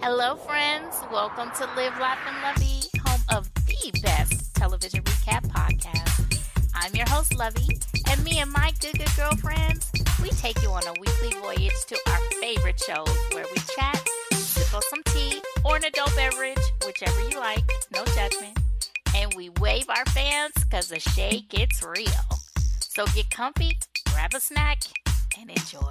Hello, 0.00 0.36
friends. 0.36 0.94
Welcome 1.10 1.50
to 1.56 1.64
Live, 1.74 1.98
Laugh, 1.98 2.20
and 2.24 2.40
Lovey, 2.40 2.88
home 3.04 3.20
of 3.36 3.52
the 3.66 4.00
best 4.00 4.54
television 4.54 5.02
recap 5.02 5.44
podcast. 5.48 6.40
I'm 6.72 6.94
your 6.94 7.08
host, 7.08 7.36
Lovey, 7.36 7.80
and 8.08 8.22
me 8.22 8.38
and 8.38 8.50
my 8.52 8.72
good, 8.80 8.96
good 8.96 9.10
girlfriends, 9.16 9.90
we 10.22 10.30
take 10.30 10.62
you 10.62 10.70
on 10.70 10.84
a 10.86 10.92
weekly 11.00 11.32
voyage 11.40 11.74
to 11.88 11.98
our 12.10 12.20
favorite 12.40 12.78
shows 12.78 13.08
where 13.32 13.44
we 13.50 13.60
chat, 13.76 14.08
sip 14.34 14.72
on 14.72 14.82
some 14.82 15.02
tea, 15.06 15.42
or 15.64 15.76
an 15.76 15.84
adult 15.84 16.14
beverage, 16.14 16.62
whichever 16.86 17.28
you 17.28 17.40
like, 17.40 17.68
no 17.92 18.04
judgment, 18.04 18.56
and 19.16 19.34
we 19.34 19.48
wave 19.60 19.90
our 19.90 20.06
fans 20.06 20.52
because 20.60 20.88
the 20.88 21.00
shade 21.00 21.48
gets 21.48 21.82
real. 21.82 22.06
So 22.78 23.04
get 23.06 23.30
comfy, 23.30 23.76
grab 24.10 24.32
a 24.32 24.40
snack, 24.40 24.78
and 25.40 25.50
enjoy. 25.50 25.90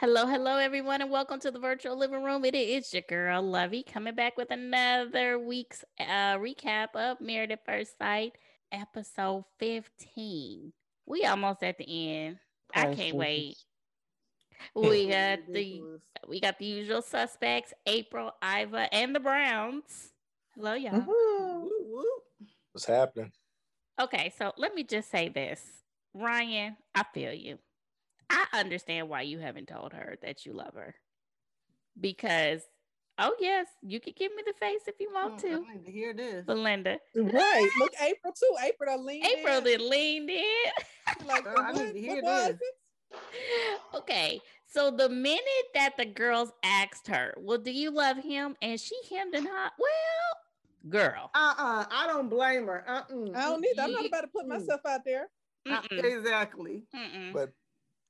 Hello, 0.00 0.28
hello, 0.28 0.58
everyone, 0.58 1.02
and 1.02 1.10
welcome 1.10 1.40
to 1.40 1.50
the 1.50 1.58
virtual 1.58 1.98
living 1.98 2.22
room. 2.22 2.44
It 2.44 2.54
is 2.54 2.94
your 2.94 3.02
girl, 3.02 3.42
Lovey, 3.42 3.82
coming 3.82 4.14
back 4.14 4.36
with 4.36 4.52
another 4.52 5.40
week's 5.40 5.84
uh, 5.98 6.38
recap 6.38 6.94
of 6.94 7.20
Married 7.20 7.50
at 7.50 7.66
First 7.66 7.98
Sight, 7.98 8.34
episode 8.70 9.42
15. 9.58 10.72
We 11.04 11.24
almost 11.24 11.64
at 11.64 11.78
the 11.78 12.12
end. 12.12 12.38
I 12.72 12.94
can't 12.94 13.16
wait. 13.16 13.56
We 14.76 15.08
got 15.08 15.40
the 15.52 15.82
we 16.28 16.40
got 16.40 16.60
the 16.60 16.66
usual 16.66 17.02
suspects, 17.02 17.72
April, 17.84 18.32
Iva, 18.40 18.92
and 18.94 19.16
the 19.16 19.20
Browns. 19.20 20.12
Hello, 20.54 20.74
y'all. 20.74 20.92
Mm-hmm. 20.92 22.02
What's 22.72 22.86
happening? 22.86 23.32
Okay, 24.00 24.32
so 24.38 24.52
let 24.58 24.76
me 24.76 24.84
just 24.84 25.10
say 25.10 25.28
this. 25.28 25.60
Ryan, 26.14 26.76
I 26.94 27.04
feel 27.12 27.32
you. 27.32 27.58
I 28.30 28.46
understand 28.52 29.08
why 29.08 29.22
you 29.22 29.38
haven't 29.38 29.68
told 29.68 29.92
her 29.92 30.16
that 30.22 30.44
you 30.44 30.52
love 30.52 30.74
her. 30.74 30.94
Because, 32.00 32.62
oh, 33.18 33.34
yes, 33.40 33.66
you 33.82 34.00
can 34.00 34.12
give 34.16 34.34
me 34.34 34.42
the 34.46 34.52
face 34.54 34.82
if 34.86 34.96
you 35.00 35.10
want 35.12 35.34
oh, 35.44 35.48
to. 35.48 35.64
I 35.68 35.74
need 35.74 35.86
to 35.86 35.92
hear 35.92 36.12
this. 36.14 36.44
Belinda. 36.46 36.98
Right. 37.14 37.68
Look, 37.80 37.92
April 38.00 38.32
too. 38.32 38.54
April 38.64 38.96
done 38.96 39.06
leaned 39.06 39.26
April 39.26 39.58
in. 39.58 39.64
did 39.64 39.80
leaned 39.80 40.30
in. 40.30 41.26
Like, 41.26 41.44
Girl, 41.44 41.54
I 41.58 41.72
what, 41.72 41.84
need 41.86 41.92
to 41.94 42.00
hear 42.00 42.22
what 42.22 42.24
was 42.24 42.56
this. 42.58 43.20
okay, 43.94 44.40
so 44.66 44.90
the 44.90 45.08
minute 45.08 45.42
that 45.74 45.96
the 45.96 46.04
girls 46.04 46.52
asked 46.62 47.08
her, 47.08 47.34
Well, 47.38 47.58
do 47.58 47.70
you 47.70 47.90
love 47.90 48.18
him? 48.18 48.54
And 48.60 48.78
she 48.78 48.94
hemmed 49.10 49.34
and 49.34 49.48
hawed, 49.48 49.72
Well, 49.78 50.90
girl. 50.90 51.30
Uh-uh. 51.34 51.86
I 51.90 52.06
don't 52.06 52.28
blame 52.28 52.66
her. 52.66 52.84
Uh-uh. 52.86 53.30
I 53.34 53.42
don't 53.46 53.60
need. 53.62 53.78
I'm 53.78 53.92
not 53.92 54.06
about 54.06 54.20
to 54.20 54.28
put 54.28 54.46
myself 54.46 54.82
out 54.86 55.00
there. 55.04 55.28
Mm-mm, 55.66 56.04
Exactly. 56.04 56.84
mm-mm. 56.94 57.32
But 57.32 57.50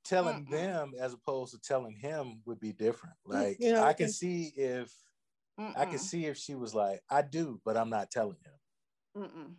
telling 0.09 0.47
Mm-mm. 0.47 0.51
them 0.51 0.93
as 0.99 1.13
opposed 1.13 1.53
to 1.53 1.61
telling 1.61 1.95
him 1.95 2.41
would 2.47 2.61
be 2.61 2.73
different. 2.73 3.15
Mm, 3.29 3.35
like 3.35 3.57
you 3.61 3.73
know, 3.73 3.85
I 3.85 3.93
can 3.93 4.09
see 4.09 4.53
if 4.57 4.93
I 5.59 5.63
Mm-mm. 5.63 5.91
can 5.91 5.99
see 5.99 6.27
if 6.27 6.37
she 6.37 6.55
was 6.55 6.75
like, 6.75 7.01
I 7.11 7.23
do, 7.23 7.61
but 7.65 7.77
I'm 7.77 7.91
not 7.91 8.11
telling 8.11 8.37
him. 8.45 9.23
Mm-mm. 9.25 9.53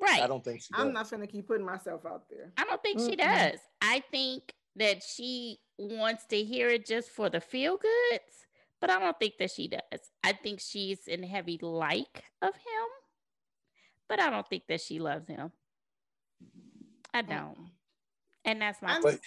Right. 0.00 0.22
I 0.22 0.26
don't 0.26 0.44
think 0.44 0.60
she 0.60 0.72
does. 0.72 0.82
I'm 0.82 0.92
not 0.92 1.10
gonna 1.10 1.26
keep 1.26 1.46
putting 1.48 1.64
myself 1.66 2.04
out 2.06 2.28
there. 2.30 2.52
I 2.56 2.64
don't 2.64 2.82
think 2.82 3.00
she 3.00 3.16
does. 3.16 3.58
I 3.80 4.02
think 4.10 4.52
that 4.76 5.02
she 5.02 5.58
wants 5.78 6.26
to 6.26 6.42
hear 6.42 6.68
it 6.68 6.86
just 6.86 7.10
for 7.10 7.30
the 7.30 7.40
feel 7.40 7.76
goods, 7.76 8.46
but 8.80 8.90
I 8.90 8.98
don't 9.00 9.18
think 9.18 9.34
that 9.38 9.50
she 9.50 9.68
does. 9.68 10.10
I 10.22 10.32
think 10.32 10.60
she's 10.60 11.06
in 11.06 11.22
heavy 11.22 11.58
like 11.62 12.24
of 12.42 12.54
him, 12.54 12.88
but 14.08 14.20
I 14.20 14.30
don't 14.30 14.48
think 14.48 14.64
that 14.68 14.80
she 14.80 14.98
loves 14.98 15.28
him. 15.28 15.52
I 17.12 17.22
mm. 17.22 17.28
don't. 17.28 17.58
Mm-mm. 17.58 17.70
And 18.44 18.60
that's 18.60 18.82
my 18.82 18.92
I'm- 18.92 19.02
two 19.02 19.10
cents. 19.10 19.20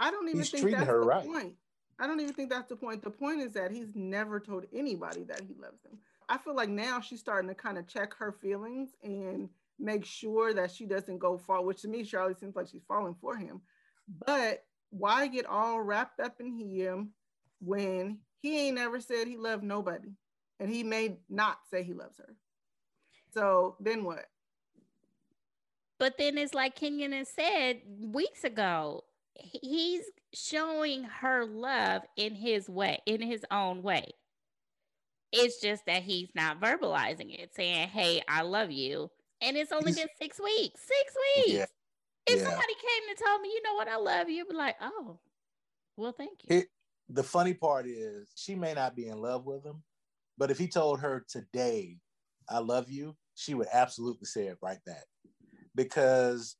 I 0.00 0.10
don't 0.10 0.28
even 0.28 0.40
He's 0.40 0.50
think 0.50 0.62
treating 0.62 0.78
that's 0.80 0.90
her 0.90 1.00
the 1.00 1.06
right. 1.06 1.24
point. 1.26 1.54
I 2.00 2.06
don't 2.06 2.20
even 2.20 2.34
think 2.34 2.50
that's 2.50 2.68
the 2.68 2.76
point. 2.76 3.02
The 3.02 3.10
point 3.10 3.40
is 3.40 3.52
that 3.52 3.70
he's 3.70 3.94
never 3.94 4.40
told 4.40 4.64
anybody 4.74 5.22
that 5.24 5.40
he 5.40 5.54
loves 5.54 5.80
them. 5.82 5.98
I 6.28 6.38
feel 6.38 6.54
like 6.54 6.68
now 6.68 7.00
she's 7.00 7.20
starting 7.20 7.48
to 7.48 7.54
kind 7.54 7.78
of 7.78 7.86
check 7.86 8.14
her 8.14 8.32
feelings 8.32 8.90
and 9.02 9.48
make 9.78 10.04
sure 10.04 10.52
that 10.54 10.70
she 10.72 10.86
doesn't 10.86 11.18
go 11.18 11.38
far, 11.38 11.62
which 11.62 11.82
to 11.82 11.88
me, 11.88 12.02
Charlie 12.04 12.34
seems 12.34 12.56
like 12.56 12.68
she's 12.68 12.82
falling 12.88 13.14
for 13.20 13.36
him. 13.36 13.60
But 14.26 14.64
why 14.90 15.26
get 15.28 15.46
all 15.46 15.80
wrapped 15.80 16.20
up 16.20 16.40
in 16.40 16.58
him 16.58 17.10
when 17.60 18.18
he 18.40 18.58
ain't 18.66 18.76
never 18.76 19.00
said 19.00 19.26
he 19.28 19.36
loved 19.36 19.62
nobody 19.64 20.08
and 20.60 20.68
he 20.70 20.82
may 20.82 21.18
not 21.28 21.58
say 21.70 21.82
he 21.82 21.94
loves 21.94 22.18
her? 22.18 22.34
So 23.32 23.76
then 23.80 24.04
what? 24.04 24.26
But 25.98 26.18
then 26.18 26.38
it's 26.38 26.54
like 26.54 26.74
Kenyon 26.74 27.12
has 27.12 27.28
said 27.28 27.82
weeks 28.00 28.44
ago, 28.44 29.04
he- 29.04 29.13
he's 29.36 30.02
showing 30.32 31.04
her 31.04 31.44
love 31.46 32.02
in 32.16 32.34
his 32.34 32.68
way, 32.68 33.00
in 33.06 33.20
his 33.20 33.44
own 33.50 33.82
way. 33.82 34.08
It's 35.32 35.60
just 35.60 35.84
that 35.86 36.02
he's 36.04 36.28
not 36.34 36.60
verbalizing 36.60 37.34
it, 37.38 37.54
saying, 37.54 37.88
Hey, 37.88 38.22
I 38.28 38.42
love 38.42 38.70
you. 38.70 39.10
And 39.40 39.56
it's 39.56 39.72
only 39.72 39.92
He's- 39.92 39.98
been 40.06 40.08
six 40.20 40.40
weeks. 40.40 40.80
Six 40.86 41.14
weeks. 41.36 41.48
Yeah. 41.52 41.66
If 42.26 42.36
Yeah. 42.40 42.44
somebody 42.48 42.74
came 42.74 43.08
and 43.08 43.18
told 43.18 43.42
me, 43.42 43.48
you 43.48 43.62
know 43.62 43.74
what, 43.74 43.88
I 43.88 43.96
love 43.96 44.28
you, 44.28 44.42
I'd 44.42 44.48
be 44.48 44.54
like, 44.54 44.76
Oh, 44.80 45.18
well, 45.96 46.12
thank 46.12 46.44
you. 46.44 46.58
It- 46.58 46.70
the 47.08 47.22
funny 47.24 47.52
part 47.52 47.86
is 47.86 48.32
she 48.36 48.54
may 48.54 48.72
not 48.72 48.94
be 48.96 49.08
in 49.08 49.18
love 49.20 49.44
with 49.44 49.64
him, 49.64 49.82
but 50.38 50.50
if 50.50 50.56
he 50.58 50.68
told 50.68 51.00
her 51.00 51.20
today, 51.28 51.98
I 52.48 52.58
love 52.60 52.90
you, 52.90 53.16
she 53.34 53.54
would 53.54 53.68
absolutely 53.72 54.26
say 54.26 54.46
it 54.46 54.58
right 54.62 54.82
back. 54.84 55.04
Because 55.74 56.56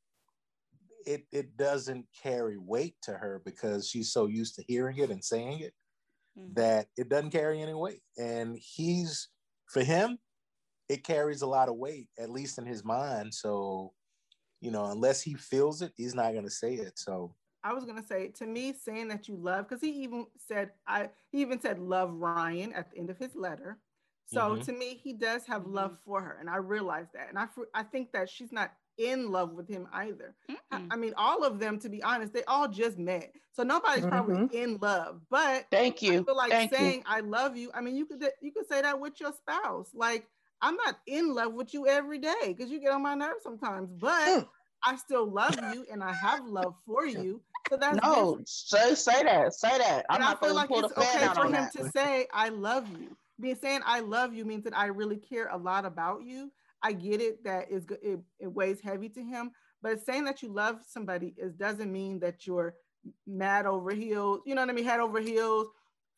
it 1.05 1.27
it 1.31 1.57
doesn't 1.57 2.07
carry 2.21 2.57
weight 2.57 2.95
to 3.03 3.13
her 3.13 3.41
because 3.45 3.87
she's 3.89 4.11
so 4.11 4.27
used 4.27 4.55
to 4.55 4.63
hearing 4.67 4.97
it 4.97 5.09
and 5.11 5.23
saying 5.23 5.61
it. 5.61 5.73
Mhm. 6.35 6.55
that 6.55 6.87
it 6.97 7.09
doesn't 7.09 7.31
carry 7.31 7.61
any 7.61 7.73
weight. 7.73 8.03
And 8.17 8.57
he's 8.57 9.29
for 9.67 9.83
him, 9.83 10.19
it 10.89 11.03
carries 11.03 11.41
a 11.43 11.47
lot 11.47 11.69
of 11.69 11.77
weight, 11.77 12.09
at 12.19 12.29
least 12.29 12.57
in 12.59 12.65
his 12.65 12.83
mind. 12.83 13.33
So, 13.33 13.93
you 14.61 14.71
know, 14.71 14.85
unless 14.85 15.21
he 15.21 15.35
feels 15.35 15.81
it, 15.81 15.93
he's 15.97 16.15
not 16.15 16.33
gonna 16.33 16.49
say 16.49 16.75
it. 16.75 16.99
So 16.99 17.35
I 17.63 17.73
was 17.73 17.85
gonna 17.85 18.03
say 18.05 18.29
to 18.29 18.45
me, 18.45 18.73
saying 18.73 19.07
that 19.07 19.27
you 19.27 19.35
love, 19.37 19.67
because 19.67 19.81
he 19.81 19.91
even 20.03 20.27
said 20.37 20.73
I 20.87 21.09
he 21.31 21.41
even 21.41 21.59
said 21.59 21.79
love 21.79 22.13
Ryan 22.13 22.73
at 22.73 22.91
the 22.91 22.97
end 22.97 23.09
of 23.09 23.17
his 23.17 23.35
letter. 23.35 23.79
So 24.27 24.55
Mhm. 24.55 24.63
to 24.65 24.71
me, 24.71 24.95
he 24.95 25.13
does 25.13 25.45
have 25.45 25.65
love 25.67 25.99
for 25.99 26.21
her, 26.21 26.37
and 26.39 26.49
I 26.49 26.57
realize 26.57 27.07
that, 27.13 27.29
and 27.29 27.37
I 27.39 27.47
fr- 27.47 27.71
I 27.73 27.83
think 27.83 28.11
that 28.13 28.29
she's 28.29 28.51
not 28.51 28.73
in 28.97 29.31
love 29.31 29.53
with 29.53 29.67
him 29.67 29.87
either. 29.93 30.33
I, 30.71 30.77
Mm-mm. 30.77 30.87
I 30.91 30.95
mean, 30.95 31.13
all 31.17 31.43
of 31.43 31.59
them, 31.59 31.79
to 31.79 31.89
be 31.89 32.01
honest, 32.03 32.33
they 32.33 32.43
all 32.45 32.67
just 32.67 32.97
met, 32.97 33.31
so 33.53 33.63
nobody's 33.63 34.05
probably 34.05 34.47
in 34.51 34.77
love. 34.81 35.21
But 35.29 35.65
Thank 35.71 36.01
you. 36.01 36.11
I 36.11 36.15
you. 36.15 36.23
feel 36.25 36.35
like 36.37 36.51
Thank 36.51 36.71
saying 36.71 36.99
you. 36.99 37.03
I 37.05 37.19
love 37.21 37.55
you. 37.57 37.71
I 37.73 37.81
mean, 37.81 37.95
you 37.95 38.05
could 38.05 38.23
you 38.41 38.51
could 38.51 38.67
say 38.67 38.81
that 38.81 38.99
with 38.99 39.19
your 39.19 39.33
spouse. 39.33 39.89
Like 39.93 40.27
I'm 40.61 40.75
not 40.75 40.97
in 41.07 41.33
love 41.33 41.53
with 41.53 41.73
you 41.73 41.87
every 41.87 42.19
day 42.19 42.33
because 42.47 42.71
you 42.71 42.79
get 42.79 42.91
on 42.91 43.01
my 43.03 43.15
nerves 43.15 43.43
sometimes, 43.43 43.89
but 43.91 44.41
Mm. 44.41 44.47
I 44.85 44.95
still 44.97 45.25
love 45.29 45.57
you 45.61 45.85
and 45.91 46.03
I 46.03 46.13
have 46.13 46.45
love 46.45 46.75
for 46.85 47.05
you. 47.05 47.41
So 47.69 47.77
that's 47.77 47.97
No, 48.03 48.25
different. 48.25 48.47
say 48.49 48.95
say 48.95 49.23
that. 49.23 49.53
Say 49.53 49.77
that. 49.77 50.05
I'm 50.09 50.17
And 50.17 50.23
I 50.23 50.35
feel 50.35 50.55
like 50.55 50.69
it's 50.71 50.91
okay 50.97 51.27
for 51.33 51.45
him 51.45 51.51
that. 51.53 51.71
to 51.73 51.89
say 51.91 52.27
I 52.33 52.49
love 52.49 52.87
you. 52.99 53.15
Being 53.39 53.55
saying 53.55 53.81
I 53.85 53.99
love 53.99 54.33
you 54.33 54.45
means 54.45 54.63
that 54.63 54.77
I 54.77 54.85
really 54.87 55.17
care 55.17 55.47
a 55.51 55.57
lot 55.57 55.85
about 55.85 56.23
you. 56.23 56.51
I 56.85 56.93
get 56.93 57.19
it 57.19 57.43
that 57.45 57.71
is 57.71 57.83
go- 57.85 57.97
it, 58.03 58.19
it 58.39 58.47
weighs 58.47 58.79
heavy 58.79 59.09
to 59.09 59.23
him, 59.23 59.49
but 59.81 60.05
saying 60.05 60.25
that 60.25 60.43
you 60.43 60.53
love 60.53 60.81
somebody 60.87 61.33
is 61.35 61.53
doesn't 61.55 61.91
mean 61.91 62.19
that 62.19 62.45
you're 62.45 62.75
mad 63.25 63.65
over 63.65 63.91
heels. 63.91 64.41
You 64.45 64.53
know 64.53 64.61
what 64.61 64.69
I 64.69 64.73
mean? 64.73 64.85
Head 64.85 64.99
over 64.99 65.19
heels, 65.19 65.67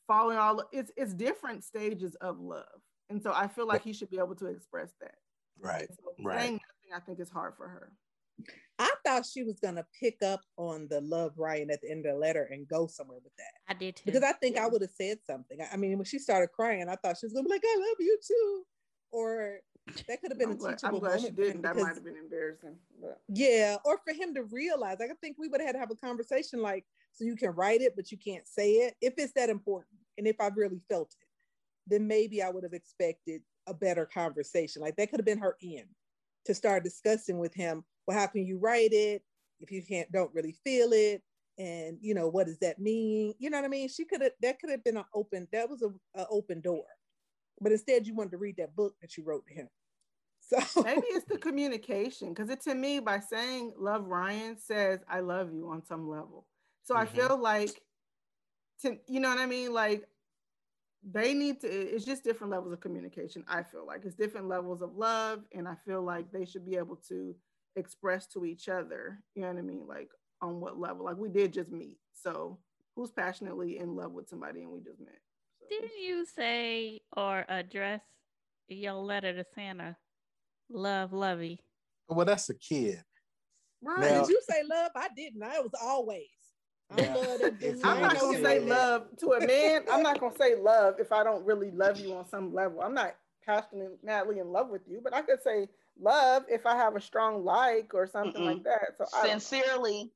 falling 0.07 0.37
all. 0.37 0.61
It's 0.73 0.91
it's 0.97 1.13
different 1.13 1.63
stages 1.63 2.15
of 2.15 2.39
love, 2.39 2.79
and 3.09 3.23
so 3.23 3.31
I 3.33 3.47
feel 3.47 3.65
like 3.65 3.81
he 3.83 3.93
should 3.93 4.09
be 4.09 4.17
able 4.19 4.35
to 4.35 4.47
express 4.47 4.91
that. 4.99 5.15
right. 5.61 5.87
So 5.89 5.95
Right. 6.23 6.39
Saying 6.39 6.53
nothing, 6.53 6.91
I 6.95 6.99
think, 7.05 7.19
is 7.21 7.29
hard 7.29 7.53
for 7.55 7.67
her. 7.69 7.93
I 8.77 8.93
thought 9.05 9.25
she 9.25 9.43
was 9.43 9.59
gonna 9.61 9.85
pick 9.99 10.21
up 10.21 10.41
on 10.57 10.87
the 10.89 10.99
love 11.01 11.31
Ryan 11.37 11.71
at 11.71 11.79
the 11.81 11.89
end 11.89 12.05
of 12.05 12.13
the 12.13 12.19
letter 12.19 12.43
and 12.51 12.67
go 12.67 12.87
somewhere 12.87 13.19
with 13.23 13.33
that. 13.37 13.53
I 13.69 13.73
did 13.73 13.95
too. 13.95 14.03
Because 14.05 14.23
I 14.23 14.33
think 14.33 14.57
I 14.57 14.67
would 14.67 14.81
have 14.81 14.91
said 14.91 15.19
something. 15.25 15.59
I- 15.61 15.69
I 15.73 15.77
mean, 15.77 15.97
when 15.97 16.05
she 16.05 16.19
started 16.19 16.49
crying, 16.51 16.87
I 16.89 16.95
thought 16.97 17.17
she 17.17 17.25
was 17.25 17.33
gonna 17.33 17.45
be 17.47 17.53
like, 17.55 17.63
"I 17.65 17.77
love 17.79 17.97
you 17.99 18.19
too," 18.21 18.65
or 19.11 19.59
that 20.07 20.21
could 20.21 20.31
have 20.31 20.39
been 20.39 20.49
I'm 20.49 20.55
a 20.55 20.59
glad, 20.59 20.79
I'm 20.83 20.99
glad 20.99 21.19
she 21.19 21.27
moment. 21.27 21.39
him 21.39 21.45
didn't. 21.45 21.61
That 21.63 21.75
might 21.75 21.95
have 21.95 22.03
been 22.03 22.17
embarrassing. 22.17 22.75
But 23.01 23.21
Yeah, 23.27 23.77
or 23.85 23.99
for 24.05 24.13
him 24.13 24.33
to 24.35 24.43
realize. 24.43 24.97
Like, 24.99 25.11
I 25.11 25.15
think 25.21 25.37
we 25.39 25.47
would 25.47 25.61
have 25.61 25.67
had 25.67 25.73
to 25.73 25.79
have 25.79 25.91
a 25.91 25.95
conversation 25.95 26.61
like, 26.61 26.85
so 27.13 27.23
you 27.23 27.35
can 27.35 27.51
write 27.51 27.81
it, 27.81 27.95
but 27.95 28.11
you 28.11 28.17
can't 28.17 28.47
say 28.47 28.71
it 28.71 28.95
if 29.01 29.15
it's 29.17 29.33
that 29.33 29.49
important. 29.49 29.97
And 30.17 30.27
if 30.27 30.39
I 30.39 30.49
really 30.55 30.81
felt 30.89 31.15
it, 31.19 31.27
then 31.87 32.07
maybe 32.07 32.41
I 32.43 32.49
would 32.49 32.63
have 32.63 32.73
expected 32.73 33.41
a 33.67 33.73
better 33.73 34.05
conversation. 34.05 34.81
Like 34.81 34.95
that 34.97 35.09
could 35.09 35.19
have 35.19 35.25
been 35.25 35.39
her 35.39 35.57
end 35.63 35.87
to 36.45 36.53
start 36.53 36.83
discussing 36.83 37.37
with 37.39 37.53
him. 37.53 37.83
Well, 38.05 38.17
how 38.17 38.27
can 38.27 38.45
you 38.45 38.57
write 38.57 38.93
it 38.93 39.23
if 39.59 39.71
you 39.71 39.83
can't 39.83 40.11
don't 40.11 40.33
really 40.33 40.55
feel 40.63 40.89
it? 40.91 41.21
And 41.57 41.97
you 42.01 42.13
know, 42.13 42.27
what 42.27 42.45
does 42.45 42.59
that 42.59 42.79
mean? 42.79 43.33
You 43.39 43.49
know 43.49 43.57
what 43.57 43.65
I 43.65 43.69
mean? 43.69 43.89
She 43.89 44.05
could 44.05 44.21
have 44.21 44.31
that 44.41 44.59
could 44.59 44.69
have 44.69 44.83
been 44.83 44.97
an 44.97 45.05
open, 45.13 45.47
that 45.51 45.69
was 45.69 45.81
a, 45.81 45.89
a 46.19 46.27
open 46.29 46.61
door. 46.61 46.85
But 47.59 47.71
instead 47.71 48.05
you 48.05 48.15
wanted 48.15 48.31
to 48.31 48.37
read 48.37 48.57
that 48.57 48.75
book 48.75 48.93
that 49.01 49.17
you 49.17 49.23
wrote 49.23 49.45
to 49.47 49.53
him. 49.53 49.67
So 50.47 50.81
maybe 50.83 51.01
it's 51.07 51.25
the 51.25 51.37
communication 51.37 52.29
because 52.33 52.49
it 52.49 52.61
to 52.61 52.73
me 52.75 52.99
by 52.99 53.19
saying 53.19 53.73
love 53.77 54.05
Ryan 54.07 54.57
says 54.57 54.99
I 55.09 55.19
love 55.19 55.53
you 55.53 55.69
on 55.69 55.83
some 55.85 56.07
level. 56.09 56.47
So 56.83 56.95
I 56.95 57.05
Mhm. 57.05 57.09
feel 57.15 57.37
like 57.41 57.81
to 58.81 58.97
you 59.07 59.19
know 59.19 59.29
what 59.29 59.39
I 59.39 59.45
mean 59.45 59.73
like 59.73 60.07
they 61.03 61.33
need 61.33 61.61
to 61.61 61.67
it's 61.67 62.05
just 62.05 62.23
different 62.23 62.51
levels 62.51 62.73
of 62.73 62.79
communication 62.79 63.43
i 63.47 63.61
feel 63.63 63.85
like 63.85 64.03
it's 64.03 64.15
different 64.15 64.47
levels 64.47 64.81
of 64.81 64.95
love 64.95 65.43
and 65.53 65.67
i 65.67 65.75
feel 65.85 66.01
like 66.01 66.31
they 66.31 66.45
should 66.45 66.65
be 66.65 66.75
able 66.75 66.95
to 66.95 67.35
express 67.75 68.25
to 68.27 68.45
each 68.45 68.67
other 68.67 69.21
you 69.35 69.41
know 69.41 69.49
what 69.49 69.57
i 69.59 69.61
mean 69.61 69.85
like 69.87 70.09
on 70.41 70.59
what 70.59 70.79
level 70.79 71.05
like 71.05 71.17
we 71.17 71.29
did 71.29 71.53
just 71.53 71.71
meet 71.71 71.97
so 72.13 72.57
who's 72.95 73.11
passionately 73.11 73.77
in 73.77 73.95
love 73.95 74.11
with 74.11 74.27
somebody 74.27 74.61
and 74.61 74.71
we 74.71 74.79
just 74.79 74.99
met 74.99 75.19
so. 75.59 75.65
Didn't 75.69 75.99
you 76.03 76.25
say 76.25 77.01
or 77.15 77.45
address 77.47 78.01
your 78.67 78.93
letter 78.93 79.33
to 79.33 79.45
Santa? 79.55 79.95
Love, 80.69 81.13
Lovey. 81.13 81.59
Well, 82.09 82.25
that's 82.25 82.49
a 82.49 82.55
kid. 82.55 83.03
right 83.81 83.99
Now- 83.99 84.21
Did 84.21 84.29
you 84.29 84.41
say 84.49 84.63
love? 84.63 84.91
I 84.95 85.09
didn't. 85.15 85.43
I 85.43 85.59
was 85.59 85.71
always. 85.81 86.27
I 86.89 87.01
Yeah. 87.01 87.13
love 87.15 87.39
that 87.39 87.53
If 87.53 87.59
dude. 87.59 87.75
you 87.75 87.81
I'm 87.83 88.01
not 88.01 88.19
gonna 88.19 88.37
say 88.37 88.43
say 88.43 88.59
love 88.61 89.17
to 89.17 89.31
a 89.33 89.45
man. 89.45 89.83
I'm 89.91 90.01
not 90.03 90.19
gonna 90.19 90.35
say 90.37 90.55
love 90.55 90.99
if 90.99 91.11
I 91.11 91.23
don't 91.23 91.45
really 91.45 91.71
love 91.71 91.99
you 91.99 92.13
on 92.15 92.27
some 92.27 92.53
level. 92.53 92.81
I'm 92.81 92.93
not 92.93 93.15
passionately 93.45 93.97
madly 94.03 94.39
in 94.39 94.51
love 94.51 94.69
with 94.69 94.81
you, 94.87 95.01
but 95.03 95.13
I 95.13 95.21
could 95.21 95.41
say 95.43 95.67
love 95.99 96.43
if 96.49 96.65
I 96.65 96.75
have 96.75 96.95
a 96.95 97.01
strong 97.01 97.43
like 97.43 97.93
or 97.93 98.07
something 98.07 98.41
Mm-mm. 98.41 98.45
like 98.55 98.63
that. 98.63 98.95
So 98.97 99.05
I 99.13 99.27
Sincerely, 99.29 100.11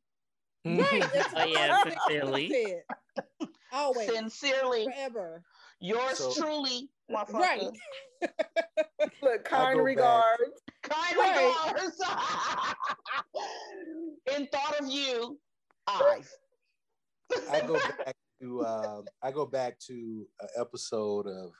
Right. 0.65 1.03
Oh, 1.35 1.45
yeah, 1.45 1.69
what 1.77 1.87
I 1.87 1.91
sincerely. 2.07 2.49
said. 2.49 3.49
Always. 3.73 4.13
sincerely, 4.13 4.85
Forever. 4.85 5.43
yours 5.79 6.17
So- 6.19 6.33
truly, 6.33 6.89
motherfucker. 7.13 7.33
Right. 7.33 7.61
look, 9.21 9.43
kind 9.45 9.77
go 9.77 9.79
back. 9.79 9.85
regards. 9.85 10.61
Kind 10.83 11.17
Right. 11.17 11.71
regards. 11.75 12.01
In 14.37 14.47
thought 14.47 14.79
of 14.79 14.87
you, 14.89 15.39
I. 15.87 16.21
I 17.49 17.61
go 17.65 17.79
back 17.79 18.15
to 18.41 18.65
um, 18.65 19.05
I 19.21 19.31
go 19.31 19.45
back 19.45 19.79
to 19.87 20.27
an 20.41 20.47
episode 20.59 21.27
of 21.27 21.51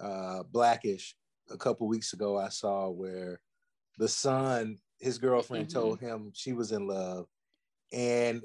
uh, 0.00 0.42
Blackish 0.44 1.14
a 1.50 1.56
couple 1.58 1.86
weeks 1.88 2.12
ago. 2.14 2.38
I 2.38 2.48
saw 2.48 2.88
where 2.88 3.40
the 3.98 4.08
son, 4.08 4.78
his 5.00 5.18
girlfriend, 5.18 5.68
Mhm. 5.68 5.72
told 5.72 6.00
him 6.00 6.30
she 6.34 6.52
was 6.52 6.72
in 6.72 6.86
love, 6.86 7.26
and 7.92 8.42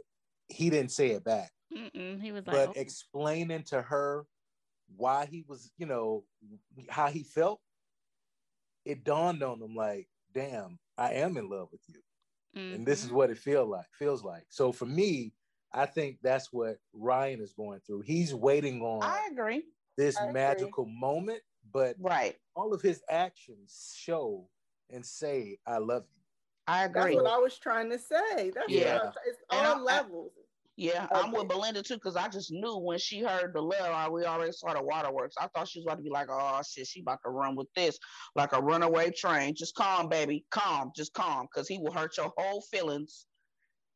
he 0.50 0.70
didn't 0.70 0.92
say 0.92 1.12
it 1.12 1.24
back. 1.24 1.52
Mm-mm. 1.74 2.22
He 2.22 2.32
was 2.32 2.46
like, 2.46 2.56
But 2.56 2.70
"Oh." 2.70 2.74
explaining 2.76 3.64
to 3.66 3.82
her 3.82 4.26
why 4.98 5.26
he 5.26 5.44
was, 5.48 5.72
you 5.78 5.86
know, 5.86 6.24
how 6.90 7.08
he 7.08 7.24
felt, 7.24 7.62
it 8.86 9.04
dawned 9.04 9.44
on 9.44 9.62
him 9.62 9.76
like, 9.76 10.08
damn, 10.34 10.78
I 10.98 11.14
am 11.14 11.38
in 11.38 11.50
love 11.50 11.70
with 11.72 11.82
you 11.88 12.00
and 12.56 12.86
this 12.86 13.04
is 13.04 13.10
Mhm. 13.10 13.14
what 13.14 13.32
it 13.32 13.38
feel 13.40 13.66
like 13.66 13.88
feels 13.94 14.24
like 14.24 14.46
so 14.50 14.72
for 14.72 14.86
me 14.86 15.34
i 15.72 15.88
think 15.88 16.20
that's 16.22 16.54
what 16.54 16.78
ryan 16.94 17.42
is 17.42 17.52
going 17.52 17.80
through 17.80 18.02
he's 18.02 18.32
waiting 18.36 18.80
on 18.84 19.02
I 19.02 19.28
agree. 19.32 19.64
this 19.98 20.16
I 20.18 20.26
agree. 20.26 20.34
magical 20.34 20.86
moment 20.86 21.42
but 21.72 21.96
Right. 22.00 22.38
all 22.56 22.72
of 22.72 22.80
his 22.84 23.02
actions 23.10 23.96
show 23.98 24.48
and 24.92 25.04
say 25.04 25.58
i 25.66 25.80
love 25.80 26.06
you 26.16 26.22
I 26.68 26.86
agree. 26.86 27.02
That's 27.02 27.16
what 27.16 27.26
I 27.26 27.38
was 27.40 27.58
trying 27.58 27.90
to 27.90 27.98
say. 27.98 28.52
That's 28.52 28.70
Yeah. 28.70 29.00
what 29.04 29.18
I, 29.18 29.22
it's 29.26 29.42
And 29.50 29.68
all 29.68 29.76
I- 29.76 29.80
I- 29.80 29.82
levels. 29.82 30.32
Yeah, 30.76 31.06
Okay. 31.12 31.22
I'm 31.22 31.32
with 31.32 31.48
Belinda 31.48 31.84
too, 31.84 31.96
because 31.96 32.16
I 32.16 32.28
just 32.30 32.52
knew 32.52 32.78
when 32.78 32.98
she 32.98 33.20
heard 33.22 33.54
the 33.54 33.62
love, 33.62 34.12
we 34.12 34.26
already 34.26 34.52
saw 34.52 34.74
the 34.74 34.82
waterworks. 34.82 35.36
I 35.40 35.48
thought 35.48 35.68
she 35.68 35.80
was 35.80 35.86
about 35.86 35.98
to 35.98 36.04
be 36.04 36.10
like, 36.10 36.28
oh 36.32 36.62
shit, 36.68 36.88
she 36.88 37.02
about 37.02 37.20
to 37.24 37.30
run 37.30 37.56
with 37.56 37.68
this, 37.76 38.00
like 38.36 38.54
a 38.54 38.62
runaway 38.62 39.12
train. 39.12 39.54
Just 39.56 39.76
calm, 39.76 40.10
baby. 40.10 40.46
Calm, 40.50 40.92
just 40.96 41.14
calm, 41.14 41.46
because 41.54 41.68
he 41.68 41.78
will 41.78 41.92
hurt 41.92 42.18
your 42.18 42.34
whole 42.38 42.62
feelings. 42.72 43.28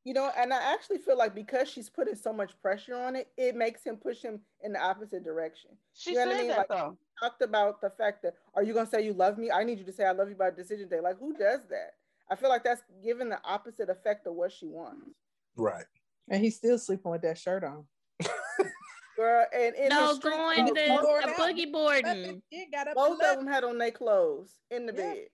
You 0.04 0.14
know, 0.14 0.30
and 0.38 0.54
I 0.54 0.72
actually 0.74 1.00
feel 1.00 1.18
like 1.18 1.34
because 1.36 1.68
she's 1.68 1.90
putting 1.90 2.16
so 2.16 2.32
much 2.32 2.52
pressure 2.62 2.96
on 2.96 3.16
it, 3.16 3.28
it 3.38 3.56
makes 3.56 3.84
him 3.84 3.98
push 3.98 4.22
him 4.22 4.40
in 4.64 4.72
the 4.74 4.80
opposite 4.80 5.24
direction. 5.26 5.72
She 5.96 6.12
You 6.12 6.18
know 6.18 6.26
what 6.28 6.30
I 6.30 6.32
said 6.36 6.40
mean? 6.42 6.48
that 6.50 6.58
Like- 6.60 6.70
though. 6.70 6.98
talked 7.20 7.42
about 7.42 7.82
the 7.82 7.90
fact 7.90 8.22
that 8.22 8.36
are 8.54 8.62
you 8.64 8.74
gonna 8.74 8.88
say 8.88 9.02
you 9.02 9.14
love 9.14 9.38
me? 9.40 9.50
I 9.52 9.64
need 9.64 9.80
you 9.80 9.86
to 9.86 9.92
say 9.92 10.06
I 10.06 10.12
love 10.12 10.30
you 10.30 10.36
by 10.36 10.52
decision 10.52 10.88
day. 10.88 11.00
Like 11.02 11.18
who 11.18 11.34
does 11.36 11.62
that? 11.70 11.96
I 12.30 12.36
feel 12.36 12.50
like 12.50 12.64
that's 12.64 12.84
giving 13.04 13.30
the 13.30 13.40
opposite 13.44 13.90
effect 13.90 14.28
of 14.28 14.36
what 14.36 14.52
she 14.52 14.68
wants. 14.68 15.10
right 15.58 15.86
And 16.30 16.44
he's 16.44 16.56
still 16.58 16.78
sleeping 16.78 17.12
with 17.12 17.22
that 17.22 17.38
shirt 17.38 17.64
on. 17.64 17.86
Girl, 19.16 19.46
and 19.54 19.76
in 19.76 19.90
no, 19.90 20.14
the 20.14 20.20
going 20.20 20.66
to 20.68 20.74
both, 20.74 20.76
the- 20.76 20.88
both, 21.02 21.24
the 21.24 21.42
boogie 21.42 21.72
boarding. 21.72 22.42
Got 22.72 22.94
both 22.94 23.20
and 23.20 23.32
of 23.32 23.38
them 23.46 23.48
had 23.48 23.64
on 23.64 23.78
their 23.78 23.92
clothes 23.92 24.52
in 24.70 24.86
the 24.86 24.94
Yeah. 24.94 25.14
bed. 25.14 25.28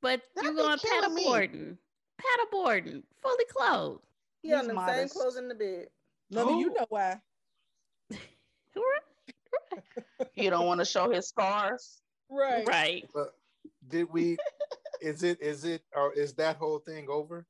But 0.00 0.22
you 0.42 0.50
be 0.50 0.56
going 0.56 0.78
killing 0.78 1.14
me. 1.14 1.24
paddleboarding. 1.26 1.76
Paddleboarding. 2.20 3.02
Fully 3.22 3.44
clothed. 3.50 4.02
He 4.42 4.48
had 4.50 4.58
He's 4.60 4.66
them 4.68 4.76
modest. 4.76 4.98
same 5.14 5.20
clothes 5.22 5.36
in 5.36 5.48
the 5.48 5.54
bed. 5.54 5.88
Lovey, 6.30 6.52
you 6.54 6.68
Who? 6.70 6.74
know 6.74 6.86
why. 6.88 7.20
You 10.34 10.50
don't 10.50 10.66
want 10.66 10.78
to 10.80 10.84
show 10.84 11.10
his 11.10 11.28
scars. 11.28 12.00
Right. 12.30 12.66
Right. 12.66 13.08
but 13.14 13.34
did 13.88 14.08
we 14.12 14.36
is 15.00 15.22
it 15.22 15.40
is 15.40 15.64
it 15.64 15.82
or 15.96 16.12
is 16.12 16.34
that 16.34 16.56
whole 16.56 16.78
thing 16.78 17.06
over 17.08 17.46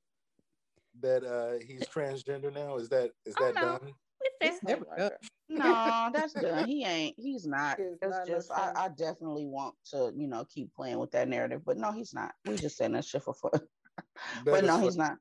that 1.01 1.25
uh 1.25 1.65
he's 1.65 1.87
transgender 1.87 2.53
now 2.53 2.77
is 2.77 2.89
that 2.89 3.11
is 3.25 3.35
Oh, 3.39 3.45
that 3.45 3.55
no. 3.55 3.61
done 3.61 3.95
It's 4.41 4.63
never 4.63 4.87
done. 4.97 5.11
No, 5.49 6.11
that's 6.13 6.35
done. 6.35 6.67
He 6.67 6.85
ain't. 6.85 7.15
He's 7.19 7.47
not. 7.47 7.79
He 7.79 7.85
It's 7.85 8.01
not 8.03 8.27
just 8.27 8.53
I, 8.53 8.73
I 8.77 8.89
definitely 8.89 9.47
want 9.47 9.75
to, 9.93 10.13
you 10.17 10.29
know, 10.29 10.45
keep 10.45 10.75
playing 10.75 10.99
with 10.99 11.11
that 11.13 11.29
narrative. 11.29 11.63
But 11.65 11.79
no, 11.79 11.91
he's 11.93 12.13
not. 12.13 12.33
We 12.45 12.57
just 12.57 12.77
saying 12.77 12.93
that 12.93 13.05
shit 13.05 13.23
for 13.23 13.35
fun. 13.35 13.53
but 14.45 14.65
no, 14.65 14.77
for- 14.77 14.83
he's 14.83 14.97
not. 14.97 15.17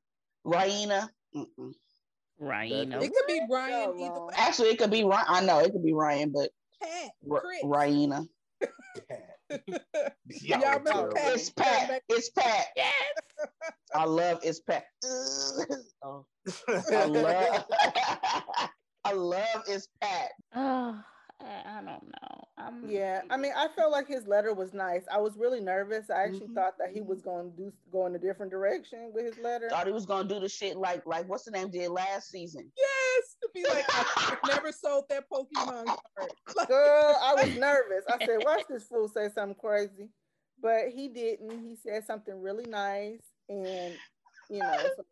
Raina. 0.46 1.08
Mm-mm. 1.34 1.72
Know. 2.40 3.00
It 3.00 3.12
could 3.12 3.26
be 3.26 3.40
Ryan. 3.50 3.94
So 3.98 4.04
either 4.04 4.24
way. 4.24 4.34
Actually, 4.36 4.68
it 4.68 4.78
could 4.78 4.90
be 4.90 5.04
Ryan. 5.04 5.26
I 5.28 5.40
know 5.40 5.58
it 5.60 5.72
could 5.72 5.82
be 5.82 5.92
Ryan, 5.94 6.30
but 6.32 6.50
Pat, 6.80 7.10
R- 7.30 7.40
Chris. 7.40 7.62
Raina. 7.64 8.28
Y'all 9.50 10.60
Y'all 10.60 10.78
remember. 10.78 11.12
Pat? 11.14 11.34
It's 11.34 11.50
Pat. 11.50 12.02
It's 12.08 12.30
Pat. 12.30 12.66
Yes. 12.76 12.94
I 13.94 14.04
love 14.04 14.40
it's 14.42 14.60
Pat. 14.60 14.84
Oh, 16.02 16.24
I 16.90 17.04
love. 17.04 17.64
I 19.04 19.12
love 19.12 19.62
it's 19.66 19.88
Pat. 20.00 20.30
Oh, 20.54 20.98
I, 21.40 21.44
I 21.66 21.74
don't 21.82 22.04
know. 22.04 22.44
I'm, 22.56 22.88
Yeah, 22.88 23.20
I 23.30 23.36
mean, 23.36 23.52
I 23.56 23.68
felt 23.76 23.92
like 23.92 24.08
his 24.08 24.26
letter 24.26 24.54
was 24.54 24.72
nice. 24.72 25.04
I 25.12 25.18
was 25.18 25.36
really 25.36 25.60
nervous. 25.60 26.08
I 26.10 26.22
actually 26.24 26.48
Mhm. 26.48 26.54
thought 26.54 26.74
that 26.78 26.90
he 26.92 27.00
was 27.00 27.20
going 27.20 27.50
to 27.52 27.56
do 27.56 27.72
go 27.92 28.06
in 28.06 28.14
a 28.14 28.18
different 28.18 28.50
direction 28.50 29.10
with 29.14 29.24
his 29.26 29.38
letter. 29.44 29.68
Thought 29.68 29.86
he 29.86 29.92
was 29.92 30.06
gonna 30.06 30.28
do 30.28 30.40
the 30.40 30.48
shit 30.48 30.76
like 30.76 31.04
like 31.06 31.28
what's 31.28 31.44
the 31.44 31.50
name 31.50 31.70
did 31.70 31.90
last 31.90 32.30
season. 32.30 32.70
Yes, 33.18 33.36
to 33.42 33.48
be 33.54 33.64
like, 33.68 33.84
I 33.88 34.36
never 34.48 34.72
sold 34.72 35.04
that 35.10 35.28
Pokemon 35.30 35.86
card. 35.86 36.30
Like, 36.56 36.68
Girl, 36.68 37.16
I 37.22 37.34
was 37.34 37.56
nervous. 37.58 38.04
I 38.08 38.24
said, 38.24 38.38
watch 38.44 38.62
this 38.68 38.84
fool 38.84 39.08
say 39.08 39.28
something 39.34 39.56
crazy. 39.60 40.10
But 40.60 40.88
he 40.94 41.08
didn't. 41.08 41.60
He 41.60 41.76
said 41.76 42.04
something 42.04 42.40
really 42.40 42.66
nice. 42.66 43.22
And, 43.48 43.94
you 44.50 44.58
know, 44.58 44.76
so 44.96 45.04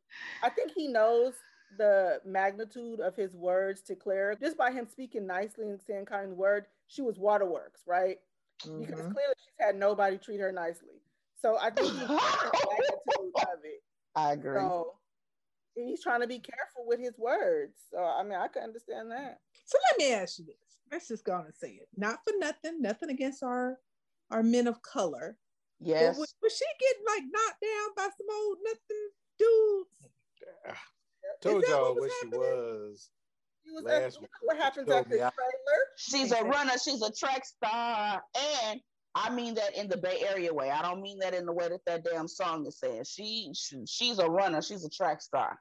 I 0.42 0.49
think 0.49 0.73
he 0.75 0.88
knows 0.88 1.35
the 1.78 2.21
magnitude 2.25 3.00
of 3.00 3.14
his 3.14 3.35
words 3.35 3.83
to 3.83 3.95
Claire. 3.95 4.35
Just 4.40 4.57
by 4.57 4.73
him 4.73 4.88
speaking 4.90 5.26
nicely 5.26 5.69
and 5.69 5.80
saying 5.87 6.07
kind 6.07 6.37
word, 6.37 6.66
she 6.88 7.02
was 7.02 7.19
waterworks, 7.19 7.83
right? 7.87 8.19
Because 8.59 9.00
mhm. 9.00 9.12
clearly 9.12 9.35
she's 9.38 9.54
had 9.66 9.76
nobody 9.76 10.19
treat 10.19 10.40
her 10.40 10.50
nicely. 10.50 11.00
So 11.40 11.59
I 11.61 11.71
think 11.71 11.92
he 11.92 11.99
knows 12.00 12.09
the 12.09 12.50
magnitude 12.52 13.35
of 13.37 13.64
it. 13.64 13.83
I 14.16 14.33
agree. 14.33 14.59
So 14.59 14.95
he's 15.76 16.02
trying 16.02 16.21
to 16.21 16.26
be 16.26 16.38
careful 16.38 16.87
with 16.87 17.00
his 17.00 17.18
words. 17.18 17.75
So 17.92 17.99
I 17.99 18.23
mean, 18.23 18.35
I 18.35 18.49
can 18.49 18.62
understand 18.62 19.11
that. 19.11 19.38
So 19.66 19.78
let 19.90 19.99
me 19.99 20.12
ask 20.14 20.38
you 20.38 20.47
this. 20.47 20.56
Let's 20.90 21.09
just 21.09 21.25
go 21.25 21.33
on 21.33 21.47
and 21.47 21.54
say 21.54 21.71
it. 21.71 21.88
Not 21.97 22.21
for 22.25 22.35
nothing, 22.38 22.80
nothing 22.80 23.11
against 23.11 23.42
our 23.42 23.78
our 24.30 24.42
men 24.42 24.66
of 24.66 24.83
color. 24.83 25.37
But 25.80 25.88
yes. 25.88 26.18
was, 26.18 26.35
was 26.42 26.56
she 26.56 26.64
getting 26.80 27.04
like 27.06 27.23
knocked 27.30 27.61
down 27.61 27.88
by 27.97 28.09
some 28.16 28.26
old 28.35 28.56
nothing 28.64 29.09
dudes? 29.38 30.06
Ah, 30.68 30.83
told 31.42 31.64
y'all 31.68 31.95
what 31.95 32.02
was 32.02 32.11
what 32.11 32.12
she 32.23 32.38
was 32.38 33.11
He 33.64 33.73
was 33.73 33.85
Last 33.85 34.16
at, 34.16 34.21
week, 34.23 34.30
what 34.42 34.56
happens 34.56 34.88
told 34.88 35.00
at 35.00 35.11
the 35.11 35.16
trailer. 35.16 35.33
She's 35.97 36.33
a 36.33 36.42
runner. 36.45 36.75
She's 36.83 37.02
a 37.02 37.11
track 37.11 37.45
star, 37.45 38.23
and 38.64 38.80
I 39.14 39.30
mean 39.30 39.54
that 39.54 39.76
in 39.76 39.88
the 39.88 39.97
Bay 39.97 40.25
Area 40.28 40.52
way. 40.52 40.71
I 40.71 40.83
don't 40.83 41.02
mean 41.02 41.18
that 41.21 41.35
in 41.35 41.47
the 41.47 41.52
way 41.52 41.68
that 41.68 41.85
that 41.87 42.04
damn 42.04 42.28
song 42.28 42.66
is 42.66 42.78
saying. 42.78 43.04
She, 43.04 43.52
she 43.54 43.85
she's 43.87 44.18
a 44.18 44.28
runner. 44.28 44.62
She's 44.62 44.85
a 44.85 44.90
track 44.90 45.21
star. 45.21 45.59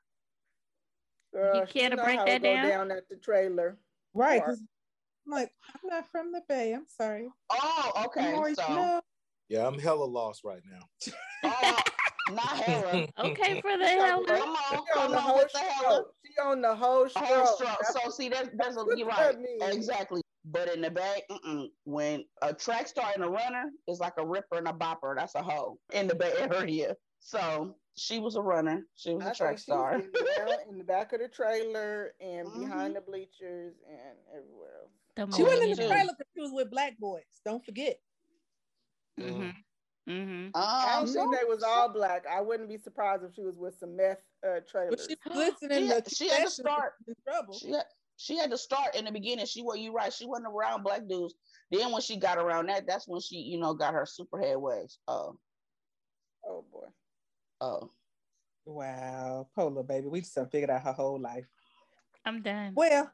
Girl, 1.36 1.66
care 1.66 1.90
she 1.90 1.90
to 1.90 1.98
break 1.98 2.26
that 2.26 2.42
down? 2.42 2.68
down 2.68 2.92
at 2.92 3.08
the 3.10 3.18
trailer. 3.18 3.78
Right. 4.14 4.42
Or- 4.42 4.52
I'm 5.28 5.32
like, 5.32 5.52
I'm 5.74 5.90
not 5.90 6.08
from 6.12 6.32
the 6.32 6.42
Bay. 6.48 6.74
I'm 6.74 6.86
sorry. 6.88 7.28
Oh, 7.50 8.04
okay. 8.06 8.34
always- 8.34 8.56
So, 8.58 8.68
no. 8.74 9.02
yeah 9.50 9.68
i'm 9.68 9.78
hella 9.78 10.06
lost 10.06 10.44
right 10.44 10.62
now 10.72 11.14
oh, 11.44 11.80
not 12.32 12.48
hella. 12.48 13.08
Okay 13.20 13.62
for 13.62 13.78
the 13.78 13.86
She 13.88 13.94
hell. 13.94 14.20
on- 14.20 14.26
Come 14.26 14.50
on, 14.50 15.04
on 15.06 15.12
the 15.12 15.20
whole 15.22 15.38
with 15.38 15.52
the 15.52 15.60
hella. 15.60 15.94
stroke. 15.96 16.14
She 16.26 16.42
on 16.42 16.62
the 16.62 16.76
whole 16.76 17.04
A 17.06 17.10
stroke. 17.10 17.26
whole 17.28 17.56
stroke. 17.56 17.86
So 17.92 18.10
see, 18.10 18.30
there's 18.30 18.50
there's 18.56 18.78
a 18.78 18.86
you're 18.96 19.08
right. 19.08 19.40
means. 19.40 19.76
Exactly. 19.76 20.22
But 20.46 20.74
in 20.74 20.82
the 20.82 20.90
Bay, 20.92 21.22
mm-mm. 21.32 21.68
when 21.86 22.24
a 22.44 22.54
track 22.54 22.88
star 22.88 23.12
and 23.16 23.24
a 23.24 23.28
runner 23.30 23.72
is 23.88 24.00
like 24.00 24.14
a 24.18 24.26
ripper 24.26 24.58
and 24.58 24.68
a 24.68 24.74
bopper. 24.74 25.16
That's 25.16 25.36
a 25.36 25.42
hoe 25.44 25.80
in 25.94 26.08
the 26.08 26.16
Bay 26.16 26.34
Area. 26.40 26.96
So 27.20 27.76
she 27.98 28.20
was 28.20 28.36
a 28.36 28.42
runner. 28.42 28.86
She 28.96 29.14
was 29.14 29.26
I 29.26 29.32
a 29.32 29.34
track 29.34 29.50
think 29.58 29.66
she 29.66 29.72
was 29.72 30.04
star. 30.44 30.62
in 30.70 30.78
the 30.78 30.84
back 30.84 31.14
of 31.14 31.20
the 31.22 31.28
trailer 31.30 32.14
and 32.20 32.48
Mhm. 32.48 32.60
behind 32.60 32.96
the 32.96 33.02
bleachers 33.02 33.76
and 33.90 34.18
everywhere 34.36 34.82
else. 34.82 34.92
The 35.16 35.36
She 35.38 35.44
wasn't 35.44 35.64
in 35.64 35.70
the 35.72 35.88
trailer 35.88 36.12
because 36.18 36.32
she 36.36 36.42
was 36.42 36.52
with 36.52 36.70
black 36.70 36.98
boys. 37.00 37.24
Don't 37.46 37.64
forget. 37.64 37.98
Mm-hmm. 39.20 39.50
Mm-hmm. 40.12 40.50
I 40.54 40.98
Um, 41.00 41.06
don't 41.06 41.14
think 41.14 41.40
they 41.40 41.46
was 41.46 41.64
all 41.64 41.90
black. 41.90 42.26
I 42.28 42.42
wouldn't 42.42 42.70
be 42.70 42.78
surprised 42.78 43.24
if 43.24 43.34
she 43.34 43.42
was 43.44 43.56
with 43.58 43.78
some 43.80 43.96
meth 43.96 44.22
uh, 44.46 44.60
But 44.72 45.00
she 45.00 45.16
was 45.16 45.18
listening 45.36 45.90
She- 45.90 46.02
to 46.02 46.10
she 46.10 46.28
had 46.30 46.44
to 46.46 46.50
start- 46.52 46.94
in 47.08 47.16
trouble. 47.28 47.54
she 47.58 47.72
had, 47.72 47.86
she 48.18 48.38
had 48.38 48.52
to 48.52 48.58
start 48.58 48.96
in 48.96 49.06
the 49.06 49.12
beginning. 49.12 49.46
She 49.46 49.62
was 49.62 49.80
you 49.80 49.94
right. 49.94 50.14
She 50.14 50.26
wasn't 50.26 50.48
around 50.54 50.84
black 50.84 51.08
dudes. 51.08 51.34
Then 51.72 51.92
when 51.92 52.02
she 52.02 52.18
got 52.18 52.38
around 52.38 52.68
that, 52.68 52.86
that's 52.86 53.08
when 53.08 53.20
she, 53.22 53.38
you 53.38 53.58
know, 53.58 53.74
got 53.74 53.94
her 53.94 54.06
superhead 54.06 54.60
waves. 54.62 55.00
Oh, 55.08 55.14
Oh 55.14 55.32
boy. 55.32 55.38
Oh. 57.66 57.92
Wow, 58.68 59.48
Polar 59.56 59.84
baby, 59.84 60.08
we 60.08 60.22
just 60.22 60.38
figured 60.52 60.72
out 60.72 60.82
her 60.82 60.92
whole 60.94 61.20
life. 61.20 61.46
I'm 62.26 62.42
done. 62.42 62.74
Well, 62.76 63.12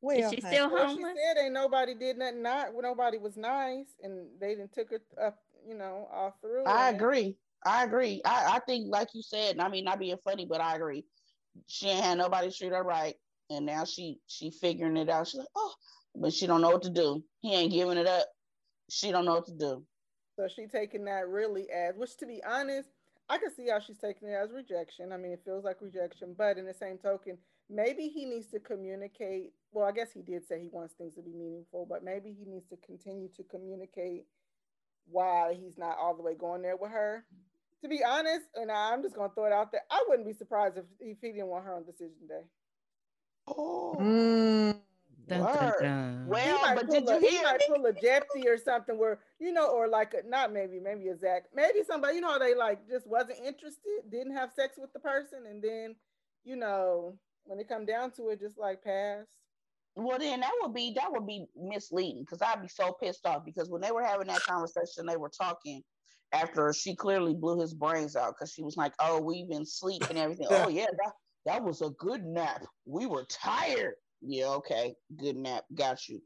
well, 0.00 0.16
Is 0.18 0.30
she 0.30 0.40
honey. 0.40 0.54
still 0.54 0.70
Well, 0.70 0.88
she 0.88 1.02
homeless? 1.02 1.18
said 1.26 1.44
ain't 1.44 1.52
nobody 1.52 1.94
did 1.94 2.16
nothing. 2.16 2.42
Not 2.42 2.72
well, 2.72 2.82
nobody 2.82 3.18
was 3.18 3.36
nice, 3.36 3.88
and 4.02 4.28
they 4.40 4.54
didn't 4.54 4.72
took 4.72 4.90
her 4.90 5.00
up. 5.22 5.38
You 5.66 5.74
know, 5.74 6.08
all 6.10 6.34
through. 6.40 6.64
I 6.64 6.88
and- 6.88 6.96
agree. 6.96 7.36
I 7.66 7.84
agree. 7.84 8.22
I, 8.24 8.52
I 8.54 8.58
think, 8.60 8.86
like 8.88 9.08
you 9.14 9.20
said, 9.20 9.50
and 9.52 9.60
I 9.60 9.68
mean, 9.68 9.84
not 9.84 9.98
being 9.98 10.16
funny, 10.24 10.46
but 10.46 10.60
I 10.60 10.76
agree. 10.76 11.04
She 11.66 11.88
ain't 11.88 12.04
had 12.04 12.16
nobody 12.16 12.50
treat 12.52 12.72
her 12.72 12.84
right, 12.84 13.16
and 13.50 13.66
now 13.66 13.84
she 13.84 14.20
she 14.26 14.50
figuring 14.50 14.96
it 14.96 15.10
out. 15.10 15.26
She's 15.26 15.40
like, 15.40 15.48
oh, 15.56 15.74
but 16.14 16.32
she 16.32 16.46
don't 16.46 16.62
know 16.62 16.70
what 16.70 16.82
to 16.84 16.90
do. 16.90 17.22
He 17.40 17.52
ain't 17.54 17.72
giving 17.72 17.98
it 17.98 18.06
up. 18.06 18.26
She 18.88 19.10
don't 19.10 19.24
know 19.26 19.34
what 19.34 19.46
to 19.46 19.54
do. 19.54 19.84
So 20.36 20.46
she 20.54 20.66
taking 20.68 21.04
that 21.06 21.28
really 21.28 21.68
as, 21.68 21.94
which 21.96 22.16
to 22.18 22.26
be 22.26 22.40
honest, 22.48 22.88
I 23.28 23.38
can 23.38 23.54
see 23.54 23.68
how 23.68 23.80
she's 23.80 23.98
taking 23.98 24.28
it 24.28 24.32
as 24.32 24.52
rejection. 24.52 25.12
I 25.12 25.16
mean, 25.18 25.32
it 25.32 25.42
feels 25.44 25.64
like 25.64 25.82
rejection, 25.82 26.34
but 26.36 26.56
in 26.56 26.64
the 26.66 26.74
same 26.74 26.98
token, 26.98 27.38
maybe 27.68 28.08
he 28.08 28.24
needs 28.24 28.46
to 28.48 28.58
communicate. 28.60 29.52
Well, 29.72 29.86
I 29.86 29.92
guess 29.92 30.12
he 30.12 30.22
did 30.22 30.46
say 30.46 30.60
he 30.60 30.70
wants 30.72 30.94
things 30.94 31.14
to 31.16 31.22
be 31.22 31.32
meaningful, 31.34 31.86
but 31.88 32.02
maybe 32.02 32.34
he 32.38 32.44
needs 32.46 32.66
to 32.70 32.76
continue 32.78 33.28
to 33.36 33.42
communicate 33.44 34.24
why 35.10 35.54
he's 35.60 35.76
not 35.76 35.96
all 35.98 36.14
the 36.14 36.22
way 36.22 36.34
going 36.34 36.62
there 36.62 36.76
with 36.76 36.90
her. 36.90 37.24
To 37.82 37.88
be 37.88 38.02
honest, 38.02 38.46
and 38.54 38.70
I'm 38.72 39.02
just 39.02 39.14
gonna 39.14 39.32
throw 39.34 39.46
it 39.46 39.52
out 39.52 39.72
there, 39.72 39.82
I 39.90 40.04
wouldn't 40.08 40.26
be 40.26 40.32
surprised 40.32 40.78
if, 40.78 40.84
if 40.98 41.18
he 41.20 41.32
didn't 41.32 41.46
want 41.48 41.64
her 41.64 41.74
on 41.74 41.84
decision 41.84 42.26
day. 42.28 42.42
Oh, 43.46 43.94
Mm, 43.98 44.80
Dun, 45.28 45.40
dun, 45.40 45.64
word. 45.64 45.74
dun. 45.80 46.22
he 46.24 46.30
well, 46.30 46.60
might, 46.62 46.74
but 46.76 46.86
pull 46.86 47.00
did 47.00 47.08
a, 47.08 47.20
you 47.20 47.28
he 47.28 47.42
might 47.42 47.60
pull 47.68 47.84
a 47.86 47.92
Jeffy 47.92 48.48
or 48.48 48.56
something 48.56 48.98
where 48.98 49.18
you 49.38 49.52
know, 49.52 49.68
or 49.70 49.88
like 49.88 50.14
a, 50.14 50.26
not 50.26 50.52
maybe 50.52 50.80
maybe 50.80 51.08
a 51.08 51.16
Zach, 51.16 51.44
maybe 51.54 51.80
somebody 51.86 52.16
you 52.16 52.20
know 52.20 52.38
they 52.38 52.54
like 52.54 52.88
just 52.88 53.06
wasn't 53.06 53.38
interested, 53.44 54.02
didn't 54.10 54.34
have 54.34 54.50
sex 54.54 54.78
with 54.78 54.92
the 54.92 55.00
person, 55.00 55.40
and 55.48 55.62
then 55.62 55.94
you 56.44 56.56
know 56.56 57.14
when 57.44 57.58
it 57.58 57.68
come 57.68 57.84
down 57.84 58.10
to 58.12 58.28
it, 58.28 58.40
just 58.40 58.58
like 58.58 58.82
pass. 58.82 59.26
Well, 59.96 60.18
then 60.18 60.40
that 60.40 60.52
would 60.62 60.74
be 60.74 60.92
that 60.96 61.10
would 61.10 61.26
be 61.26 61.46
misleading 61.56 62.22
because 62.22 62.40
I'd 62.40 62.62
be 62.62 62.68
so 62.68 62.92
pissed 62.92 63.26
off 63.26 63.44
because 63.44 63.68
when 63.68 63.80
they 63.80 63.90
were 63.90 64.04
having 64.04 64.28
that 64.28 64.42
conversation, 64.42 65.06
they 65.06 65.16
were 65.16 65.30
talking 65.30 65.82
after 66.32 66.72
she 66.72 66.94
clearly 66.94 67.34
blew 67.34 67.60
his 67.60 67.74
brains 67.74 68.14
out 68.14 68.34
because 68.38 68.52
she 68.52 68.62
was 68.62 68.76
like, 68.76 68.92
"Oh, 69.00 69.20
we've 69.20 69.48
been 69.48 69.66
sleep 69.66 70.08
and 70.08 70.18
everything. 70.18 70.46
oh 70.50 70.68
yeah, 70.68 70.86
that 70.86 71.12
that 71.46 71.64
was 71.64 71.82
a 71.82 71.90
good 71.98 72.24
nap. 72.24 72.64
We 72.86 73.06
were 73.06 73.24
tired. 73.24 73.94
Yeah, 74.20 74.48
okay, 74.56 74.94
good 75.16 75.36
nap, 75.36 75.64
got 75.74 76.08
you." 76.08 76.20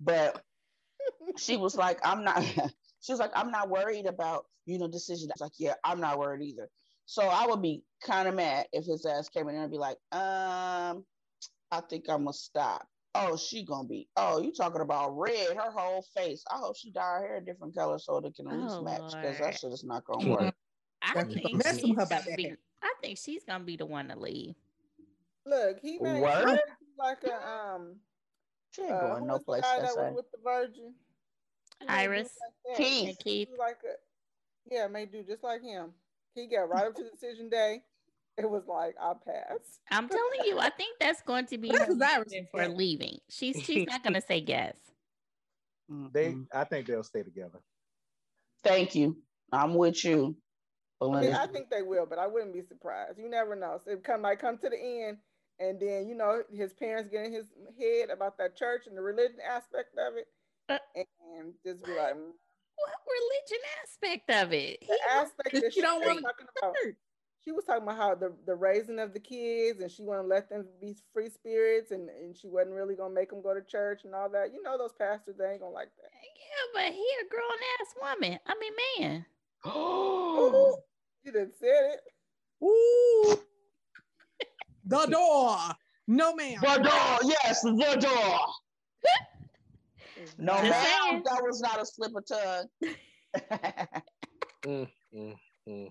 But 0.00 0.42
she 1.38 1.56
was 1.56 1.76
like, 1.76 1.98
"I'm 2.04 2.24
not." 2.24 2.42
she 3.00 3.12
was 3.12 3.20
like, 3.20 3.32
"I'm 3.34 3.50
not 3.50 3.68
worried 3.68 4.06
about 4.06 4.46
you 4.66 4.78
know 4.78 4.88
decision." 4.88 5.30
I 5.30 5.34
was 5.34 5.40
like, 5.40 5.58
"Yeah, 5.58 5.74
I'm 5.84 6.00
not 6.00 6.18
worried 6.18 6.42
either." 6.42 6.68
So 7.06 7.22
I 7.22 7.46
would 7.46 7.62
be 7.62 7.82
kind 8.02 8.28
of 8.28 8.34
mad 8.34 8.66
if 8.72 8.84
his 8.84 9.04
ass 9.04 9.28
came 9.28 9.48
in 9.48 9.54
there 9.54 9.64
and 9.64 9.72
be 9.72 9.78
like, 9.78 9.98
"Um, 10.12 11.04
I 11.70 11.80
think 11.88 12.08
I'm 12.08 12.24
gonna 12.24 12.32
stop." 12.32 12.86
Oh, 13.14 13.36
she 13.36 13.64
gonna 13.64 13.88
be. 13.88 14.08
Oh, 14.16 14.40
you 14.40 14.52
talking 14.52 14.82
about 14.82 15.18
red? 15.18 15.56
Her 15.56 15.72
whole 15.72 16.04
face. 16.16 16.44
I 16.50 16.58
hope 16.58 16.76
she 16.76 16.92
dye 16.92 17.18
her 17.20 17.26
hair 17.26 17.36
a 17.38 17.44
different 17.44 17.74
color 17.74 17.98
so 17.98 18.18
it 18.18 18.34
can 18.36 18.46
at 18.46 18.52
least 18.52 18.76
Oh, 18.78 18.84
match 18.84 19.02
because 19.20 19.40
Lord. 19.40 19.52
that 19.52 19.58
shit 19.58 19.72
is 19.72 19.82
not 19.82 20.04
gonna 20.04 20.30
work. 20.30 20.54
I 21.02 21.14
Gotta 21.14 21.26
keep 21.26 21.42
think 21.42 21.66
she's 21.66 21.82
with 21.82 21.96
her 21.96 22.02
about 22.02 22.08
gonna 22.08 22.30
that 22.30 22.36
be. 22.36 22.52
I 22.82 22.94
think 23.02 23.18
she's 23.18 23.42
gonna 23.44 23.64
be 23.64 23.76
the 23.76 23.86
one 23.86 24.08
to 24.08 24.18
leave. 24.18 24.54
Look, 25.46 25.78
he 25.80 25.98
made 25.98 26.20
Word? 26.20 26.38
she 26.38 26.44
made 26.46 26.58
like 27.00 27.24
a 27.24 27.48
um. 27.48 27.96
She 28.72 28.82
ain't 28.82 28.92
Uh, 28.92 29.00
going 29.00 29.20
who 29.22 29.26
no 29.26 29.38
place. 29.38 29.62
guy 29.62 29.80
That's 29.80 29.94
that 29.96 30.14
was 30.14 30.16
with 30.16 30.30
the 30.30 30.38
Virgin? 30.44 30.94
Iris. 31.88 32.30
like. 32.68 32.76
Keith. 32.76 33.18
Keith. 33.18 33.48
Like 33.58 33.78
a 33.84 33.94
yeah, 34.70 34.86
made 34.86 35.12
do 35.12 35.22
just 35.24 35.42
like 35.42 35.62
him. 35.62 35.92
He 36.34 36.46
got 36.46 36.68
right 36.68 36.86
up 36.86 36.94
to 36.94 37.02
decision 37.10 37.48
day. 37.48 37.82
It 38.38 38.48
was 38.48 38.62
like 38.68 38.94
I 39.00 39.12
pass. 39.26 39.80
I'm 39.90 40.08
telling 40.08 40.40
you, 40.44 40.58
I 40.58 40.70
think 40.70 40.96
that's 41.00 41.20
going 41.22 41.46
to 41.46 41.58
be 41.58 41.68
That's 41.70 41.86
her 41.86 41.94
what 41.94 41.98
Iris 41.98 42.26
reason 42.26 42.46
for 42.50 42.68
leaving. 42.68 43.18
She's 43.28 43.60
she's 43.62 43.86
not 43.86 44.04
gonna 44.04 44.20
say 44.22 44.44
yes. 44.46 44.76
They, 46.12 46.36
I 46.54 46.64
think 46.64 46.86
they'll 46.86 47.02
stay 47.02 47.24
together. 47.24 47.58
Thank 48.62 48.94
you. 48.94 49.16
I'm 49.52 49.74
with 49.74 50.04
you, 50.04 50.36
I, 51.02 51.20
mean, 51.20 51.32
I 51.34 51.46
think 51.46 51.70
they 51.70 51.82
will, 51.82 52.06
but 52.06 52.18
I 52.18 52.28
wouldn't 52.28 52.54
be 52.54 52.62
surprised. 52.62 53.18
You 53.18 53.28
never 53.28 53.56
know. 53.56 53.80
So 53.84 53.90
it 53.92 54.04
come 54.04 54.22
might 54.22 54.38
come 54.38 54.58
to 54.58 54.68
the 54.68 54.78
end, 54.78 55.18
and 55.60 55.78
then 55.80 56.08
you 56.08 56.14
know 56.16 56.42
his 56.52 56.72
parents 56.72 57.10
get 57.10 57.26
in 57.26 57.32
his 57.32 57.46
head 57.78 58.10
about 58.10 58.38
that 58.38 58.56
church 58.56 58.86
and 58.86 58.96
the 58.96 59.02
religion 59.02 59.38
aspect 59.48 59.96
of 59.98 60.16
it, 60.16 60.26
Uh, 60.68 60.78
and 61.38 61.54
just 61.64 61.84
be 61.84 61.92
like 61.92 62.14
mm, 62.14 62.32
What 62.76 62.94
religion 63.06 63.62
aspect 63.82 64.30
of 64.30 64.52
it? 64.52 64.80
the 64.80 64.94
He- 64.94 65.00
aspect 65.10 65.52
That 65.52 65.72
she 65.74 65.80
don't 65.82 66.00
was 66.00 66.08
wanna 66.08 66.22
talking 66.22 66.46
about. 66.60 66.74
She 67.42 67.52
was 67.52 67.64
talking 67.64 67.84
about 67.84 67.96
how 67.96 68.14
the, 68.14 68.34
the 68.44 68.54
raising 68.54 68.98
of 68.98 69.14
the 69.14 69.18
kids, 69.20 69.80
and 69.80 69.90
she 69.90 70.02
want 70.02 70.20
to 70.22 70.26
let 70.26 70.50
them 70.50 70.66
be 70.78 70.94
free 71.14 71.30
spirits, 71.30 71.90
and, 71.90 72.10
and 72.10 72.36
she 72.36 72.48
wasn't 72.48 72.74
really 72.74 72.94
gonna 72.94 73.14
make 73.14 73.30
them 73.30 73.40
go 73.40 73.54
to 73.54 73.62
church 73.62 74.04
and 74.04 74.14
all 74.14 74.28
that. 74.28 74.52
You 74.52 74.62
know 74.62 74.76
those 74.76 74.92
pastors, 74.92 75.36
they 75.38 75.52
ain't 75.52 75.60
gonna 75.60 75.72
like 75.72 75.88
that. 75.96 76.10
yeah, 76.12 76.66
but 76.74 76.92
he 76.92 77.06
a 77.24 77.28
grown 77.30 77.58
ass 77.80 77.94
woman. 77.98 78.38
I 78.46 78.54
mean, 78.60 78.72
man. 79.00 79.26
Ooh, 79.66 80.76
you 81.24 81.32
didn't 81.32 81.54
said 81.58 81.94
it. 81.94 82.00
Ooh, 82.62 83.40
the 84.90 85.06
door. 85.06 85.56
No, 86.06 86.34
ma'am. 86.34 86.58
the 86.60 86.78
door, 86.82 87.18
yes, 87.44 87.62
the 87.62 87.96
door. 88.00 88.40
No, 90.36 90.52
Just 90.56 90.64
ma'am, 90.64 90.82
saying. 91.08 91.22
that 91.24 91.42
was 91.42 91.60
not 91.62 91.80
a 91.80 91.86
slip 91.86 92.12
of 92.14 92.26
tongue. 92.26 92.68
Mm, 94.66 94.88
mm, 95.14 95.34
mm. 95.68 95.88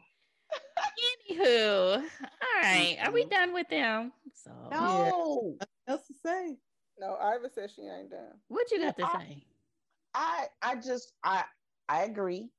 Anywho, 1.32 1.96
all 1.96 2.62
right. 2.62 2.98
Are 3.04 3.12
we 3.12 3.26
done 3.26 3.54
with 3.54 3.68
them? 3.70 4.12
So, 4.36 4.52
no, 4.72 5.56
else 5.88 6.06
to 6.08 6.14
say? 6.24 6.58
No, 7.00 7.16
Iva 7.16 7.50
said 7.50 7.72
she 7.72 7.84
ain't 7.84 8.12
done. 8.12 8.34
what 8.50 8.70
you 8.72 8.80
got 8.80 8.98
to 8.98 9.06
I- 9.06 9.20
say? 9.20 9.44
I, 10.14 10.46
I 10.62 10.76
just, 10.76 11.14
I, 11.24 11.44
I 11.88 12.04
agree 12.04 12.50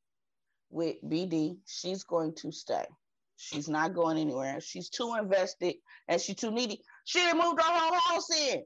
with 0.70 0.97
BD. 1.04 1.59
She's 1.66 2.04
going 2.04 2.35
to 2.37 2.50
stay. 2.52 2.87
She's 3.42 3.68
not 3.70 3.94
going 3.94 4.18
anywhere. 4.18 4.61
She's 4.61 4.90
too 4.90 5.14
invested 5.18 5.76
and 6.09 6.20
she's 6.20 6.37
too 6.37 6.50
needy. 6.50 6.82
She 7.06 7.20
done 7.20 7.38
moved 7.38 7.59
her 7.61 7.66
whole 7.73 7.99
house 7.99 8.30
in, 8.38 8.62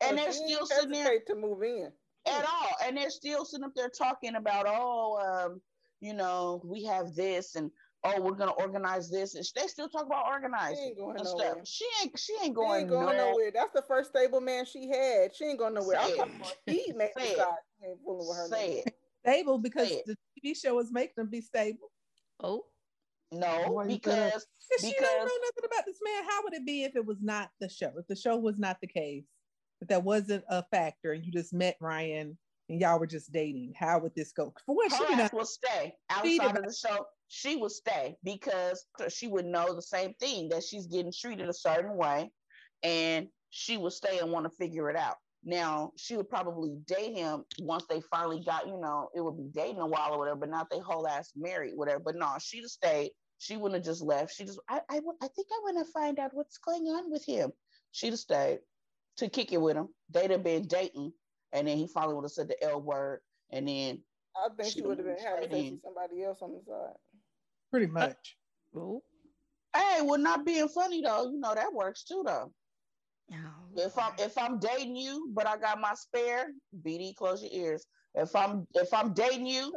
and 0.00 0.10
So 0.10 0.14
they're 0.24 0.32
she 0.32 0.54
still 0.54 0.66
sitting 0.66 0.92
there. 0.92 1.18
to 1.26 1.34
move 1.34 1.62
in. 1.62 1.90
at 2.26 2.44
all. 2.44 2.68
And 2.84 2.96
they're 2.96 3.10
still 3.10 3.44
sitting 3.44 3.64
up 3.64 3.72
there 3.74 3.88
talking 3.88 4.36
about, 4.36 4.66
oh, 4.68 5.18
um, 5.46 5.60
you 6.00 6.14
know, 6.14 6.60
we 6.64 6.84
have 6.84 7.14
this 7.14 7.56
and 7.56 7.70
oh, 8.04 8.20
we're 8.20 8.32
gonna 8.36 8.52
organize 8.52 9.10
this. 9.10 9.34
And 9.34 9.44
they 9.56 9.66
still 9.66 9.88
talk 9.88 10.06
about 10.06 10.26
organizing. 10.26 10.76
She 10.76 10.82
organizing 10.82 10.88
ain't 10.90 10.98
going 10.98 11.16
and 11.16 11.24
nowhere. 11.24 11.52
stuff. 11.54 11.66
She 11.66 11.84
ain't 12.02 12.18
she 12.18 12.32
ain't 12.34 12.44
She 12.44 12.50
going, 12.52 12.80
ain't 12.82 12.90
going 12.90 13.16
no- 13.16 13.30
nowhere. 13.30 13.50
That's 13.52 13.72
the 13.72 13.82
first 13.82 14.10
stable 14.10 14.40
man 14.40 14.64
she 14.66 14.88
had. 14.88 15.34
She 15.34 15.46
ain't 15.46 15.58
going 15.58 15.74
nowhere. 15.74 15.98
I'm 15.98 16.16
talking 16.16 16.34
it. 16.34 16.36
about 16.36 16.52
he 16.66 16.92
made 16.96 17.10
Say 17.18 17.30
it. 17.32 17.38
ain't 17.84 17.98
fooling 18.04 18.28
with 18.28 18.36
her. 18.36 18.48
no 18.48 18.56
Say 18.56 18.68
more. 18.68 18.82
it. 18.86 18.94
Stable 19.26 19.58
because 19.58 19.88
Say 19.88 19.94
it. 19.96 20.06
the 20.06 20.16
TV 20.44 20.56
show 20.56 20.74
was 20.76 20.92
making 20.92 21.14
them 21.16 21.28
be 21.28 21.40
stable. 21.40 21.90
Oh, 22.42 22.64
No, 23.32 23.72
Why 23.72 23.84
you 23.84 23.90
say 23.92 23.98
that? 24.04 24.32
because 24.32 24.46
If 24.70 24.80
she 24.80 24.92
don't 24.92 25.18
know 25.18 25.24
nothing 25.24 25.64
about 25.64 25.84
this 25.86 25.98
man, 26.02 26.24
how 26.28 26.42
would 26.44 26.54
it 26.54 26.66
be 26.66 26.84
if 26.84 26.96
it 26.96 27.04
was 27.04 27.18
not 27.20 27.50
the 27.60 27.68
show? 27.68 27.92
If 27.98 28.06
the 28.06 28.16
show 28.16 28.36
was 28.36 28.58
not 28.58 28.80
the 28.80 28.86
case, 28.86 29.24
if 29.80 29.88
that 29.88 30.04
wasn't 30.04 30.44
a 30.48 30.62
factor, 30.70 31.12
and 31.12 31.24
you 31.24 31.32
just 31.32 31.52
met 31.52 31.76
Ryan 31.80 32.38
and 32.68 32.80
y'all 32.80 32.98
were 32.98 33.06
just 33.06 33.32
dating, 33.32 33.74
how 33.76 33.98
would 33.98 34.14
this 34.14 34.32
go? 34.32 34.52
For 34.64 34.74
what 34.74 34.92
she 34.92 35.14
not 35.16 35.32
will 35.32 35.44
stay 35.44 35.94
outside 36.10 36.56
of 36.56 36.64
the 36.64 36.74
show. 36.74 37.06
She 37.28 37.56
will 37.56 37.70
stay 37.70 38.16
because 38.22 38.86
she 39.08 39.26
would 39.26 39.46
know 39.46 39.74
the 39.74 39.82
same 39.82 40.14
thing 40.14 40.48
that 40.50 40.62
she's 40.62 40.86
getting 40.86 41.12
treated 41.12 41.48
a 41.48 41.54
certain 41.54 41.96
way, 41.96 42.30
and 42.82 43.28
she 43.50 43.76
will 43.76 43.90
stay 43.90 44.18
and 44.18 44.30
want 44.30 44.44
to 44.44 44.50
figure 44.50 44.88
it 44.90 44.96
out. 44.96 45.16
Now 45.46 45.92
she 45.96 46.16
would 46.16 46.28
probably 46.28 46.76
date 46.86 47.14
him 47.14 47.44
once 47.60 47.84
they 47.88 48.00
finally 48.10 48.42
got, 48.44 48.66
you 48.66 48.80
know, 48.80 49.08
it 49.14 49.20
would 49.20 49.36
be 49.38 49.48
dating 49.54 49.80
a 49.80 49.86
while 49.86 50.12
or 50.12 50.18
whatever, 50.18 50.40
but 50.40 50.50
not 50.50 50.68
they 50.68 50.80
whole 50.80 51.06
ass 51.06 51.30
married, 51.36 51.74
whatever. 51.76 52.00
But 52.00 52.16
no, 52.16 52.34
she'd 52.40 52.62
have 52.62 52.70
stayed. 52.70 53.12
She 53.38 53.56
wouldn't 53.56 53.76
have 53.76 53.84
just 53.84 54.02
left. 54.02 54.34
She 54.34 54.44
just, 54.44 54.58
I, 54.68 54.80
I, 54.90 54.96
I 54.96 55.28
think 55.28 55.46
I 55.52 55.60
want 55.62 55.78
to 55.78 55.92
find 55.92 56.18
out 56.18 56.34
what's 56.34 56.58
going 56.58 56.86
on 56.86 57.12
with 57.12 57.24
him. 57.24 57.52
She'd 57.92 58.10
have 58.10 58.18
stayed 58.18 58.58
to 59.18 59.28
kick 59.28 59.52
it 59.52 59.60
with 59.60 59.76
him. 59.76 59.88
They'd 60.10 60.32
have 60.32 60.42
been 60.42 60.66
dating, 60.66 61.12
and 61.52 61.68
then 61.68 61.78
he 61.78 61.86
finally 61.86 62.14
would 62.14 62.24
have 62.24 62.32
said 62.32 62.48
the 62.48 62.60
L 62.64 62.80
word, 62.80 63.20
and 63.50 63.68
then 63.68 64.02
I 64.36 64.48
think 64.48 64.72
She 64.72 64.80
she 64.80 64.82
would 64.82 64.98
have 64.98 65.06
been 65.06 65.24
having 65.24 65.50
sex 65.50 65.70
with 65.70 65.82
somebody 65.82 66.24
else 66.24 66.38
on 66.42 66.54
the 66.54 66.60
side. 66.66 66.96
pretty 67.70 67.86
uh, 67.86 67.90
much. 67.90 68.36
oh. 68.74 69.02
Hey, 69.76 70.00
well, 70.02 70.18
not 70.18 70.44
being 70.44 70.66
funny 70.68 71.02
though, 71.02 71.30
you 71.30 71.38
know 71.38 71.54
that 71.54 71.72
works 71.72 72.02
too 72.02 72.24
though. 72.26 72.52
Oh, 73.32 73.36
If 73.76 73.98
I'm 73.98 74.12
if 74.18 74.38
I'm 74.38 74.58
dating 74.58 74.96
you, 74.96 75.28
but 75.32 75.46
I 75.46 75.56
got 75.56 75.80
my 75.80 75.94
spare, 75.94 76.46
BD, 76.84 77.14
close 77.16 77.42
your 77.42 77.52
ears. 77.52 77.84
If 78.14 78.34
I'm 78.36 78.66
if 78.74 78.94
I'm 78.94 79.12
dating 79.12 79.46
you 79.46 79.72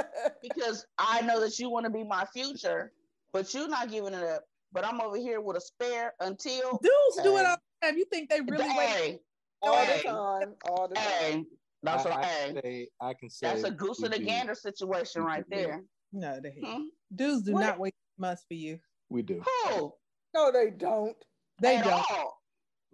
because 0.42 0.86
I 0.98 1.20
know 1.20 1.40
that 1.40 1.58
you 1.58 1.70
want 1.70 1.84
to 1.84 1.90
be 1.90 2.02
my 2.02 2.24
future, 2.32 2.92
but 3.32 3.52
you're 3.54 3.68
not 3.68 3.90
giving 3.90 4.14
it 4.14 4.22
up. 4.24 4.42
But 4.72 4.84
I'm 4.84 5.00
over 5.00 5.16
here 5.16 5.40
with 5.40 5.56
a 5.56 5.60
spare 5.60 6.14
until 6.20 6.78
Dudes 6.82 7.22
do 7.22 7.36
it 7.36 7.46
all 7.46 7.56
the 7.80 7.86
time. 7.88 7.96
You 7.98 8.04
think 8.06 8.30
they 8.30 8.40
really 8.40 8.66
wait? 8.76 8.88
hey, 8.88 9.18
all 9.62 9.86
the 9.86 10.02
time, 10.02 10.54
all 10.68 10.88
the 10.88 10.94
time. 10.96 11.46
That's 11.82 12.06
I, 12.06 12.08
what 12.08 12.18
I 12.18 12.24
hey. 12.24 12.46
can 12.52 12.62
say, 12.62 12.88
I 13.00 13.14
can 13.14 13.30
say 13.30 13.46
That's 13.48 13.64
a 13.64 13.70
goose 13.70 14.02
and 14.02 14.14
a 14.14 14.18
gander 14.18 14.54
situation 14.54 15.22
right 15.22 15.44
do. 15.48 15.56
there. 15.56 15.82
No, 16.12 16.40
they 16.40 16.54
Hmm? 16.64 16.84
dudes 17.14 17.42
do 17.42 17.52
What? 17.52 17.60
not 17.60 17.78
wait 17.78 17.94
months 18.18 18.44
for 18.48 18.54
you. 18.54 18.78
We 19.10 19.22
do. 19.22 19.42
Who? 19.68 19.92
No, 20.34 20.50
they 20.50 20.70
don't. 20.70 21.16
They 21.60 21.76
at 21.76 21.84
don't. 21.84 21.92
all. 22.10 22.40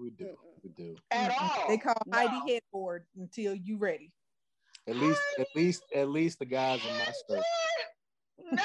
We 0.00 0.10
do. 0.10 0.24
Uh-uh. 0.28 0.58
We 0.62 0.70
do. 0.70 0.96
At 1.10 1.32
all. 1.38 1.68
They 1.68 1.76
call 1.76 1.94
No. 2.06 2.16
Heidi 2.16 2.52
headboard 2.54 3.04
until 3.16 3.54
you 3.54 3.76
ready. 3.76 4.12
At 4.88 4.96
least, 4.96 5.20
at 5.38 5.46
least, 5.54 5.82
at 5.94 6.08
least 6.08 6.38
the 6.38 6.46
guys 6.46 6.80
in 6.84 6.92
my 6.98 7.12
skirt. 7.12 7.44
No. 8.52 8.62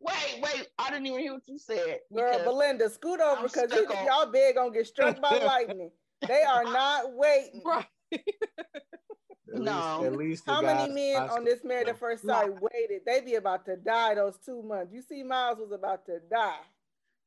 Wait, 0.00 0.40
wait. 0.42 0.68
I 0.78 0.90
didn't 0.90 1.06
even 1.06 1.20
hear 1.20 1.34
what 1.34 1.46
you 1.46 1.58
said. 1.58 1.98
Girl, 2.14 2.42
Belinda, 2.44 2.88
scoot 2.88 3.20
over 3.20 3.42
because 3.42 3.70
stuck 3.70 3.94
on- 3.96 4.06
y'all 4.06 4.26
big 4.32 4.54
gonna 4.56 4.70
get 4.72 4.86
struck 4.86 5.20
by 5.20 5.30
lightning. 5.44 5.90
They 6.26 6.42
are 6.42 6.64
not 6.64 7.12
waiting. 7.12 7.62
Right. 7.64 7.86
At 8.12 9.60
No. 9.62 10.00
least, 10.00 10.04
at 10.04 10.16
least 10.18 10.42
How 10.46 10.60
many 10.60 10.92
men 10.92 11.22
on 11.30 11.44
this 11.44 11.58
skirt, 11.60 11.68
married 11.68 11.88
at 11.88 11.98
first 11.98 12.24
Lot. 12.24 12.44
sight 12.44 12.52
waited? 12.60 13.02
They 13.06 13.20
be 13.20 13.34
about 13.36 13.64
to 13.66 13.76
die 13.76 14.14
those 14.16 14.38
two 14.44 14.62
months. 14.62 14.92
You 14.92 15.02
see, 15.02 15.22
Miles 15.22 15.58
was 15.58 15.70
about 15.72 16.04
to 16.06 16.18
die. 16.30 16.58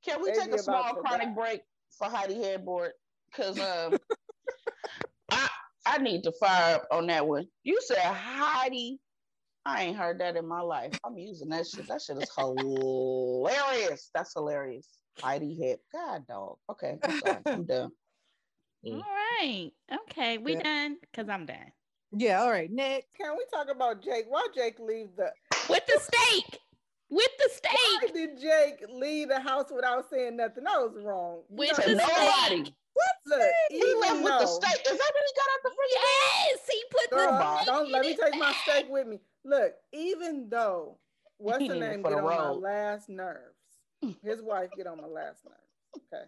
Can 0.03 0.21
we 0.21 0.31
They 0.31 0.37
take 0.37 0.47
a 0.49 0.53
about 0.55 0.59
small 0.63 0.93
chronic 0.95 1.29
die. 1.29 1.33
break 1.33 1.61
for 1.97 2.07
Heidi 2.09 2.35
Headboard? 2.35 2.91
Because 3.31 3.59
um, 3.59 3.97
I 5.31 5.47
I 5.85 5.97
need 5.99 6.23
to 6.23 6.31
fire 6.39 6.75
up 6.75 6.87
on 6.91 7.07
that 7.07 7.27
one. 7.27 7.45
You 7.63 7.79
said 7.81 7.97
Heidi. 7.99 8.99
I 9.65 9.83
ain't 9.83 9.97
heard 9.97 10.19
that 10.21 10.35
in 10.37 10.47
my 10.47 10.61
life. 10.61 10.93
I'm 11.05 11.17
using 11.17 11.49
that 11.49 11.67
shit. 11.67 11.87
That 11.87 12.01
shit 12.01 12.17
is 12.17 12.31
hilarious. 12.35 14.09
That's 14.15 14.33
hilarious. 14.33 14.87
Heidi 15.21 15.59
Head. 15.61 15.79
God 15.91 16.25
dog. 16.27 16.57
Okay, 16.71 16.97
I'm 17.03 17.19
sorry. 17.19 17.41
I'm 17.45 17.65
done. 17.65 17.91
All 18.85 18.93
right. 18.93 19.71
Okay, 19.91 20.37
we 20.37 20.53
Yeah. 20.53 20.61
done 20.63 20.97
because 21.01 21.29
I'm 21.29 21.45
done. 21.45 21.71
Yeah. 22.11 22.41
All 22.41 22.49
right. 22.49 22.71
Next. 22.71 23.13
Can 23.15 23.35
we 23.37 23.45
talk 23.53 23.69
about 23.69 24.01
Jake? 24.01 24.25
Why 24.29 24.47
Jake 24.55 24.79
leave 24.79 25.09
the? 25.17 25.31
With 25.69 25.85
the 25.85 25.99
steak. 26.01 26.59
With 27.09 27.29
the 27.37 27.49
steak. 27.53 27.71
Why 27.73 28.07
did 28.13 28.39
Jake 28.39 28.85
leave 28.89 29.27
the 29.29 29.39
house 29.39 29.65
without 29.73 30.09
saying 30.09 30.37
nothing? 30.37 30.63
That 30.63 30.79
was 30.79 30.95
wrong. 31.03 31.43
You 31.49 31.57
With 31.57 31.69
know, 31.71 31.83
To 31.83 31.89
the 31.89 31.95
look, 31.95 32.07
nobody. 32.07 32.73
Look, 33.29 33.51
He 33.69 33.75
even 33.77 33.99
left 34.01 34.15
with 34.15 34.23
the 34.23 34.39
though- 34.39 34.45
steak. 34.45 34.81
Is 34.81 34.97
that 34.97 35.11
what 35.13 35.23
he 35.25 35.33
got 35.35 35.49
out 35.53 35.63
the 35.63 35.69
fridge? 35.69 35.91
Yes, 35.93 36.59
he 36.71 36.83
put 36.91 37.09
Girl, 37.11 37.31
the 37.33 37.37
Bob. 37.39 37.55
steak 37.61 37.65
don't 37.67 37.91
let 37.91 38.01
me 38.01 38.07
his 38.09 38.19
take 38.19 38.35
my 38.39 38.53
steak 38.63 38.85
with 38.89 39.07
me. 39.07 39.19
Look, 39.45 39.73
even 39.93 40.49
though 40.49 40.97
what's 41.37 41.59
He 41.61 41.67
the 41.69 41.75
name 41.79 42.01
get 42.01 42.11
the 42.11 42.17
on 42.17 42.23
my 42.23 42.49
last 42.49 43.09
nerves, 43.09 43.55
his 44.23 44.41
wife 44.41 44.69
get 44.75 44.87
on 44.87 44.97
my 44.97 45.07
last 45.07 45.43
nerves. 45.45 46.03
Okay, 46.13 46.23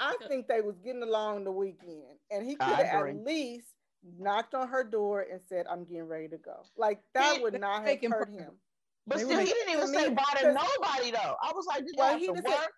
I 0.00 0.16
think 0.28 0.48
they 0.48 0.60
was 0.60 0.78
getting 0.78 1.02
along 1.02 1.44
the 1.44 1.52
weekend, 1.52 2.18
and 2.30 2.44
he 2.44 2.56
could 2.56 2.66
have 2.68 3.06
at 3.06 3.24
least 3.24 3.68
knocked 4.18 4.54
on 4.54 4.66
her 4.68 4.82
door 4.82 5.20
and 5.30 5.40
said, 5.48 5.66
"I'm 5.70 5.84
getting 5.84 6.08
ready 6.08 6.28
to 6.28 6.38
go." 6.38 6.64
Like 6.76 7.00
that 7.14 7.36
He- 7.36 7.42
would 7.42 7.60
not 7.60 7.86
have 7.86 8.00
hurt 8.00 8.10
forever. 8.10 8.30
him. 8.30 8.52
But 9.06 9.18
They 9.18 9.24
still, 9.24 9.38
he 9.40 9.46
didn't 9.46 9.72
even 9.74 9.88
say 9.88 10.08
bye 10.10 10.22
to 10.40 10.52
nobody 10.52 11.10
though. 11.10 11.36
I 11.42 11.52
was 11.54 11.66
like, 11.66 11.84
did 11.84 11.94
Well, 11.96 12.10
well, 12.10 12.18
he 12.18 12.26
have 12.26 12.36
to 12.36 12.42
just 12.42 12.54
said- 12.54 12.60
work? 12.64 12.72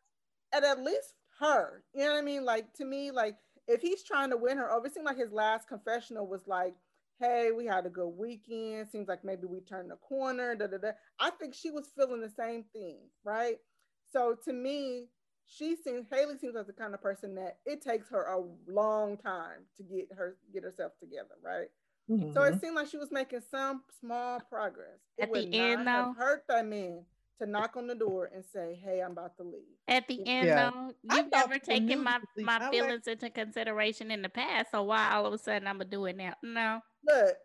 and 0.55 0.65
at 0.65 0.83
least 0.83 1.13
her. 1.41 1.83
You 1.95 2.05
know 2.05 2.13
what 2.13 2.19
I 2.19 2.23
mean? 2.23 2.45
Like 2.45 2.73
to 2.75 2.85
me, 2.85 3.11
like 3.11 3.37
if 3.67 3.81
he's 3.81 4.03
trying 4.03 4.31
to 4.31 4.37
win 4.37 4.59
her 4.59 4.71
over, 4.71 4.87
it 4.87 4.95
seemed 4.95 5.07
like 5.07 5.17
his 5.19 5.33
last 5.33 5.69
confessional 5.69 6.27
was 6.27 6.47
like, 6.47 6.75
"Hey, 7.19 7.51
we 7.53 7.67
had 7.67 7.87
a 7.87 7.91
good 7.91 8.09
weekend. 8.09 8.89
Seems 8.89 9.09
like 9.09 9.25
maybe 9.25 9.47
we 9.47 9.61
turned 9.61 9.91
the 9.91 9.97
corner." 9.97 10.55
Da 10.55 10.67
da 10.67 10.79
da. 10.79 10.91
I 11.19 11.31
think 11.31 11.55
she 11.55 11.71
was 11.71 11.89
feeling 11.97 12.21
the 12.21 12.31
same 12.31 12.65
thing, 12.73 12.99
right? 13.25 13.57
So 14.13 14.37
to 14.45 14.53
me, 14.53 15.09
she 15.47 15.77
seems 15.77 16.07
Haley 16.11 16.39
seems 16.39 16.55
like 16.55 16.67
the 16.67 16.73
kind 16.73 16.95
of 16.95 17.03
person 17.03 17.35
that 17.37 17.59
it 17.67 17.83
takes 17.83 18.09
her 18.11 18.25
a 18.25 18.43
long 18.71 19.17
time 19.17 19.67
to 19.77 19.83
get 19.83 20.09
her 20.17 20.37
get 20.53 20.63
herself 20.63 20.93
together, 20.99 21.35
right? 21.43 21.69
So 22.09 22.41
Mhm. 22.41 22.55
it 22.55 22.61
seemed 22.61 22.77
like 22.77 22.89
she 22.89 22.99
was 22.99 23.11
making 23.11 23.41
some 23.51 23.83
small 23.99 24.39
progress. 24.41 25.01
It 25.17 25.23
At 25.25 25.33
the 25.33 25.53
end, 25.55 25.87
though- 25.89 26.13
hurt 26.13 26.47
that 26.49 26.67
man 26.67 27.07
to 27.41 27.47
knock 27.47 27.77
on 27.77 27.87
the 27.87 27.95
door 27.95 28.31
and 28.35 28.45
say, 28.45 28.81
"Hey, 28.85 29.01
I'm 29.01 29.13
about 29.13 29.37
to 29.39 29.43
leave." 29.43 29.63
At 29.89 30.07
the 30.09 30.27
end, 30.27 30.47
Yeah. 30.47 30.71
though, 30.71 30.93
I 31.11 31.17
you've 31.17 31.29
thought 31.31 31.49
never 31.51 31.59
taken 31.59 32.03
my, 32.03 32.19
my 32.37 32.57
I 32.57 32.59
like- 32.61 32.71
feelings 32.73 33.07
into 33.09 33.31
consideration 33.31 34.11
in 34.11 34.23
the 34.23 34.29
past. 34.29 34.71
So 34.71 34.83
why 34.85 35.13
all 35.13 35.27
of 35.27 35.33
a 35.33 35.39
sudden 35.39 35.67
I'm 35.69 35.79
gonna 35.79 35.91
do 35.91 36.05
it 36.07 36.17
now? 36.17 36.35
No. 36.43 36.81
Look, 37.07 37.37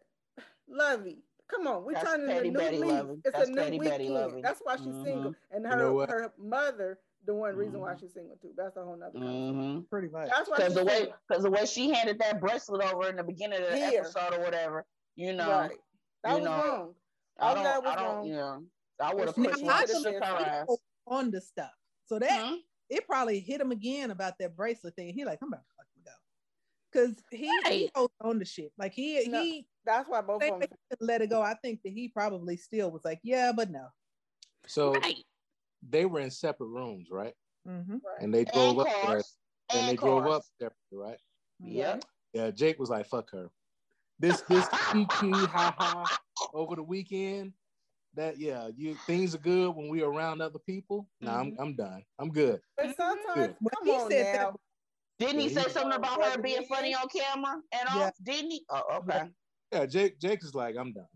Lovey, 0.67 1.23
come 1.47 1.67
on. 1.67 1.83
We're 1.83 1.93
That's 1.93 2.05
turning 2.05 2.27
the 2.27 2.37
a 2.39 2.43
new 2.43 2.51
Betty 2.51 2.77
leaf. 2.77 2.91
Lovey. 2.91 3.21
It's 3.25 3.35
That's 3.35 3.49
a 3.49 3.51
new 3.51 3.57
petty 3.61 3.79
Betty 3.79 3.89
weekend. 4.09 4.13
Lovey. 4.13 4.41
That's 4.41 4.59
why 4.63 4.75
she's 4.77 4.85
single, 5.03 5.35
and 5.51 5.63
You 5.63 5.69
her 5.69 5.77
know 5.77 5.99
her 5.99 6.33
mother 6.37 6.99
the 7.25 7.33
one 7.33 7.55
reason 7.55 7.79
why 7.81 7.93
Mhm. 7.93 7.99
she's 7.99 8.13
single 8.13 8.37
too. 8.37 8.53
That's 8.55 8.77
a 8.77 8.83
whole 8.83 8.95
nother. 8.95 9.11
conversation. 9.13 9.53
Mm-hmm. 9.55 9.81
Pretty 9.89 10.07
much. 10.07 10.29
That's 10.29 10.49
why 10.49 10.55
Because 10.57 10.73
the 10.75 10.85
way, 10.85 11.13
because 11.27 11.43
the 11.43 11.51
way 11.51 11.65
she 11.65 11.89
handed 11.91 12.17
that 12.19 12.39
bracelet 12.39 12.81
over 12.93 13.09
in 13.09 13.17
the 13.17 13.23
beginning 13.23 13.61
of 13.61 13.69
the 13.69 13.75
Here. 13.77 13.99
episode 14.01 14.33
or 14.35 14.39
whatever, 14.39 14.85
you 15.15 15.33
know, 15.33 15.49
right. 15.49 15.77
That 16.23 16.29
you 16.31 16.35
was 16.37 16.43
know, 16.45 16.51
wrong. 16.67 16.95
I 17.37 17.47
All 17.49 17.55
don't, 17.55 17.63
that 17.65 17.83
was 17.83 17.91
I 17.91 17.95
don't, 17.95 18.05
wrong. 18.05 18.25
you 18.27 18.33
know, 18.33 18.63
I 18.99 19.13
would 19.13 19.27
have 19.27 19.37
Now, 19.37 19.43
pushed 19.45 19.59
he 19.61 19.65
her, 19.67 19.73
could've 19.81 19.89
shook 19.95 20.03
said 20.03 20.13
her 20.15 20.19
something. 20.25 20.45
ass. 20.45 20.77
on 21.07 21.31
the 21.31 21.41
stuff. 21.41 21.71
So 22.05 22.19
that 22.19 22.29
Mhm. 22.29 22.59
it 22.89 23.07
probably 23.07 23.39
hit 23.39 23.59
him 23.59 23.71
again 23.71 24.11
about 24.11 24.37
that 24.39 24.55
bracelet 24.55 24.95
thing. 24.95 25.11
He 25.13 25.25
like, 25.25 25.39
I'm 25.41 25.47
about 25.47 25.65
to 25.65 25.71
fucking 25.75 26.03
go. 26.03 26.11
Cause 26.93 27.23
he, 27.31 27.47
he 27.47 27.63
Right. 27.63 27.91
holds 27.95 28.13
on 28.21 28.37
to 28.39 28.45
shit. 28.45 28.71
Like 28.77 28.93
he 28.93 29.27
No, 29.27 29.41
he 29.41 29.67
That's 29.85 30.07
why 30.07 30.21
both 30.21 30.43
of 30.43 30.59
them. 30.59 30.69
let 30.99 31.21
it 31.23 31.31
go. 31.31 31.41
I 31.41 31.55
think 31.55 31.81
that 31.83 31.89
he 31.93 32.09
probably 32.09 32.57
still 32.57 32.91
was 32.91 33.03
like, 33.03 33.19
yeah, 33.23 33.51
but 33.55 33.71
no. 33.71 33.87
So 34.67 34.93
Right. 34.93 35.25
they 35.81 36.05
were 36.05 36.19
in 36.19 36.29
separate 36.29 36.67
rooms, 36.67 37.09
right? 37.09 37.35
Mm-hmm. 37.67 37.97
And 38.19 38.31
they 38.33 38.45
drove 38.45 38.77
And 38.77 38.79
up 38.81 38.85
there, 38.87 39.01
cars. 39.01 39.37
and 39.73 39.87
they 39.87 39.91
And 39.91 39.99
drove 39.99 40.25
up 40.27 40.43
cars. 40.43 40.51
separately, 40.59 40.97
right? 40.97 41.19
Yep. 41.59 42.05
Yeah, 42.33 42.51
Jake 42.51 42.77
was 42.77 42.89
like, 42.91 43.07
"Fuck 43.07 43.31
her." 43.31 43.49
This 44.19 44.41
this 44.41 44.67
kiki 44.91 45.31
ha 45.31 45.73
ha 45.77 46.19
over 46.53 46.75
the 46.75 46.83
weekend. 46.83 47.53
That 48.15 48.39
yeah, 48.39 48.69
you 48.75 48.95
things 49.05 49.35
are 49.35 49.39
good 49.39 49.75
when 49.75 49.87
we 49.87 50.01
are 50.01 50.09
around 50.11 50.41
other 50.41 50.59
people. 50.59 51.07
Nah, 51.21 51.39
I'm 51.39 51.51
mm-hmm. 51.51 51.61
I'm 51.61 51.75
done. 51.75 52.03
I'm 52.17 52.29
good. 52.29 52.59
But 52.75 52.87
mm-hmm. 52.87 53.01
sometimes, 53.01 53.55
When 53.59 53.71
come 53.75 53.85
he 53.85 53.91
on 53.91 54.11
said 54.11 54.25
that- 54.25 54.41
now. 54.41 54.55
Didn't 55.19 55.39
he 55.41 55.47
Yeah, 55.49 55.61
say 55.61 55.67
he- 55.67 55.73
something 55.73 55.93
about 55.93 56.23
her 56.23 56.41
being 56.41 56.63
funny 56.65 56.95
on 56.95 57.07
camera 57.09 57.61
and 57.73 57.89
all? 57.89 57.99
Yeah. 57.99 58.11
Didn't 58.23 58.51
he? 58.51 58.65
Oh, 58.69 58.83
okay. 58.99 59.29
Yeah, 59.71 59.85
Jake 59.85 60.17
Jake 60.19 60.41
is 60.43 60.55
like, 60.55 60.75
I'm 60.77 60.93
done. 60.93 61.07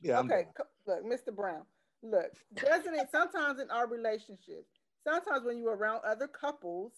Yeah, 0.00 0.20
I'm 0.20 0.26
okay, 0.30 0.46
done. 0.56 0.66
look, 0.86 1.20
Mr. 1.20 1.34
Brown. 1.34 1.62
Look, 2.02 2.30
doesn't 2.54 2.94
it 2.94 3.08
sometimes 3.10 3.60
in 3.60 3.68
our 3.70 3.88
relationships, 3.88 4.70
sometimes 5.04 5.44
when 5.44 5.58
you're 5.58 5.74
around 5.74 6.02
other 6.06 6.28
couples, 6.28 6.92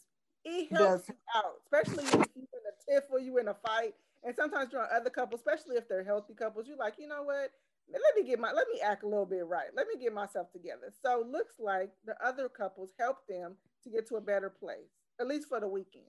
it 0.45 0.71
helps 0.71 1.07
Does. 1.07 1.09
you 1.09 1.15
out, 1.35 1.53
especially 1.65 2.05
if 2.05 2.13
you're 2.13 2.45
in 2.45 2.45
a 2.45 3.01
tiff 3.01 3.05
or 3.11 3.19
you 3.19 3.39
in 3.39 3.49
a 3.49 3.55
fight. 3.55 3.95
And 4.23 4.37
sometimes 4.37 4.71
you're 4.71 4.83
on 4.83 4.89
other 4.95 5.09
couples, 5.09 5.41
especially 5.41 5.77
if 5.77 5.89
they're 5.89 6.05
healthy 6.05 6.35
couples, 6.35 6.67
you're 6.69 6.77
like, 6.77 6.95
you 6.99 7.09
know 7.09 7.23
what? 7.23 7.51
Let 7.93 8.15
me 8.17 8.29
get 8.29 8.39
my 8.39 8.53
let 8.53 8.69
me 8.73 8.81
act 8.81 9.03
a 9.03 9.09
little 9.09 9.27
bit 9.27 9.45
right. 9.47 9.69
Let 9.75 9.87
me 9.89 9.95
get 10.01 10.13
myself 10.13 10.51
together. 10.53 10.93
So 11.05 11.25
looks 11.31 11.55
like 11.59 11.91
the 12.05 12.15
other 12.25 12.49
couples 12.49 12.91
help 12.99 13.27
them 13.29 13.57
to 13.85 13.91
get 13.91 14.07
to 14.09 14.17
a 14.17 14.21
better 14.21 14.51
place, 14.51 14.91
at 15.21 15.27
least 15.27 15.49
for 15.49 15.61
the 15.61 15.69
weekend. 15.69 16.07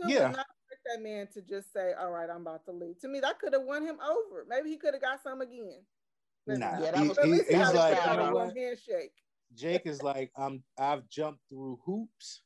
So 0.00 0.08
it 0.08 0.12
Yeah. 0.14 0.28
not 0.30 0.46
hurt 0.46 0.78
that 0.86 1.02
man 1.02 1.28
to 1.34 1.42
just 1.42 1.72
say, 1.72 1.92
All 1.94 2.10
right, 2.10 2.28
I'm 2.28 2.42
about 2.42 2.64
to 2.66 2.72
leave. 2.72 2.98
To 3.00 3.08
me, 3.08 3.20
that 3.20 3.38
could 3.38 3.52
have 3.52 3.62
won 3.62 3.82
him 3.84 3.98
over. 4.00 4.44
Maybe 4.48 4.68
he 4.70 4.76
could 4.76 4.94
have 4.94 5.02
got 5.02 5.22
some 5.22 5.40
again. 5.40 5.84
Maybe 6.46 6.58
Nah, 6.60 6.72
not. 6.72 6.80
Yeah, 6.82 6.90
that 6.92 7.00
he- 7.02 7.08
was- 7.08 7.18
he- 7.18 7.30
least 7.30 7.48
he's 7.48 7.72
like, 7.74 7.96
shot 7.96 8.10
you 8.10 8.16
know 8.16 8.22
on 8.24 8.34
what? 8.34 8.46
one 8.46 8.56
handshake. 8.56 9.12
Jake 9.54 9.86
is 9.86 10.02
like, 10.02 10.32
I'm 10.36 10.64
I've 10.78 11.08
jumped 11.08 11.40
through 11.48 11.78
hoops 11.84 12.42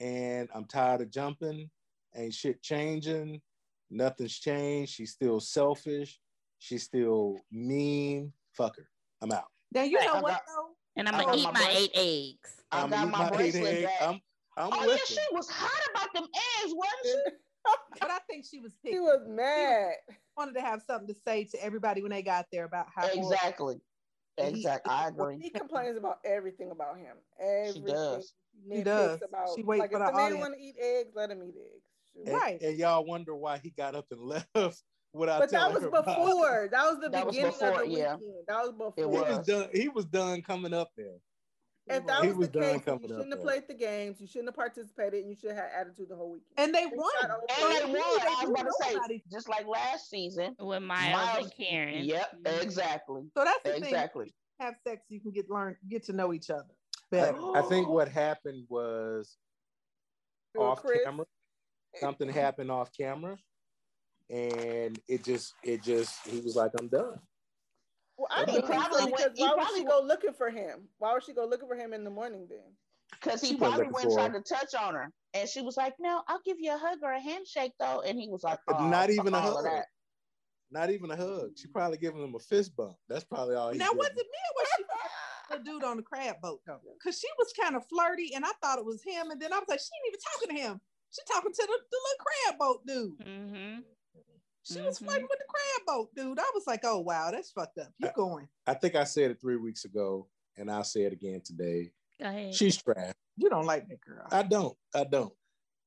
and 0.00 0.48
I'm 0.54 0.64
tired 0.66 1.00
of 1.00 1.10
jumping. 1.10 1.70
Ain't 2.14 2.34
shit 2.34 2.62
changing. 2.62 3.40
Nothing's 3.90 4.38
changed. 4.38 4.92
She's 4.92 5.12
still 5.12 5.40
selfish. 5.40 6.20
She's 6.64 6.82
still 6.84 7.36
mean. 7.52 8.32
Fuck 8.52 8.76
her. 8.78 8.88
I'm 9.20 9.30
out. 9.32 9.44
Now 9.72 9.82
you 9.82 9.98
Hey, 9.98 10.06
know 10.06 10.14
I 10.14 10.20
what 10.22 10.30
got- 10.32 10.42
though? 10.46 10.70
And 10.96 11.08
I'm 11.08 11.14
I 11.16 11.24
gonna 11.24 11.36
eat 11.36 11.44
my 11.44 11.52
my 11.52 11.74
eight 11.76 11.90
eggs. 11.94 12.62
I 12.72 12.80
I'm 12.82 12.88
got 12.90 12.98
eating 13.00 13.10
my 13.10 13.26
eight 13.26 13.32
bracelet 13.34 13.82
back. 13.84 14.02
I'm 14.02 14.14
I'm 14.56 14.70
oh, 14.72 14.86
yeah, 14.90 14.96
she 15.06 15.18
was 15.32 15.50
hot 15.50 15.80
about 15.90 16.14
them 16.14 16.24
eggs, 16.24 16.72
wasn't 16.74 17.26
she? 17.26 17.32
But 18.00 18.10
I 18.10 18.18
think 18.30 18.44
she 18.50 18.60
was 18.60 18.72
He 18.82 18.90
picky. 18.90 19.00
was 19.00 19.20
mad. 19.26 19.92
wanted 20.36 20.54
to 20.54 20.60
have 20.62 20.82
something 20.82 21.08
to 21.08 21.14
say 21.26 21.44
to 21.44 21.62
everybody 21.64 22.00
when 22.02 22.10
they 22.12 22.22
got 22.22 22.46
there 22.52 22.64
about 22.64 22.86
how 22.94 23.06
Exactly. 23.08 23.76
He- 24.38 24.44
Exactly. 24.44 24.90
I 24.92 25.08
agree. 25.08 25.38
He 25.40 25.50
complains 25.50 25.96
about 25.98 26.18
everything 26.24 26.70
about 26.70 26.96
him. 26.98 27.16
Everything. 27.40 27.84
does. 27.86 28.32
He 28.70 28.76
She 28.78 28.82
does. 28.84 29.20
About, 29.22 29.48
She 29.56 29.62
waits 29.62 29.80
like 29.80 29.90
for 29.92 29.98
if 29.98 30.06
the 30.06 30.10
the 30.12 30.16
man 30.16 30.24
audience. 30.26 30.40
want 30.40 30.54
to 30.54 30.60
eat 30.60 30.76
eggs, 30.80 31.10
let 31.14 31.30
him 31.30 31.42
eat 31.42 31.54
eggs. 31.56 31.84
Shoot. 32.14 32.26
And, 32.26 32.34
Right. 32.36 32.60
and 32.62 32.76
y'all 32.78 33.04
wonder 33.04 33.34
why 33.34 33.58
he 33.58 33.70
got 33.70 33.94
up 33.94 34.06
and 34.10 34.20
left 34.54 34.82
without 35.14 35.40
But 35.40 35.50
that 35.50 35.72
was 35.72 35.82
her 35.82 35.88
about 35.88 36.00
it. 36.00 36.06
before. 36.18 36.68
That 36.70 36.84
was 36.90 37.00
the 37.00 37.08
That 37.08 37.26
was 37.26 37.34
beginning 37.36 37.52
before, 37.58 37.82
of 37.82 37.88
the 37.88 37.94
yeah. 37.96 38.14
weekend. 38.16 38.34
That 38.48 38.62
was 38.62 38.72
before. 38.72 38.92
It 38.96 39.00
He 39.00 39.06
was 39.06 39.38
was. 39.38 39.46
done. 39.46 39.68
He 39.72 39.88
was 39.88 40.04
done 40.06 40.42
coming 40.42 40.74
up 40.74 40.90
there. 40.96 41.16
If 41.86 42.06
that 42.06 42.22
He 42.22 42.28
was, 42.28 42.36
was 42.38 42.48
the 42.48 42.60
done 42.60 42.74
case, 42.76 42.84
coming 42.86 43.00
you 43.02 43.14
up 43.14 43.20
shouldn't 43.20 43.32
have 43.34 43.42
there. 43.44 43.46
played 43.46 43.68
the 43.68 43.74
games. 43.74 44.20
You 44.20 44.26
shouldn't 44.26 44.48
have 44.48 44.56
participated. 44.56 45.20
And 45.20 45.28
you 45.30 45.36
should 45.36 45.50
have 45.50 45.58
had 45.58 45.80
attitude 45.80 46.08
the 46.08 46.16
whole 46.16 46.32
weekend. 46.32 46.52
and 46.56 46.74
they 46.74 46.84
They 46.90 46.96
won. 46.96 47.10
shot 47.20 47.30
over- 47.30 47.42
So 47.58 47.66
And 47.66 47.76
they 47.76 47.92
really, 47.92 48.18
won. 48.18 48.26
I 48.26 48.40
was 48.40 48.50
about 48.50 48.56
to 48.58 48.64
know 48.64 48.70
say, 48.80 48.94
about 48.94 49.10
just 49.30 49.48
like 49.50 49.66
last 49.66 50.08
season. 50.08 50.56
With 50.58 50.82
Miles, 50.82 51.12
Miles- 51.12 51.44
and 51.44 51.54
Karen. 51.56 52.04
Yep, 52.04 52.36
mm-hmm. 52.42 52.62
exactly. 52.62 53.22
So 53.36 53.44
that's 53.44 53.60
the 53.64 53.72
thing. 53.72 53.84
Exactly. 53.84 54.34
Have 54.60 54.76
sex, 54.86 55.02
you 55.10 55.20
can 55.20 55.30
get 55.32 55.50
learn, 55.50 55.76
get 55.90 56.04
to 56.04 56.12
know 56.14 56.32
each 56.32 56.48
other 56.48 56.64
I, 56.70 57.06
better. 57.10 57.56
I 57.56 57.62
think 57.62 57.88
what 57.88 58.08
happened 58.08 58.64
was 58.70 59.36
You 60.54 60.62
off 60.62 60.80
Chris? 60.80 61.00
camera. 61.04 61.26
Something 61.96 62.28
happened 62.30 62.70
off 62.70 62.90
camera, 62.96 63.36
and 64.30 64.98
it 65.08 65.24
just 65.24 65.54
it 65.62 65.82
just 65.82 66.26
he 66.26 66.40
was 66.40 66.56
like, 66.56 66.72
I'm 66.78 66.88
done. 66.88 67.18
Well, 68.16 68.28
I 68.30 68.44
He 68.44 68.52
think 68.52 68.66
probably 68.66 69.04
went- 69.04 69.16
because 69.16 69.32
he 69.36 69.42
why 69.44 69.54
would 69.56 69.66
she 69.76 69.84
go 69.84 70.00
looking 70.04 70.32
for 70.34 70.50
him? 70.50 70.88
Why 70.98 71.12
would 71.12 71.24
she 71.24 71.32
go 71.34 71.46
looking 71.46 71.68
for 71.68 71.74
him 71.76 71.92
in 71.92 72.04
the 72.04 72.10
morning 72.10 72.46
then? 72.48 72.60
Because 73.10 73.40
he 73.40 73.48
She 73.48 73.54
wasn't 73.56 73.90
probably 73.90 73.92
went 73.92 74.08
for 74.10 74.16
tried 74.16 74.34
to 74.34 74.40
touch 74.54 74.74
on 74.80 74.94
her. 74.94 75.08
And 75.34 75.48
she 75.48 75.62
was 75.62 75.76
like, 75.76 75.94
No, 75.98 76.22
I'll 76.28 76.40
give 76.44 76.58
you 76.60 76.72
a 76.74 76.78
hug 76.78 76.98
or 77.02 77.12
a 77.12 77.20
handshake 77.20 77.72
though. 77.80 78.02
And 78.06 78.18
he 78.20 78.28
was 78.28 78.42
like, 78.44 78.58
Uh, 78.68 78.74
oh, 78.78 78.88
Not 78.88 79.10
even 79.10 79.34
a 79.34 79.40
hug. 79.40 79.64
that." 79.64 79.86
Not 80.70 80.90
even 80.90 81.10
a 81.10 81.16
hug. 81.16 81.50
She 81.56 81.68
probably 81.68 81.98
giving 81.98 82.22
him 82.22 82.34
a 82.34 82.38
fist 82.38 82.74
bump. 82.76 82.96
That's 83.08 83.22
probably 83.24 83.54
all. 83.54 83.70
he 83.72 83.78
Now, 83.78 83.90
did. 83.90 83.98
was 83.98 84.08
it 84.08 84.16
me 84.16 84.22
or 84.22 84.54
was 84.56 84.68
she 84.76 84.84
the 85.58 85.62
dude 85.62 85.84
on 85.84 85.96
the 85.98 86.02
crab 86.02 86.36
boat 86.42 86.60
though? 86.66 86.80
Because 86.98 87.18
she 87.20 87.28
was 87.38 87.52
kind 87.60 87.76
of 87.76 87.86
flirty, 87.86 88.32
and 88.34 88.44
I 88.44 88.50
thought 88.62 88.78
it 88.78 88.84
was 88.84 89.02
him, 89.04 89.30
and 89.30 89.40
then 89.40 89.52
I 89.52 89.58
was 89.58 89.68
like, 89.68 89.78
she 89.78 89.90
ain't 89.94 90.08
even 90.14 90.20
talking 90.32 90.56
to 90.56 90.62
him. 90.62 90.80
She 91.12 91.22
talking 91.32 91.52
to 91.52 91.62
the, 91.62 91.78
the 91.90 91.98
little 92.02 92.24
crab 92.24 92.58
boat 92.58 92.86
dude. 92.86 93.18
Mm-hmm. 93.28 93.80
She 94.64 94.80
was 94.80 94.98
Mhm. 94.98 95.04
flirting 95.04 95.28
with 95.28 95.38
the 95.38 95.44
crab 95.46 95.86
boat 95.86 96.14
dude. 96.14 96.38
I 96.38 96.50
was 96.54 96.66
like, 96.66 96.80
oh 96.84 97.00
wow, 97.00 97.30
that's 97.30 97.50
fucked 97.50 97.78
up. 97.78 97.92
Keep 98.00 98.14
going. 98.14 98.48
I 98.66 98.74
think 98.74 98.94
I 98.94 99.04
said 99.04 99.30
it 99.30 99.40
three 99.40 99.56
weeks 99.56 99.84
ago, 99.84 100.28
and 100.56 100.70
I'll 100.70 100.84
say 100.84 101.02
it 101.02 101.12
again 101.12 101.42
today. 101.42 101.92
Go 102.18 102.26
ahead. 102.28 102.54
She's 102.54 102.80
trash. 102.80 103.14
You 103.36 103.50
don't 103.50 103.66
like 103.66 103.86
that 103.88 104.00
girl. 104.00 104.26
I 104.30 104.42
don't. 104.42 104.76
I 104.94 105.04
don't. 105.04 105.32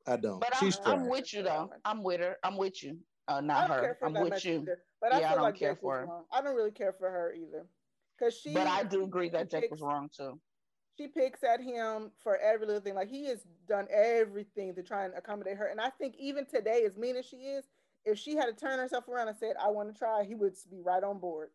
I 0.05 0.15
don't. 0.17 0.39
But 0.39 0.55
I'm, 0.55 0.59
She's 0.59 0.79
I'm 0.85 1.09
with 1.09 1.33
you 1.33 1.41
though. 1.43 1.71
I'm 1.83 2.03
with 2.03 2.19
her. 2.21 2.37
I'm 2.43 2.55
with 2.57 2.81
you. 2.83 2.99
Uh, 3.27 3.41
not 3.41 3.69
her. 3.69 3.97
I'm 4.01 4.13
with 4.13 4.45
you. 4.45 4.59
either. 4.61 4.83
But 5.01 5.13
I 5.13 5.19
Yeah, 5.19 5.25
I 5.25 5.29
feel 5.29 5.35
don't 5.37 5.43
like 5.45 5.55
care 5.55 5.71
Jake 5.73 5.81
for 5.81 5.99
her. 5.99 6.05
wrong. 6.05 6.25
I 6.31 6.41
don't 6.41 6.55
really 6.55 6.71
care 6.71 6.93
for 6.93 7.09
her 7.09 7.33
either. 7.33 7.67
Cause 8.19 8.37
she 8.37 8.53
But 8.53 8.67
I 8.67 8.83
do 8.83 9.03
agree 9.03 9.29
that 9.29 9.49
Jake 9.49 9.63
picks- 9.63 9.71
was 9.71 9.81
wrong 9.81 10.09
too. 10.15 10.39
she 10.97 11.07
picks 11.07 11.43
at 11.43 11.61
him 11.61 12.11
for 12.19 12.37
every 12.37 12.65
little 12.65 12.81
thing. 12.81 12.95
Like 12.95 13.09
he 13.09 13.25
has 13.25 13.43
done 13.67 13.87
everything 13.91 14.73
to 14.75 14.81
try 14.83 15.05
and 15.05 15.13
accommodate 15.15 15.57
her. 15.57 15.67
And 15.67 15.79
I 15.81 15.89
think 15.91 16.15
even 16.17 16.45
today, 16.45 16.83
as 16.85 16.95
mean 16.97 17.15
as 17.17 17.25
she 17.25 17.37
is, 17.47 17.65
if 18.07 18.17
she 18.17 18.35
had 18.35 18.45
to 18.45 18.53
turn 18.53 18.79
herself 18.79 19.07
around 19.07 19.27
and 19.27 19.37
said, 19.37 19.55
I 19.61 19.69
want 19.69 19.93
to 19.93 19.97
try, 19.97 20.23
he 20.23 20.35
would 20.35 20.53
be 20.71 20.81
right 20.81 21.03
on 21.03 21.19
board. 21.19 21.49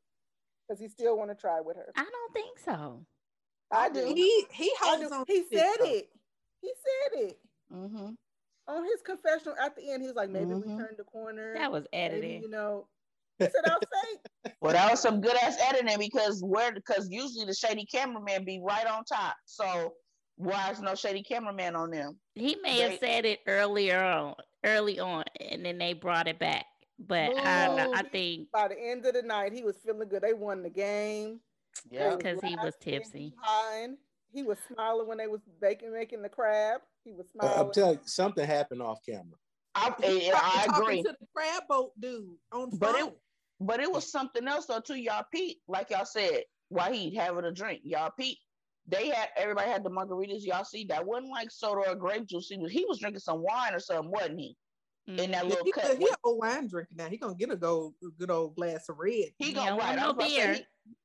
Because 0.68 0.80
he 0.80 0.88
still 0.88 1.16
want 1.18 1.30
to 1.30 1.34
try 1.34 1.60
with 1.60 1.76
her. 1.76 1.92
I 1.96 2.02
don't 2.04 2.32
think 2.32 2.58
so. 2.58 3.04
I 3.72 3.86
I 3.86 3.88
do. 3.88 4.00
do. 4.08 4.14
He 4.14 4.44
he 4.52 4.70
holds 4.80 5.10
on. 5.10 5.24
He 5.26 5.44
said 5.52 5.66
though. 5.80 5.84
it. 5.86 6.08
He 6.60 6.68
said 6.68 7.20
it. 7.22 7.38
Mm-hmm. 7.72 8.10
On 8.68 8.84
his 8.84 9.02
confessional 9.04 9.56
at 9.60 9.74
the 9.74 9.90
end, 9.90 10.02
he 10.02 10.06
was 10.08 10.14
like, 10.16 10.30
maybe 10.30 10.50
Mhm. 10.52 10.64
we 10.64 10.76
turned 10.76 10.96
the 10.98 11.04
corner. 11.04 11.54
That 11.54 11.72
was 11.72 11.84
maybe, 11.92 12.04
edited. 12.04 12.42
you 12.42 12.48
know. 12.50 12.86
He 13.38 13.46
said, 13.46 13.64
I'll 13.66 13.80
say. 13.80 14.52
Well, 14.60 14.72
that 14.74 14.88
was 14.90 15.00
some 15.00 15.20
good 15.20 15.36
ass 15.42 15.56
editing 15.60 15.98
because 15.98 16.42
where 16.44 16.70
because 16.72 17.08
usually 17.10 17.44
the 17.46 17.54
shady 17.54 17.84
cameraman 17.86 18.44
be 18.44 18.60
right 18.62 18.86
on 18.86 19.04
top. 19.04 19.34
So 19.46 19.94
why 20.36 20.70
is 20.70 20.80
no 20.80 20.94
shady 20.94 21.22
cameraman 21.24 21.74
on 21.74 21.90
them? 21.90 22.18
He 22.36 22.56
may 22.62 22.76
They- 22.76 22.90
have 22.90 23.00
said 23.00 23.24
it 23.24 23.40
earlier 23.48 24.00
on, 24.00 24.34
early 24.64 24.98
on, 25.00 25.24
and 25.40 25.64
then 25.64 25.78
they 25.78 25.92
brought 25.92 26.28
it 26.28 26.38
back. 26.38 26.66
But 26.98 27.36
I, 27.38 27.66
don't 27.66 27.76
know, 27.76 27.92
I 27.94 28.02
think 28.04 28.48
By 28.52 28.68
the 28.68 28.78
end 28.80 29.04
of 29.06 29.14
the 29.14 29.22
night, 29.22 29.52
he 29.52 29.62
was 29.64 29.76
feeling 29.84 30.08
good. 30.08 30.22
They 30.22 30.34
won 30.34 30.62
the 30.62 30.70
game. 30.70 31.40
Yeah. 31.90 32.14
Because 32.16 32.40
he 32.42 32.54
was 32.56 32.74
tipsy. 32.80 33.34
behind. 33.40 33.96
He 34.32 34.42
was 34.42 34.58
smiling 34.72 35.08
when 35.08 35.18
they 35.18 35.26
was 35.26 35.40
baking, 35.60 35.92
making 35.92 36.22
the 36.22 36.28
crab. 36.28 36.80
He 37.04 37.12
was 37.12 37.26
Uh, 37.26 37.42
smiling. 37.42 37.58
I'm 37.66 37.72
telling 37.72 37.94
you, 37.94 38.00
something 38.04 38.46
happened 38.46 38.82
off 38.82 38.98
camera. 39.04 39.36
I, 39.74 39.92
He 40.02 40.26
and 40.28 40.36
I 40.36 40.66
talking 40.66 40.82
agree. 40.82 41.02
to 41.02 41.16
the 41.18 41.26
crab 41.34 41.62
boat 41.68 41.92
dude 41.98 42.36
on 42.52 42.70
the 42.70 42.76
But 42.76 42.94
phone. 42.96 43.08
it 43.08 43.18
but 43.60 43.80
it 43.80 43.90
was 43.90 44.10
something 44.10 44.46
else 44.48 44.66
though 44.66 44.80
too. 44.80 44.96
Y'all 44.96 45.24
Pete, 45.32 45.58
like 45.68 45.90
y'all 45.90 46.04
said, 46.04 46.42
while 46.68 46.92
he 46.92 47.14
having 47.14 47.44
a 47.44 47.52
drink, 47.52 47.80
y'all 47.84 48.10
Pete. 48.18 48.38
They 48.88 49.08
had 49.08 49.28
everybody 49.36 49.70
had 49.70 49.84
the 49.84 49.90
margaritas. 49.90 50.42
Y'all 50.44 50.64
see 50.64 50.84
that 50.86 51.06
wasn't 51.06 51.30
like 51.30 51.50
soda 51.50 51.90
or 51.90 51.94
grape 51.94 52.26
juice. 52.26 52.48
He 52.48 52.56
was 52.58 52.72
he 52.72 52.84
was 52.88 52.98
drinking 52.98 53.20
some 53.20 53.42
wine 53.42 53.74
or 53.74 53.78
something, 53.80 54.10
wasn't 54.10 54.40
he? 54.40 54.56
In 55.06 55.30
that. 55.32 55.46
Little 55.46 55.64
he, 55.64 55.72
cup. 55.72 55.84
he, 55.84 55.98
with- 55.98 56.10
an 56.10 56.16
old 56.24 56.38
wine 56.40 56.68
drinker 56.68 56.90
now. 56.94 57.08
He 57.08 57.16
gonna 57.16 57.34
get 57.34 57.50
a 57.50 57.56
gold, 57.56 57.94
good 58.18 58.30
old 58.30 58.54
glass 58.56 58.88
of 58.88 58.96
red. 58.98 59.30
He 59.38 59.46
He 59.46 59.52
gonna 59.52 59.70
don't 59.70 59.78
right. 59.78 59.96
want 59.98 60.00
no 60.18 60.24
was 60.24 60.32
say, 60.32 60.36
beer. 60.36 60.54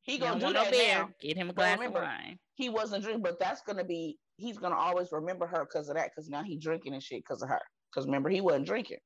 He, 0.02 0.14
he 0.14 0.18
gonna 0.18 0.32
don't 0.32 0.40
do 0.40 0.46
want 0.46 0.56
that 0.56 0.66
no 0.66 0.72
beer. 0.72 0.98
now. 0.98 1.10
Get 1.22 1.38
him 1.38 1.50
a 1.50 1.54
glass 1.54 1.78
remember- 1.78 2.00
of 2.00 2.06
wine. 2.06 2.40
He 2.56 2.70
wasn't 2.70 3.04
drinking, 3.04 3.24
but 3.24 3.40
that's 3.40 3.62
gonna 3.62 3.84
be. 3.84 4.18
He's 4.38 4.58
gonna 4.58 4.76
always 4.76 5.12
remember 5.12 5.46
her 5.48 5.66
because 5.66 5.90
of 5.90 5.96
that. 5.96 6.10
Because 6.14 6.30
now 6.30 6.44
he 6.44 6.58
drinking 6.58 6.94
and 6.94 7.02
shit 7.04 7.24
because 7.24 7.42
of 7.44 7.50
her. 7.50 7.62
Because 7.92 8.06
remember 8.06 8.30
he 8.30 8.42
wasn't 8.42 8.66
drinking. 8.66 8.98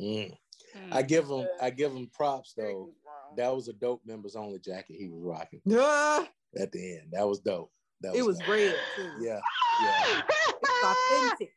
Mm. 0.00 0.30
Mm. 0.76 0.92
I 0.92 1.02
give 1.02 1.26
him. 1.28 1.46
I 1.60 1.70
give 1.70 1.92
him 1.92 2.08
props 2.14 2.52
though. 2.56 2.90
That 3.36 3.54
was 3.54 3.68
a 3.68 3.72
dope 3.72 4.02
members 4.06 4.36
only 4.36 4.58
jacket 4.58 4.96
he 4.98 5.08
was 5.08 5.22
rocking 5.22 5.60
Yeah, 5.64 6.24
at 6.58 6.72
the 6.72 6.98
end. 6.98 7.08
That 7.12 7.26
was 7.28 7.40
dope. 7.40 7.72
That 8.00 8.14
it 8.14 8.22
was 8.24 8.38
dope. 8.38 8.48
red 8.48 8.74
too. 8.96 9.10
Yeah, 9.20 9.40
yeah. 9.82 10.22
It's 10.62 10.84
authentic. 10.84 11.52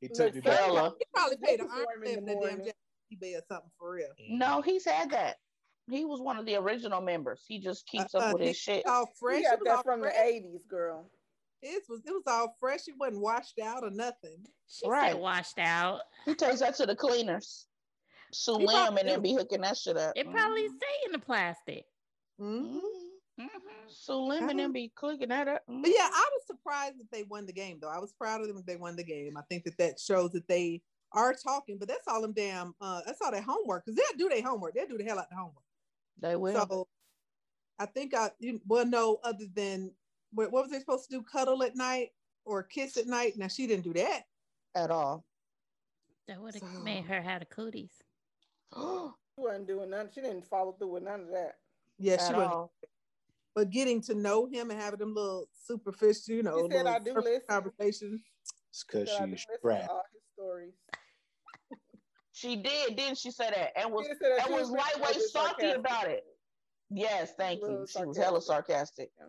He 0.00 0.08
took 0.08 0.34
me 0.34 0.40
son, 0.42 0.50
back. 0.50 0.66
Bella. 0.66 0.94
He 0.98 1.04
probably 1.14 1.36
paid 1.42 1.60
an 1.60 1.66
This 1.68 1.74
arm 1.74 2.04
in 2.04 2.18
and 2.18 2.28
the 2.28 2.32
a 2.32 2.34
damn 2.34 2.40
morning. 2.40 2.58
jacket 2.66 2.76
eBay 3.12 3.38
or 3.38 3.42
something 3.48 3.70
for 3.78 3.92
real. 3.92 4.08
No, 4.30 4.60
he's 4.62 4.84
had 4.84 5.10
that. 5.10 5.36
He 5.90 6.04
was 6.04 6.20
one 6.20 6.36
of 6.36 6.44
the 6.46 6.56
original 6.56 7.00
members. 7.00 7.44
He 7.46 7.60
just 7.60 7.86
keeps 7.86 8.14
Uh, 8.14 8.18
up 8.18 8.24
uh, 8.24 8.32
with 8.34 8.42
he- 8.42 8.48
his 8.48 8.56
shit. 8.58 8.86
All 8.86 9.06
fresh. 9.18 9.38
He 9.38 9.42
It 9.44 9.50
got 9.50 9.60
was 9.60 9.68
all 9.70 9.76
that 9.76 9.84
from 9.84 10.00
the 10.02 10.08
80s, 10.08 10.66
girl. 10.68 11.10
It 11.62 11.82
was 11.88 12.00
it 12.04 12.10
was 12.10 12.22
all 12.26 12.54
fresh. 12.60 12.86
It 12.88 12.94
wasn't 12.98 13.22
washed 13.22 13.58
out 13.60 13.82
or 13.84 13.90
nothing. 13.90 14.44
She 14.68 14.86
Right. 14.88 15.12
said 15.12 15.20
washed 15.20 15.58
out. 15.58 16.00
He 16.26 16.34
takes 16.34 16.60
that 16.60 16.74
to 16.76 16.86
the 16.86 16.94
cleaners. 16.94 17.66
Sue 18.32 18.52
Lim 18.52 18.98
and 18.98 19.08
then 19.08 19.22
be 19.22 19.32
hooking 19.34 19.62
that 19.62 19.78
shit 19.78 19.96
up. 19.96 20.12
It 20.16 20.30
probably 20.30 20.66
stay 20.66 21.06
in 21.06 21.12
the 21.12 21.18
plastic. 21.18 21.86
Mhm. 22.40 22.80
Mhm. 23.38 23.48
hmm 23.48 23.88
Sue 23.88 24.14
Lim 24.14 24.48
and 24.48 24.58
then 24.58 24.72
be 24.72 24.88
clicking 24.94 25.28
that 25.28 25.48
up. 25.48 25.62
But 25.68 25.90
yeah, 25.90 26.08
I 26.12 26.28
was 26.32 26.46
surprised 26.46 26.98
that 26.98 27.10
they 27.10 27.22
won 27.24 27.46
the 27.46 27.52
game 27.52 27.78
though. 27.80 27.88
I 27.90 27.98
was 27.98 28.12
proud 28.12 28.40
of 28.40 28.46
them 28.48 28.56
that 28.56 28.66
they 28.66 28.76
won 28.76 28.96
the 28.96 29.04
game. 29.04 29.36
I 29.36 29.42
think 29.42 29.64
that 29.64 29.76
that 29.78 30.00
shows 30.00 30.30
that 30.32 30.48
they 30.48 30.82
are 31.12 31.34
talking. 31.34 31.78
But 31.78 31.88
that's 31.88 32.08
all 32.08 32.22
them 32.22 32.32
damn. 32.32 32.74
Uh, 32.80 33.02
that's 33.04 33.20
all 33.20 33.30
their 33.30 33.42
homework 33.42 33.84
because 33.84 33.96
they'll 33.96 34.18
do 34.18 34.28
their 34.34 34.42
homework. 34.42 34.74
They'll 34.74 34.86
do 34.88 34.98
the 34.98 35.04
hell 35.04 35.18
out 35.18 35.28
the 35.30 35.36
homework. 35.36 35.62
They 36.20 36.36
will. 36.36 36.66
So 36.66 36.88
I 37.78 37.86
think 37.86 38.14
I 38.14 38.30
you 38.38 38.60
well 38.66 38.86
no 38.86 39.18
other 39.22 39.46
than 39.54 39.92
what, 40.32 40.50
what 40.50 40.62
was 40.64 40.70
they 40.72 40.78
supposed 40.80 41.08
to 41.10 41.16
do? 41.18 41.22
Cuddle 41.22 41.62
at 41.62 41.76
night 41.76 42.10
or 42.44 42.62
kiss 42.62 42.96
at 42.96 43.06
night? 43.06 43.34
Now 43.36 43.48
she 43.48 43.66
didn't 43.66 43.84
do 43.84 43.92
that. 43.94 44.22
at 44.74 44.90
all. 44.90 45.24
That 46.28 46.40
would 46.40 46.54
have 46.54 46.62
So- 46.62 46.80
made 46.80 47.04
her 47.04 47.20
have 47.22 47.40
the 47.40 47.46
cooties. 47.46 47.90
She 49.38 49.42
wasn't 49.42 49.66
doing 49.68 49.90
nothing. 49.90 50.08
She 50.14 50.20
didn't 50.22 50.46
follow 50.46 50.72
through 50.72 50.88
with 50.94 51.02
none 51.02 51.20
of 51.20 51.28
that. 51.28 51.58
Yeah, 51.98 52.16
she 52.16 52.32
at 52.32 52.36
was. 52.36 52.70
All. 53.56 53.62
But 53.64 53.70
getting 53.70 54.00
to 54.02 54.14
know 54.14 54.46
him 54.46 54.70
and 54.70 54.80
having 54.80 54.98
them 54.98 55.14
little 55.14 55.48
superficial, 55.64 56.34
you 56.34 56.42
know, 56.42 56.56
She 56.58 56.68
said, 56.76 56.84
little 56.84 56.88
"I 56.88 56.98
do 56.98 57.10
surface 57.12 57.24
listen." 57.24 57.42
conversations. 57.48 58.22
It's 58.70 58.84
because 58.84 59.08
So 59.08 59.14
she's 59.14 59.18
didn't 59.18 59.30
listen 59.32 59.46
to 59.52 59.58
strapped. 59.58 59.88
all 59.88 60.02
his 60.12 60.22
stories. 60.34 60.74
She 62.32 62.54
did, 62.56 62.96
didn't 62.96 63.16
she 63.16 63.30
say 63.30 63.48
that? 63.48 63.70
And 63.80 63.90
was 63.94 64.06
that 64.08 64.38
and 64.40 64.46
she 64.48 64.52
was 64.52 64.68
lightweight 64.70 65.14
little 65.16 65.22
salty 65.22 65.54
sarcastic. 65.72 65.78
about 65.78 66.08
it. 66.08 66.24
Yes, 66.90 67.32
thank 67.38 67.60
you. 67.62 67.66
little 67.66 67.86
She 67.86 68.04
was 68.04 68.16
hella 68.18 68.42
sarcastic. 68.42 69.10
Yeah. 69.18 69.24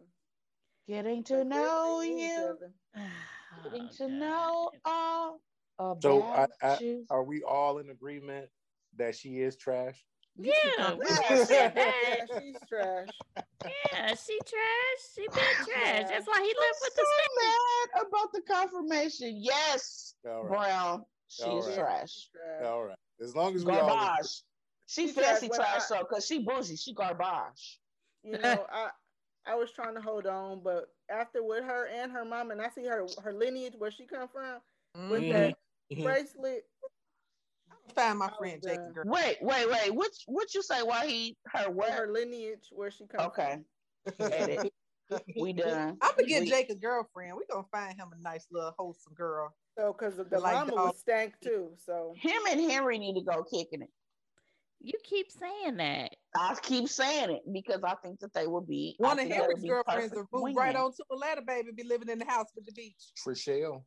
Getting 0.89 1.23
So 1.25 1.37
to 1.37 1.45
know 1.45 1.99
they 2.01 2.09
knew 2.09 2.17
each 2.17 2.31
you. 2.31 2.57
Getting 3.63 3.87
Oh, 3.89 3.95
to 3.95 4.03
God. 4.03 4.11
know 4.11 4.71
all 4.83 5.41
about 5.79 6.01
So 6.03 6.21
I- 6.21 6.47
I- 6.61 6.79
you. 6.79 7.05
Are 7.09 7.23
we 7.23 7.43
all 7.43 7.77
in 7.77 7.91
agreement 7.91 8.49
that 8.97 9.15
she 9.15 9.39
is 9.39 9.55
trash? 9.55 10.05
Yeah, 10.39 10.53
Yeah, 10.75 10.91
all 11.29 11.45
said 11.45 11.73
yeah, 11.75 11.85
that. 11.85 12.27
she's 12.41 12.55
trash. 12.69 13.07
Yeah, 13.65 14.13
she 14.15 14.37
trash. 14.45 15.01
She 15.15 15.21
been 15.27 15.65
trash. 15.65 16.09
That's 16.09 16.27
why 16.27 16.41
he 16.41 16.53
I'm 16.55 16.61
left 16.61 16.79
with 16.81 16.95
the 16.95 17.01
so 17.01 17.07
stick. 17.17 17.31
mad 17.43 18.07
about 18.07 18.31
the 18.33 18.41
confirmation. 18.41 19.37
Yes, 19.41 20.15
All 20.25 20.43
right. 20.43 20.47
Brown. 20.49 21.05
She's 21.27 21.45
All 21.45 21.61
right. 21.61 21.75
trash. 21.75 22.29
All 22.63 22.83
right. 22.85 22.95
As 23.21 23.35
long 23.35 23.55
as 23.55 23.65
we 23.65 23.73
all 23.73 23.87
Garbage. 23.87 24.43
She 24.85 25.07
She 25.07 25.13
fancy 25.13 25.47
trash 25.47 25.49
when 25.49 25.59
trash 25.59 25.91
I- 25.91 25.97
though, 25.97 26.05
cause 26.05 26.25
she 26.25 26.39
bougie. 26.43 26.75
She 26.77 26.93
garbage. 26.93 27.79
You 28.23 28.37
know, 28.37 28.65
I 28.71 28.89
I 29.45 29.55
was 29.55 29.71
trying 29.71 29.95
to 29.95 30.01
hold 30.01 30.27
on, 30.27 30.61
but 30.63 30.85
after 31.09 31.43
with 31.43 31.63
her 31.63 31.87
and 31.87 32.11
her 32.11 32.23
mom, 32.25 32.51
and 32.51 32.61
I 32.61 32.69
see 32.69 32.85
her 32.85 33.05
her 33.23 33.33
lineage 33.33 33.73
where 33.77 33.91
she 33.91 34.05
come 34.05 34.27
from 34.29 34.61
with 35.09 35.23
Mhm. 35.23 35.31
that 35.31 35.57
Mhm. 35.91 36.03
bracelet. 36.03 36.65
Find 37.97 38.19
my 38.19 38.29
oh, 38.31 38.37
friend 38.37 38.61
done. 38.61 38.71
Jacob. 38.75 38.93
Girl. 38.93 39.03
Wait, 39.07 39.37
wait, 39.41 39.69
wait. 39.69 39.93
What 39.93 40.11
what 40.27 40.53
you 40.53 40.61
say? 40.61 40.83
Why 40.83 41.07
he 41.07 41.37
her 41.53 41.67
With 41.69 41.77
what? 41.77 41.91
her 41.93 42.07
lineage 42.11 42.67
where 42.71 42.91
she 42.91 43.05
come 43.07 43.25
Okay, 43.27 43.57
from. 44.17 44.69
We 45.39 45.53
done. 45.53 45.97
I'm 46.01 46.11
gonna 46.15 46.27
get 46.27 46.43
We- 46.43 46.49
Jake 46.49 46.69
a 46.69 46.75
girlfriend. 46.75 47.33
We're 47.35 47.51
gonna 47.51 47.65
find 47.71 47.97
him 47.97 48.09
a 48.17 48.21
nice 48.21 48.45
little 48.51 48.73
wholesome 48.77 49.13
girl. 49.15 49.55
So 49.77 49.93
because 49.97 50.19
of 50.19 50.29
the 50.29 50.39
Like 50.39 50.53
mama 50.53 50.71
dog. 50.71 50.79
was 50.89 50.99
stank 50.99 51.33
too. 51.41 51.69
So 51.77 52.13
Him 52.21 52.41
and 52.51 52.59
Henry 52.69 52.99
need 52.99 53.15
to 53.15 53.21
go 53.21 53.43
kicking 53.43 53.81
it. 53.81 53.89
You 54.79 54.93
keep 55.03 55.31
saying 55.31 55.77
that. 55.77 56.11
I 56.37 56.55
keep 56.61 56.87
saying 56.89 57.31
it 57.31 57.41
because 57.51 57.81
I 57.83 57.95
think 58.03 58.19
that 58.19 58.33
they 58.33 58.45
will 58.47 58.61
be. 58.61 58.95
I 59.01 59.07
One 59.07 59.19
of 59.19 59.27
Henry's 59.27 59.63
girlfriends 59.63 60.09
perfect 60.13 60.31
will 60.31 60.45
move 60.47 60.55
right 60.55 60.75
wingmen. 60.75 60.79
on 60.85 60.91
to 60.91 61.03
Atlanta, 61.11 61.41
baby. 61.41 61.69
Be 61.75 61.83
living 61.83 62.09
in 62.09 62.19
the 62.19 62.25
house 62.25 62.47
with 62.55 62.65
the 62.67 62.73
beach. 62.73 63.01
Trishelle. 63.25 63.83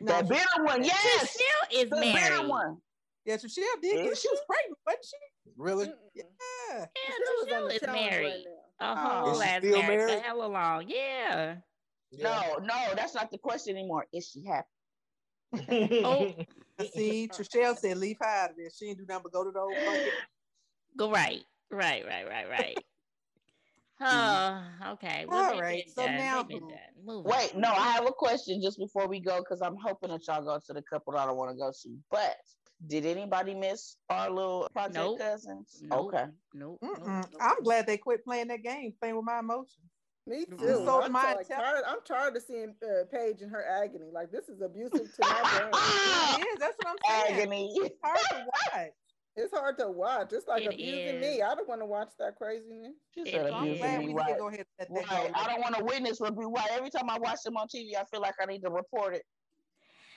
No, 0.00 0.12
That 0.12 0.28
bitter 0.28 0.64
one, 0.64 0.84
yes. 0.84 1.36
Trishelle 1.36 1.82
is 1.84 1.90
The 1.90 1.96
married. 1.96 2.14
bitter 2.14 2.48
one. 2.48 2.76
Yeah, 3.24 3.36
Trishelle 3.36 3.80
did. 3.80 4.04
Get, 4.04 4.18
she 4.18 4.28
was 4.28 4.40
pregnant, 4.46 4.78
wasn't 4.86 5.04
she? 5.04 5.52
Really? 5.56 5.86
Mm-mm. 5.86 5.94
Yeah. 6.14 6.24
Yeah, 6.70 6.84
Trishelle 6.84 7.46
is 7.46 7.52
on 7.52 7.64
Trishelle 7.64 7.68
the 7.68 7.74
is 7.74 7.80
challenge 7.80 8.10
right 8.10 8.10
married. 8.10 8.44
now. 8.46 8.50
A 8.82 8.96
Oh. 8.96 9.24
whole 9.24 9.34
Is 9.34 9.40
ass 9.42 9.58
still 9.58 9.82
married, 9.82 9.98
married? 9.98 10.18
for 10.18 10.20
hella 10.26 10.46
long. 10.46 10.84
Yeah. 10.88 11.56
No, 12.12 12.56
no, 12.62 12.94
that's 12.96 13.14
not 13.14 13.30
the 13.30 13.38
question 13.38 13.76
anymore. 13.76 14.06
Is 14.12 14.28
she 14.30 14.44
happy? 14.44 14.68
Oh. 16.04 16.34
See, 16.94 17.28
Trishelle 17.28 17.76
said, 17.76 17.98
leave 17.98 18.16
her 18.20 18.26
out 18.26 18.50
of 18.50 18.56
this. 18.56 18.78
She 18.78 18.86
ain't 18.86 18.98
do 18.98 19.04
nothing 19.06 19.24
but 19.24 19.32
go 19.32 19.44
to 19.44 19.50
the 19.50 19.60
old 19.60 19.76
funky. 19.84 20.10
Go 20.96 21.10
right. 21.10 21.44
Right, 21.70 22.04
right, 22.06 22.26
right, 22.28 22.48
right. 22.48 22.78
Oh, 24.02 24.64
okay. 24.92 25.26
Well, 25.28 25.44
All 25.44 25.50
they've 25.52 25.60
right, 25.60 25.84
been 25.84 25.92
so 25.92 26.06
done. 26.06 26.16
now 26.16 26.38
They've 26.38 26.48
been 26.48 26.60
who? 26.60 26.68
done. 26.70 26.78
Move 27.04 27.26
on. 27.26 27.32
Wait, 27.32 27.54
no, 27.54 27.68
I 27.70 27.90
have 27.90 28.06
a 28.06 28.12
question 28.12 28.62
just 28.62 28.78
before 28.78 29.06
we 29.06 29.20
go 29.20 29.40
because 29.40 29.60
I'm 29.60 29.76
hoping 29.76 30.08
that 30.08 30.26
y'all 30.26 30.42
go 30.42 30.58
to 30.58 30.72
the 30.72 30.80
couple 30.80 31.12
that 31.12 31.28
I 31.28 31.32
want 31.32 31.50
to 31.50 31.56
go 31.58 31.70
to. 31.70 31.98
But 32.10 32.36
did 32.86 33.06
anybody 33.06 33.54
miss 33.54 33.96
our 34.08 34.30
little 34.30 34.68
project 34.72 34.94
Nope. 34.96 35.18
cousins? 35.18 35.82
Nope. 35.82 36.14
Okay. 36.14 36.26
Nope. 36.54 36.78
Nope. 36.82 37.26
I'm 37.40 37.62
glad 37.62 37.86
they 37.86 37.98
quit 37.98 38.24
playing 38.24 38.48
that 38.48 38.62
game, 38.62 38.94
playing 39.00 39.16
with 39.16 39.24
my 39.24 39.38
emotions. 39.38 39.78
Me 40.26 40.44
too. 40.44 40.56
So 40.58 41.02
I'm, 41.02 41.12
mine 41.12 41.36
like, 41.36 41.48
tired, 41.48 41.82
I'm 41.86 41.98
tired 42.04 42.36
of 42.36 42.42
seeing 42.42 42.74
uh, 42.84 43.04
Paige 43.10 43.42
in 43.42 43.48
her 43.48 43.64
agony. 43.82 44.10
Like 44.12 44.30
this 44.30 44.48
is 44.48 44.60
abusive 44.60 45.12
to 45.14 45.22
my 45.22 45.42
brain. 45.58 45.70
It 45.72 46.46
is. 46.54 46.58
That's 46.60 46.76
what 46.78 46.88
I'm 46.88 47.26
saying. 47.26 47.40
Agony. 47.40 47.72
It's 47.74 47.96
hard 48.02 48.18
to 48.30 48.46
watch. 48.46 48.90
It's 49.36 49.52
hard 49.52 49.78
to 49.78 49.90
watch. 49.90 50.32
It's 50.32 50.46
like 50.46 50.62
It 50.62 50.74
abusing 50.74 51.20
me. 51.20 51.40
I 51.42 51.54
don't 51.54 51.68
want 51.68 51.80
to 51.80 51.86
watch 51.86 52.10
that 52.18 52.36
craziness. 52.36 52.92
She 53.14 53.22
It 53.22 53.28
said. 53.30 53.46
I'm 53.50 53.62
abusing 53.70 53.98
me, 54.06 54.12
right? 54.14 54.36
go 54.38 54.48
ahead 54.48 54.66
and 54.78 54.88
let 54.90 55.08
that 55.08 55.16
Right. 55.16 55.30
I 55.34 55.46
don't 55.48 55.60
want 55.60 55.76
to 55.76 55.84
witness 55.84 56.20
what 56.20 56.36
we 56.36 56.44
right. 56.44 56.68
Every 56.72 56.90
time 56.90 57.08
I 57.08 57.18
watch 57.18 57.42
them 57.44 57.56
on 57.56 57.66
TV, 57.68 57.94
I 57.96 58.04
feel 58.04 58.20
like 58.20 58.34
I 58.40 58.46
need 58.46 58.62
to 58.62 58.70
report 58.70 59.14
it. 59.14 59.22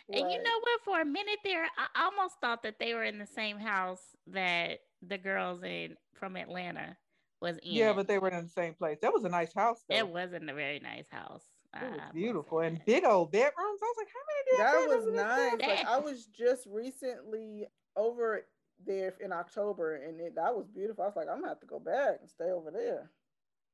And 0.10 0.32
you 0.32 0.38
know 0.44 0.60
what? 0.60 0.82
For 0.84 1.02
a 1.02 1.06
minute 1.06 1.40
there, 1.44 1.66
I 1.78 2.04
almost 2.06 2.36
thought 2.42 2.64
that 2.64 2.76
they 2.80 2.94
were 2.94 3.04
in 3.06 3.20
the 3.20 3.26
same 3.28 3.58
house 3.58 4.02
that 4.28 4.80
the 5.02 5.18
girls 5.18 5.64
in 5.64 5.96
from 6.14 6.36
Atlanta 6.36 6.98
was 7.42 7.58
in. 7.58 7.74
Yeah, 7.74 7.94
but 7.94 8.08
they 8.08 8.20
were 8.20 8.30
in 8.30 8.44
the 8.44 8.50
same 8.50 8.74
place. 8.74 8.98
That 9.02 9.14
was 9.14 9.24
a 9.24 9.30
nice 9.30 9.54
house. 9.54 9.80
Though. 9.90 9.96
it 9.96 10.08
wasn't 10.08 10.50
a 10.50 10.54
very 10.54 10.80
nice 10.80 11.08
house. 11.10 11.44
It 11.76 11.90
was 11.92 12.02
beautiful 12.14 12.60
and 12.60 12.78
that. 12.78 12.86
big 12.86 13.04
old 13.04 13.32
bedrooms. 13.32 13.56
I 13.58 13.86
was 13.86 13.96
like, 13.98 14.08
how 14.14 14.22
many 14.30 14.64
That 14.64 14.72
damn 14.72 14.88
was 14.90 15.06
bedrooms 15.06 15.08
in 15.08 15.14
this 15.16 15.26
nice. 15.26 15.78
house? 15.78 15.86
Like 15.88 15.88
I 15.88 16.00
was 16.00 16.26
just 16.28 16.68
recently 16.70 17.66
over 17.96 18.46
there 18.86 19.14
in 19.20 19.32
October, 19.34 19.96
and 19.96 20.20
it, 20.22 20.36
that 20.36 20.54
was 20.56 20.68
beautiful. 20.68 21.04
I 21.04 21.08
was 21.08 21.16
like, 21.16 21.28
I'm 21.30 21.38
gonna 21.38 21.48
have 21.48 21.60
to 21.62 21.66
go 21.66 21.80
back 21.80 22.18
and 22.22 22.30
stay 22.30 22.52
over 22.52 22.70
there. 22.70 23.10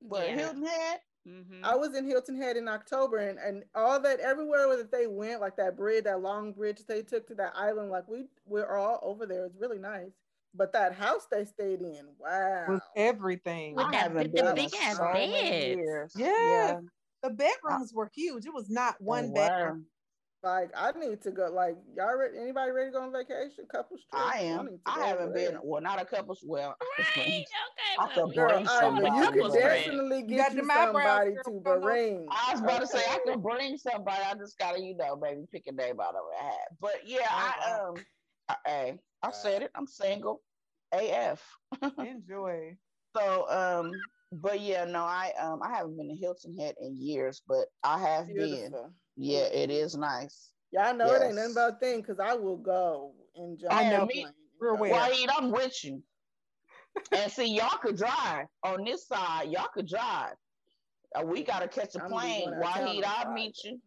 But 0.01 0.29
Yeah. 0.29 0.35
Hilton 0.37 0.65
Head, 0.65 0.99
Mhm. 1.27 1.63
I 1.63 1.75
was 1.75 1.95
in 1.95 2.05
Hilton 2.05 2.35
Head 2.41 2.57
in 2.57 2.67
October, 2.67 3.17
and, 3.17 3.37
and 3.39 3.63
all 3.75 3.99
that 3.99 4.19
everywhere 4.19 4.75
that 4.77 4.91
they 4.91 5.05
went, 5.07 5.41
like 5.41 5.55
that 5.57 5.75
bridge, 5.75 6.05
that 6.05 6.21
long 6.21 6.53
bridge 6.53 6.81
they 6.87 7.01
took 7.01 7.27
to 7.27 7.35
that 7.35 7.53
island, 7.55 7.91
like 7.91 8.07
we 8.07 8.25
we're 8.45 8.75
all 8.77 8.99
over 9.03 9.25
there. 9.25 9.45
It's 9.45 9.57
really 9.57 9.79
nice. 9.79 10.11
But 10.55 10.73
that 10.73 10.93
house 10.95 11.27
they 11.29 11.45
stayed 11.45 11.81
in, 11.81 12.07
wow. 12.17 12.65
was 12.67 12.81
everything. 12.95 13.75
With 13.75 13.91
that 13.91 13.95
haven't 13.95 14.33
big- 14.33 14.43
the 14.45 14.53
big 14.55 14.73
ass 14.81 14.97
so 14.97 15.11
many 15.13 15.75
beds. 15.75 16.15
years. 16.15 16.83
The 17.21 17.29
bedrooms 17.31 17.93
were 17.93 18.09
huge. 18.13 18.45
It 18.45 18.53
was 18.53 18.69
not 18.69 18.95
one 19.01 19.25
Oh, 19.31 19.33
bedroom. 19.33 19.85
Like 20.41 20.71
I 20.75 20.91
need 20.93 21.21
to 21.23 21.31
go. 21.31 21.49
Like 21.51 21.75
y'all, 21.97 22.17
ready, 22.17 22.37
anybody 22.39 22.71
ready 22.71 22.91
to 22.91 22.97
go 22.97 23.01
on 23.03 23.11
vacation? 23.11 23.65
Couples 23.69 23.99
trip? 24.09 24.23
I 24.23 24.39
am. 24.39 24.65
need 24.67 24.79
to 24.85 24.91
I 24.91 25.07
haven't 25.07 25.33
been. 25.33 25.53
there. 25.53 25.59
Well, 25.61 25.81
not 25.81 26.01
a 26.01 26.05
couple. 26.05 26.37
Well, 26.45 26.75
Right. 27.17 27.27
Okay. 27.27 27.45
I 27.99 28.05
well, 28.05 28.15
could 28.15 28.29
we 28.29 28.35
Girl, 28.35 28.47
bring 28.49 28.67
I, 28.67 28.79
go 28.79 28.87
you 28.87 28.93
on 28.93 29.03
can 29.03 29.33
couples 29.33 29.55
Right. 29.55 29.85
definitely 29.85 30.21
got 30.21 30.27
get 30.27 30.55
them 30.55 30.65
you 30.65 30.71
somebody 30.71 31.31
girl, 31.31 31.43
to 31.43 31.51
we 31.51 31.59
don't 31.59 31.81
know. 31.81 31.87
Bahrain. 31.87 32.25
I 32.31 32.51
was 32.53 32.61
about 32.61 32.79
to 32.81 32.87
say 32.87 32.99
I 32.99 33.15
okay? 33.15 33.31
could 33.33 33.43
bring 33.43 33.77
somebody. 33.77 34.23
I 34.23 34.33
just 34.35 34.57
gotta, 34.57 34.81
you 34.81 34.95
know, 34.95 35.17
maybe 35.17 35.41
pick 35.51 35.67
a 35.67 35.73
name 35.73 35.99
out 35.99 36.15
of 36.15 36.21
a 36.39 36.43
hat. 36.43 36.67
But 36.79 37.05
yeah, 37.05 37.27
Oh, 37.29 37.51
I 37.65 37.69
wow. 37.69 37.89
um, 37.89 38.05
I, 38.47 38.55
hey, 38.65 38.99
I 39.21 39.31
said 39.31 39.63
it. 39.63 39.71
I'm 39.75 39.87
single, 39.87 40.41
AF. 40.93 41.43
Enjoy. 41.99 42.77
So 43.15 43.49
um, 43.49 44.01
but 44.31 44.59
yeah, 44.61 44.85
no, 44.85 45.03
I 45.03 45.33
um, 45.39 45.61
I 45.63 45.69
haven't 45.75 45.97
been 45.97 46.09
to 46.09 46.15
Hilton 46.15 46.55
Head 46.57 46.75
in 46.79 46.95
years, 46.95 47.41
but 47.47 47.67
I 47.83 47.99
have 47.99 48.27
been. 48.27 48.73
Yeah, 49.15 49.45
it 49.45 49.69
is 49.69 49.95
nice. 49.97 50.53
Y'all 50.71 50.93
know 50.95 51.05
it 51.11 51.21
ain't 51.23 51.35
nothing 51.35 51.49
Yes. 51.49 51.55
but 51.55 51.73
a 51.73 51.79
thing 51.79 52.01
because 52.01 52.19
I 52.19 52.35
will 52.35 52.57
go 52.57 53.15
and 53.35 53.59
jump. 53.59 53.73
I 53.73 53.89
know. 53.89 54.03
a 54.03 54.07
plane 54.07 54.25
and 54.27 54.35
Real 54.59 54.75
go. 54.75 54.81
well. 54.81 55.09
Wahid, 55.09 55.27
I'm 55.35 55.51
with 55.51 55.83
you. 55.83 56.03
and 57.11 57.31
see, 57.31 57.55
y'all 57.55 57.77
could 57.79 57.97
drive 57.97 58.45
on 58.63 58.83
this 58.83 59.07
side. 59.07 59.49
Y'all 59.49 59.67
could 59.73 59.87
drive. 59.87 60.35
Uh, 61.15 61.23
we 61.25 61.43
gotta 61.43 61.67
catch 61.67 61.95
a 61.95 62.03
I'm 62.03 62.11
plane. 62.11 62.51
going 62.51 62.53
out 62.63 62.81
of 62.81 62.87
Wahid, 62.87 63.03
I'll 63.03 63.33
meet 63.33 63.57
you. 63.63 63.81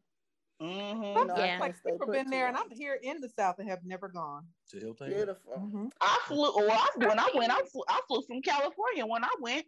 Mm-hmm. 0.61 1.19
You 1.19 1.25
know, 1.27 1.35
I 1.35 1.39
Yeah. 1.39 1.47
can't 1.47 1.61
Like 1.61 1.77
stay 1.77 1.91
people 1.93 2.07
been 2.09 2.31
there, 2.31 2.49
and. 2.49 2.57
I'm 2.57 2.71
here 2.71 2.99
in 3.01 3.21
the 3.21 3.29
South 3.29 3.57
and 3.59 3.69
have 3.69 3.85
never 3.85 4.09
gone. 4.09 4.43
To 4.71 4.79
Hilton. 4.79 5.09
Beautiful. 5.11 5.53
Mhm. 5.57 5.91
I 6.01 6.19
flew. 6.27 6.53
Well, 6.57 6.71
I, 6.73 7.07
when 7.07 7.19
I 7.19 7.29
went, 7.35 7.53
I 7.53 7.63
flew, 7.63 7.83
I 7.89 8.01
flew 8.09 8.23
from 8.23 8.43
California. 8.43 9.07
When 9.07 9.25
I 9.25 9.31
went, 9.41 9.67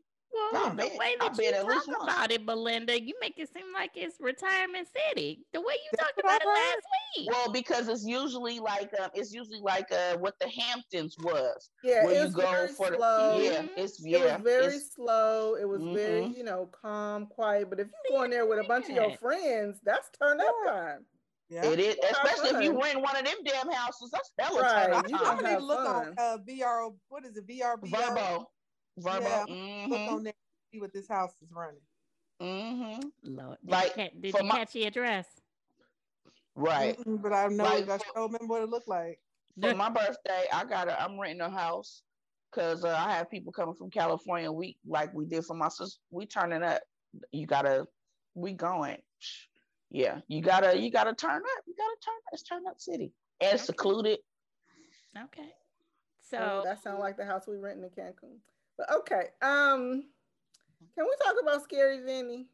Well, 0.52 0.66
I've 0.66 0.76
the 0.76 0.82
been- 0.84 0.98
way 0.98 1.14
I've 1.20 1.28
that 1.30 1.36
been 1.36 1.54
you 1.54 1.60
at 1.60 1.66
least 1.66 1.86
talk 1.86 2.02
about 2.02 2.30
it, 2.32 2.44
Belinda, 2.46 3.00
you 3.00 3.14
make 3.20 3.38
it 3.38 3.48
seem 3.52 3.72
like 3.72 3.92
it's 3.94 4.16
retirement 4.20 4.88
city. 5.08 5.44
The 5.52 5.60
way 5.60 5.74
you 5.74 5.90
That's 5.92 6.04
talked 6.08 6.20
about 6.20 6.40
it 6.42 6.46
last 6.48 6.86
week. 7.16 7.30
well, 7.30 7.52
because 7.52 7.88
it's 7.88 8.04
usually 8.04 8.58
like 8.60 8.90
um, 9.00 9.10
it's 9.14 9.32
usually 9.32 9.60
like 9.60 9.90
uh, 9.92 10.16
what 10.18 10.34
the 10.40 10.48
Hamptons 10.48 11.16
was, 11.20 11.70
Yeah, 11.82 12.04
where 12.04 12.14
it 12.14 12.16
you 12.18 12.24
was 12.24 12.34
go 12.34 12.50
very 12.50 12.68
for 12.68 12.90
the 12.90 12.96
slow. 12.96 13.38
yeah, 13.38 13.62
Mhm. 13.62 13.70
it's 13.76 14.04
It 14.04 14.12
was 14.34 14.42
very 14.42 14.64
it's- 14.66 14.92
slow. 14.94 15.54
It 15.54 15.68
was 15.68 15.80
very, 15.82 16.22
Mhm. 16.22 16.36
you 16.36 16.44
know, 16.44 16.66
calm, 16.82 17.26
quiet. 17.26 17.70
But 17.70 17.80
if 17.80 17.86
you 17.88 18.16
go 18.16 18.22
in 18.24 18.30
there 18.30 18.46
with 18.46 18.58
a 18.58 18.64
bunch 18.64 18.88
of 18.88 18.96
your 18.96 19.16
friends, 19.18 19.78
that's 19.84 20.10
turn 20.18 20.40
up 20.40 20.54
time. 20.66 21.06
Yeah. 21.50 21.66
it 21.66 21.78
is, 21.78 21.96
Have 22.02 22.24
especially 22.24 22.56
if 22.56 22.64
you 22.64 22.72
fun. 22.72 22.82
rent 22.82 23.00
one 23.02 23.16
of 23.16 23.24
them 23.26 23.36
damn 23.44 23.70
houses. 23.70 24.10
That's 24.10 24.32
hella 24.38 24.62
Right, 24.62 24.86
turn 24.86 24.94
up 24.94 25.08
you 25.08 25.16
I'm 25.18 25.36
gonna 25.36 25.50
need 25.50 25.58
to 25.58 25.62
look 25.64 25.84
fun. 25.84 26.08
on 26.08 26.14
uh, 26.18 26.38
VRO. 26.38 26.96
What 27.08 27.24
is 27.26 27.36
it? 27.36 27.46
VRBO. 27.46 27.90
Verbo, 27.90 28.50
Verbo. 28.98 29.24
Yeah, 29.24 29.44
hmm 29.84 29.90
Look 29.90 30.00
on 30.12 30.22
there. 30.24 30.32
See 30.72 30.80
what 30.80 30.92
this 30.92 31.08
house 31.08 31.32
is 31.42 31.50
running. 31.52 31.80
Mm-hmm. 32.42 33.08
Lord, 33.36 33.58
did 33.62 33.70
Like, 33.70 33.96
you, 33.96 34.02
ca- 34.04 34.10
did 34.20 34.34
you 34.34 34.42
my- 34.44 34.56
catch 34.56 34.72
the 34.72 34.84
address? 34.86 35.26
Right. 36.56 36.96
Mm-mm, 36.98 37.20
but 37.22 37.32
I 37.32 37.48
know 37.48 37.64
Like 37.64 37.82
it. 37.84 37.88
I 37.90 37.98
for- 37.98 38.04
still 38.10 38.22
remember 38.26 38.46
what 38.46 38.62
it 38.62 38.68
looked 38.68 38.88
like. 38.88 39.18
For 39.60 39.74
my 39.74 39.88
birthday, 39.90 40.44
I 40.52 40.64
got 40.64 40.84
to 40.84 41.00
I'm 41.02 41.18
renting 41.18 41.40
a 41.40 41.50
house 41.50 42.02
because 42.52 42.84
uh, 42.84 42.88
I 42.96 43.12
have 43.14 43.30
people 43.30 43.52
coming 43.52 43.74
from 43.74 43.90
California. 43.90 44.50
We 44.50 44.76
like 44.86 45.12
we 45.14 45.26
did 45.26 45.44
for 45.44 45.54
my 45.54 45.68
sister. 45.68 45.98
We 46.10 46.26
turning 46.26 46.62
up. 46.62 46.80
You 47.32 47.46
gotta. 47.46 47.86
We 48.34 48.52
going. 48.52 48.98
Yeah, 49.90 50.20
you 50.28 50.42
gotta. 50.42 50.76
You 50.80 50.90
gotta 50.90 51.14
turn 51.14 51.36
up. 51.36 51.64
You 51.66 51.74
gotta 51.76 51.96
turn. 52.04 52.14
up. 52.16 52.32
It's 52.32 52.42
turn 52.42 52.62
up 52.68 52.80
city 52.80 53.12
and 53.40 53.54
Okay. 53.54 53.62
secluded. 53.64 54.18
Okay. 55.24 55.48
So 56.22 56.38
So 56.38 56.62
that 56.64 56.82
sounds 56.82 57.00
like 57.00 57.16
the 57.16 57.24
house 57.24 57.46
we 57.46 57.56
renting 57.56 57.84
in 57.84 57.90
Cancun. 57.90 58.38
But 58.76 58.90
okay, 58.98 59.26
um, 59.42 60.04
can 60.96 61.04
we 61.04 61.14
talk 61.22 61.34
about 61.42 61.62
Scary 61.62 62.00
Vinny? 62.04 62.46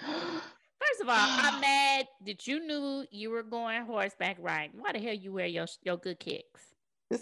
first 0.00 1.00
of 1.02 1.08
all, 1.08 1.16
I'm 1.16 1.60
mad 1.60 2.06
that 2.26 2.46
you 2.46 2.60
knew 2.64 3.04
you 3.10 3.30
were 3.30 3.42
going 3.42 3.84
horseback 3.84 4.36
riding. 4.40 4.80
Why 4.80 4.92
the 4.92 5.00
hell 5.00 5.14
you 5.14 5.32
wear 5.32 5.46
your 5.46 5.66
your 5.82 5.96
good 5.96 6.20
kicks? 6.20 6.60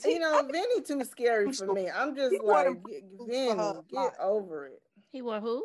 He- 0.04 0.12
You 0.14 0.18
know, 0.20 0.42
Vinny 0.50 0.80
too 0.86 1.02
scary 1.04 1.52
for 1.52 1.72
me. 1.72 1.90
I'm 1.90 2.14
just 2.14 2.32
He 2.32 2.40
like, 2.40 2.66
get- 2.84 3.02
Vinny, 3.26 3.46
get 3.56 3.56
lot. 3.92 4.12
over 4.20 4.66
it. 4.66 4.82
He 5.10 5.22
wore 5.22 5.40
who? 5.40 5.64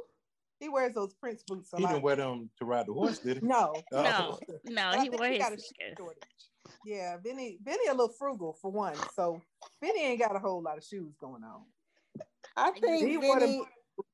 he 0.60 0.70
wears 0.70 0.92
those 0.96 1.14
Prince 1.14 1.44
boots 1.48 1.72
a 1.74 1.78
He 1.78 1.84
lot. 1.84 1.90
didn't 1.92 2.04
wear 2.04 2.16
them 2.16 2.50
to 2.58 2.66
ride 2.66 2.88
the 2.88 2.94
horse, 2.94 3.20
did 3.20 3.38
he? 3.38 3.46
no. 3.46 3.76
No, 3.92 4.02
no, 4.02 4.40
But 4.66 4.76
I 5.00 5.04
he 5.04 5.10
wore 5.10 5.28
his 5.28 5.38
got 5.38 5.54
a 5.54 5.58
sneakers. 5.60 5.98
Yeah, 6.84 7.18
Vinny, 7.24 7.60
Vinny 7.64 7.88
a 7.88 7.92
little 7.92 8.10
frugal 8.10 8.54
for 8.60 8.72
one. 8.72 8.96
So 9.14 9.40
Vinny 9.82 10.04
ain't 10.04 10.20
got 10.20 10.36
a 10.36 10.40
whole 10.40 10.62
lot 10.62 10.78
of 10.80 10.84
shoes 10.84 11.14
going 11.22 11.44
on. 11.44 11.62
I 12.58 12.72
think 12.72 12.84
them 12.84 13.22
Vinny. 13.22 13.62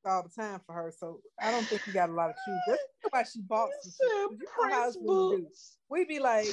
all 0.05 0.23
the 0.23 0.29
time 0.29 0.59
for 0.65 0.73
her, 0.73 0.93
so 0.95 1.21
I 1.41 1.49
don't 1.51 1.65
think 1.65 1.81
he 1.83 1.91
got 1.91 2.09
a 2.09 2.13
lot 2.13 2.29
of 2.29 2.35
shoes. 2.45 2.59
That's 2.67 2.81
why 3.09 3.23
she 3.23 3.41
bought 3.41 3.69
some 3.81 3.91
shoes. 3.91 4.39
You 4.41 4.47
know 4.67 4.69
how 4.75 4.89
us 4.89 4.97
women 4.99 5.43
do. 5.43 5.47
We 5.89 6.05
be 6.05 6.19
like, 6.19 6.47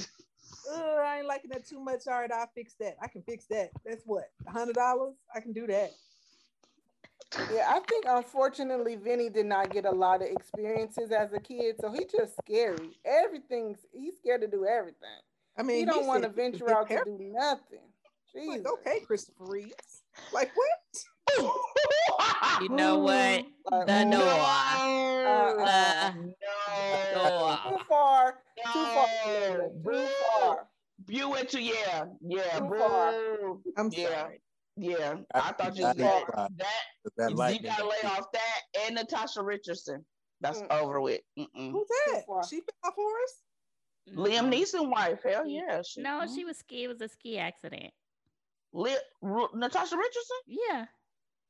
I 0.72 1.18
ain't 1.18 1.26
liking 1.26 1.50
that 1.50 1.66
too 1.66 1.80
much. 1.80 2.02
All 2.06 2.20
right, 2.20 2.30
I'll 2.30 2.50
fix 2.54 2.74
that. 2.80 2.96
I 3.02 3.08
can 3.08 3.22
fix 3.22 3.46
that. 3.46 3.70
That's 3.84 4.04
what, 4.06 4.24
hundred 4.46 4.76
dollars? 4.76 5.14
I 5.34 5.40
can 5.40 5.52
do 5.52 5.66
that. 5.66 5.90
Yeah, 7.52 7.66
I 7.68 7.80
think 7.88 8.06
unfortunately 8.08 8.96
Vinny 8.96 9.28
did 9.28 9.46
not 9.46 9.70
get 9.70 9.84
a 9.84 9.90
lot 9.90 10.22
of 10.22 10.28
experiences 10.28 11.12
as 11.12 11.32
a 11.32 11.38
kid, 11.38 11.76
so 11.80 11.90
he 11.92 12.04
just 12.04 12.34
scary. 12.44 12.98
Everything's 13.04 13.78
he's 13.92 14.16
scared 14.16 14.40
to 14.40 14.48
do 14.48 14.64
everything. 14.66 15.08
I 15.56 15.62
mean, 15.62 15.78
He 15.78 15.84
don't 15.84 16.06
want 16.06 16.22
to 16.22 16.28
he 16.28 16.34
venture 16.34 16.70
out 16.70 16.88
to 16.88 17.02
do 17.04 17.18
nothing. 17.20 17.80
Like, 18.34 18.66
okay, 18.66 19.00
Christopher 19.00 19.44
Reeves. 19.46 20.02
Like 20.32 20.50
what? 20.54 21.50
You 22.60 22.68
know 22.68 22.98
what? 22.98 23.44
Like, 23.70 23.86
The 23.86 24.04
no, 24.04 24.18
door. 24.20 24.28
uh, 24.30 26.12
The 26.12 26.34
no. 27.14 27.58
Too 27.70 27.84
far. 27.88 28.38
Too 28.72 28.84
far. 28.84 29.04
No. 29.54 29.70
Too 29.84 30.08
far. 30.38 30.68
You 31.08 31.30
went 31.30 31.48
to 31.50 31.62
yeah, 31.62 32.04
yeah, 32.20 32.58
Too 32.58 32.68
far. 32.68 33.14
I'm 33.78 33.90
Yeah. 33.92 34.08
sorry. 34.22 34.40
Yeah, 34.76 35.14
I 35.34 35.52
thought 35.52 35.76
you 35.76 35.84
I 35.84 35.88
was 35.88 35.96
did 35.96 36.06
that 36.06 36.26
that 37.16 37.36
That 37.36 37.54
you 37.54 37.60
gotta 37.68 37.86
lay 37.86 37.96
off 38.04 38.30
that 38.32 38.60
and 38.86 38.94
Natasha 38.96 39.42
Richardson. 39.42 40.04
That's 40.40 40.60
Mm. 40.62 40.70
over 40.80 41.00
with. 41.00 41.20
Mm-mm. 41.38 41.72
Who's 41.72 41.88
that? 41.88 42.46
She 42.48 42.60
fell 42.60 42.74
off 42.84 42.94
us. 42.98 44.14
Liam 44.16 44.50
Neeson 44.52 44.90
wife. 44.90 45.20
Hell 45.22 45.46
yeah. 45.46 45.82
She, 45.82 46.00
No, 46.02 46.20
mm. 46.22 46.34
she 46.34 46.44
was 46.44 46.58
ski. 46.58 46.84
It 46.84 46.88
was 46.88 47.00
a 47.00 47.08
ski 47.08 47.38
accident. 47.38 47.92
Li- 48.72 48.96
Ru- 49.20 49.48
Natasha 49.54 49.96
Richardson. 49.96 50.36
Yeah, 50.46 50.86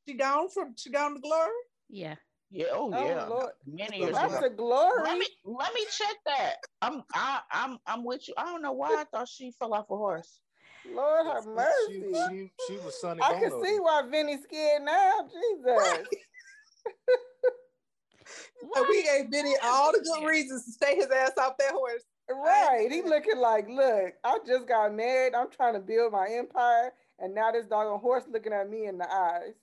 She 0.08 0.14
gone 0.14 0.48
from 0.48 0.74
she 0.76 0.90
gone 0.90 1.14
to 1.14 1.20
glory? 1.20 1.50
yeah. 1.88 2.16
Yeah. 2.52 2.66
Oh, 2.72 2.90
Oh, 2.92 3.06
yeah. 3.06 3.26
Lord. 3.26 3.52
Many 3.64 3.98
years 3.98 4.16
That's 4.16 4.34
ago. 4.34 4.46
a 4.46 4.50
glory. 4.50 5.02
Let 5.04 5.18
me 5.18 5.26
let 5.44 5.72
me 5.72 5.86
check 5.96 6.16
that. 6.26 6.56
I'm 6.82 7.02
I, 7.14 7.40
I'm 7.52 7.78
I'm 7.86 8.04
with 8.04 8.26
you. 8.26 8.34
I 8.36 8.44
don't 8.44 8.62
know 8.62 8.72
why 8.72 9.02
I 9.02 9.04
thought 9.04 9.28
she 9.28 9.52
fell 9.52 9.72
off 9.72 9.90
a 9.90 9.96
horse. 9.96 10.40
Lord 10.84 11.26
have 11.26 11.46
mercy. 11.46 12.02
she, 12.28 12.50
she 12.66 12.78
was 12.78 12.98
Sonny 13.00 13.22
I 13.22 13.34
can 13.34 13.50
see 13.64 13.78
why 13.80 14.02
Vinny's 14.10 14.42
scared 14.42 14.82
now. 14.82 15.28
Jesus. 15.32 16.06
And 18.76 18.86
we 18.88 19.02
gave 19.02 19.30
Benny 19.30 19.54
all 19.64 19.92
the 19.92 20.00
good 20.00 20.26
reasons 20.28 20.64
to 20.66 20.72
stay 20.72 20.94
his 20.96 21.06
ass 21.10 21.32
off 21.38 21.56
that 21.58 21.72
horse. 21.72 22.04
Right. 22.28 22.88
He 22.90 23.02
looking 23.02 23.38
like, 23.38 23.68
look, 23.68 24.14
I 24.22 24.38
just 24.46 24.68
got 24.68 24.94
married. 24.94 25.34
I'm 25.34 25.50
trying 25.50 25.74
to 25.74 25.80
build 25.80 26.12
my 26.12 26.28
empire. 26.30 26.92
And 27.20 27.34
now 27.34 27.52
this 27.52 27.66
dog 27.66 27.84
doggone 27.84 28.00
horse 28.00 28.24
looking 28.30 28.52
at 28.52 28.68
me 28.68 28.86
in 28.86 28.98
the 28.98 29.12
eyes. 29.12 29.54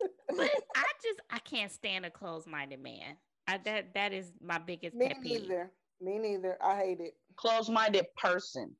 But 0.28 0.50
I 0.76 0.84
just 1.02 1.20
I 1.30 1.38
can't 1.40 1.70
stand 1.70 2.06
a 2.06 2.10
closed-minded 2.10 2.80
man. 2.82 3.16
I, 3.46 3.58
that 3.58 3.92
that 3.94 4.12
is 4.12 4.32
my 4.42 4.58
biggest 4.58 4.96
Me 4.96 5.08
pet 5.08 5.20
peeve. 5.22 5.42
neither. 5.42 5.70
Me 6.00 6.18
neither. 6.18 6.56
I 6.62 6.76
hate 6.76 7.00
it. 7.00 7.14
Closed-minded 7.36 8.06
person. 8.16 8.74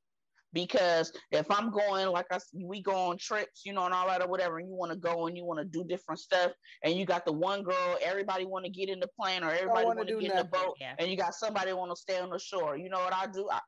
Because 0.53 1.13
if 1.31 1.49
I'm 1.49 1.69
going 1.71 2.07
like 2.09 2.25
I 2.31 2.35
s- 2.35 2.49
we 2.53 2.81
go 2.81 2.93
on 2.95 3.17
trips, 3.17 3.61
you 3.65 3.71
know, 3.71 3.85
and 3.85 3.93
all 3.93 4.07
that 4.07 4.21
or 4.21 4.27
whatever, 4.27 4.57
and 4.57 4.67
you 4.67 4.75
want 4.75 4.91
to 4.91 4.97
go 4.97 5.27
and 5.27 5.37
you 5.37 5.45
want 5.45 5.59
to 5.59 5.65
do 5.65 5.83
different 5.85 6.19
stuff, 6.19 6.51
and 6.83 6.93
you 6.95 7.05
got 7.05 7.23
the 7.25 7.31
one 7.31 7.63
girl, 7.63 7.97
everybody 8.03 8.45
want 8.45 8.65
to 8.65 8.71
get 8.71 8.89
in 8.89 8.99
the 8.99 9.07
plane 9.17 9.43
or 9.43 9.51
everybody 9.51 9.85
wanna 9.85 9.99
want 9.99 10.07
to 10.09 10.15
do 10.15 10.19
get 10.21 10.31
in 10.31 10.37
the 10.37 10.43
boat, 10.43 10.75
Yeah. 10.79 10.95
and 10.99 11.09
you 11.09 11.15
got 11.15 11.35
somebody 11.35 11.71
want 11.71 11.91
to 11.91 11.95
stay 11.95 12.19
on 12.19 12.29
the 12.31 12.39
shore. 12.39 12.75
You 12.77 12.89
know 12.89 12.99
what 12.99 13.13
I 13.13 13.27
do? 13.27 13.47
I, 13.49 13.59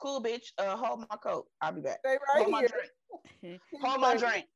cool, 0.00 0.22
bitch. 0.22 0.44
Uh, 0.58 0.76
hold 0.76 1.00
my 1.10 1.16
coat. 1.16 1.46
I'll 1.60 1.72
be 1.72 1.80
back. 1.80 1.98
Stay 2.06 2.16
Hold 2.34 2.44
right 2.44 2.50
my 2.52 2.58
here. 2.60 2.68
Drink. 3.40 3.62
Hold 3.82 4.00
my 4.00 4.16
drink. 4.16 4.46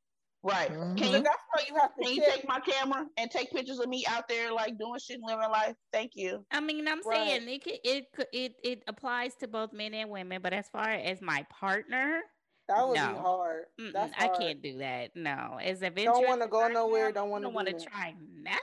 Right. 0.43 0.69
Mhm. 0.71 0.97
Can 0.97 1.11
you 1.13 1.23
that's 1.23 1.37
why 1.51 1.63
you 1.67 1.75
have 1.75 1.95
to 1.95 2.03
can 2.03 2.13
you 2.15 2.21
take 2.21 2.47
my 2.47 2.59
camera 2.59 3.05
and 3.17 3.29
take 3.29 3.51
pictures 3.51 3.79
of 3.79 3.89
me 3.89 4.05
out 4.07 4.27
there 4.27 4.51
like 4.51 4.77
doing 4.77 4.99
shit, 4.99 5.17
and 5.17 5.25
living 5.25 5.49
life? 5.49 5.75
Thank 5.91 6.11
you. 6.15 6.45
I 6.51 6.59
mean, 6.59 6.87
I'm 6.87 7.01
Right. 7.03 7.41
saying 7.41 7.49
it 7.49 7.63
could, 7.63 7.79
it 7.83 8.05
could, 8.13 8.27
it 8.31 8.55
it 8.63 8.83
applies 8.87 9.35
to 9.37 9.47
both 9.47 9.73
men 9.73 9.93
and 9.93 10.09
women, 10.09 10.41
but 10.41 10.53
as 10.53 10.69
far 10.69 10.89
as 10.89 11.21
my 11.21 11.45
partner, 11.49 12.21
That 12.67 12.87
would 12.87 12.95
No. 12.95 13.07
be 13.07 13.15
hard. 13.15 13.65
That's 13.93 14.13
I 14.17 14.27
can't 14.27 14.61
do 14.61 14.77
that. 14.79 15.15
No, 15.15 15.57
as 15.61 15.81
adventurous. 15.81 16.17
Don't 16.19 16.27
want 16.27 16.41
to 16.41 16.47
go 16.47 16.63
I 16.63 16.67
nowhere. 16.69 17.11
Don't 17.11 17.29
want 17.29 17.43
to 17.43 17.47
don't 17.47 17.53
want 17.53 17.67
to 17.67 17.73
try 17.85 18.15
nothing. 18.19 18.59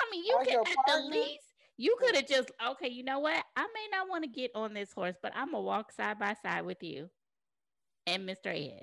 I 0.00 0.04
mean, 0.10 0.24
you 0.24 0.38
As 0.40 0.46
could 0.46 0.54
at 0.56 0.76
the 0.86 0.98
least 1.10 1.44
you 1.78 1.96
could 2.00 2.16
have 2.16 2.26
just 2.26 2.50
okay. 2.70 2.88
You 2.88 3.04
know 3.04 3.18
what? 3.18 3.44
I 3.56 3.62
may 3.62 3.88
not 3.90 4.08
want 4.08 4.24
to 4.24 4.30
get 4.30 4.50
on 4.54 4.72
this 4.74 4.92
horse, 4.92 5.16
but 5.22 5.32
I'm 5.34 5.52
gonna 5.52 5.62
walk 5.62 5.92
side 5.92 6.18
by 6.18 6.34
side 6.42 6.64
with 6.64 6.82
you 6.82 7.10
and 8.06 8.28
Mr. 8.28 8.46
Ed. 8.46 8.82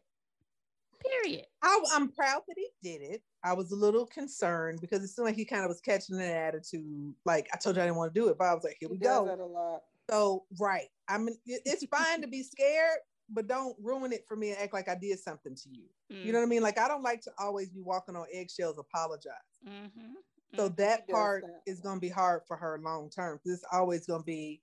Period. 1.21 1.45
I, 1.61 1.81
I'm 1.93 2.09
proud 2.09 2.43
that 2.47 2.55
he 2.55 2.69
did 2.81 3.01
it. 3.01 3.21
I 3.43 3.53
was 3.53 3.71
a 3.71 3.75
little 3.75 4.05
concerned 4.05 4.79
because 4.79 5.03
it 5.03 5.09
seemed 5.09 5.25
like 5.25 5.35
he 5.35 5.43
kind 5.43 5.63
of 5.63 5.69
was 5.69 5.81
catching 5.81 6.15
an 6.15 6.21
attitude. 6.21 7.13
Like 7.25 7.49
I 7.53 7.57
told 7.57 7.75
you 7.75 7.81
I 7.81 7.85
didn't 7.85 7.97
want 7.97 8.13
to 8.13 8.19
do 8.19 8.29
it, 8.29 8.37
but 8.37 8.45
I 8.45 8.53
was 8.53 8.63
like, 8.63 8.77
here 8.79 8.87
He 8.87 8.93
we 8.93 8.97
does 8.99 9.19
go. 9.19 9.25
that 9.25 9.39
a 9.39 9.45
lot. 9.45 9.81
So 10.09 10.43
right, 10.59 10.87
I 11.09 11.17
mean, 11.17 11.37
it's 11.45 11.85
fine 11.85 12.21
to 12.21 12.27
be 12.27 12.43
scared, 12.43 12.99
but 13.29 13.47
don't 13.47 13.75
ruin 13.81 14.13
it 14.13 14.25
for 14.27 14.37
me 14.37 14.51
and 14.51 14.59
act 14.59 14.73
like 14.73 14.87
I 14.87 14.95
did 14.95 15.19
something 15.19 15.55
to 15.55 15.69
you. 15.69 15.83
You 16.09 16.31
know 16.31 16.39
what 16.39 16.45
I 16.45 16.49
mean? 16.49 16.61
Like 16.61 16.77
I 16.77 16.87
don't 16.87 17.03
like 17.03 17.21
to 17.21 17.31
always 17.39 17.69
be 17.69 17.81
walking 17.81 18.15
on 18.15 18.25
eggshells, 18.31 18.77
apologize. 18.77 19.33
Mm-hmm. 19.67 20.13
So 20.55 20.69
that 20.69 21.07
part 21.09 21.43
that. 21.43 21.69
is 21.69 21.79
going 21.79 21.95
to 21.95 22.01
be 22.01 22.09
hard 22.09 22.41
for 22.47 22.55
her 22.55 22.79
long 22.83 23.09
term. 23.09 23.39
This 23.43 23.55
is 23.55 23.65
always 23.71 24.05
going 24.05 24.21
to 24.21 24.25
be, 24.25 24.61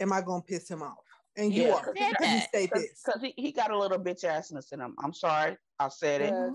am 0.00 0.12
I 0.12 0.20
going 0.20 0.42
to 0.42 0.46
piss 0.46 0.68
him 0.68 0.82
off? 0.82 1.04
And 1.38 1.54
you 1.54 1.64
Yeah. 1.64 1.74
are. 1.74 1.84
Said 1.84 1.94
because 1.94 2.52
you 2.54 2.68
that. 2.68 2.88
Because 3.06 3.22
he, 3.22 3.34
he 3.36 3.52
got 3.52 3.70
a 3.70 3.78
little 3.78 3.98
bitch 3.98 4.24
assness 4.24 4.72
in 4.72 4.80
him. 4.80 4.94
I'm 4.98 5.12
sorry. 5.14 5.56
I 5.78 5.88
said 5.88 6.20
it. 6.20 6.34
Yes, 6.34 6.52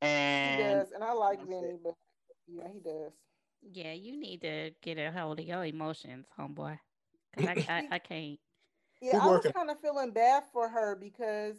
he 0.00 0.08
And 0.08 0.58
does. 0.58 0.90
And 0.92 1.04
I 1.04 1.12
like 1.12 1.38
that's 1.40 1.50
Vinny, 1.50 1.78
but 1.82 1.94
yeah, 2.48 2.68
he 2.72 2.80
does. 2.80 3.12
Yeah, 3.72 3.92
you 3.92 4.18
need 4.18 4.40
to 4.42 4.72
get 4.82 4.98
a 4.98 5.12
hold 5.12 5.40
of 5.40 5.46
your 5.46 5.64
emotions, 5.64 6.26
homeboy. 6.38 6.78
Cause 7.34 7.46
I, 7.46 7.64
I, 7.68 7.84
I 7.90 7.98
can't. 7.98 8.40
Yeah, 9.02 9.18
I 9.22 9.26
was 9.28 9.46
kind 9.52 9.70
of 9.70 9.80
feeling 9.80 10.12
bad 10.12 10.44
for 10.52 10.68
her 10.68 10.96
because 10.96 11.56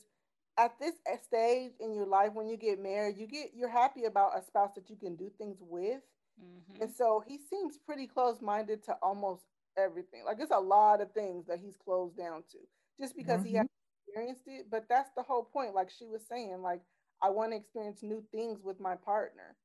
at 0.58 0.80
this 0.80 0.95
stage 1.23 1.73
in 1.80 1.93
your 1.93 2.08
life, 2.08 2.34
when 2.34 2.47
you 2.47 2.58
get 2.58 2.80
married, 2.80 3.17
you 3.17 3.28
get 3.28 3.51
you're 3.54 3.69
happy 3.69 4.06
about 4.06 4.38
a 4.38 4.41
spouse 4.41 4.73
that 4.75 4.89
you 4.89 4.95
can 4.95 5.15
do 5.15 5.30
things 5.38 5.62
with, 5.62 6.01
Mhm. 6.41 6.82
and 6.82 6.91
so 6.91 7.19
he 7.28 7.38
seems 7.38 7.78
pretty 7.78 8.08
close-minded 8.08 8.84
to 8.84 8.93
almost 9.01 9.45
everything. 9.77 10.23
Like 10.25 10.38
it's 10.39 10.51
a 10.51 10.59
lot 10.59 11.01
of 11.01 11.11
things 11.11 11.45
that 11.47 11.59
he's 11.59 11.75
closed 11.75 12.17
down 12.17 12.43
to, 12.51 12.57
just 12.99 13.15
because 13.15 13.43
he 13.43 13.53
has 13.53 13.67
experienced 14.07 14.43
it. 14.47 14.67
But 14.69 14.85
that's 14.89 15.09
the 15.15 15.23
whole 15.23 15.43
point. 15.43 15.75
Like 15.75 15.89
she 15.89 16.05
was 16.07 16.21
saying, 16.27 16.61
like 16.61 16.81
I 17.21 17.29
want 17.29 17.51
to 17.51 17.57
experience 17.57 18.03
new 18.03 18.23
things 18.31 18.59
with 18.63 18.79
my 18.79 18.95
partner, 18.95 19.55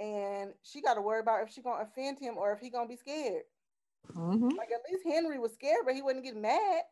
and 0.00 0.52
she 0.62 0.82
got 0.82 0.94
to 0.94 1.02
worry 1.02 1.20
about 1.20 1.42
if 1.42 1.52
she 1.52 1.62
gonna 1.62 1.84
offend 1.84 2.18
him 2.18 2.36
or 2.36 2.52
if 2.52 2.60
he 2.60 2.70
gonna 2.70 2.88
be 2.88 2.96
scared. 2.96 3.42
Mhm. 4.14 4.56
Like 4.56 4.70
at 4.72 4.82
least 4.90 5.04
Henry 5.04 5.38
was 5.38 5.52
scared, 5.54 5.84
but 5.84 5.94
he 5.94 6.02
wouldn't 6.02 6.24
get 6.24 6.36
mad. 6.36 6.82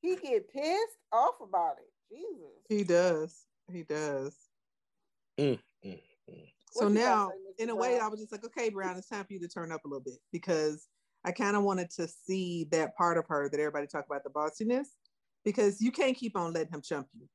He 0.00 0.16
get 0.16 0.52
pissed 0.52 0.98
off 1.12 1.40
about 1.40 1.76
it. 1.78 1.90
Jesus. 2.10 2.64
He 2.68 2.84
does. 2.84 3.46
He 3.72 3.82
does. 3.82 4.36
Mm, 5.38 5.58
mm, 5.84 6.02
mm. 6.30 6.52
So 6.70 6.84
What 6.84 6.92
you 6.92 6.98
gotta 6.98 7.08
now, 7.08 7.30
say, 7.30 7.64
in 7.64 7.70
a 7.70 7.74
way, 7.74 7.98
I 7.98 8.08
was 8.08 8.20
just 8.20 8.32
like, 8.32 8.44
okay, 8.44 8.68
Brown, 8.68 8.96
it's 8.96 9.08
time 9.08 9.24
for 9.24 9.32
you 9.32 9.40
to 9.40 9.48
turn 9.48 9.72
up 9.72 9.84
a 9.84 9.88
little 9.88 10.02
bit 10.02 10.18
because 10.30 10.88
I 11.24 11.32
kind 11.32 11.56
of 11.56 11.62
wanted 11.62 11.90
to 11.92 12.06
see 12.06 12.64
that 12.70 12.96
part 12.96 13.16
of 13.16 13.26
her 13.28 13.48
that 13.48 13.58
everybody 13.58 13.86
talk 13.86 14.04
about 14.06 14.24
the 14.24 14.30
bossiness 14.30 14.88
because 15.44 15.80
you 15.80 15.90
can't 15.90 16.16
keep 16.16 16.36
on 16.36 16.52
letting 16.52 16.72
him 16.72 16.82
chump 16.82 17.08
you 17.18 17.26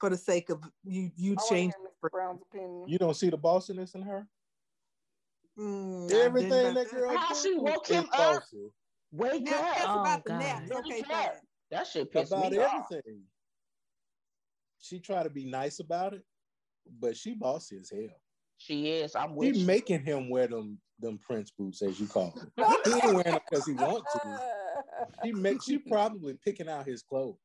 for 0.00 0.10
the 0.10 0.16
sake 0.16 0.50
of 0.50 0.62
you. 0.84 1.10
You 1.16 1.36
I 1.38 1.48
change 1.48 1.74
Mr. 1.74 2.10
Brown's 2.10 2.40
opinion. 2.42 2.84
You 2.88 2.98
don't 2.98 3.14
see 3.16 3.30
the 3.30 3.38
bossiness 3.38 3.94
in 3.94 4.02
her? 4.02 4.26
Mm, 5.58 6.10
Everything 6.10 6.74
that 6.74 6.90
girl 6.90 7.16
How 7.16 7.34
she 7.34 7.54
woke 7.56 7.86
him 7.88 8.04
up? 8.12 8.16
bossy 8.16 8.70
wake 9.12 9.44
Now, 9.44 9.50
that's 9.52 9.80
up. 9.80 9.96
Oh, 9.96 10.00
about 10.00 10.24
the 10.24 10.30
God. 10.30 10.38
naps. 10.40 10.70
Look 10.70 10.84
Okay, 10.86 11.02
fine. 11.02 11.10
that. 11.10 11.40
That 11.70 11.86
shit 11.86 12.10
pissed 12.12 12.32
about 12.32 12.52
me 12.52 12.58
off. 12.58 12.86
everything. 12.90 13.20
She 14.80 14.98
try 15.00 15.22
to 15.22 15.30
be 15.30 15.44
nice 15.44 15.80
about 15.80 16.14
it, 16.14 16.22
but 17.00 17.16
she 17.16 17.34
bossy 17.34 17.78
as 17.78 17.90
hell. 17.90 18.20
She 18.56 18.90
is. 18.90 19.14
I'm 19.14 19.34
with 19.36 19.54
She 19.54 19.60
you. 19.60 19.66
making 19.66 20.04
him 20.04 20.30
wear 20.30 20.46
them 20.46 20.78
them 21.00 21.18
Prince 21.18 21.50
boots, 21.50 21.82
as 21.82 22.00
you 22.00 22.06
call 22.06 22.34
them. 22.34 22.50
He 22.84 22.92
ain't 22.92 23.04
wearing 23.04 23.22
them 23.22 23.40
because 23.48 23.66
he 23.66 23.72
want 23.74 24.04
to. 24.12 24.40
She 25.24 25.32
make 25.32 25.62
she 25.62 25.78
probably 25.90 26.34
picking 26.44 26.68
out 26.68 26.86
his 26.86 27.02
clothes. 27.02 27.36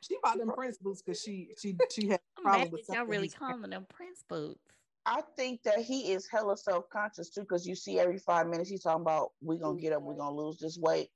She 0.00 0.16
bought 0.22 0.38
them 0.38 0.52
Prince 0.52 0.78
boots 0.78 1.02
because 1.02 1.20
she 1.20 1.50
she 1.58 1.76
she 1.90 2.08
had 2.08 2.20
a 2.20 2.40
I'm 2.40 2.42
problem 2.44 2.70
with 2.72 2.88
y'all 2.88 3.06
really 3.06 3.28
calling 3.28 3.70
them 3.70 3.86
Prince 3.88 4.24
boots. 4.28 4.60
I 5.06 5.22
think 5.36 5.62
that 5.64 5.80
he 5.80 6.12
is 6.12 6.26
hella 6.30 6.56
self 6.56 6.88
conscious 6.88 7.30
too, 7.30 7.42
because 7.42 7.66
you 7.66 7.74
see 7.74 7.98
every 7.98 8.18
five 8.18 8.46
minutes 8.46 8.70
he's 8.70 8.82
talking 8.82 9.02
about 9.02 9.32
we're 9.42 9.58
gonna 9.58 9.80
get 9.80 9.92
up, 9.92 10.02
we're 10.02 10.14
gonna 10.14 10.36
lose 10.36 10.58
this 10.58 10.78
weight. 10.78 11.08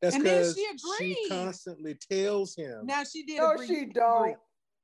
That's 0.00 0.16
And 0.16 0.24
then 0.24 0.38
because 0.38 0.56
she 0.98 1.14
she, 1.14 1.28
constantly 1.28 1.94
tells 1.94 2.54
him. 2.54 2.86
Now 2.86 3.04
she 3.04 3.24
did. 3.24 3.38
no, 3.38 3.52
agree. 3.52 3.66
she 3.66 3.84
don't. 3.86 4.36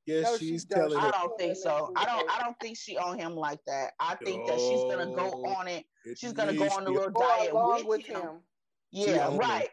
Yes, 0.06 0.24
no, 0.24 0.38
she's 0.38 0.64
don't. 0.64 0.90
telling 0.90 0.98
I 0.98 1.10
don't 1.10 1.38
think 1.38 1.56
so. 1.56 1.92
I 1.96 2.04
don't. 2.04 2.30
I 2.30 2.42
don't 2.42 2.58
think 2.60 2.76
she 2.76 2.96
on 2.96 3.18
him 3.18 3.34
like 3.34 3.60
that. 3.66 3.92
I 4.00 4.14
think 4.16 4.46
that 4.46 4.58
she's 4.58 4.82
gonna 4.84 5.14
go 5.14 5.44
on 5.56 5.68
it. 5.68 5.84
At 6.08 6.18
She's 6.18 6.32
gonna 6.32 6.54
go 6.54 6.64
on 6.68 6.84
the 6.84 6.90
little 6.90 7.10
diet 7.10 7.50
with, 7.52 7.84
with 7.86 8.06
him. 8.06 8.20
him. 8.20 8.40
Yeah, 8.92 9.26
on 9.26 9.32
him. 9.34 9.38
right. 9.38 9.68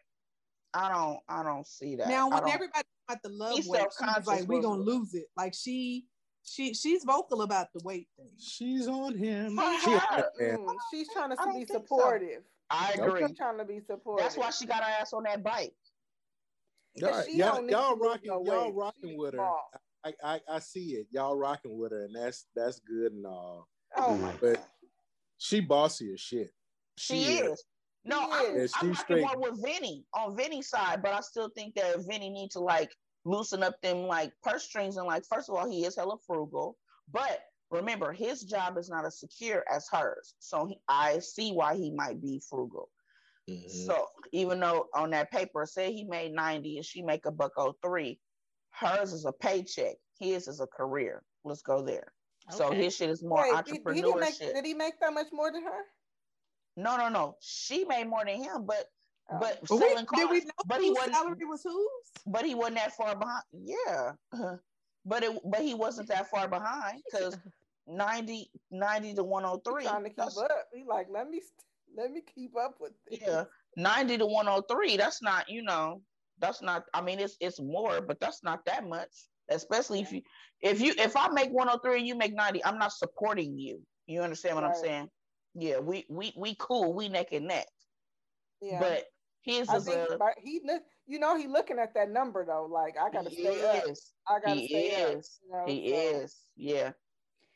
I 0.73 0.89
don't. 0.89 1.19
I 1.29 1.43
don't 1.43 1.67
see 1.67 1.95
that. 1.97 2.07
Now 2.07 2.29
when 2.29 2.47
everybody 2.49 2.83
about 3.07 3.21
the 3.21 3.29
love 3.29 3.55
He's 3.55 3.67
weight, 3.67 3.85
she 3.99 4.05
like, 4.25 4.47
"We 4.47 4.59
gonna 4.61 4.81
lose 4.81 5.13
it." 5.13 5.25
Like 5.37 5.53
she 5.53 6.07
she 6.43 6.73
she's 6.73 7.03
vocal 7.03 7.41
about 7.41 7.67
the 7.73 7.81
weight 7.83 8.07
thing. 8.17 8.31
She's 8.37 8.87
on 8.87 9.15
him. 9.15 9.59
She 9.83 9.91
on 9.93 9.99
her. 9.99 10.17
that 10.17 10.31
man. 10.39 10.57
Mm, 10.59 10.75
she's 10.91 11.07
trying 11.13 11.29
to 11.29 11.37
be 11.37 11.53
think 11.53 11.67
so. 11.67 11.73
supportive. 11.75 12.43
I 12.69 12.93
agree. 12.93 13.27
She's 13.27 13.37
trying 13.37 13.57
to 13.59 13.65
be 13.65 13.79
supportive. 13.79 14.23
That's 14.23 14.37
why 14.37 14.49
she 14.49 14.65
got 14.65 14.83
her 14.83 14.89
ass 14.99 15.13
on 15.13 15.23
that 15.23 15.43
bike. 15.43 15.73
Y'all, 16.95 17.23
she 17.23 17.37
y'all, 17.37 17.55
don't 17.55 17.67
need 17.67 17.73
y'all 17.73 17.95
rocking, 17.95 18.29
no 18.29 18.43
y'all 18.43 18.71
rocking 18.71 19.17
with 19.17 19.33
her. 19.33 19.37
small. 19.37 19.71
I, 20.05 20.13
I, 20.23 20.39
I 20.49 20.59
see 20.59 20.95
it. 20.95 21.07
Y'all 21.11 21.35
rocking 21.37 21.77
with 21.77 21.91
her, 21.91 22.05
and 22.05 22.15
that's 22.15 22.45
that's 22.55 22.79
good 22.79 23.13
and 23.13 23.25
all. 23.25 23.67
Oh 23.97 24.15
my 24.17 24.33
But 24.41 24.55
god. 24.55 24.65
she 25.37 25.59
bossy 25.61 26.13
as 26.13 26.19
shit. 26.19 26.51
She, 26.97 27.23
is. 27.23 27.63
No, 28.05 28.19
She 28.19 28.27
I'm, 28.31 28.55
is. 28.57 28.73
Yeah, 28.73 28.79
I'm 28.81 28.93
she's 28.93 28.99
rocking 28.99 29.17
straight. 29.17 29.21
more 29.21 29.39
with 29.51 29.63
Vinny 29.63 30.05
on 30.13 30.35
Vinny's 30.35 30.69
side, 30.69 31.01
but 31.01 31.13
I 31.13 31.21
still 31.21 31.49
think 31.55 31.75
that 31.75 31.95
Vinny 32.07 32.29
need 32.29 32.51
to 32.51 32.59
like 32.59 32.91
loosen 33.25 33.63
up 33.63 33.79
them 33.81 33.99
like 34.07 34.33
purse 34.43 34.63
strings 34.63 34.97
and 34.97 35.07
like 35.07 35.23
first 35.31 35.49
of 35.49 35.55
all 35.55 35.69
he 35.69 35.85
is 35.85 35.95
hella 35.95 36.17
frugal, 36.27 36.77
but 37.11 37.39
remember 37.71 38.11
his 38.11 38.43
job 38.43 38.77
is 38.77 38.89
not 38.89 39.05
as 39.05 39.19
secure 39.19 39.63
as 39.71 39.87
hers, 39.91 40.35
so 40.39 40.65
he, 40.65 40.77
I 40.89 41.19
see 41.19 41.51
why 41.53 41.75
he 41.75 41.89
might 41.91 42.21
be 42.21 42.41
frugal. 42.49 42.89
Mhm. 43.49 43.69
So 43.69 44.07
even 44.33 44.59
though 44.59 44.87
on 44.93 45.11
that 45.11 45.31
paper 45.31 45.63
it 45.63 45.67
said 45.69 45.91
he 45.93 46.03
made 46.03 46.33
ninety 46.33 46.77
and 46.77 46.85
she 46.85 47.01
make 47.01 47.25
a 47.25 47.31
buck 47.31 47.53
oh 47.57 47.75
three, 47.81 48.19
hers 48.73 49.13
is 49.13 49.25
a 49.25 49.31
paycheck. 49.31 49.95
His 50.19 50.47
is 50.47 50.59
a 50.59 50.67
career. 50.67 51.23
Let's 51.43 51.61
go 51.61 51.81
there. 51.81 52.13
So 52.51 52.67
Okay. 52.67 52.83
his 52.83 52.95
shit 52.95 53.09
is 53.09 53.23
more 53.23 53.41
Wait, 53.43 53.65
he, 53.67 53.71
he 53.93 54.01
didn't 54.01 54.19
make, 54.19 54.35
entrepreneurship. 54.35 54.53
did 54.53 54.65
he 54.65 54.73
make 54.73 54.99
that 54.99 55.13
much 55.13 55.27
more 55.31 55.51
than 55.51 55.63
her? 55.63 55.81
No, 56.75 56.97
no, 56.97 57.07
no. 57.09 57.37
She 57.41 57.85
made 57.85 58.07
more 58.07 58.25
than 58.25 58.43
him, 58.43 58.65
but 58.65 58.85
Oh. 59.31 59.37
but 59.39 59.59
But 59.61 59.71
we, 59.71 59.77
selling 59.77 60.05
did 60.15 60.29
we 60.29 60.41
cars. 60.41 60.45
know 60.45 60.51
But 60.65 60.81
he 60.81 60.87
whose 60.89 60.97
wasn't. 60.97 61.15
salary 61.15 61.45
was 61.45 61.63
whose? 61.63 62.11
But 62.25 62.45
he 62.45 62.55
wasn't 62.55 62.75
that 62.75 62.93
far 62.97 63.15
behind. 63.15 63.43
Yeah, 63.53 64.11
uh-huh. 64.33 64.57
but 65.05 65.23
it 65.23 65.39
but 65.45 65.61
he 65.61 65.73
wasn't 65.73 66.09
that 66.09 66.29
far 66.29 66.47
behind 66.49 67.01
because 67.11 67.37
90, 67.87 68.51
90 68.71 69.13
to 69.15 69.23
one 69.23 69.43
hundred 69.45 69.63
three. 69.63 69.83
He 69.83 69.87
three. 69.87 69.91
trying 69.91 70.03
to 70.03 70.09
keep 70.09 70.37
up. 70.37 70.67
He 70.73 70.83
like, 70.83 71.07
let 71.09 71.29
me 71.29 71.41
let 71.95 72.11
me 72.11 72.21
keep 72.35 72.57
up 72.57 72.75
with 72.81 72.91
this. 73.09 73.19
Yeah, 73.21 73.45
ninety 73.77 74.17
to 74.17 74.25
one 74.25 74.45
hundred 74.47 74.67
three. 74.67 74.97
That's 74.97 75.21
not 75.21 75.47
you 75.49 75.61
know. 75.63 76.01
That's 76.43 76.61
not. 76.61 76.83
I 76.93 76.99
mean, 77.01 77.19
it's 77.19 77.37
it's 77.39 77.61
more, 77.61 78.01
but 78.01 78.19
that's 78.19 78.43
not 78.43 78.65
that 78.65 78.85
much. 78.85 79.07
Especially 79.49 80.01
if 80.01 80.11
you 80.11 80.21
if 80.61 80.81
you 80.81 80.93
if 80.97 81.15
I 81.15 81.29
make 81.29 81.51
one 81.51 81.69
hundred 81.69 81.83
three 81.83 81.99
and 81.99 82.07
you 82.07 82.15
make 82.15 82.35
ninety, 82.35 82.63
I'm 82.65 82.77
not 82.77 82.91
supporting 82.91 83.57
you. 83.57 83.81
You 84.07 84.21
understand 84.21 84.55
what 84.55 84.65
I'm 84.65 84.75
saying? 84.75 85.07
Yeah, 85.55 85.79
we 85.79 86.05
we 86.09 86.33
we 86.37 86.55
cool. 86.59 86.93
We 86.93 87.07
neck 87.07 87.27
and 87.31 87.47
neck. 87.47 87.67
Yeah. 88.61 88.79
But 88.81 89.05
his 89.41 89.69
I 89.69 89.77
is 89.77 89.85
think 89.85 89.97
uh, 90.11 90.15
a. 90.15 90.17
but 90.17 90.33
he 90.43 90.61
you 91.07 91.17
know, 91.19 91.37
he 91.37 91.47
looking 91.47 91.79
at 91.79 91.93
that 91.93 92.09
number 92.11 92.45
though. 92.45 92.67
Like 92.69 92.95
I 93.01 93.09
gotta 93.09 93.29
He 93.29 93.43
stay 93.43 93.63
up. 93.63 93.85
I 94.27 94.39
gotta 94.45 94.59
He 94.59 94.67
stay 94.67 95.01
up. 95.03 95.17
is. 95.19 95.39
you 95.45 95.51
know, 95.51 95.63
He 95.65 95.89
so- 95.89 95.95
is. 95.95 96.35
Yeah, 96.57 96.91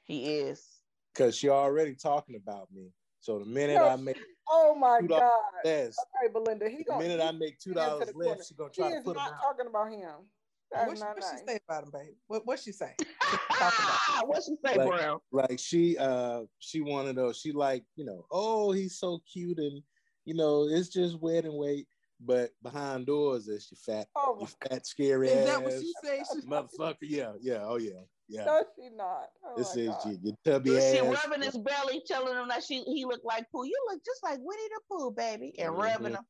he 0.05 0.35
is. 0.37 0.65
Cause 1.13 1.35
she 1.35 1.49
already 1.49 1.95
talking 1.95 2.35
about 2.35 2.69
me. 2.71 2.93
So 3.19 3.39
the 3.39 3.45
minute 3.45 3.75
No, 3.75 3.89
I 3.89 3.97
make 3.97 4.17
Oh 4.49 4.75
my 4.75 5.01
God. 5.01 5.31
less, 5.63 5.97
Okay, 5.99 6.31
Belinda, 6.31 6.69
he 6.69 6.77
the 6.77 6.83
gonna 6.85 7.03
minute 7.03 7.21
he, 7.21 7.27
I 7.27 7.31
make 7.31 7.59
two 7.59 7.73
dollars 7.73 8.11
corner. 8.11 8.29
less, 8.37 8.47
she 8.47 8.55
gonna 8.55 8.69
he 8.73 8.81
try 8.81 8.89
to 8.91 8.95
is 8.97 9.03
put 9.03 9.11
him 9.17 9.23
not 9.23 9.33
out. 9.33 9.41
talking 9.41 9.67
about 9.67 9.89
him. 9.91 10.29
That's 10.71 10.87
What, 10.87 10.99
not 10.99 11.15
what 11.15 11.23
nice. 11.23 11.39
she 11.39 11.45
say 11.47 11.59
about 11.67 11.83
him, 11.83 11.91
babe? 11.93 12.13
What 12.27 12.45
what 12.45 12.59
she 12.59 12.71
say? 12.71 12.93
what 14.25 14.43
she 14.43 14.55
say, 14.65 14.77
Like- 14.77 14.87
Brown? 14.89 15.19
Like 15.31 15.59
she 15.59 15.97
uh 15.97 16.43
she 16.59 16.81
wanted 16.81 17.11
of 17.11 17.15
those, 17.17 17.37
she 17.39 17.51
like, 17.51 17.83
you 17.95 18.05
know, 18.05 18.25
oh 18.31 18.71
he's 18.71 18.97
so 18.99 19.19
cute 19.31 19.59
and 19.59 19.81
you 20.25 20.33
know, 20.33 20.67
it's 20.69 20.89
just 20.89 21.19
wet 21.19 21.45
and 21.45 21.53
wait. 21.55 21.87
But 22.19 22.49
behind 22.63 23.05
doors 23.05 23.47
is 23.47 23.67
you 23.71 23.77
fat, 23.77 24.07
Oh 24.15 24.37
you 24.39 24.47
my 24.47 24.67
fat, 24.69 24.85
scary 24.87 25.29
Is 25.29 25.41
ass 25.41 25.45
that 25.45 25.63
what 25.63 25.73
she 25.73 25.93
say? 26.03 26.23
Motherfucker. 26.47 26.95
Yeah, 27.01 27.33
yeah, 27.39 27.59
oh 27.63 27.77
yeah, 27.77 28.01
yeah. 28.29 28.45
No, 28.45 28.63
she 28.75 28.89
not. 28.95 29.27
Oh 29.45 29.53
this 29.57 29.75
is 29.75 29.89
God. 29.89 30.05
you, 30.05 30.17
your 30.23 30.35
tubby 30.43 30.71
Is 30.75 30.91
she 30.93 30.99
ass. 30.99 31.23
rubbing 31.25 31.41
his 31.43 31.57
belly, 31.57 32.01
telling 32.05 32.35
him 32.35 32.47
that 32.49 32.63
she 32.63 32.81
he 32.83 33.05
look 33.05 33.21
like 33.23 33.45
Pooh? 33.51 33.65
You 33.65 33.77
look 33.89 34.03
just 34.05 34.23
like 34.23 34.39
Winnie 34.41 34.67
the 34.69 34.81
Pooh, 34.89 35.11
baby, 35.11 35.53
and 35.59 35.73
Mhm. 35.73 35.77
rubbing 35.81 36.13
him. 36.13 36.25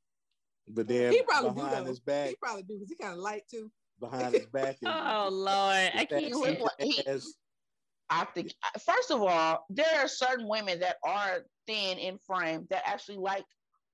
But 0.69 0.87
then 0.87 1.11
he 1.13 1.21
probably 1.23 1.49
do 1.51 1.55
behind 1.55 1.85
though. 1.85 1.89
his 1.89 1.99
back, 1.99 2.29
He 2.29 2.35
probably 2.35 2.63
do 2.63 2.73
because 2.75 2.89
he 2.89 2.95
kind 2.95 3.13
of 3.13 3.19
light 3.19 3.43
too. 3.49 3.71
behind 3.99 4.33
his 4.33 4.45
back 4.47 4.75
is 4.81 4.87
Oh 4.87 5.29
Lord, 5.31 5.91
I 5.95 6.05
can't. 6.09 6.23
He 6.25 6.33
look 6.33 6.59
like- 6.59 6.71
he- 6.79 7.03
I 8.09 8.23
think 8.33 8.53
first 8.85 9.11
of 9.11 9.21
all, 9.21 9.65
there 9.69 9.99
are 9.99 10.07
certain 10.07 10.47
women 10.47 10.79
that 10.79 10.97
are 11.03 11.43
thin 11.67 11.97
in 11.97 12.17
frame 12.19 12.65
that 12.69 12.83
actually 12.85 13.17
like 13.17 13.43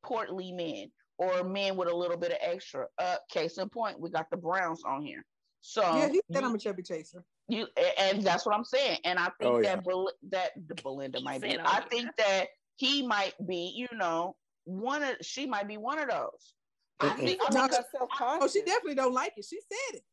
portly 0.03 0.51
men 0.51 0.91
or 1.17 1.43
men 1.43 1.75
with 1.77 1.87
a 1.87 1.95
little 1.95 2.17
bit 2.17 2.31
of 2.31 2.37
extra. 2.41 2.87
Uh, 2.99 3.17
case 3.31 3.57
in 3.57 3.69
point, 3.69 3.99
we 3.99 4.09
got 4.11 4.29
the 4.29 4.37
Browns 4.37 4.83
on 4.83 5.01
here. 5.03 5.25
So 5.61 5.81
yeah, 5.81 6.09
he 6.09 6.21
said 6.31 6.43
I'm 6.43 6.53
a 6.53 6.57
chubby 6.59 6.83
chaser. 6.83 7.23
You 7.47 7.67
and 7.99 8.21
that's 8.23 8.45
what 8.45 8.55
I'm 8.55 8.63
saying. 8.65 8.99
And 9.03 9.19
I 9.19 9.25
think 9.39 9.53
Oh, 9.53 9.61
that. 9.61 9.83
Bel- 9.83 10.11
that 10.31 10.51
Belinda 10.83 11.19
might 11.21 11.41
be. 11.41 11.57
oh, 11.57 11.61
I 11.65 11.81
think 11.81 12.09
that 12.17 12.45
he 12.77 13.05
might 13.05 13.33
be. 13.45 13.73
You 13.75 13.87
know, 13.97 14.35
one 14.65 15.03
of 15.03 15.17
she 15.21 15.45
might 15.45 15.67
be 15.67 15.77
one 15.77 15.99
of 15.99 16.09
those. 16.09 16.53
I 16.99 17.09
Mm-mm. 17.09 17.17
think. 17.17 17.41
I 17.41 17.45
She's 17.45 17.55
mean, 17.55 17.69
not 17.71 18.41
Oh, 18.41 18.47
she 18.47 18.61
definitely 18.61 18.95
don't 18.95 19.13
like 19.13 19.33
it. 19.37 19.45
She 19.45 19.59
said 19.59 19.99
it. 19.99 20.03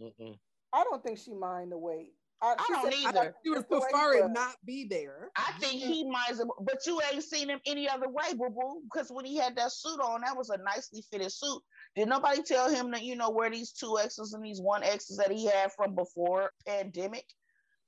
Mm-mm. 0.00 0.38
I 0.72 0.84
don't 0.84 1.02
think 1.02 1.18
she 1.18 1.34
mind 1.34 1.72
the 1.72 1.78
weight. 1.78 2.12
I 2.40 2.54
she 2.66 2.72
don't 2.72 2.84
said 2.84 2.94
either. 2.94 3.20
think 3.22 3.34
she 3.42 3.50
would 3.50 3.58
it's 3.60 3.68
the 3.68 3.74
way 3.76 3.82
he 3.86 3.92
prefer 3.92 4.14
it 4.26 4.30
not 4.30 4.54
be 4.64 4.86
there. 4.88 5.30
I 5.36 5.52
think 5.58 5.82
he 5.82 6.08
might, 6.08 6.30
as- 6.30 6.44
but 6.60 6.86
you 6.86 7.00
ain't 7.12 7.24
seen 7.24 7.48
him 7.48 7.58
any 7.66 7.88
other 7.88 8.08
way, 8.08 8.32
boo 8.34 8.48
boo. 8.48 8.82
Because 8.84 9.10
when 9.10 9.24
he 9.24 9.36
had 9.36 9.56
that 9.56 9.72
suit 9.72 9.98
on, 10.00 10.20
that 10.20 10.36
was 10.36 10.48
a 10.50 10.58
nicely 10.58 11.02
fitted 11.10 11.32
suit. 11.32 11.60
Did 11.98 12.08
nobody 12.08 12.44
tell 12.44 12.70
him 12.70 12.92
that 12.92 13.02
you 13.02 13.16
know 13.16 13.28
where 13.28 13.50
these 13.50 13.72
two 13.72 13.98
X's 13.98 14.32
and 14.32 14.44
these 14.44 14.60
one 14.60 14.84
X's 14.84 15.16
that 15.16 15.32
he 15.32 15.46
had 15.46 15.72
from 15.72 15.96
before 15.96 16.52
pandemic? 16.64 17.24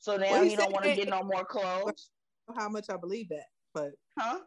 So 0.01 0.17
now 0.17 0.33
Well, 0.33 0.43
he 0.43 0.51
he, 0.51 0.57
don't 0.57 0.73
want 0.73 0.85
to 0.85 0.97
get 0.97 1.09
no 1.09 1.23
more 1.23 1.45
clothes, 1.45 2.11
How 2.57 2.69
much 2.69 2.87
I 2.91 2.97
believe 2.97 3.29
that, 3.29 3.45
but 3.73 3.91
huh? 4.19 4.41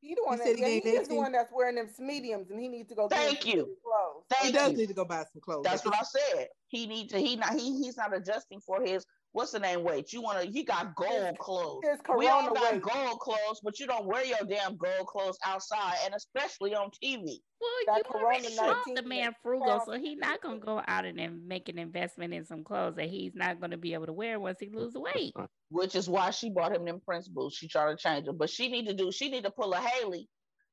He 0.00 0.14
the 0.14 0.22
one 0.24 0.34
He 0.34 0.38
that, 0.38 0.46
said 0.46 0.56
he 0.56 0.62
yeah, 0.62 0.68
he 0.68 0.74
ain't 0.74 0.84
is 0.86 0.92
that 1.00 1.08
the 1.08 1.16
one 1.16 1.32
that's 1.32 1.52
wearing 1.52 1.74
them 1.74 1.88
mediums, 1.98 2.48
and 2.52 2.60
he 2.60 2.68
needs 2.68 2.90
to 2.90 2.94
go. 2.94 3.08
get 3.08 3.18
Thank 3.18 3.40
some 3.40 3.50
you. 3.50 3.56
new 3.56 3.76
Clothes. 3.82 4.24
he 4.40 4.52
does 4.52 4.70
you. 4.70 4.76
need 4.78 4.88
to 4.88 4.94
go 4.94 5.04
buy 5.04 5.24
some 5.32 5.40
clothes. 5.42 5.64
That's 5.64 5.84
what 5.84 5.96
I 5.96 6.02
said. 6.02 6.46
He 6.68 6.86
need 6.86 7.10
to. 7.10 7.18
He 7.18 7.34
not. 7.34 7.54
He 7.54 7.82
he's 7.82 7.96
not 7.96 8.16
adjusting 8.16 8.60
for 8.60 8.80
his. 8.80 9.04
What's 9.32 9.52
the 9.52 9.58
name? 9.58 9.84
Wait, 9.84 10.12
You 10.12 10.22
want 10.22 10.42
to? 10.42 10.50
He 10.50 10.64
got 10.64 10.94
gold 10.94 11.38
clothes. 11.38 11.82
His 11.84 12.00
We 12.16 12.28
all 12.28 12.48
Corona 12.48 12.60
got 12.60 12.72
weight. 12.72 12.82
gold 12.82 13.20
clothes, 13.20 13.60
but 13.62 13.78
you 13.78 13.86
don't 13.86 14.06
wear 14.06 14.24
your 14.24 14.38
damn 14.48 14.76
gold 14.76 15.06
clothes 15.06 15.38
outside, 15.44 15.96
and 16.04 16.14
especially 16.14 16.74
on 16.74 16.90
TV. 17.02 17.38
Well, 17.60 17.70
That 17.86 18.02
you 18.08 18.20
already 18.20 18.48
Corona 18.56 18.72
called 18.72 18.86
19 18.86 18.94
the 18.94 19.02
man 19.02 19.34
frugal, 19.42 19.82
so 19.84 19.92
he's 19.92 20.18
not 20.18 20.40
gonna 20.40 20.58
go 20.58 20.80
out 20.86 21.04
and 21.04 21.18
then 21.18 21.46
make 21.46 21.68
an 21.68 21.78
investment 21.78 22.32
in 22.32 22.44
some 22.46 22.64
clothes 22.64 22.96
that 22.96 23.10
he's 23.10 23.34
not 23.34 23.60
gonna 23.60 23.76
be 23.76 23.94
able 23.94 24.06
to 24.06 24.12
wear 24.12 24.40
once 24.40 24.58
he 24.60 24.70
loses 24.70 24.96
weight. 24.96 25.34
which 25.70 25.94
is 25.94 26.08
why 26.08 26.30
she 26.30 26.48
bought 26.48 26.74
him 26.74 26.86
them 26.86 27.00
Prince 27.04 27.28
boots. 27.28 27.56
She 27.56 27.68
tried 27.68 27.90
to 27.90 27.96
change 27.96 28.24
them, 28.24 28.38
but 28.38 28.48
she 28.48 28.68
need 28.68 28.86
to 28.86 28.94
do. 28.94 29.12
She 29.12 29.28
need 29.28 29.44
to 29.44 29.50
pull 29.50 29.72
a 29.74 29.80
Haley 29.80 30.26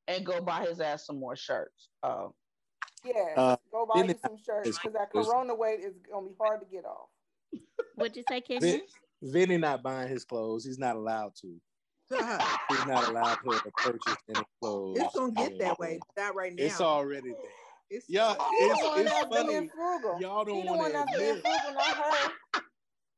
and 0.08 0.26
go 0.26 0.40
buy 0.42 0.66
his 0.66 0.80
ass 0.80 1.06
some 1.06 1.20
more 1.20 1.36
shirts. 1.36 1.90
Uh, 2.02 2.30
Yeah, 3.04 3.34
Uh, 3.38 3.58
go 3.72 3.86
buy 3.86 4.02
then 4.02 4.10
you 4.10 4.16
some 4.20 4.38
shirts 4.38 4.80
because 4.80 4.94
that 4.94 5.12
Corona 5.12 5.54
weight 5.54 5.82
is 5.82 5.98
gonna 6.10 6.28
be 6.28 6.36
hard 6.40 6.62
to 6.62 6.66
get 6.66 6.86
off. 6.86 7.10
What'd 7.96 8.18
you 8.18 8.24
say, 8.30 8.42
Kenya? 8.42 8.62
Vin, 8.62 8.82
Vinny 9.22 9.58
not 9.58 9.82
buying 9.82 10.10
his 10.10 10.26
clothes. 10.26 10.66
He's 10.66 10.80
not 10.80 10.96
allowed 10.96 11.34
to. 11.42 11.56
He's 12.70 12.86
not 12.86 13.08
allowed 13.08 13.38
to 13.44 13.62
purchase 13.78 14.16
any 14.30 14.46
clothes. 14.62 15.00
It's 15.00 15.16
gonna 15.16 15.32
get 15.32 15.58
that 15.60 15.80
way, 15.80 16.00
but 16.16 16.22
not 16.24 16.36
right 16.36 16.54
now. 16.54 16.64
It's 16.64 16.82
already 16.82 17.30
there. 17.30 17.52
It's 17.90 18.06
Yeah, 18.08 18.34
He 18.34 18.66
it's, 18.66 18.80
it's 18.98 19.20
funny. 19.28 19.70
Y'all 20.20 20.46
don't 20.46 20.66
want 20.66 20.94
to 20.94 21.02
admit. 21.02 21.44
frugal. 21.44 22.64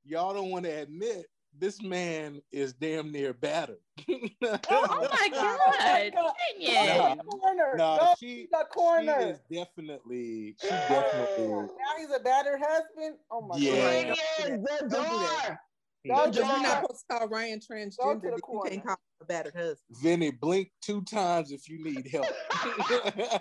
Y'all 0.06 0.34
don't 0.34 0.50
want 0.52 0.66
to 0.66 0.72
admit 0.72 1.26
this 1.60 1.82
man 1.82 2.42
is 2.52 2.74
damn 2.74 3.12
near 3.12 3.34
battered. 3.34 3.78
Oh, 4.44 4.58
oh 4.70 4.88
my 4.90 5.08
my 5.10 5.30
God, 5.32 6.14
God. 6.14 6.34
Kenya! 6.60 7.16
No. 7.16 7.24
corner. 7.24 7.74
No, 7.78 7.98
Go 8.00 8.14
she- 8.20 8.44
to 8.44 8.48
the 8.52 8.60
She 8.60 8.74
corner. 8.74 9.20
is 9.20 9.40
definitely. 9.52 10.56
She 10.62 10.68
definitely. 10.70 11.48
now 11.48 11.98
he's 11.98 12.10
a 12.16 12.20
battered 12.20 12.60
husband. 12.62 13.18
Oh 13.32 13.42
my 13.42 13.58
Yeah. 13.58 14.04
god. 14.10 14.18
yeah, 14.40 14.50
the 14.58 14.58
Don't 14.58 14.90
do 14.90 14.90
that. 14.90 15.46
door. 15.48 15.60
Don't 16.06 16.34
do 16.34 16.40
You're 16.40 16.48
not 16.48 16.82
supposed 16.84 17.06
to 17.10 17.18
call 17.18 17.28
Ryan 17.28 17.60
transgender. 17.60 18.24
You 18.36 18.38
corner. 18.42 18.70
can't 18.70 18.84
call 18.86 18.94
him 18.94 18.98
a 19.22 19.26
battered 19.26 19.56
husband. 19.56 19.80
Vinny, 20.02 20.32
blink 20.32 20.72
two 20.82 21.02
times 21.02 21.52
if 21.52 21.68
you 21.68 21.84
need 21.84 22.08
help. 22.10 22.28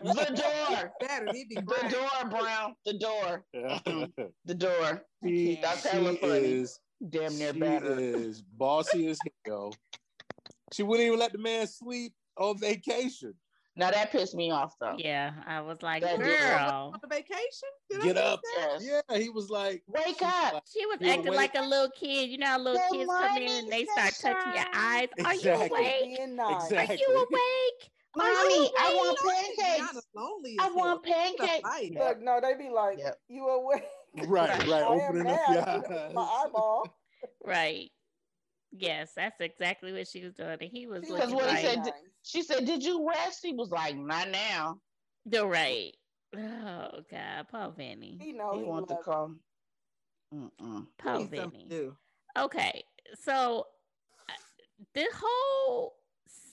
The 0.02 0.42
door. 0.42 0.92
Battered, 1.00 1.34
he'd 1.34 1.48
be 1.48 1.56
The 1.56 1.62
door, 1.90 2.30
Brown. 2.30 2.74
The 2.84 2.94
door. 2.98 3.44
The 4.46 4.54
door. 4.54 5.02
she, 5.24 5.58
That's 5.62 5.82
she 5.82 5.88
funny. 5.96 6.18
is. 6.20 6.80
Damn 7.10 7.36
near 7.38 7.52
she 7.52 7.60
battered. 7.60 7.98
is 7.98 8.42
bossy 8.42 9.08
as 9.08 9.18
hell. 9.46 9.74
She 10.72 10.82
wouldn't 10.82 11.06
even 11.06 11.18
let 11.18 11.32
the 11.32 11.38
man 11.38 11.66
sleep 11.66 12.12
on 12.38 12.58
vacation. 12.58 13.34
Now 13.78 13.90
that 13.90 14.10
pissed 14.10 14.34
me 14.34 14.50
off 14.50 14.74
though. 14.80 14.94
Yeah, 14.96 15.32
I 15.46 15.60
was 15.60 15.82
like, 15.82 16.02
That 16.02 16.18
girl. 16.18 16.92
On 16.94 16.98
the 17.02 17.08
vacation? 17.08 17.68
Did 17.90 18.02
Get 18.02 18.14
miss 18.14 18.24
up. 18.24 18.40
Yes. 18.56 18.86
Yeah, 19.10 19.18
he 19.18 19.28
was 19.28 19.50
like, 19.50 19.82
Wake 19.86 20.22
up. 20.22 20.54
like, 20.54 20.62
She 20.72 20.86
was 20.86 20.96
acting 21.02 21.28
awake? 21.28 21.36
like 21.36 21.54
a 21.56 21.60
little 21.62 21.90
kid. 21.90 22.30
You 22.30 22.38
know 22.38 22.46
how 22.46 22.58
little 22.58 22.80
Good 22.90 22.98
kids 23.00 23.10
come 23.12 23.36
in 23.36 23.48
and 23.64 23.70
they 23.70 23.84
start 23.84 24.14
touching 24.18 24.54
your 24.54 24.64
eyes. 24.74 25.08
Are 25.24 25.34
you 25.34 25.52
awake? 25.52 26.18
Exactly. 26.18 26.78
Are 26.78 26.94
you 26.94 27.26
awake? 27.30 27.90
Mommy, 28.16 28.54
you 28.54 28.70
I 28.78 28.94
want 28.94 29.18
pancakes. 29.58 30.02
I 30.58 30.70
want 30.72 31.06
hell. 31.06 31.32
She's 31.34 31.40
a 31.40 31.62
pancakes. 31.62 31.98
Look, 32.00 32.22
no, 32.22 32.40
they 32.40 32.54
be 32.54 32.70
like, 32.70 32.96
Yep. 32.98 33.18
you 33.28 33.46
awake? 33.46 33.84
Right, 34.16 34.28
Right. 34.58 34.68
right, 34.68 34.82
opening 34.84 35.26
up 35.28 35.40
mad. 35.48 35.54
your 35.54 35.68
eyes. 35.98 36.12
My 36.14 36.22
eyeball. 36.22 36.88
Right. 37.44 37.90
Yes, 38.72 39.12
that's 39.16 39.40
exactly 39.40 39.92
what 39.92 40.06
she 40.08 40.22
was 40.24 40.34
doing. 40.34 40.58
And 40.60 40.70
he 40.70 40.86
was 40.86 41.00
Because 41.02 41.30
looking 41.30 41.34
what 41.36 41.44
he 41.56 41.66
like 41.66 41.84
said- 41.84 41.92
She 42.22 42.42
said, 42.42 42.64
"Did 42.66 42.82
you 42.82 43.08
rest?" 43.08 43.40
He 43.42 43.52
was 43.52 43.70
like, 43.70 43.96
"Not 43.96 44.28
now." 44.30 44.80
the 45.24 45.46
right. 45.46 45.94
Oh 46.36 47.02
God, 47.10 47.48
Paul 47.50 47.70
Vinny. 47.70 48.18
He 48.20 48.32
know 48.32 48.52
he 48.52 48.58
he 48.60 48.64
wanted 48.64 48.88
to 48.88 48.98
come. 49.04 49.40
Mm-mm. 50.34 50.86
Paul 50.98 51.18
Need 51.20 51.34
something 51.36 51.50
Vinny. 51.50 51.66
do. 51.68 51.96
Okay, 52.36 52.82
so 53.14 53.66
uh, 54.28 54.32
the 54.94 55.06
whole 55.14 55.94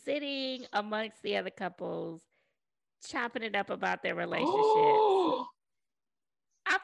sitting 0.06 0.66
amongst 0.74 1.22
the 1.24 1.36
other 1.38 1.50
couples, 1.50 2.22
chopping 3.06 3.44
it 3.44 3.56
up 3.56 3.70
about 3.72 4.04
their 4.04 4.16
relationship. 4.16 4.54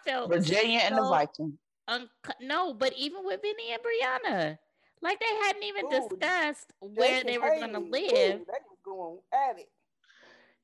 I 0.06 0.10
felt 0.10 0.30
Virginia 0.32 0.80
and 0.84 0.98
the 0.98 1.04
so 1.04 1.10
Viking. 1.10 1.58
unco- 1.88 2.34
no, 2.42 2.74
but 2.74 2.94
even 2.98 3.26
with 3.26 3.42
Vinny 3.42 3.72
and 3.74 3.82
Brianna, 3.82 4.58
like 5.02 5.20
they 5.20 5.36
hadn't 5.44 5.64
even 5.64 5.86
Ooh, 5.86 6.10
discussed 6.10 6.74
where 6.80 7.24
Jake 7.24 7.28
they 7.28 7.38
were 7.38 7.50
going 7.50 7.74
to 7.74 7.80
live. 7.80 8.42
ooh, 8.42 8.46
they 8.46 8.60
was 8.70 8.80
going 8.84 9.20
at 9.34 9.60
it. 9.60 9.70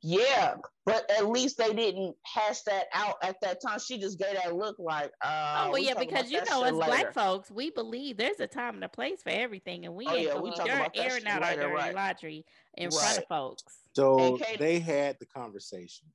Yeah, 0.01 0.55
but 0.85 1.09
at 1.09 1.27
least 1.29 1.57
they 1.57 1.73
didn't 1.73 2.15
hash 2.23 2.61
that 2.63 2.85
out 2.93 3.15
at 3.23 3.41
that 3.41 3.59
time. 3.59 3.79
She 3.79 3.97
just 3.97 4.19
gave 4.19 4.35
that 4.35 4.55
look 4.55 4.77
like, 4.77 5.11
uh, 5.23 5.65
Oh 5.65 5.71
well, 5.71 5.79
yeah, 5.79 5.95
because 5.97 6.29
you 6.31 6.43
know, 6.45 6.63
shit 6.63 6.73
as 6.73 6.75
later. 6.75 6.85
black 6.85 7.13
folks, 7.13 7.49
we 7.49 7.71
believe 7.71 8.17
there's 8.17 8.39
a 8.39 8.45
time 8.45 8.75
and 8.75 8.83
a 8.83 8.89
place 8.89 9.23
for 9.23 9.29
everything, 9.29 9.85
and 9.85 9.95
we 9.95 10.05
Oh, 10.05 10.13
ain't 10.13 10.27
yeah, 10.27 10.33
gonna 10.33 10.43
we 10.43 10.49
be 10.51 10.55
talking 10.57 10.73
about 10.73 10.91
airing 10.95 11.23
shit 11.23 11.27
out 11.27 11.41
our 11.43 11.55
dirty 11.55 11.73
right. 11.73 11.95
laundry 11.95 12.45
in 12.77 12.91
front 12.91 13.17
of 13.17 13.25
folks. 13.27 13.63
So 13.95 14.37
they 14.59 14.79
had 14.79 15.17
the 15.19 15.25
conversation. 15.25 16.07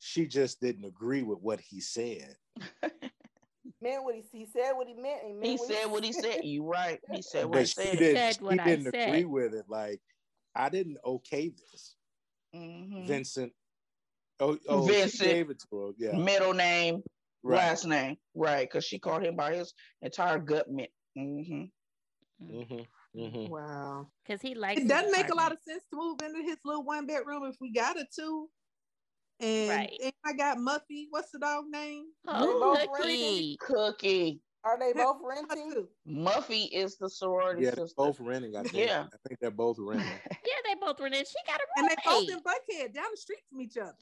She 0.00 0.26
just 0.26 0.60
didn't 0.60 0.86
agree 0.86 1.22
with 1.22 1.38
what 1.40 1.60
he 1.60 1.80
said. 1.80 2.36
meant 3.82 4.02
what 4.04 4.14
he, 4.14 4.24
he 4.32 4.46
said 4.46 4.72
what 4.72 4.88
he 4.88 4.94
meant. 4.94 5.20
He, 5.26 5.32
meant 5.32 5.44
He 5.46 5.58
said 5.58 5.86
what 5.86 6.02
he 6.02 6.12
said. 6.12 6.38
You 6.42 6.64
right. 6.64 6.98
He 7.12 7.22
said 7.22 7.44
what 7.44 7.58
he 7.58 7.62
But 7.62 7.68
she 7.68 7.82
said. 7.90 7.98
didn't, 7.98 8.16
Said 8.16 8.36
she 8.36 8.44
what 8.44 8.60
I 8.60 8.64
didn't 8.64 8.90
said. 8.90 9.08
agree 9.08 9.24
with 9.26 9.54
it. 9.54 9.66
Like, 9.68 10.00
I 10.54 10.70
didn't 10.70 10.98
okay 11.04 11.48
this. 11.50 11.96
Mhm. 12.54 13.06
Vincent. 13.06 13.52
Oh, 14.40 14.58
oh 14.68 14.86
Vincent. 14.86 15.12
she 15.12 15.26
gave 15.34 15.50
it 15.50 15.62
to 15.70 15.78
her. 15.78 15.92
Yeah. 15.98 16.16
Middle 16.16 16.54
name, 16.54 17.02
Right. 17.42 17.56
last 17.56 17.86
name, 17.86 18.16
right? 18.34 18.68
Because 18.68 18.84
she 18.84 18.98
called 18.98 19.22
him 19.22 19.36
by 19.36 19.54
his 19.54 19.74
entire 20.00 20.38
gut 20.38 20.70
mint. 20.70 20.90
hmm 21.14 21.64
hmm 22.40 22.62
hmm 23.14 23.46
Wow. 23.46 24.10
Because 24.24 24.40
he 24.40 24.54
likes 24.54 24.80
It 24.80 24.88
doesn't 24.88 25.12
make 25.12 25.28
a 25.28 25.34
lot 25.34 25.52
of 25.52 25.58
sense 25.66 25.84
to 25.90 25.96
move 25.96 26.22
into 26.22 26.42
his 26.42 26.56
little 26.64 26.84
one 26.84 27.06
bedroom 27.06 27.44
if 27.44 27.56
we 27.60 27.70
got 27.70 27.96
it 27.98 28.06
to. 28.16 28.48
And, 29.40 29.70
Right. 29.70 29.92
and 30.02 30.12
I 30.24 30.32
got 30.34 30.58
Muffy. 30.58 31.06
What's 31.10 31.30
the 31.30 31.38
dog 31.38 31.64
name? 31.70 32.06
Oh, 32.28 32.86
cookie. 32.96 33.56
Cookie. 33.60 34.40
Are 34.62 34.78
they 34.78 34.92
both 34.92 35.16
renting? 35.22 35.72
too. 35.72 35.88
Muffy 36.06 36.68
is 36.70 36.98
the 36.98 37.08
sorority 37.08 37.64
Yeah, 37.64 37.70
they're 37.70 37.86
sister. 37.86 37.94
both 37.96 38.20
renting. 38.20 38.56
I 38.56 38.62
think. 38.62 38.74
Yeah. 38.88 39.06
I 39.12 39.16
think 39.28 39.40
they're 39.40 39.50
both 39.50 39.76
renting. 39.78 40.06
Yeah, 40.30 40.56
they 40.66 40.74
both 40.78 41.00
were 41.00 41.06
in. 41.06 41.14
She 41.14 41.22
got 41.46 41.60
a 41.60 41.64
roommate, 41.78 41.96
And 41.96 42.04
they 42.04 42.10
both 42.10 42.28
in 42.30 42.38
Buckhead 42.40 42.92
down 42.94 43.06
the 43.10 43.16
street 43.16 43.40
from 43.50 43.60
each 43.62 43.76
other. 43.78 43.94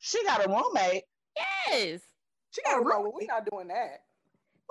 she 0.00 0.22
got 0.24 0.44
a 0.46 0.48
roommate. 0.48 1.02
Yes. 1.68 2.00
She 2.52 2.60
oh, 2.68 2.70
got 2.70 2.76
Oh, 2.76 2.80
a 2.80 2.84
no, 2.84 2.96
roommate. 3.04 3.14
we're 3.14 3.26
not 3.26 3.50
doing 3.50 3.68
that. 3.68 4.00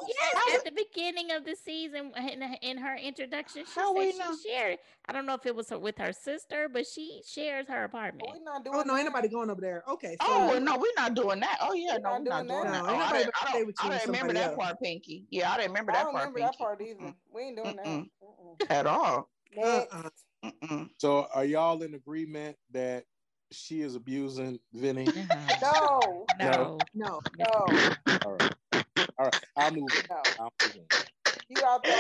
Yes, 0.08 0.58
at 0.58 0.66
the 0.66 0.72
beginning 0.72 1.32
of 1.32 1.46
the 1.46 1.56
season, 1.56 2.12
in, 2.16 2.42
in 2.62 2.78
her 2.78 2.96
introduction, 2.96 3.66
she 3.66 3.72
How 3.80 3.94
said 3.96 4.18
know? 4.18 4.36
she 4.36 4.50
shared. 4.50 4.80
I 5.06 5.14
don't 5.14 5.26
know 5.26 5.36
if 5.36 5.46
it 5.46 5.56
was 5.56 5.70
with 5.72 5.98
her 5.98 6.14
sister, 6.14 6.68
but 6.70 6.88
she 6.88 7.22
shares 7.26 7.68
her 7.68 7.84
apartment. 7.86 8.28
We're 8.28 8.44
not 8.44 8.64
doing 8.64 8.78
Oh 8.80 8.84
no, 8.84 8.96
ain't 8.98 9.06
that. 9.06 9.12
nobody 9.12 9.28
going 9.30 9.50
over 9.50 9.62
there. 9.62 9.84
Okay, 9.88 10.18
so 10.20 10.28
Oh 10.28 10.48
well, 10.50 10.60
no, 10.62 10.78
we're 10.78 10.94
not 10.98 11.14
doing 11.14 11.40
that. 11.42 11.58
Oh 11.62 11.74
yeah, 11.74 11.94
We're 11.94 12.00
no, 12.00 12.12
we're 12.12 12.24
not 12.24 12.48
doing 12.48 12.48
doing 12.48 12.64
that. 12.64 12.74
that. 12.74 12.86
No, 12.86 12.90
Oh, 12.90 12.96
I 12.96 13.00
nobody 13.00 13.20
didn't, 13.20 13.34
I 13.42 13.46
don't, 13.46 13.56
I 13.80 13.84
and 13.84 13.94
didn't 13.94 14.08
remember 14.08 14.34
that 14.34 14.46
else. 14.52 14.58
part, 14.58 14.80
Pinky. 14.82 15.28
Yeah, 15.30 15.52
I 15.52 15.58
didn't 15.58 15.72
remember 15.72 15.92
that 15.94 16.00
I 16.00 16.04
don't 16.04 16.14
part, 16.14 16.34
remember 16.34 16.40
Pinky. 16.40 16.58
that 16.58 16.58
part 16.58 16.82
either. 16.82 17.16
We 17.34 17.42
ain't 17.44 17.58
doing 17.58 17.76
that. 17.78 17.86
Mm-mm. 17.86 18.10
Mm-mm. 18.22 18.72
At 18.72 18.88
all. 18.88 19.30
Next. 19.56 19.94
Uh-uh. 19.94 20.86
So, 21.00 21.28
are 21.34 21.46
y'all 21.46 21.82
in 21.84 21.94
agreement 21.94 22.58
that 22.72 23.06
she 23.52 23.82
is 23.82 23.96
abusing 23.96 24.60
Vinny? 24.74 25.08
Uh-huh. 25.16 25.54
No, 25.62 26.28
No. 26.40 26.80
No, 26.94 27.22
no, 27.34 27.46
All 28.26 28.34
right. 28.34 28.54
All 29.18 29.26
right. 29.26 29.46
I'll 29.58 29.72
move 29.72 29.88
it. 29.94 30.08
no. 30.10 30.22
I'll 30.40 30.54
move 30.62 30.76
it. 30.76 31.10
You 31.50 31.62
out 31.66 31.84
there 31.84 31.94
on 31.94 32.00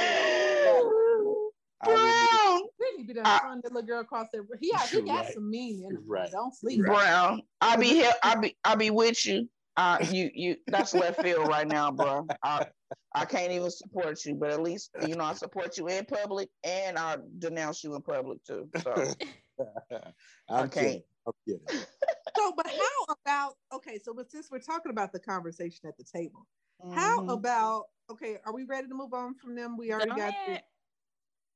I 0.75 0.79
will 0.79 1.23
move 1.25 1.51
Brown, 1.83 2.61
Brittany 2.77 3.03
be 3.03 3.13
done 3.13 3.25
I- 3.25 3.39
throwing 3.39 3.61
little 3.63 3.81
girl 3.81 4.01
across 4.01 4.27
there. 4.31 4.43
He, 4.59 4.71
got- 4.71 4.87
he 4.89 5.01
got 5.01 5.25
right. 5.25 5.33
some 5.33 5.49
mean 5.49 5.79
in 5.79 5.83
him. 5.83 5.91
You're 5.91 6.01
right. 6.05 6.31
Don't 6.31 6.55
sleep. 6.55 6.77
You're 6.77 6.87
right. 6.87 7.03
Brown. 7.05 7.41
I 7.61 7.75
be 7.75 7.87
here. 7.87 8.11
I'll 8.23 8.39
be. 8.39 8.55
I'll 8.63 8.77
be 8.77 8.89
with 8.89 9.25
you. 9.25 9.49
Uh, 9.75 9.97
you, 10.11 10.29
you. 10.33 10.55
That's 10.67 10.93
left 10.93 11.21
field 11.21 11.47
right 11.47 11.67
now, 11.67 11.91
bro. 11.91 12.27
I, 12.43 12.67
I 13.15 13.25
can't 13.25 13.51
even 13.51 13.69
support 13.71 14.23
you, 14.25 14.35
but 14.35 14.51
at 14.51 14.61
least 14.61 14.91
you 15.07 15.15
know 15.15 15.23
I 15.25 15.33
support 15.33 15.77
you 15.77 15.87
in 15.87 16.05
public, 16.05 16.49
and 16.63 16.97
I 16.97 17.17
denounce 17.39 17.83
you 17.83 17.95
in 17.95 18.01
public 18.01 18.43
too. 18.45 18.69
So. 18.81 18.93
I'm 20.49 20.65
Okay. 20.65 20.81
kidding. 20.81 21.03
I'm 21.27 21.33
kidding. 21.47 21.85
So, 22.35 22.53
but 22.55 22.67
how 22.67 23.15
about 23.25 23.53
okay? 23.73 23.99
So, 24.03 24.13
but 24.13 24.31
since 24.31 24.49
we're 24.51 24.59
talking 24.59 24.91
about 24.91 25.11
the 25.11 25.19
conversation 25.19 25.87
at 25.87 25.97
the 25.97 26.03
table, 26.03 26.47
how 26.81 27.19
Mhm. 27.21 27.33
about 27.33 27.85
okay? 28.09 28.39
Are 28.45 28.53
we 28.53 28.63
ready 28.65 28.87
to 28.87 28.93
move 28.93 29.13
on 29.13 29.35
from 29.35 29.55
them? 29.55 29.77
We 29.77 29.91
already 29.91 30.11
Go 30.11 30.17
got 30.17 30.33
ahead. 30.33 30.63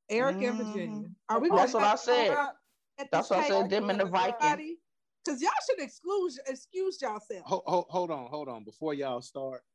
the 0.09 0.15
Eric 0.15 0.41
and 0.41 0.59
Mhm. 0.59 0.65
Virginia. 0.65 1.09
Are 1.29 1.39
we? 1.39 1.49
That's 1.49 1.73
gonna 1.73 1.85
what 1.85 1.93
I 1.93 1.95
said. 1.95 2.55
That's 3.11 3.29
what 3.29 3.39
I 3.39 3.47
said. 3.47 3.69
Them 3.69 3.89
and 3.89 3.99
the 3.99 4.05
Viking. 4.05 4.77
Because 5.23 5.41
y'all 5.41 5.51
should 5.69 5.79
exclude 5.79 6.31
excuse 6.47 7.01
yourself. 7.01 7.45
Hold, 7.45 7.63
hold, 7.65 7.85
hold 7.89 8.11
on, 8.11 8.29
hold 8.29 8.47
on. 8.47 8.63
Before 8.63 8.93
y'all 8.93 9.21
start, 9.21 9.65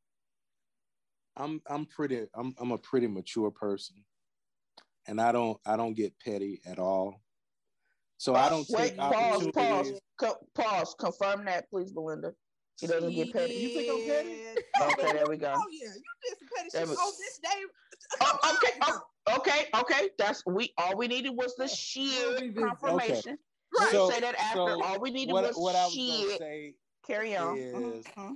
I'm 1.36 1.60
I'm 1.66 1.86
pretty 1.86 2.26
I'm 2.34 2.54
I'm 2.58 2.70
a 2.72 2.78
pretty 2.78 3.06
mature 3.06 3.50
person, 3.50 4.06
and 5.06 5.20
I 5.20 5.32
don't 5.32 5.60
I 5.66 5.76
don't 5.76 5.92
get 5.94 6.18
petty 6.18 6.62
at 6.64 6.78
all. 6.78 7.22
So 8.16 8.34
I 8.34 8.48
don't 8.48 8.66
Wait, 8.70 8.90
take 8.90 8.98
pause, 8.98 9.42
opportunities. 9.42 9.92
pause, 9.92 10.00
Co- 10.18 10.48
pause. 10.54 10.94
Confirm 10.94 11.44
that, 11.46 11.68
please, 11.68 11.92
Belinda. 11.92 12.36
He 12.80 12.86
doesn't 12.86 13.10
get 13.12 13.32
petty. 13.32 13.54
You 13.54 13.68
think 13.68 13.90
I'm 13.90 14.06
petty? 14.08 14.30
Yeah. 14.30 14.52
Okay, 14.92 15.12
there 15.12 15.26
we 15.28 15.36
go. 15.36 15.52
Oh 15.54 15.64
yeah, 15.70 15.88
you 15.94 16.02
did 16.24 16.38
some 16.38 16.48
petty 16.56 16.68
There 16.72 16.80
shit 16.86 16.88
we- 16.88 16.94
on 16.96 17.12
this 17.18 17.38
day. 17.38 17.62
Oh, 18.20 18.56
okay, 18.56 18.78
oh, 18.82 19.36
okay, 19.36 19.66
okay. 19.80 20.10
That's 20.18 20.44
we. 20.46 20.72
All 20.78 20.96
we 20.96 21.06
needed 21.08 21.30
was 21.30 21.54
the 21.56 21.68
sheer 21.68 22.50
confirmation. 22.58 23.38
Right. 23.78 23.84
Right. 23.84 23.90
So- 23.92 24.10
say 24.10 24.20
that 24.20 24.34
after. 24.36 24.56
so 24.56 24.82
all 24.82 24.98
we 25.00 25.10
needed 25.10 25.32
What 25.32 25.44
was 25.44 25.56
what 25.56 25.76
I 25.76 25.84
was 25.84 25.94
gonna 25.94 26.30
shit. 26.30 26.38
say 26.38 26.74
Carry 27.06 27.36
on. 27.36 27.56
is- 27.56 28.04
Mhm. 28.06 28.34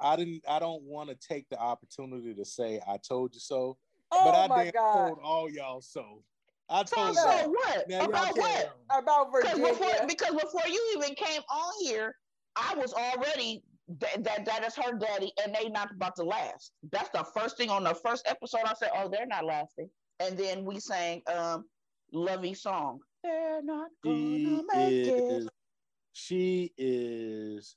I 0.00 0.16
didn't 0.16 0.42
I 0.48 0.58
don't 0.58 0.82
want 0.82 1.10
to 1.10 1.14
take 1.14 1.48
the 1.50 1.58
opportunity 1.58 2.34
to 2.34 2.44
say 2.44 2.80
I 2.86 2.96
told 2.96 3.32
you 3.34 3.40
so, 3.40 3.78
Oh 4.10 4.24
but 4.24 4.34
I 4.34 4.46
my 4.48 4.64
damn 4.64 4.72
God. 4.72 5.06
told 5.08 5.18
all 5.22 5.50
y'all 5.50 5.80
so. 5.80 6.22
I 6.68 6.82
told 6.82 7.14
so 7.16 7.30
y'all. 7.30 7.50
what? 7.50 7.88
Now 7.88 7.98
y'all 8.00 8.08
About 8.08 8.36
what? 8.36 8.76
About 8.90 9.32
Because 9.32 9.58
before, 9.60 10.06
because 10.08 10.34
before 10.34 10.66
you 10.66 10.94
even 10.96 11.14
came 11.14 11.42
on 11.42 11.72
here, 11.84 12.16
I 12.56 12.74
was 12.74 12.92
already 12.94 13.62
that, 13.88 14.24
that 14.24 14.44
that 14.46 14.64
is 14.64 14.74
her 14.76 14.92
daddy, 14.96 15.32
and 15.42 15.54
they 15.54 15.68
not 15.68 15.90
about 15.92 16.16
to 16.16 16.22
last. 16.24 16.72
That's 16.90 17.10
the 17.10 17.24
first 17.36 17.56
thing 17.56 17.70
on 17.70 17.84
the 17.84 17.94
first 17.94 18.26
episode. 18.26 18.62
I 18.64 18.74
said, 18.74 18.90
"Oh, 18.96 19.08
they're 19.08 19.26
not 19.26 19.44
lasting." 19.44 19.90
And 20.20 20.36
then 20.38 20.64
we 20.64 20.80
sang 20.80 21.22
um 21.26 21.64
"Lovey 22.12 22.54
Song." 22.54 23.00
They're 23.22 23.62
not 23.62 23.90
She 24.04 24.44
gonna 24.44 24.62
make 24.74 24.92
is 25.06 25.44
it. 25.46 25.52
she 26.12 26.72
is 26.78 27.76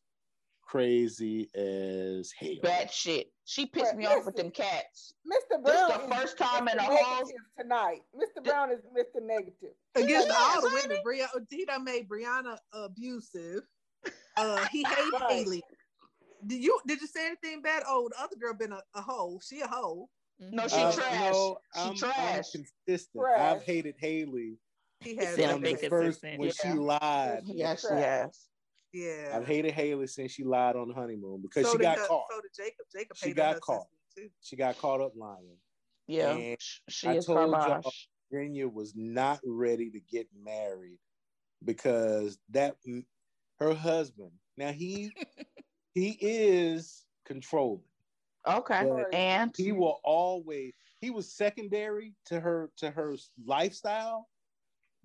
crazy 0.61 1.49
as 1.55 2.31
hell. 2.37 2.55
Bad 2.61 2.91
shit. 2.91 3.31
She 3.45 3.65
pissed 3.65 3.91
But 3.93 3.97
me 3.97 4.05
off 4.05 4.25
with 4.25 4.35
them 4.35 4.51
cats. 4.51 5.13
Mr. 5.25 5.63
This 5.63 5.73
Brown 5.73 5.87
the 6.09 6.15
is 6.15 6.21
first 6.21 6.37
time 6.37 6.67
in 6.67 6.77
Mr. 6.77 6.79
a 6.79 6.83
whole- 6.83 7.15
negative 7.19 7.41
tonight. 7.57 8.01
Mr. 8.13 8.43
Brown 8.43 8.71
is 8.71 8.79
Mr. 8.93 9.21
Negative. 9.21 9.71
Against 9.95 10.29
all 10.29 10.61
the 10.61 10.69
women, 10.83 10.97
Bria, 11.03 11.27
he 11.49 11.63
done 11.65 11.85
made 11.85 12.09
Brianna 12.09 12.57
abusive. 12.73 13.61
Uh, 14.35 14.65
he 14.65 14.83
hates 14.87 15.11
Right. 15.13 15.31
Haley. 15.31 15.63
Did 16.45 16.63
you 16.63 16.79
did 16.85 17.01
you 17.01 17.07
say 17.07 17.25
anything 17.27 17.61
bad? 17.61 17.83
Oh, 17.87 18.09
the 18.09 18.21
other 18.21 18.35
girl 18.35 18.53
been 18.53 18.71
a, 18.71 18.81
a 18.93 19.01
hoe. 19.01 19.39
She 19.43 19.61
a 19.61 19.67
hoe. 19.67 20.09
No, 20.39 20.67
she 20.67 20.75
Uh, 20.75 20.91
trash. 20.91 21.31
no, 21.33 21.57
She 21.73 21.79
I'm, 21.81 21.89
I'm 21.89 21.95
trash. 21.95 22.51
consistent. 22.51 23.23
Trash. 23.23 23.39
I've 23.55 23.63
hated 23.63 23.95
Haley 23.97 24.57
He 24.99 25.15
has 25.15 25.33
Still 25.33 25.53
from 25.53 25.61
been 25.61 25.77
the 25.81 25.89
first 25.89 26.21
when 26.23 26.41
Yeah. 26.41 26.51
she 26.61 26.71
lied. 26.73 27.41
Yes, 27.45 27.81
she 27.81 27.93
has. 27.95 28.47
Yeah. 28.93 29.33
I've 29.35 29.47
hated 29.47 29.73
Haley 29.73 30.07
since 30.07 30.31
she 30.31 30.43
lied 30.43 30.75
on 30.75 30.89
the 30.89 30.93
honeymoon 30.93 31.41
because 31.41 31.65
so 31.65 31.71
she 31.73 31.77
got 31.79 31.97
her- 31.97 32.05
caught. 32.07 32.25
So 32.31 32.41
did 32.41 32.51
Jacob. 32.55 32.85
Jacob 32.95 33.17
She 33.17 33.25
hated 33.29 33.37
got 33.37 33.53
her 33.55 33.59
caught. 33.59 33.87
too. 34.15 34.29
She 34.41 34.55
got 34.55 34.77
caught 34.77 35.01
up 35.01 35.13
lying. 35.15 35.57
Yeah, 36.07 36.31
And 36.35 36.57
she 36.87 37.07
I 37.07 37.13
is 37.15 37.25
told 37.25 37.49
y'all- 37.51 37.81
Virginia 38.31 38.67
was 38.67 38.93
not 38.95 39.39
ready 39.45 39.89
to 39.89 39.99
get 39.99 40.27
married 40.43 40.99
because 41.63 42.37
that 42.51 42.75
her 43.59 43.73
husband. 43.73 44.31
Now 44.55 44.71
he 44.71 45.11
he 45.97 46.17
is 46.21 47.05
controlling. 47.25 47.81
Okay, 48.47 48.87
and 49.13 49.53
He 49.57 49.71
will 49.71 49.99
always 50.03 50.73
he 51.01 51.09
was 51.09 51.31
secondary 51.31 52.13
to 52.25 52.39
her 52.39 52.71
to 52.77 52.89
her 52.91 53.15
lifestyle, 53.45 54.29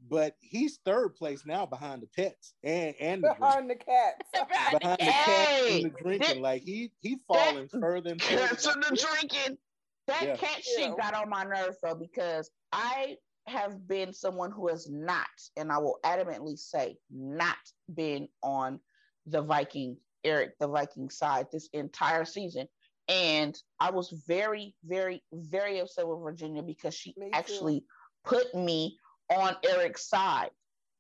but 0.09 0.37
he's 0.41 0.79
third 0.85 1.17
place 1.17 1.45
now 1.47 1.67
behind 1.67 2.03
the 2.03 2.07
pets 2.09 2.55
and 2.63 2.95
and 3.01 3.23
the 3.23 3.29
drink. 3.29 3.41
Behind 3.41 3.71
the 3.71 3.75
cats. 3.75 4.29
Behind 4.33 4.75
the 4.75 4.79
behind 4.81 4.99
the 5.01 5.05
cat. 5.05 5.25
cat 5.25 5.71
and 5.71 5.85
the 5.85 5.91
drinking. 6.03 6.29
that- 6.29 6.41
like 6.41 6.63
he 6.63 6.93
he 7.01 7.17
falling 7.27 7.69
further 7.69 8.11
and 8.11 8.23
further. 8.23 8.49
to 8.55 8.73
the 8.91 9.09
drinking. 9.11 9.59
That 10.07 10.23
Yeah. 10.23 10.37
cat 10.37 10.63
Yeah. 10.77 10.89
shit 10.89 10.97
got 10.99 11.15
on 11.15 11.29
my 11.29 11.43
nerves 11.45 11.79
though 11.83 11.95
because 11.95 12.51
I 12.71 13.17
have 13.49 13.89
been 13.89 14.13
someone 14.13 14.53
who 14.53 14.69
has 14.69 14.89
not, 14.89 15.27
and 15.57 15.73
I 15.73 15.79
will 15.79 15.99
adamantly 16.05 16.57
say, 16.57 16.97
not 17.11 17.57
been 17.93 18.29
on 18.43 18.79
the 19.27 19.43
Viking 19.43 19.97
Eric 20.25 20.59
the 20.59 20.69
Viking 20.69 21.11
side 21.11 21.47
this 21.53 21.69
entire 21.73 22.25
season. 22.25 22.67
And 23.09 23.59
I 23.81 23.91
was 23.91 24.11
very, 24.27 24.75
very, 24.85 25.23
very 25.33 25.81
upset 25.81 26.07
with 26.07 26.21
Virginia 26.23 26.63
because 26.63 26.95
she 26.95 27.15
actually 27.33 27.85
put 28.25 28.55
me 28.55 28.97
on 29.29 29.57
Eric's 29.65 30.09
side 30.09 30.51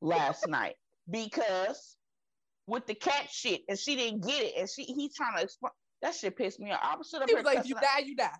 last 0.00 0.46
night 0.48 0.74
because 1.10 1.96
with 2.66 2.86
the 2.86 2.94
cat 2.94 3.28
shit 3.30 3.62
and 3.68 3.78
she 3.78 3.96
didn't 3.96 4.26
get 4.26 4.42
it 4.42 4.54
and 4.58 4.68
she 4.68 4.84
he's 4.84 5.14
trying 5.14 5.36
to 5.36 5.42
explain 5.42 5.72
that 6.00 6.14
shit 6.14 6.36
pissed 6.36 6.58
me 6.60 6.72
off. 6.72 6.80
I 6.82 6.96
was 6.96 7.10
sitting 7.10 7.22
up 7.24 7.28
He 7.28 7.34
was 7.36 7.44
like, 7.44 7.66
you 7.66 7.74
die, 7.76 7.98
you 8.04 8.16
die. 8.16 8.30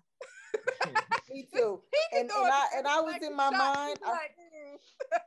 Me 1.31 1.47
too. 1.55 1.81
And- 2.11 2.29
and 2.29 2.31
I- 2.31 2.67
and 2.77 2.87
I 2.87 2.99
was 2.99 3.13
like 3.13 3.23
in 3.23 3.35
my 3.35 3.49
shot. 3.49 3.75
mind, 3.75 3.97
I- 4.05 4.11
like, 4.11 4.35
mm. 4.37 5.19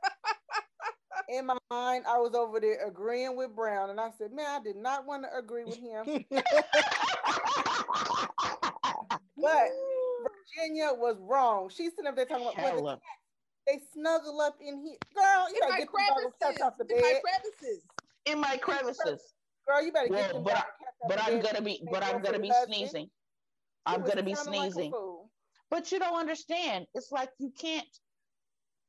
In 1.29 1.45
my 1.45 1.57
mind, 1.71 2.05
I 2.07 2.17
was 2.19 2.33
over 2.35 2.59
there 2.59 2.85
agreeing 2.87 3.35
with 3.35 3.55
Brown, 3.55 3.89
and 3.89 3.99
I 3.99 4.09
said, 4.17 4.31
"Man, 4.31 4.45
I 4.45 4.59
did 4.63 4.75
not 4.75 5.05
want 5.05 5.23
to 5.23 5.35
agree 5.37 5.63
with 5.65 5.77
him." 5.77 6.25
but 9.37 9.67
Virginia 10.55 10.91
was 10.93 11.17
wrong. 11.19 11.69
She's 11.69 11.91
sitting 11.95 12.07
up 12.07 12.15
there 12.15 12.25
talking 12.25 12.47
about 12.47 12.81
well, 12.81 12.95
the 12.95 13.01
they 13.67 13.79
snuggle 13.93 14.39
up 14.41 14.57
in 14.61 14.79
here. 14.85 14.97
Girl, 15.15 15.47
you 15.49 15.55
In 15.55 15.59
better 15.59 15.71
my 15.71 15.77
get 15.79 15.87
the 15.91 15.97
dog 16.07 16.33
crevices. 16.41 16.61
off 16.61 16.73
the 16.77 16.85
bed. 16.85 16.97
In 16.97 17.01
my 17.03 17.19
crevices. 17.21 17.83
in 18.25 18.39
my 18.39 18.57
crevices. 18.57 19.33
Girl, 19.67 19.83
you 19.83 19.91
better 19.91 20.07
Well, 20.09 20.21
get 20.21 20.33
them 20.33 20.43
but 20.43 20.53
I- 20.53 20.55
dog 20.55 20.63
cats 20.79 20.97
off 21.03 21.09
But 21.09 21.17
the 21.17 21.23
I'm 21.33 21.41
gonna 21.41 21.61
be, 21.61 21.83
but 21.91 22.03
I'm 22.03 22.21
gonna 22.21 22.39
be 22.39 22.51
sneezing. 22.65 23.09
I'm 23.85 24.01
gonna 24.03 24.23
be 24.23 24.35
sounding 24.35 24.61
like 24.61 24.71
sneezing. 24.73 24.93
But 25.69 25.91
you 25.91 25.99
don't 25.99 26.17
understand. 26.17 26.87
It's 26.93 27.11
like 27.11 27.29
you 27.39 27.51
can't 27.51 27.87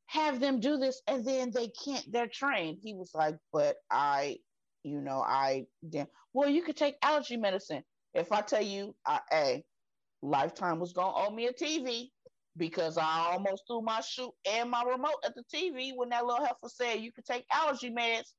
have 0.08 0.40
them 0.40 0.60
do 0.60 0.78
this 0.78 1.02
and 1.06 1.24
then 1.24 1.50
they 1.52 1.68
can't. 1.68 2.04
They're 2.10 2.28
trained. 2.28 2.78
He 2.82 2.94
was 2.94 3.10
like, 3.14 3.36
but 3.52 3.76
I, 3.90 4.38
you 4.82 5.00
know, 5.00 5.20
I 5.20 5.66
then 5.82 6.06
well, 6.32 6.48
you 6.48 6.62
could 6.62 6.76
take 6.76 6.96
allergy 7.02 7.36
medicine. 7.36 7.82
If 8.14 8.32
I 8.32 8.40
tell 8.40 8.62
you, 8.62 8.94
I, 9.06 9.20
hey, 9.30 9.64
Lifetime 10.22 10.80
was 10.80 10.92
gonna 10.92 11.14
owe 11.14 11.30
me 11.30 11.46
a 11.46 11.52
TV 11.52 12.08
because 12.56 12.96
I 12.98 13.30
almost 13.32 13.64
threw 13.68 13.82
my 13.82 14.00
shoe 14.00 14.32
and 14.50 14.70
my 14.70 14.82
remote 14.82 15.22
at 15.24 15.34
the 15.34 15.44
TV 15.54 15.92
when 15.94 16.08
that 16.08 16.24
little 16.26 16.44
heifer 16.44 16.68
said 16.68 17.00
you 17.00 17.12
could 17.12 17.24
take 17.24 17.44
allergy 17.52 17.90
meds. 17.90 18.32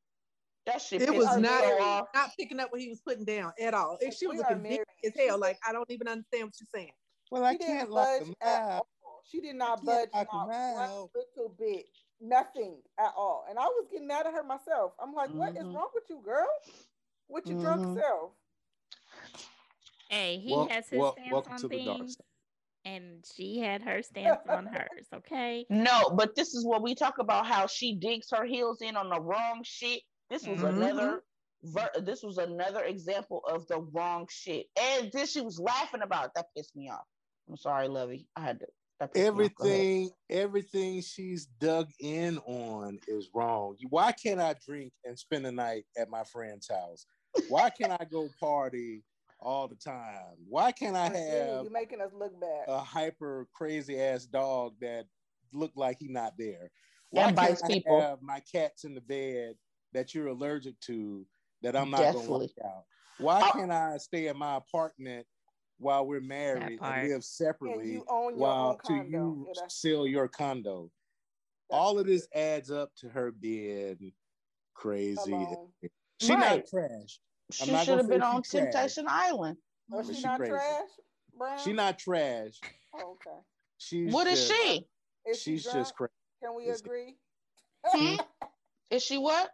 That 0.66 0.82
shit 0.82 1.02
It 1.02 1.14
was 1.16 1.38
not 1.38 1.64
off. 1.80 2.08
not 2.14 2.32
picking 2.38 2.60
up 2.60 2.72
what 2.72 2.82
he 2.82 2.90
was 2.90 3.00
putting 3.02 3.26
down 3.26 3.54
at 3.62 3.74
all. 3.74 3.98
if 4.02 4.14
she 4.16 4.28
was 4.28 4.40
are 4.40 4.50
looking 4.50 4.64
big 4.64 4.72
married. 4.72 4.86
as 5.06 5.14
hell. 5.18 5.40
Like 5.40 5.58
I 5.68 5.72
don't 5.72 5.90
even 5.90 6.08
understand 6.08 6.46
what 6.46 6.54
she's 6.58 6.68
saying. 6.74 6.92
Well, 7.32 7.44
I 7.46 7.54
She 7.54 7.58
didn't 7.60 7.78
can't 7.78 7.90
lock 7.92 8.20
them 8.20 8.34
at 8.42 8.48
out. 8.62 8.72
all. 8.72 8.88
She 9.30 9.42
did 9.42 9.56
not 9.56 9.84
can't 9.86 9.86
budge 9.86 10.10
lock 10.14 10.28
not 10.34 10.50
'em 10.50 10.74
one 10.74 11.10
little 11.16 11.50
bit. 11.58 11.86
Nothing 12.20 12.82
at 12.98 13.14
all. 13.16 13.46
And 13.50 13.58
I 13.58 13.64
was 13.66 13.88
getting 13.92 14.08
mad 14.08 14.26
at 14.28 14.34
her 14.34 14.44
myself. 14.44 14.94
I'm 15.00 15.14
like, 15.14 15.30
what 15.30 15.56
is 15.56 15.64
Mhm. 15.64 15.76
wrong 15.76 15.90
with 15.94 16.04
you, 16.10 16.20
girl? 16.22 16.50
With 17.28 17.46
your 17.48 17.60
drunk 17.62 17.82
Mhm. 17.86 18.00
self. 18.02 18.32
Hey, 20.10 20.40
he 20.40 20.52
Wel- 20.52 20.68
has 20.68 20.90
his 20.90 21.00
wel- 21.00 21.14
stance 21.14 21.48
on 21.48 21.58
to 21.60 21.68
the 21.68 21.86
dark 21.86 21.98
things, 22.00 22.16
side. 22.16 22.26
and 22.86 23.26
she 23.36 23.60
had 23.60 23.84
her 23.84 24.02
stance 24.02 24.46
on 24.48 24.66
hers. 24.66 25.08
Okay. 25.14 25.66
No, 25.70 26.10
but 26.10 26.36
this 26.36 26.54
is 26.56 26.66
what 26.66 26.82
we 26.82 26.96
talk 26.96 27.20
about 27.20 27.46
how 27.46 27.68
she 27.68 27.94
digs 27.96 28.30
her 28.32 28.44
heels 28.46 28.82
in 28.82 28.98
on 28.98 29.10
the 29.10 29.22
wrong 29.22 29.62
shit. 29.64 30.02
This 30.30 30.46
was 30.48 30.60
Mhm. 30.62 30.70
another 30.70 31.24
ver- 31.62 31.92
this 32.02 32.24
was 32.24 32.38
another 32.38 32.84
example 32.86 33.46
of 33.46 33.68
the 33.68 33.80
wrong 33.80 34.28
shit. 34.30 34.68
And 34.76 35.12
this 35.12 35.32
she 35.34 35.42
was 35.42 35.60
laughing 35.60 36.02
about. 36.02 36.34
That 36.34 36.54
pissed 36.56 36.76
me 36.76 36.90
off. 36.90 37.06
I'm 37.48 37.58
sorry, 37.58 37.88
Lovey. 37.88 38.28
I 38.36 38.42
had 38.42 38.60
to 38.62 38.68
that 39.00 39.14
pissed 39.14 39.34
me 39.34 39.46
off. 39.46 39.52
Go 39.56 39.66
ahead. 39.66 39.88
Everything, 39.88 40.12
everything 40.30 41.02
she's 41.02 41.46
dug 41.46 41.90
in 42.00 42.38
on 42.40 43.00
is 43.08 43.30
wrong. 43.34 43.78
Why 43.90 44.12
can't 44.12 44.40
I 44.40 44.56
drink 44.66 44.94
and 45.04 45.18
spend 45.18 45.46
the 45.46 45.52
night 45.52 45.86
at 45.98 46.10
my 46.10 46.24
friend's 46.24 46.68
house? 46.70 47.06
Why 47.48 47.70
can't 47.70 47.92
I 47.92 48.06
go 48.06 48.30
party 48.40 49.04
all 49.40 49.68
the 49.68 49.76
time? 49.76 50.36
Why 50.48 50.72
can't 50.72 50.96
I 50.96 51.10
have 51.10 51.64
You're 51.64 51.72
making 51.72 52.02
us 52.02 52.12
look 52.14 52.40
bad. 52.40 52.66
a 52.68 52.80
hyper 52.80 53.48
crazy 53.54 54.00
ass 54.00 54.26
dog 54.26 54.76
that 54.82 55.06
looked 55.54 55.78
like 55.78 55.98
he 56.00 56.08
not 56.08 56.38
there? 56.38 56.70
Why 57.12 57.28
And 57.28 57.38
can't 57.38 57.52
bites 57.52 57.64
I 57.64 57.68
people. 57.68 58.02
have 58.02 58.22
my 58.22 58.42
cats 58.42 58.84
in 58.84 58.94
the 58.94 59.02
bed 59.02 59.56
that 59.94 60.14
you're 60.14 60.28
allergic 60.28 60.80
to 60.82 61.26
that 61.62 61.76
I'm 61.76 61.90
not 61.90 62.02
Definitely. 62.02 62.28
gonna 62.28 62.40
look 62.44 62.52
out? 62.66 62.84
Why 63.18 63.50
can't 63.52 63.72
I 63.72 63.98
stay 63.98 64.28
in 64.28 64.38
my 64.38 64.56
apartment 64.56 65.26
while 65.80 66.06
we're 66.06 66.22
married 66.22 66.80
and 66.82 67.04
live 67.04 67.12
and 67.16 67.24
separately 67.24 67.94
you 67.94 68.06
own 68.10 68.38
your 68.38 68.48
while 68.48 68.80
own 68.90 69.04
to 69.04 69.10
you 69.10 69.48
Yeah, 69.56 69.64
sell 69.70 70.06
your 70.06 70.28
condo? 70.28 70.92
that's 71.70 71.80
All 71.80 71.98
of 71.98 72.06
this 72.06 72.28
adds 72.36 72.70
up 72.70 72.94
to 72.98 73.10
her 73.10 73.32
being 73.32 74.12
crazy. 74.74 75.32
alone. 75.32 75.72
She 76.20 76.34
Right. 76.34 76.40
not 76.58 76.68
trash. 76.68 77.20
She 77.52 77.64
I'm 77.64 77.72
not 77.72 77.86
should 77.86 77.98
have 77.98 78.08
been 78.10 78.22
say 78.22 78.28
she 78.28 78.36
on 78.36 78.44
trash. 78.44 78.64
Temptation 78.74 79.06
Island. 79.08 79.58
Oh, 79.92 79.98
But 79.98 80.06
she, 80.08 80.14
she 80.16 80.22
not 80.24 80.38
crazy. 80.40 80.52
trash, 80.54 80.90
Brown? 81.38 81.60
She 81.60 81.74
not 81.74 81.98
trash. 82.00 82.60
Oh, 82.94 83.12
okay. 83.14 83.38
She's 83.78 84.14
What 84.14 84.28
is 84.28 84.48
just, 84.48 84.52
she? 84.62 84.88
Is 85.26 85.42
She's 85.42 85.64
drunk? 85.64 85.78
just 85.78 85.96
crazy. 85.96 86.12
Can 86.44 86.56
we 86.56 86.66
Is- 86.66 86.82
agree? 86.82 87.16
Hmm? 87.86 88.16
Is 88.92 89.04
she 89.04 89.18
what? 89.18 89.50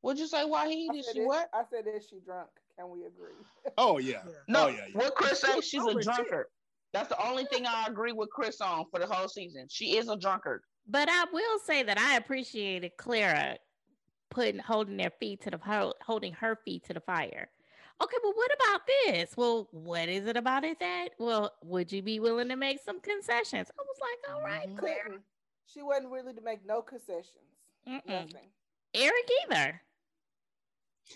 What'd 0.00 0.18
you 0.20 0.26
say, 0.26 0.44
why 0.44 0.68
he? 0.68 0.86
Is 0.98 1.06
said, 1.06 1.14
she 1.14 1.20
is- 1.20 1.26
what? 1.26 1.48
I 1.54 1.62
said, 1.70 1.84
is 1.86 2.06
she 2.08 2.18
drunk? 2.20 2.48
Can 2.78 2.90
we 2.90 3.04
agree? 3.04 3.34
Oh 3.78 3.98
yeah. 3.98 4.22
Yeah. 4.26 4.32
No, 4.48 4.64
Oh 4.64 4.68
yeah. 4.68 4.76
yeah. 4.88 4.98
what 4.98 5.14
Chris 5.14 5.40
say? 5.40 5.60
She's 5.60 5.84
a 5.84 5.94
drunkard. 5.94 6.46
That's 6.92 7.08
the 7.08 7.26
only 7.26 7.44
thing 7.46 7.66
I 7.66 7.86
agree 7.88 8.12
with 8.12 8.30
Chris 8.30 8.60
on 8.60 8.84
for 8.90 9.00
the 9.00 9.06
whole 9.06 9.28
season. 9.28 9.66
She 9.68 9.96
is 9.96 10.08
a 10.08 10.16
drunkard. 10.16 10.62
But 10.88 11.08
I 11.10 11.24
will 11.32 11.58
say 11.64 11.82
that 11.82 11.98
I 11.98 12.16
appreciated 12.16 12.92
Clara 12.98 13.56
putting 14.30 14.58
holding 14.58 14.96
their 14.96 15.12
feet 15.18 15.40
to 15.42 15.50
the 15.50 15.58
ho- 15.58 15.94
holding 16.04 16.32
her 16.34 16.58
feet 16.64 16.84
to 16.84 16.92
the 16.94 17.00
fire. 17.00 17.48
Okay, 18.02 18.16
well, 18.24 18.32
what 18.34 18.50
about 18.60 18.80
this? 19.06 19.36
Well, 19.36 19.68
what 19.70 20.08
is 20.08 20.26
it 20.26 20.36
about 20.36 20.64
it 20.64 20.80
that? 20.80 21.10
Well, 21.18 21.52
would 21.62 21.92
you 21.92 22.02
be 22.02 22.18
willing 22.18 22.48
to 22.48 22.56
make 22.56 22.80
some 22.84 23.00
concessions? 23.00 23.70
I 23.78 23.82
was 23.82 23.98
like, 24.00 24.34
all 24.34 24.42
right, 24.42 24.68
Mhm. 24.68 24.78
Clara. 24.78 25.18
She 25.66 25.80
wasn't 25.80 26.10
really 26.12 26.34
to 26.34 26.40
make 26.40 26.64
no 26.66 26.82
concessions. 26.82 27.28
Mm-mm. 27.88 28.06
Nothing. 28.08 28.50
Eric 28.94 29.28
either. 29.44 29.80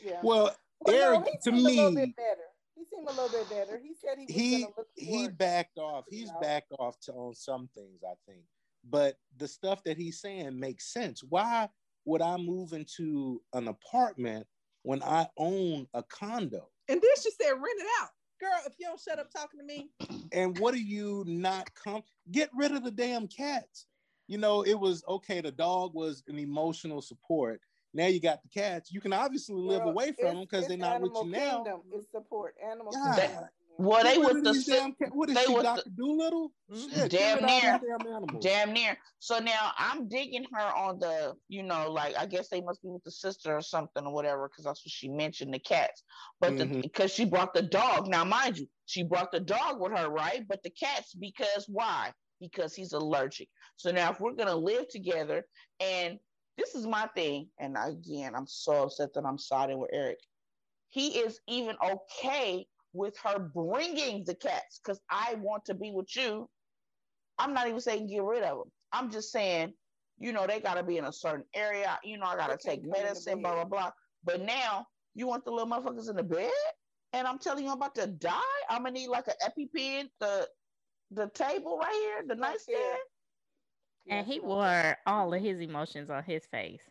Yeah. 0.03 0.21
Well, 0.23 0.55
But 0.85 0.93
no, 0.93 0.99
Eric, 0.99 1.24
he 1.26 1.33
to 1.33 1.43
seemed 1.43 1.59
a 1.59 1.61
little 1.61 1.91
me, 1.91 2.07
bit 2.07 2.16
better. 2.16 2.49
He 2.74 2.85
seemed 2.85 3.09
a 3.09 3.11
little 3.11 3.29
bit 3.29 3.51
better. 3.51 3.81
He 3.83 3.95
said 3.95 4.18
he 4.18 4.24
was 4.26 4.35
he 4.35 4.66
look 4.76 4.87
he 4.95 5.29
backed 5.29 5.79
off. 5.79 6.05
you 6.11 6.18
He's 6.18 6.29
know. 6.29 6.41
backed 6.41 6.72
off 6.79 6.99
to 7.01 7.12
on 7.12 7.35
some 7.35 7.68
things, 7.74 8.01
I 8.05 8.14
think. 8.26 8.45
But 8.89 9.18
the 9.37 9.49
stuff 9.49 9.83
that 9.85 9.97
he's 9.97 10.20
saying 10.20 10.59
makes 10.59 10.93
sense. 10.93 11.22
Why 11.22 11.68
would 12.05 12.22
I 12.22 12.37
move 12.37 12.72
into 12.72 13.43
an 13.53 13.68
apartment 13.68 14.47
when 14.83 15.03
I 15.03 15.29
own 15.37 15.87
a 15.95 16.03
condo? 16.05 16.68
And 16.89 17.01
then 17.03 17.11
she 17.22 17.31
said, 17.31 17.51
rent 17.51 17.81
it 17.81 17.87
out. 18.01 18.09
Girl, 18.41 18.59
if 18.66 18.74
you 18.79 18.87
don't 18.87 19.01
shut 19.01 19.18
up 19.18 19.31
talking 19.31 19.59
to 19.59 19.66
me, 19.66 19.91
And 20.33 20.59
what 20.59 20.72
are 20.74 20.79
you 20.79 21.24
not 21.26 21.68
come 21.74 22.03
get 22.31 22.51
rid 22.55 22.72
of 22.72 22.85
the 22.85 22.91
damn 22.91 23.26
cats? 23.26 23.87
You 24.29 24.39
know, 24.39 24.62
it 24.62 24.79
was 24.79 25.03
okay. 25.09 25.41
The 25.41 25.51
dog 25.51 25.93
was 25.95 26.22
an 26.29 26.39
emotional 26.39 27.03
support. 27.03 27.61
Now 27.99 28.07
you 28.07 28.20
got 28.20 28.38
the 28.42 28.49
cats. 28.49 28.92
You 28.92 29.01
can 29.01 29.12
obviously 29.12 29.57
live 29.57 29.80
Girl, 29.80 29.90
away 29.90 30.12
from 30.12 30.36
them 30.36 30.40
because 30.42 30.68
they're 30.68 30.76
not 30.76 31.01
with 31.01 31.11
you 31.16 31.26
now. 31.30 31.64
Kingdom. 31.64 31.80
It's 31.92 32.07
support. 32.12 32.55
Animal 32.64 32.92
God. 32.92 33.18
Kingdom. 33.18 33.44
Well, 33.80 34.03
Get 34.05 34.14
they 34.14 34.20
rid 34.20 34.34
with 34.34 34.44
the 34.44 34.64
damn 34.72 34.92
cat. 34.92 35.09
What 35.14 35.28
is 35.28 35.34
they 35.36 35.44
she, 35.44 35.53
with 35.53 35.62
the- 35.62 35.62
Doctor 35.62 35.90
Dolittle? 35.96 36.53
Mhm. 36.70 36.94
Shit, 36.94 37.11
Damn 37.11 37.38
rid 37.38 37.44
of 37.44 37.51
all 37.51 37.61
near. 37.61 37.80
damn 37.80 38.40
damn 38.40 38.72
near. 38.72 38.99
So 39.18 39.38
now 39.40 39.72
I'm 39.76 40.09
digging 40.09 40.44
her 40.53 40.61
on 40.76 40.99
the, 41.01 41.34
you 41.49 41.62
know, 41.64 41.90
like 41.90 42.16
I 42.16 42.26
guess 42.26 42.49
they 42.49 42.61
must 42.61 42.82
be 42.82 42.88
with 42.88 43.03
the 43.05 43.11
sister 43.11 43.57
or 43.57 43.62
something 43.62 44.05
or 44.07 44.12
whatever, 44.12 44.49
because 44.49 44.64
that's 44.64 44.84
what 44.84 44.90
she 44.92 45.09
mentioned 45.09 45.53
the 45.53 45.59
cats. 45.59 46.03
But 46.40 46.57
the 46.57 46.64
Mhm. 46.66 46.82
because 46.82 47.12
she 47.12 47.24
brought 47.24 47.53
the 47.53 47.62
dog. 47.62 48.07
Now, 48.09 48.24
mind 48.24 48.59
you, 48.59 48.68
she 48.86 49.03
brought 49.03 49.32
the 49.32 49.40
dog 49.40 49.80
with 49.80 49.90
her, 49.96 50.09
right? 50.09 50.46
But 50.46 50.62
the 50.62 50.70
cats 50.70 51.14
because 51.14 51.64
why? 51.68 52.12
Because 52.40 52.74
he's 52.74 52.92
allergic. 52.92 53.49
So 53.76 53.90
now 53.90 54.11
if 54.12 54.20
we're 54.20 54.34
gonna 54.34 54.55
live 54.57 54.88
together, 54.88 55.44
and 55.80 56.18
this 56.59 56.75
is 56.75 56.87
my 56.87 57.07
thing, 57.15 57.49
and 57.59 57.77
again, 57.81 58.35
I'm 58.35 58.47
so 58.47 58.85
upset 58.85 59.15
that 59.15 59.25
I'm 59.25 59.39
siding 59.39 59.79
with 59.79 59.91
Eric. 59.93 60.19
He 60.91 61.19
is 61.19 61.41
even 61.47 61.77
okay 61.83 62.67
with 62.93 63.17
her 63.25 63.39
bringing 63.39 64.25
the 64.25 64.35
cats 64.35 64.81
because 64.83 65.01
I 65.09 65.37
want 65.41 65.65
to 65.67 65.75
be 65.75 65.93
with 65.93 66.15
you. 66.17 66.49
I'm 67.39 67.55
not 67.55 67.69
even 67.69 67.81
saying 67.81 68.09
get 68.09 68.23
rid 68.23 68.43
of 68.43 68.59
them. 68.59 68.73
I'm 68.93 69.11
just 69.11 69.31
saying, 69.31 69.73
you 70.19 70.33
know, 70.33 70.47
they 70.47 70.61
got 70.61 70.75
to 70.75 70.83
be 70.83 70.99
in 70.99 71.05
a 71.05 71.13
certain 71.13 71.45
area. 71.55 71.99
You 72.03 72.19
know, 72.19 72.27
I 72.27 72.37
got 72.37 72.49
to 72.49 72.57
take 72.57 72.83
come 72.83 72.87
in 72.87 72.91
the 72.91 73.05
medicine, 73.05 73.41
blah, 73.41 73.55
blah, 73.55 73.65
blah. 73.65 73.91
But 74.25 74.43
now 74.43 74.87
you 75.15 75.27
want 75.27 75.45
the 75.45 75.53
little 75.53 75.69
motherfuckers 75.69 76.11
in 76.11 76.17
the 76.17 76.23
bed? 76.23 76.51
And 77.13 77.27
I'm 77.27 77.39
telling 77.39 77.65
you, 77.65 77.71
I'm 77.71 77.77
about 77.77 77.95
to 77.95 78.07
die. 78.07 78.41
I'm 78.69 78.83
going 78.83 78.95
to 78.95 79.01
need 79.01 79.09
like 79.09 79.29
an 79.29 79.35
EpiPen, 79.47 80.09
the, 80.21 80.49
the 81.13 81.31
table 81.35 81.79
right 81.79 81.93
here, 81.93 82.25
the 82.27 82.35
nightstand. 82.35 82.99
Care. 84.09 84.19
And 84.19 84.27
he 84.27 84.41
wore 84.41 84.97
all 85.07 85.33
of 85.35 85.41
his 85.43 85.61
emotions 85.61 86.11
on 86.11 86.23
his 86.25 86.47
face. 86.47 86.83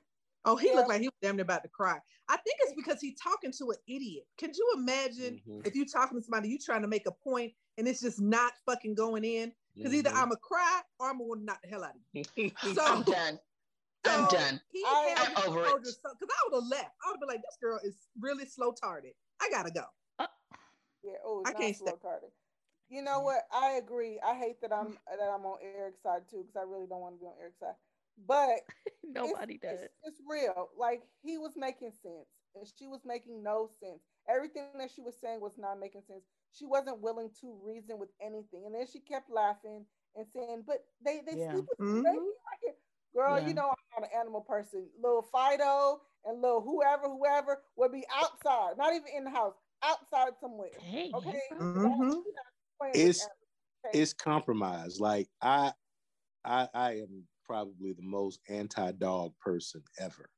oh, 0.46 0.56
he 0.56 0.70
Yeah. 0.70 0.76
looked 0.76 0.88
like 0.88 1.02
he 1.02 1.08
was 1.08 1.14
damn 1.22 1.36
near 1.36 1.44
about 1.44 1.62
to 1.64 1.68
cry. 1.70 2.00
I 2.30 2.38
think 2.38 2.58
it's 2.62 2.74
because 2.74 3.02
he's 3.02 3.20
talking 3.20 3.52
to 3.58 3.72
an 3.72 3.78
idiot. 3.86 4.24
Could 4.38 4.56
you 4.56 4.74
imagine 4.78 5.42
Mhm. 5.46 5.68
if 5.68 5.76
you're 5.76 5.86
talking 5.86 6.18
to 6.18 6.24
somebody, 6.24 6.48
you're 6.48 6.60
trying 6.64 6.84
to 6.84 6.88
make 6.88 7.06
a 7.06 7.12
point 7.12 7.54
and 7.78 7.86
it's 7.86 8.00
just 8.00 8.22
not 8.22 8.54
fucking 8.66 8.96
going 8.96 9.26
in? 9.26 9.54
Because 9.76 9.94
either 9.94 10.10
Mhm. 10.10 10.16
I'm 10.16 10.32
a 10.32 10.38
cry 10.38 10.82
or 11.00 11.10
I'm 11.10 11.18
gonna 11.20 11.42
knock 11.42 11.62
the 11.62 11.68
hell 11.68 11.84
out 11.84 11.96
of 11.96 12.02
you. 12.14 12.24
So 12.76 12.82
I'm 12.82 13.04
done. 13.04 13.40
I'm 14.06 14.28
done. 14.30 14.62
He 14.72 14.84
I- 14.88 15.16
had 15.18 15.38
I'm 15.38 15.50
over 15.50 15.64
it. 15.66 15.70
her 15.72 15.78
Because 15.80 16.00
I 16.06 16.50
would 16.50 16.54
have 16.64 16.70
left. 16.70 16.96
I 17.04 17.10
would 17.10 17.16
have 17.16 17.20
been 17.20 17.28
like, 17.28 17.42
this 17.42 17.58
girl 17.60 17.80
is 17.84 18.08
really 18.18 18.46
slow 18.46 18.72
tarded. 18.72 19.14
I 19.42 19.50
gotta 19.50 19.72
go. 19.72 19.84
Yeah, 21.04 21.14
oh, 21.26 21.44
I 21.46 21.52
it's 21.52 21.60
can't 21.60 21.70
not 21.72 21.76
slow 21.76 21.88
stay. 21.98 22.02
tarded. 22.08 22.30
You 22.90 23.02
know 23.02 23.22
what? 23.22 23.44
I 23.52 23.72
agree. 23.74 24.20
I 24.26 24.36
hate 24.36 24.62
that 24.62 24.74
I'm 24.74 24.98
that 25.08 25.30
I'm 25.30 25.46
on 25.46 25.60
Eric's 25.62 25.96
side 25.96 26.22
too, 26.22 26.34
because 26.34 26.48
I 26.52 26.56
really 26.56 26.80
don't 26.82 26.94
want 26.94 27.10
to 27.10 27.14
be 27.16 27.22
on 27.22 27.30
Eric's 27.34 27.60
side. 27.60 27.76
But 28.18 28.62
Nobody 29.04 29.58
it's, 29.58 29.62
does. 29.62 29.80
It's, 29.82 29.88
it's 30.04 30.22
real. 30.28 30.70
Like 30.78 31.04
he 31.22 31.38
was 31.38 31.56
making 31.58 31.92
sense, 31.92 32.28
and 32.56 32.68
she 32.68 32.88
was 32.88 33.02
making 33.06 33.44
no 33.44 33.68
sense. 33.80 34.02
Everything 34.30 34.70
that 34.80 34.92
she 34.92 35.02
was 35.02 35.18
saying 35.20 35.42
was 35.42 35.58
not 35.58 35.80
making 35.80 35.94
sense. 35.94 36.14
She 36.42 36.66
wasn't 36.66 37.02
willing 37.02 37.30
to 37.42 37.60
reason 37.64 37.98
with 38.00 38.10
anything, 38.22 38.66
and 38.66 38.74
then 38.76 38.86
she 38.88 39.00
kept 39.00 39.30
laughing 39.30 39.86
and 40.16 40.28
saying, 40.28 40.64
"But 40.66 40.86
they 41.04 41.22
they 41.26 41.38
Yeah. 41.38 41.52
sleep 41.52 41.66
with 41.68 41.80
Mhm. 41.80 42.04
baby 42.04 42.36
like 42.52 42.74
it." 42.74 42.80
Girl, 43.14 43.40
Yeah. 43.40 43.48
you 43.48 43.54
know 43.54 43.70
I'm 43.70 44.02
not 44.02 44.10
of 44.10 44.20
animal 44.20 44.42
person. 44.42 44.90
Little 45.02 45.22
Fido 45.24 46.02
and 46.26 46.42
little 46.42 46.62
whoever, 46.62 47.08
whoever 47.10 47.64
would 47.76 47.92
be 47.92 48.06
outside, 48.14 48.78
not 48.78 48.94
even 48.94 49.08
in 49.16 49.24
the 49.26 49.32
house, 49.32 49.56
outside 49.84 50.38
somewhere. 50.40 50.70
Dang. 50.80 51.14
Okay. 51.14 51.40
Mhm. 51.60 52.24
It's- 52.94 53.28
It's 53.94 54.14
compromise. 54.14 55.00
Like 55.00 55.30
I, 55.42 55.72
I, 56.44 56.68
I 56.74 56.92
am 56.96 57.24
probably 57.46 57.94
the 57.94 58.02
most 58.02 58.42
anti-dog 58.50 59.34
person 59.40 59.82
ever. 60.00 60.30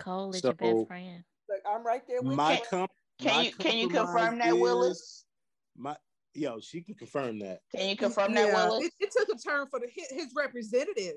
Cole 0.00 0.32
is 0.32 0.40
So- 0.40 0.48
your 0.48 0.54
best 0.54 0.88
friend. 0.88 1.22
Look, 1.48 1.60
I'm 1.68 1.84
right 1.86 2.02
there 2.08 2.22
with 2.22 2.36
My 2.36 2.54
you. 2.54 2.64
com- 2.68 2.88
Can 3.20 3.36
my 3.36 3.42
you 3.42 3.52
can 3.52 3.76
you 3.78 3.88
confirm 3.88 4.38
that, 4.38 4.56
Willis? 4.58 5.26
My 5.76 5.96
yo, 6.34 6.58
she 6.60 6.80
can 6.82 6.94
confirm 6.94 7.38
that. 7.40 7.60
Can 7.74 7.88
you 7.90 7.96
confirm 7.96 8.32
that, 8.34 8.52
Willis? 8.52 8.86
It, 8.86 8.92
it 8.98 9.10
took 9.16 9.28
a 9.28 9.38
turn 9.38 9.66
for 9.70 9.78
the 9.78 9.86
his, 9.94 10.08
his 10.10 10.32
representative 10.34 11.16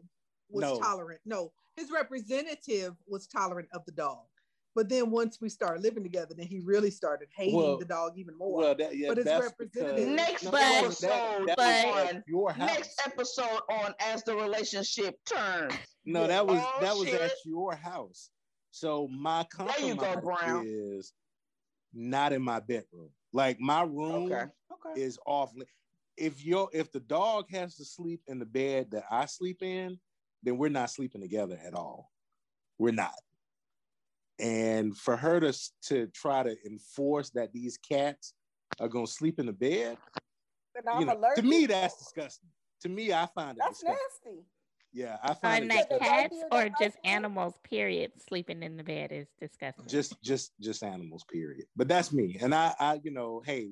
was 0.49 0.61
No. 0.61 0.79
tolerant. 0.79 1.21
No, 1.25 1.51
his 1.77 1.89
representative 1.89 2.93
was 3.07 3.25
tolerant 3.27 3.69
of 3.73 3.83
the 3.85 3.91
dog. 3.93 4.25
But 4.75 4.89
then 4.89 5.09
once 5.09 5.39
we 5.39 5.47
started 5.47 5.81
living 5.81 6.03
together, 6.03 6.35
then 6.37 6.47
he 6.47 6.59
really 6.59 6.91
started 6.91 7.29
hating 7.33 7.55
Well- 7.55 7.77
the 7.77 7.85
dog 7.85 8.17
even 8.17 8.37
more. 8.37 8.57
Well, 8.59 8.75
that 8.75 8.95
yeah, 8.97 9.07
But 9.07 9.19
it's 9.19 9.25
that's 9.25 9.45
representative. 9.45 10.09
Next 10.09 10.43
No, 10.43 10.51
But- 10.51 10.59
that- 10.59 10.83
episode 10.83 11.47
that 11.47 11.55
but- 11.57 12.23
your 12.27 12.51
house. 12.51 12.67
Next 12.75 13.01
episode 13.07 13.61
on 13.69 13.95
as 14.01 14.21
the 14.23 14.35
relationship 14.35 15.17
turns. 15.23 15.73
No, 16.03 16.27
that 16.27 16.45
was 16.45 16.59
Oh, 16.61 16.77
that 16.81 16.95
was 16.95 17.07
shit. 17.07 17.21
at 17.21 17.31
your 17.45 17.73
house. 17.73 18.29
So 18.71 19.07
my 19.07 19.43
There 19.43 19.45
compromise 19.67 19.87
you 19.87 19.95
go, 19.95 20.19
Brown. 20.21 20.65
is 20.67 21.13
not 21.93 22.33
in 22.33 22.41
my 22.41 22.59
bedroom. 22.59 23.09
Like 23.31 23.59
my 23.61 23.83
room 23.83 24.29
Okay. 24.31 24.45
Okay. 24.71 25.01
is 25.01 25.17
off. 25.25 25.53
If 26.17 26.43
your 26.43 26.69
if 26.73 26.91
the 26.91 26.99
dog 26.99 27.49
has 27.51 27.77
to 27.77 27.85
sleep 27.85 28.21
in 28.27 28.39
the 28.39 28.45
bed 28.45 28.91
that 28.91 29.05
I 29.09 29.25
sleep 29.25 29.63
in, 29.63 29.97
then 30.43 30.57
we're 30.57 30.67
not 30.69 30.89
sleeping 30.89 31.21
together 31.21 31.57
at 31.63 31.73
all. 31.73 32.11
We're 32.77 32.91
not. 32.91 33.13
And 34.39 34.97
for 34.97 35.15
her 35.15 35.39
to 35.39 35.53
to 35.87 36.07
try 36.07 36.43
to 36.43 36.55
enforce 36.65 37.29
that 37.31 37.53
these 37.53 37.77
cats 37.77 38.33
are 38.79 38.87
gonna 38.87 39.07
sleep 39.07 39.39
in 39.39 39.45
the 39.45 39.53
bed, 39.53 39.97
And 40.75 40.89
I'm 40.89 40.99
you 40.99 41.05
know, 41.05 41.29
to 41.35 41.41
me 41.41 41.65
that's 41.65 41.97
disgusting. 41.97 42.49
To 42.81 42.89
me, 42.89 43.13
I 43.13 43.25
find 43.33 43.51
it 43.57 43.63
That's 43.63 43.79
disgusting. 43.79 44.35
nasty. 44.35 44.45
Yeah, 44.91 45.17
I 45.23 45.33
find 45.33 45.65
it 45.65 45.69
that 45.89 45.99
cats 45.99 46.35
or 46.51 46.69
just 46.79 46.97
animals? 47.03 47.55
Period. 47.63 48.11
Sleeping 48.27 48.63
in 48.63 48.77
the 48.77 48.83
bed 48.83 49.11
is 49.11 49.27
disgusting. 49.39 49.87
just 49.87 50.21
just 50.21 50.53
just 50.61 50.83
animals 50.83 51.23
period 51.31 51.65
but 51.75 51.87
that's 51.87 52.13
me 52.13 52.37
and 52.41 52.53
i 52.55 52.73
i 52.79 52.99
you 53.03 53.11
know 53.11 53.41
hey 53.45 53.71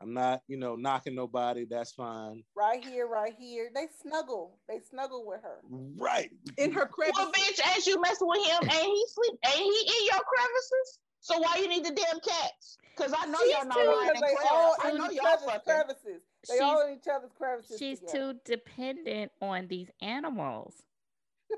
i'm 0.00 0.12
not 0.14 0.42
you 0.48 0.56
know 0.56 0.76
knocking 0.76 1.14
nobody 1.14 1.64
that's 1.68 1.92
fine 1.92 2.42
Right 2.56 2.84
here, 2.84 3.06
right 3.06 3.34
here. 3.38 3.70
They 3.74 3.86
snuggle. 4.02 4.58
They 4.68 4.78
snuggle 4.80 5.26
with 5.26 5.40
her. 5.42 5.58
right 5.96 6.30
in 6.58 6.72
her 6.72 6.86
crevice. 6.86 7.14
Well, 7.16 7.32
bitch, 7.32 7.60
as 7.76 7.86
you 7.86 8.00
messing 8.00 8.28
with 8.28 8.46
him, 8.46 8.62
ain't 8.70 8.72
he 8.94 9.04
sleep? 9.08 9.38
Ain't 9.46 9.56
he 9.56 9.80
in 9.98 10.06
your 10.12 10.22
crevices? 10.22 10.98
So 11.20 11.38
why 11.38 11.56
you 11.60 11.68
need 11.68 11.84
the 11.84 11.90
damn 11.92 12.20
cats? 12.20 12.78
Because 12.96 13.12
I 13.16 13.26
know 13.26 13.38
She's 13.42 13.52
y'all 13.54 13.66
not 13.66 13.74
too- 13.76 13.86
lying 13.86 14.10
Because 14.14 14.20
they 14.42 14.48
all 14.50 14.76
I 14.82 14.90
in 14.90 14.98
know 14.98 15.10
each 15.10 15.16
y'all 15.16 15.26
other's 15.26 15.44
fucking. 15.44 15.60
crevices. 15.64 16.22
They 16.48 16.54
She's- 16.54 16.60
all 16.62 16.86
in 16.86 16.94
each 16.96 17.08
other's 17.08 17.32
crevices. 17.36 17.78
She's 17.78 18.00
together. 18.00 18.32
too 18.34 18.40
dependent 18.44 19.32
on 19.42 19.66
these 19.68 19.90
animals. 20.00 20.82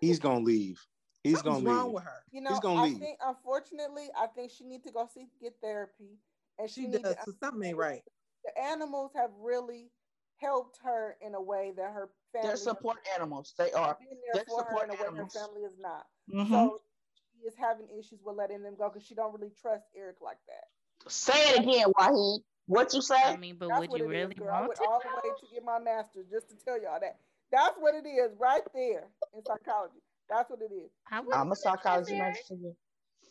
he's 0.00 0.18
gonna 0.18 0.40
leave 0.40 0.80
he's 1.22 1.34
Something's 1.40 1.62
gonna 1.64 1.76
wrong 1.76 1.84
leave 1.86 1.94
with 1.94 2.04
her. 2.04 2.24
You 2.32 2.40
know, 2.40 2.58
gonna 2.60 2.80
I 2.80 2.84
leave. 2.84 2.98
think 2.98 3.18
unfortunately, 3.24 4.08
I 4.18 4.26
think 4.28 4.50
she 4.50 4.64
needs 4.64 4.84
to 4.86 4.92
go 4.92 5.06
see 5.12 5.26
get 5.40 5.54
therapy, 5.62 6.18
and 6.58 6.68
she, 6.70 6.82
She 6.82 6.86
need 6.88 7.02
does. 7.02 7.14
to, 7.16 7.22
So 7.26 7.32
something 7.40 7.62
ain't 7.68 7.76
right. 7.76 8.02
The 8.44 8.58
animals 8.60 9.12
have 9.14 9.30
really 9.40 9.90
helped 10.36 10.78
her 10.82 11.16
in 11.20 11.34
a 11.34 11.40
way 11.40 11.72
that 11.76 11.92
her 11.92 12.10
family 12.32 12.42
They're 12.42 12.50
has 12.52 12.62
support 12.62 12.98
animals. 13.14 13.54
They 13.56 13.70
are. 13.72 13.96
been 14.00 14.18
they're 14.34 14.44
for 14.44 14.64
her 14.64 14.70
support 14.70 14.84
in 14.88 14.90
a 14.90 15.02
way 15.02 15.18
her 15.18 15.28
family 15.28 15.62
is 15.62 15.78
not. 15.78 16.06
Mhm. 16.28 16.48
So 16.48 16.80
she 17.14 17.46
is 17.46 17.54
having 17.56 17.88
issues 17.90 18.20
with 18.22 18.36
letting 18.36 18.62
them 18.62 18.74
go 18.76 18.88
because 18.88 19.06
she 19.06 19.14
don't 19.14 19.32
really 19.32 19.52
trust 19.60 19.84
Eric 19.94 20.16
like 20.20 20.38
that. 20.48 20.64
Say 21.08 21.50
it 21.50 21.60
again, 21.60 21.92
Wahid. 21.98 22.40
What 22.66 22.94
you 22.94 23.02
say? 23.02 23.20
I 23.22 23.36
mean, 23.36 23.56
but 23.56 23.68
That's 23.68 23.80
would 23.80 23.98
you 23.98 24.04
it 24.04 24.14
is, 24.14 24.22
really 24.22 24.34
girl. 24.34 24.50
I 24.50 24.60
went 24.62 24.76
to? 24.76 24.84
all 24.84 25.00
the 25.00 25.28
way 25.28 25.34
to 25.40 25.46
get 25.52 25.64
my 25.64 25.78
master's 25.78 26.26
just 26.30 26.48
to 26.50 26.56
tell 26.64 26.80
y'all 26.80 27.00
that. 27.00 27.18
That's 27.50 27.76
what 27.78 27.94
it 27.94 28.06
is 28.06 28.32
right 28.38 28.62
there 28.74 29.08
in 29.34 29.44
psychology. 29.44 30.00
That's 30.28 30.48
what 30.48 30.60
it 30.62 30.72
is. 30.72 30.90
I 31.10 31.20
wouldn't 31.20 31.36
I'm 31.36 31.52
a 31.52 31.56
psychology 31.56 32.18
major. 32.18 32.74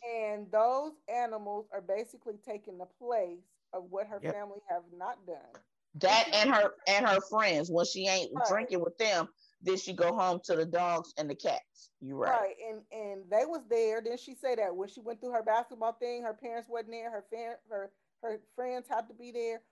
And 0.04 0.50
those 0.50 0.92
animals 1.08 1.66
are 1.72 1.80
basically 1.80 2.34
taking 2.44 2.78
the 2.78 2.86
place 2.86 3.40
of 3.72 3.90
what 3.90 4.06
her 4.06 4.20
Yep. 4.20 4.34
family 4.34 4.60
have 4.68 4.84
not 4.92 5.26
done. 5.26 5.60
That 5.96 6.28
and 6.32 6.54
her 6.54 6.74
and 6.86 7.06
her 7.06 7.20
friends. 7.20 7.70
When 7.70 7.84
she 7.86 8.06
ain't 8.08 8.44
Right. 8.44 8.44
drinking 8.44 8.80
with 8.80 8.96
them, 8.98 9.28
then 9.62 9.76
she 9.76 9.92
go 9.94 10.14
home 10.14 10.40
to 10.44 10.56
the 10.56 10.66
dogs 10.66 11.12
and 11.18 11.28
the 11.30 11.34
cats. 11.36 11.90
You 12.00 12.16
right. 12.16 12.40
Right. 12.40 12.54
And 12.68 12.82
and 12.92 13.30
they 13.30 13.44
was 13.46 13.66
there. 13.68 14.00
Then 14.00 14.16
she 14.16 14.34
said 14.34 14.58
that 14.58 14.74
when 14.76 14.88
she 14.88 15.00
went 15.00 15.20
through 15.20 15.32
her 15.32 15.42
basketball 15.42 15.92
thing, 15.92 16.22
her 16.22 16.34
parents 16.34 16.68
wasn't 16.68 16.92
there. 16.92 17.10
Her 17.10 17.24
fan, 17.30 17.56
her 17.68 17.92
her 18.22 18.40
friends 18.54 18.88
had 18.88 19.08
to 19.08 19.14
be 19.14 19.30
there, 19.32 19.62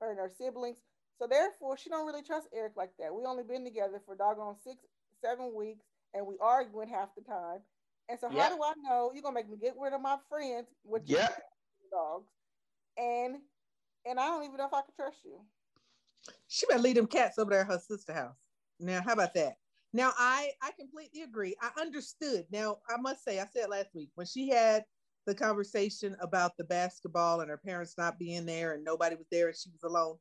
her 0.00 0.10
and 0.10 0.18
her 0.18 0.28
siblings. 0.28 0.78
So 1.18 1.26
therefore, 1.26 1.76
she 1.76 1.90
don't 1.90 2.06
really 2.06 2.22
trust 2.22 2.48
Eric 2.52 2.74
like 2.76 2.96
that. 2.98 3.14
We 3.14 3.24
only 3.24 3.44
been 3.44 3.64
together 3.64 4.00
for 4.04 4.16
doggone 4.16 4.56
six, 4.56 4.84
seven 5.20 5.54
weeks, 5.54 5.86
and 6.14 6.26
we 6.26 6.36
arguing 6.40 6.88
half 6.88 7.14
the 7.14 7.22
time. 7.22 7.60
And 8.08 8.18
so 8.18 8.28
Yep. 8.28 8.38
how 8.38 8.48
do 8.48 8.62
I 8.62 8.72
know 8.76 9.12
you're 9.12 9.22
gonna 9.22 9.34
make 9.34 9.48
me 9.50 9.56
get 9.56 9.76
rid 9.78 9.92
of 9.92 10.00
my 10.00 10.18
friends, 10.28 10.68
which 10.82 11.10
is 11.10 11.24
Yep. 11.24 11.42
dogs, 11.90 12.30
and 12.96 13.36
and 14.06 14.18
I 14.18 14.26
don't 14.26 14.44
even 14.44 14.56
know 14.56 14.66
if 14.66 14.74
I 14.74 14.82
can 14.82 14.94
trust 14.94 15.18
you. 15.24 15.40
She 16.48 16.66
better 16.66 16.80
leave 16.80 16.96
them 16.96 17.06
cats 17.06 17.38
over 17.38 17.50
there 17.50 17.60
at 17.60 17.66
her 17.66 17.78
sister 17.78 18.12
house. 18.12 18.36
Now, 18.78 19.00
how 19.02 19.12
about 19.12 19.34
that? 19.34 19.56
Now, 19.92 20.12
I 20.18 20.50
I 20.62 20.70
completely 20.78 21.22
agree. 21.22 21.56
I 21.60 21.70
understood. 21.80 22.46
Now, 22.50 22.78
I 22.88 23.00
must 23.00 23.24
say, 23.24 23.40
I 23.40 23.46
said 23.46 23.68
last 23.68 23.94
week 23.94 24.10
when 24.14 24.26
she 24.26 24.48
had 24.48 24.84
the 25.26 25.34
conversation 25.34 26.16
about 26.20 26.56
the 26.56 26.64
basketball 26.64 27.40
and 27.40 27.50
her 27.50 27.58
parents 27.58 27.94
not 27.98 28.18
being 28.18 28.46
there 28.46 28.72
and 28.72 28.84
nobody 28.84 29.16
was 29.16 29.26
there 29.30 29.48
and 29.48 29.56
she 29.56 29.70
was 29.70 29.82
alone. 29.82 30.16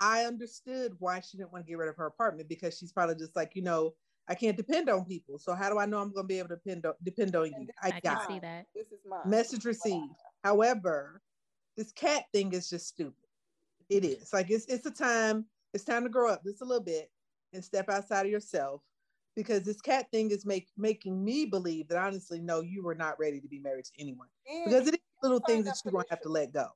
I 0.00 0.24
understood 0.24 0.92
why 0.98 1.20
she 1.20 1.38
didn't 1.38 1.52
want 1.52 1.64
to 1.64 1.68
get 1.68 1.78
rid 1.78 1.88
of 1.88 1.96
her 1.96 2.06
apartment 2.06 2.48
because 2.48 2.76
she's 2.76 2.92
probably 2.92 3.14
just 3.14 3.36
like, 3.36 3.52
you 3.54 3.62
know, 3.62 3.94
I 4.28 4.34
can't 4.34 4.56
depend 4.56 4.90
on 4.90 5.04
people. 5.04 5.38
So 5.38 5.54
how 5.54 5.70
do 5.70 5.78
I 5.78 5.86
know 5.86 5.98
I'm 5.98 6.12
going 6.12 6.24
to 6.24 6.28
be 6.28 6.38
able 6.38 6.48
to 6.48 6.56
depend 6.56 6.86
on, 6.86 6.94
depend 7.02 7.36
on 7.36 7.46
you? 7.46 7.68
I, 7.82 7.88
I 7.88 8.00
can 8.00 8.00
got 8.16 8.26
see 8.26 8.34
it. 8.34 8.42
that. 8.42 8.66
This 8.74 8.88
is 8.88 9.00
my 9.08 9.20
Message 9.26 9.64
received. 9.64 10.14
However, 10.42 11.22
this 11.76 11.92
cat 11.92 12.24
thing 12.32 12.52
is 12.52 12.68
just 12.68 12.86
stupid. 12.88 13.14
It 13.88 14.04
is 14.04 14.32
like 14.32 14.50
it's 14.50 14.66
it's 14.66 14.86
a 14.86 14.90
time. 14.90 15.46
It's 15.72 15.84
time 15.84 16.04
to 16.04 16.08
grow 16.08 16.30
up 16.30 16.42
just 16.44 16.62
a 16.62 16.64
little 16.64 16.84
bit 16.84 17.10
and 17.52 17.64
step 17.64 17.88
outside 17.88 18.26
of 18.26 18.32
yourself 18.32 18.82
because 19.36 19.62
this 19.64 19.80
cat 19.80 20.06
thing 20.12 20.30
is 20.30 20.46
make 20.46 20.68
making 20.76 21.22
me 21.22 21.44
believe 21.46 21.88
that 21.88 21.98
honestly, 21.98 22.40
no, 22.40 22.60
you 22.60 22.82
were 22.82 22.94
not 22.94 23.18
ready 23.18 23.40
to 23.40 23.48
be 23.48 23.58
married 23.58 23.84
to 23.86 23.92
anyone 23.98 24.28
And 24.48 24.64
because 24.66 24.86
it 24.88 24.94
is 24.94 25.00
little 25.22 25.38
signed 25.38 25.64
things 25.64 25.66
that 25.66 25.80
you're 25.84 25.92
gonna 25.92 26.04
have 26.10 26.20
to 26.22 26.28
let 26.28 26.52
go. 26.52 26.68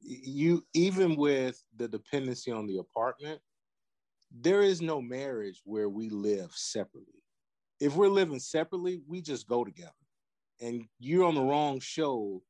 you 0.00 0.64
even 0.74 1.16
with 1.16 1.62
the 1.76 1.88
dependency 1.88 2.50
on 2.50 2.66
the 2.66 2.78
apartment 2.78 3.40
there 4.30 4.62
is 4.62 4.80
no 4.80 5.02
marriage 5.02 5.60
where 5.64 5.88
we 5.88 6.08
live 6.08 6.52
separately 6.52 7.22
if 7.80 7.96
we're 7.96 8.08
living 8.08 8.38
separately 8.38 9.02
we 9.08 9.20
just 9.20 9.46
go 9.48 9.64
together 9.64 9.92
and 10.60 10.86
you're 10.98 11.24
on 11.24 11.34
the 11.34 11.42
wrong 11.42 11.80
show 11.80 12.42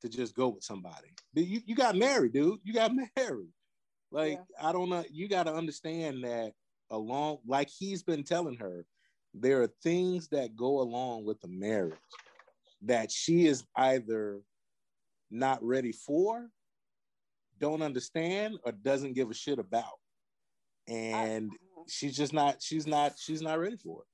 to 0.00 0.08
just 0.08 0.34
go 0.34 0.48
with 0.48 0.64
somebody. 0.64 1.08
But 1.34 1.46
you, 1.46 1.60
you 1.64 1.74
got 1.74 1.96
married 1.96 2.32
dude. 2.32 2.60
You 2.64 2.72
got 2.72 2.92
married. 3.16 3.52
Like 4.12 4.40
i 4.60 4.72
don't 4.72 4.88
know. 4.88 5.04
You 5.10 5.28
got 5.28 5.44
to 5.44 5.54
understand 5.54 6.24
that 6.24 6.52
along 6.90 7.38
like 7.46 7.68
he's 7.68 8.02
been 8.02 8.24
telling 8.24 8.56
her 8.56 8.84
there 9.34 9.62
are 9.62 9.68
things 9.82 10.28
that 10.28 10.56
go 10.56 10.80
along 10.80 11.24
with 11.24 11.40
the 11.40 11.48
marriage 11.48 11.94
that 12.82 13.12
she 13.12 13.46
is 13.46 13.64
either 13.76 14.40
not 15.30 15.62
ready 15.62 15.92
for 15.92 16.48
don't 17.60 17.82
understand 17.82 18.58
or 18.64 18.72
doesn't 18.72 19.12
give 19.12 19.30
a 19.30 19.34
shit 19.34 19.58
about. 19.58 19.98
And 20.88 21.50
I- 21.52 21.82
she's 21.88 22.16
just 22.16 22.32
not 22.32 22.60
she's 22.62 22.86
not 22.86 23.14
she's 23.18 23.42
not 23.42 23.58
ready 23.58 23.76
for 23.76 24.02
it 24.02 24.08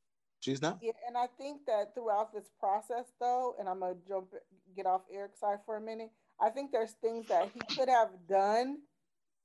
she's 0.47 0.63
not 0.63 0.79
Yeah, 0.81 0.93
and 1.07 1.17
I 1.17 1.27
think 1.39 1.67
that 1.67 1.95
throughout 1.95 2.33
this 2.33 2.49
process, 2.59 3.07
though, 3.21 3.55
and 3.59 3.69
I'm 3.69 3.81
gonna 3.81 3.97
jump 4.07 4.29
get 4.77 4.87
off 4.87 5.03
Eric's 5.13 5.41
side 5.41 5.59
for 5.67 5.77
a 5.77 5.81
minute. 5.81 6.11
I 6.41 6.51
think 6.51 6.71
there's 6.71 6.93
things 6.93 7.27
that 7.29 7.51
he 7.53 7.61
could 7.77 7.89
have 7.89 8.11
done 8.29 8.79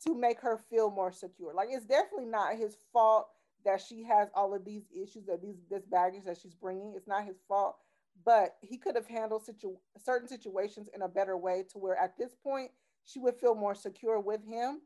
to 0.05 0.13
make 0.13 0.39
her 0.41 0.59
feel 0.69 0.91
more 0.91 1.11
secure. 1.11 1.53
Like 1.53 1.69
it's 1.71 1.85
definitely 1.85 2.25
not 2.25 2.55
his 2.55 2.77
fault 2.93 3.27
that 3.65 3.81
she 3.81 4.03
has 4.03 4.29
all 4.35 4.53
of 4.53 4.65
these 4.65 4.83
issues 4.91 5.25
that 5.25 5.41
these 5.41 5.57
this 5.69 5.85
baggage 5.85 6.25
that 6.25 6.37
she's 6.37 6.55
bringing. 6.55 6.93
It's 6.95 7.07
not 7.07 7.25
his 7.25 7.37
fault, 7.47 7.77
but 8.25 8.55
he 8.61 8.77
could 8.77 8.95
have 8.95 9.07
handled 9.07 9.45
situ- 9.45 9.77
certain 9.97 10.27
situations 10.27 10.89
in 10.93 11.01
a 11.01 11.07
better 11.07 11.37
way 11.37 11.63
to 11.71 11.77
where 11.79 11.97
at 11.97 12.17
this 12.17 12.35
point 12.43 12.71
she 13.03 13.19
would 13.19 13.35
feel 13.35 13.55
more 13.55 13.75
secure 13.75 14.19
with 14.19 14.45
him. 14.45 14.81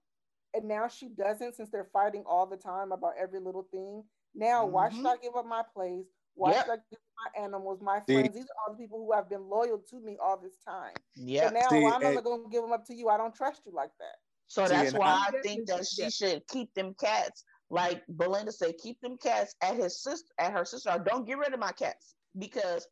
And 0.55 0.67
now 0.67 0.87
she 0.87 1.09
doesn't 1.09 1.55
since 1.55 1.69
they're 1.69 1.89
fighting 1.91 2.23
all 2.25 2.45
the 2.45 2.55
time 2.57 2.91
about 2.91 3.13
every 3.19 3.39
little 3.39 3.63
thing. 3.71 4.03
Now, 4.33 4.65
why 4.65 4.89
should 4.89 5.03
Mhm. 5.05 5.13
I 5.13 5.17
give 5.17 5.35
up 5.35 5.45
my 5.45 5.63
place? 5.73 6.05
Why 6.35 6.51
Yep. 6.51 6.65
should 6.65 6.71
I 6.71 6.75
give 6.89 6.99
up 6.99 7.33
my 7.33 7.41
animals, 7.43 7.81
my 7.81 7.99
See- 8.07 8.13
friends? 8.21 8.35
These 8.35 8.45
are 8.45 8.55
all 8.67 8.73
the 8.73 8.79
people 8.79 8.99
who 8.99 9.11
have 9.13 9.29
been 9.29 9.47
loyal 9.49 9.79
to 9.79 9.95
me 9.99 10.17
all 10.17 10.37
this 10.37 10.57
time. 10.59 10.93
Yeah. 11.15 11.47
So 11.49 11.53
now, 11.53 11.67
See, 11.69 11.81
why 11.81 11.95
am 11.95 12.05
I 12.05 12.09
and- 12.11 12.23
going 12.23 12.43
to 12.43 12.49
give 12.49 12.61
them 12.63 12.71
up 12.71 12.85
to 12.85 12.95
you? 12.95 13.09
I 13.09 13.17
don't 13.17 13.33
trust 13.35 13.65
you 13.65 13.71
like 13.71 13.91
that. 13.99 14.15
So 14.47 14.65
See, 14.65 14.73
that's 14.73 14.89
and 14.91 14.99
why 14.99 15.07
I- 15.07 15.37
I 15.37 15.41
think 15.41 15.67
that 15.67 15.87
Yeah. 15.97 16.05
she 16.05 16.09
should 16.11 16.47
keep 16.47 16.73
them 16.73 16.93
cats, 16.95 17.43
like 17.69 18.03
Belinda 18.07 18.51
said, 18.51 18.77
keep 18.77 18.99
them 19.01 19.17
cats 19.17 19.55
at 19.61 19.75
his 19.75 20.01
sister, 20.03 20.31
at 20.37 20.53
her 20.53 20.65
sister. 20.65 20.91
Or 20.91 20.99
don't 20.99 21.25
get 21.25 21.37
rid 21.37 21.53
of 21.53 21.59
my 21.59 21.71
cats. 21.71 22.15
because 22.37 22.85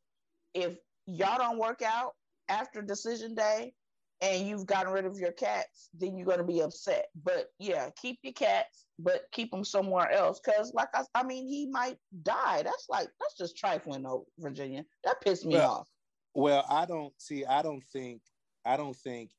if 0.54 0.80
y'all 1.06 1.38
don't 1.38 1.58
work 1.58 1.82
out 1.82 2.16
after 2.48 2.82
decision 2.82 3.36
day 3.36 3.76
and 4.24 4.48
you've 4.48 4.66
gotten 4.66 4.94
rid 4.94 5.06
of 5.06 5.18
your 5.18 5.34
cats, 5.34 5.90
then 5.94 6.18
you're 6.18 6.26
gonna 6.26 6.46
be 6.46 6.62
upset. 6.62 7.08
But 7.24 7.48
yeah, 7.60 7.90
keep 8.02 8.20
your 8.24 8.34
cats, 8.34 8.86
but 8.98 9.24
keep 9.34 9.52
them 9.52 9.66
somewhere 9.66 10.10
else. 10.12 10.40
Cause 10.40 10.72
like 10.74 10.88
I, 10.94 11.04
I 11.14 11.24
mean, 11.24 11.46
he 11.46 11.68
might 11.70 11.98
die. 12.24 12.64
That's 12.64 12.86
like 12.90 13.10
that's 13.20 13.38
just 13.38 13.58
trifling, 13.58 14.04
though, 14.04 14.26
Virginia. 14.40 14.86
That 15.04 15.22
pissed 15.22 15.46
me 15.46 15.56
Well, 15.56 15.72
off. 15.72 15.90
Well, 16.34 16.66
I 16.70 16.86
don't 16.86 17.14
see. 17.18 17.46
I 17.46 17.62
don't 17.62 17.84
think. 17.92 18.22
I 18.66 18.78
don't 18.78 18.96
think 18.96 19.32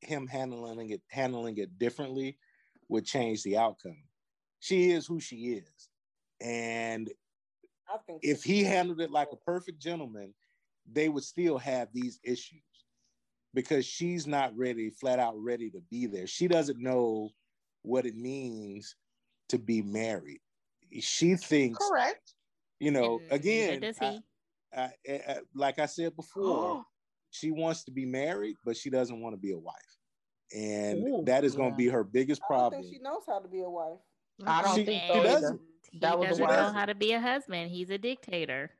him 0.00 0.26
handling 0.26 0.90
it 0.90 1.02
handling 1.08 1.58
it 1.58 1.78
differently 1.78 2.36
would 2.88 3.06
change 3.06 3.44
the 3.44 3.56
outcome. 3.56 4.02
She 4.58 4.90
is 4.90 5.06
who 5.06 5.20
she 5.20 5.36
is, 5.36 5.88
and 6.40 7.08
I 7.88 7.98
think 8.06 8.20
if 8.24 8.42
he 8.42 8.64
handled 8.64 9.00
it 9.00 9.12
like 9.12 9.28
a 9.32 9.36
perfect 9.36 9.80
gentleman, 9.80 10.34
they 10.90 11.08
would 11.08 11.22
still 11.22 11.58
have 11.58 11.88
these 11.92 12.18
issues 12.24 12.62
because 13.54 13.84
she's 13.86 14.26
not 14.26 14.56
ready, 14.56 14.90
flat 14.90 15.18
out 15.18 15.34
ready 15.36 15.70
to 15.70 15.80
be 15.90 16.06
there. 16.06 16.26
She 16.26 16.48
doesn't 16.48 16.78
know 16.80 17.30
what 17.82 18.06
it 18.06 18.16
means 18.16 18.96
to 19.48 19.58
be 19.58 19.82
married. 19.82 20.40
She 21.00 21.36
thinks, 21.36 21.78
Correct. 21.88 22.34
you 22.80 22.90
know, 22.90 23.18
mm-hmm. 23.18 23.24
And 23.24 23.32
again, 23.32 23.80
does 23.80 23.98
I- 24.00 24.10
he. 24.10 24.20
I, 24.74 24.82
I, 25.08 25.12
I- 25.28 25.40
like 25.54 25.78
I 25.78 25.86
said 25.86 26.16
before, 26.16 26.44
oh. 26.46 26.84
she 27.30 27.50
wants 27.50 27.84
to 27.84 27.90
be 27.90 28.06
married, 28.06 28.56
but 28.64 28.76
she 28.76 28.90
doesn't 28.90 29.20
want 29.20 29.34
to 29.34 29.40
be 29.40 29.52
a 29.52 29.58
wife. 29.58 29.74
And 30.54 31.06
Ooh, 31.08 31.22
that 31.26 31.44
is 31.44 31.54
going 31.54 31.70
to 31.70 31.76
be 31.76 31.88
her 31.88 32.04
biggest 32.04 32.42
I 32.42 32.52
don't 32.52 32.58
problem. 32.58 32.82
think 32.82 32.94
she 32.94 33.00
knows 33.02 33.22
how 33.26 33.38
to 33.38 33.48
be 33.48 33.62
a 33.62 33.68
wife. 33.70 33.98
I 34.46 34.62
don't 34.62 34.76
She- 34.76 34.84
think 34.84 35.02
she 35.02 35.08
so 35.08 35.14
either. 35.20 35.28
doesn't. 35.28 35.60
He 35.90 35.98
That 35.98 36.18
was 36.18 36.28
doesn't 36.30 36.46
know 36.46 36.72
how 36.72 36.86
to 36.86 36.94
be 36.94 37.12
a 37.12 37.20
husband. 37.20 37.70
He's 37.70 37.90
a 37.90 37.98
dictator. 37.98 38.70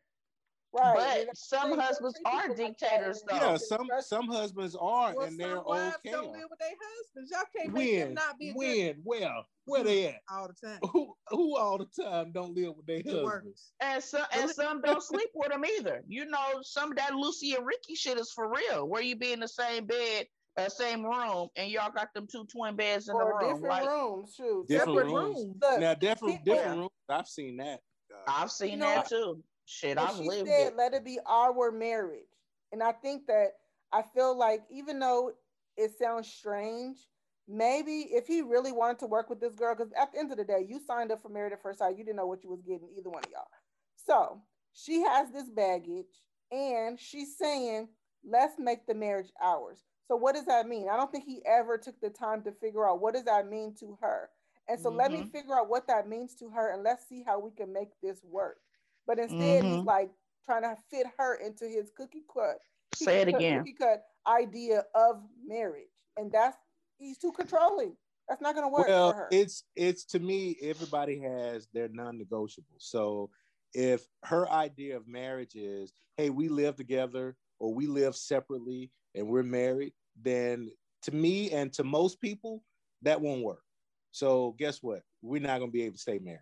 Right. 0.74 0.94
But 0.96 1.18
and 1.18 1.28
that's 1.28 1.48
some 1.48 1.78
husbands 1.78 2.18
are 2.24 2.32
people 2.42 2.48
like 2.48 2.56
that, 2.56 2.78
dictators, 2.78 3.22
though. 3.28 3.36
Yeah, 3.36 3.56
some 3.58 3.88
some 4.00 4.26
husbands 4.28 4.74
are, 4.74 5.14
Well, 5.14 5.26
and 5.26 5.38
they're 5.38 5.56
some 5.56 5.64
wives 5.66 5.96
okay. 5.96 6.10
don't 6.12 6.32
live 6.32 6.46
with 6.48 6.58
their 6.58 6.70
husbands. 6.80 7.30
Y'all 7.30 7.42
can't 7.54 7.74
make 7.74 7.98
them 8.00 8.14
not 8.14 8.38
be 8.38 8.50
a 8.50 8.52
good 8.54 8.58
When? 8.58 9.20
Where? 9.20 9.34
Where 9.66 9.84
they 9.84 10.06
at? 10.06 10.22
all 10.32 10.48
the 10.48 10.66
time. 10.66 10.78
Who 10.92 11.14
who 11.28 11.56
all 11.58 11.76
the 11.78 12.02
time 12.02 12.32
don't 12.32 12.54
live 12.54 12.74
with 12.76 12.86
their 12.86 13.02
It 13.04 13.22
works. 13.22 13.34
husbands? 13.34 13.72
And 13.80 14.02
some 14.02 14.24
and 14.32 14.50
some 14.50 14.80
don't 14.80 15.02
sleep 15.02 15.28
with 15.34 15.50
them 15.50 15.64
either. 15.66 16.02
You 16.08 16.24
know, 16.24 16.60
some 16.62 16.92
of 16.92 16.96
that 16.96 17.14
Lucy 17.14 17.54
and 17.54 17.66
Ricky 17.66 17.94
shit 17.94 18.18
is 18.18 18.32
for 18.32 18.48
real. 18.50 18.88
Where 18.88 19.02
you 19.02 19.14
be 19.14 19.32
in 19.32 19.40
the 19.40 19.48
same 19.48 19.84
bed, 19.84 20.26
uh, 20.56 20.70
same 20.70 21.04
room, 21.04 21.48
and 21.56 21.70
y'all 21.70 21.92
got 21.92 22.14
them 22.14 22.26
two 22.26 22.46
twin 22.46 22.76
beds 22.76 23.10
in 23.10 23.16
the 23.18 23.24
room. 23.24 23.40
different 23.40 23.62
Like 23.64 23.88
rooms, 23.88 24.34
shoot. 24.34 24.66
Different 24.68 24.98
Separate 24.98 25.12
rooms. 25.14 25.36
rooms. 25.36 25.56
Look, 25.60 25.80
Now 25.80 25.94
different 25.94 26.38
people- 26.38 26.54
different 26.56 26.78
rooms. 26.78 26.90
I've 27.10 27.28
seen 27.28 27.58
that. 27.58 27.80
Uh, 28.10 28.22
I've 28.26 28.50
seen 28.50 28.70
You 28.70 28.76
know 28.78 28.86
that 28.86 29.08
too. 29.08 29.42
Shit, 29.64 29.98
I've 29.98 30.16
she 30.16 30.28
lived 30.28 30.48
said, 30.48 30.72
it. 30.72 30.76
"Let 30.76 30.94
it 30.94 31.04
be 31.04 31.18
our 31.26 31.70
marriage." 31.70 32.26
And 32.72 32.82
I 32.82 32.92
think 32.92 33.26
that 33.26 33.58
I 33.92 34.02
feel 34.02 34.36
like 34.36 34.64
even 34.70 34.98
though 34.98 35.32
it 35.76 35.96
sounds 35.98 36.28
strange, 36.28 37.08
maybe 37.48 38.12
if 38.12 38.26
he 38.26 38.42
really 38.42 38.72
wanted 38.72 38.98
to 39.00 39.06
work 39.06 39.28
with 39.28 39.40
this 39.40 39.54
girl, 39.54 39.74
because 39.74 39.92
at 39.92 40.12
the 40.12 40.18
end 40.18 40.30
of 40.30 40.38
the 40.38 40.44
day, 40.44 40.64
you 40.66 40.78
signed 40.80 41.12
up 41.12 41.22
for 41.22 41.28
married 41.28 41.52
at 41.52 41.62
first 41.62 41.78
sight, 41.78 41.96
you 41.96 42.04
didn't 42.04 42.16
know 42.16 42.26
what 42.26 42.42
you 42.42 42.50
was 42.50 42.62
getting, 42.62 42.88
either 42.96 43.10
one 43.10 43.24
of 43.24 43.30
y'all. 43.30 43.48
So 43.96 44.42
she 44.72 45.02
has 45.02 45.30
this 45.30 45.50
baggage, 45.50 46.22
and 46.50 46.98
she's 46.98 47.36
saying, 47.36 47.88
"Let's 48.24 48.58
make 48.58 48.86
the 48.86 48.94
marriage 48.94 49.32
ours." 49.40 49.84
So 50.08 50.16
what 50.16 50.34
does 50.34 50.46
that 50.46 50.66
mean? 50.66 50.88
I 50.88 50.96
don't 50.96 51.10
think 51.10 51.24
he 51.24 51.44
ever 51.46 51.78
took 51.78 52.00
the 52.00 52.10
time 52.10 52.42
to 52.44 52.52
figure 52.52 52.88
out 52.88 53.00
what 53.00 53.14
does 53.14 53.24
that 53.24 53.46
mean 53.48 53.74
to 53.76 53.96
her. 54.00 54.30
And 54.68 54.78
so 54.78 54.90
let 54.90 55.10
me 55.10 55.22
Mhm. 55.22 55.32
figure 55.32 55.58
out 55.58 55.68
what 55.68 55.86
that 55.88 56.08
means 56.08 56.34
to 56.36 56.50
her, 56.50 56.70
and 56.70 56.82
let's 56.82 57.06
see 57.06 57.22
how 57.22 57.38
we 57.38 57.50
can 57.50 57.72
make 57.72 57.98
this 58.00 58.22
work. 58.24 58.60
But 59.06 59.18
instead, 59.18 59.64
he's 59.64 59.76
Mhm. 59.78 59.84
like 59.84 60.10
trying 60.44 60.62
to 60.62 60.76
fit 60.90 61.06
her 61.18 61.34
into 61.36 61.66
his 61.68 61.90
cookie 61.90 62.24
cut. 62.32 62.58
Say 62.94 63.22
it 63.22 63.26
cut- 63.26 63.36
again. 63.36 63.58
Cookie 63.60 63.74
cut 63.74 64.04
idea 64.26 64.86
of 64.94 65.22
marriage, 65.44 65.90
and 66.16 66.30
that's 66.30 66.56
he's 66.98 67.18
too 67.18 67.32
controlling. 67.32 67.96
That's 68.28 68.40
not 68.40 68.54
going 68.54 68.64
to 68.64 68.72
work 68.72 68.86
for 68.86 68.92
well, 68.92 69.12
her. 69.12 69.28
it's 69.32 69.64
it's 69.74 70.04
to 70.06 70.18
me, 70.20 70.56
everybody 70.62 71.18
has 71.18 71.66
their 71.72 71.88
non-negotiable. 71.88 72.76
So 72.78 73.30
if 73.74 74.06
her 74.24 74.48
idea 74.50 74.96
of 74.96 75.08
marriage 75.08 75.56
is, 75.56 75.92
hey, 76.16 76.30
we 76.30 76.48
live 76.48 76.76
together 76.76 77.36
or 77.58 77.74
we 77.74 77.86
live 77.86 78.14
separately 78.14 78.90
and 79.14 79.26
we're 79.26 79.42
married, 79.42 79.94
then 80.16 80.70
to 81.02 81.12
me 81.12 81.50
and 81.50 81.72
to 81.72 81.82
most 81.82 82.20
people, 82.20 82.62
that 83.02 83.20
won't 83.20 83.42
work. 83.42 83.64
So 84.12 84.52
guess 84.58 84.82
what? 84.82 85.02
We're 85.22 85.40
not 85.40 85.58
gonna 85.58 85.72
be 85.72 85.82
able 85.82 85.94
to 85.94 86.00
stay 86.00 86.18
married. 86.20 86.40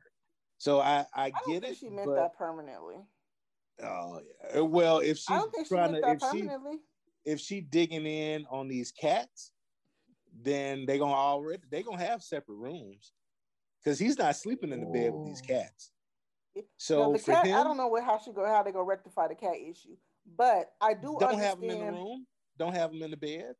So 0.60 0.78
I, 0.78 1.06
I, 1.14 1.24
I 1.24 1.30
don't 1.30 1.48
get 1.48 1.62
think 1.62 1.72
it. 1.72 1.78
she 1.78 1.88
meant 1.88 2.06
but, 2.06 2.16
that 2.16 2.36
permanently. 2.36 2.96
Oh 3.82 4.20
yeah. 4.54 4.60
Well, 4.60 4.98
if 4.98 5.16
she's 5.16 5.30
I 5.30 5.38
don't 5.38 5.50
think 5.54 5.66
she 5.66 5.74
trying 5.74 5.92
meant 5.92 6.04
to, 6.04 6.10
that 6.10 6.16
if 6.16 6.30
she 6.30 6.42
permanently. 6.42 6.76
if 7.24 7.40
she 7.40 7.60
digging 7.62 8.04
in 8.04 8.44
on 8.50 8.68
these 8.68 8.92
cats, 8.92 9.52
then 10.42 10.84
they 10.84 10.98
gonna 10.98 11.14
already 11.14 11.62
they 11.70 11.82
gonna 11.82 12.04
have 12.04 12.22
separate 12.22 12.56
rooms 12.56 13.14
because 13.82 13.98
he's 13.98 14.18
not 14.18 14.36
sleeping 14.36 14.70
in 14.70 14.80
the 14.80 14.86
bed 14.86 15.14
with 15.14 15.24
these 15.24 15.40
cats. 15.40 15.92
So 16.76 17.04
No, 17.04 17.12
the 17.14 17.20
cat, 17.20 17.46
him, 17.46 17.56
I 17.56 17.64
don't 17.64 17.78
know 17.78 17.88
what 17.88 18.04
how 18.04 18.18
she 18.18 18.30
go 18.30 18.44
how 18.44 18.62
they 18.62 18.70
gonna 18.70 18.84
rectify 18.84 19.28
the 19.28 19.36
cat 19.36 19.54
issue, 19.56 19.96
but 20.36 20.72
I 20.78 20.92
do 20.92 21.16
don't 21.18 21.30
understand. 21.30 21.40
have 21.40 21.60
them 21.62 21.70
in 21.70 21.78
the 21.78 21.92
room. 21.92 22.26
Don't 22.58 22.74
have 22.74 22.92
them 22.92 23.02
in 23.02 23.10
the 23.12 23.16
bed. 23.16 23.54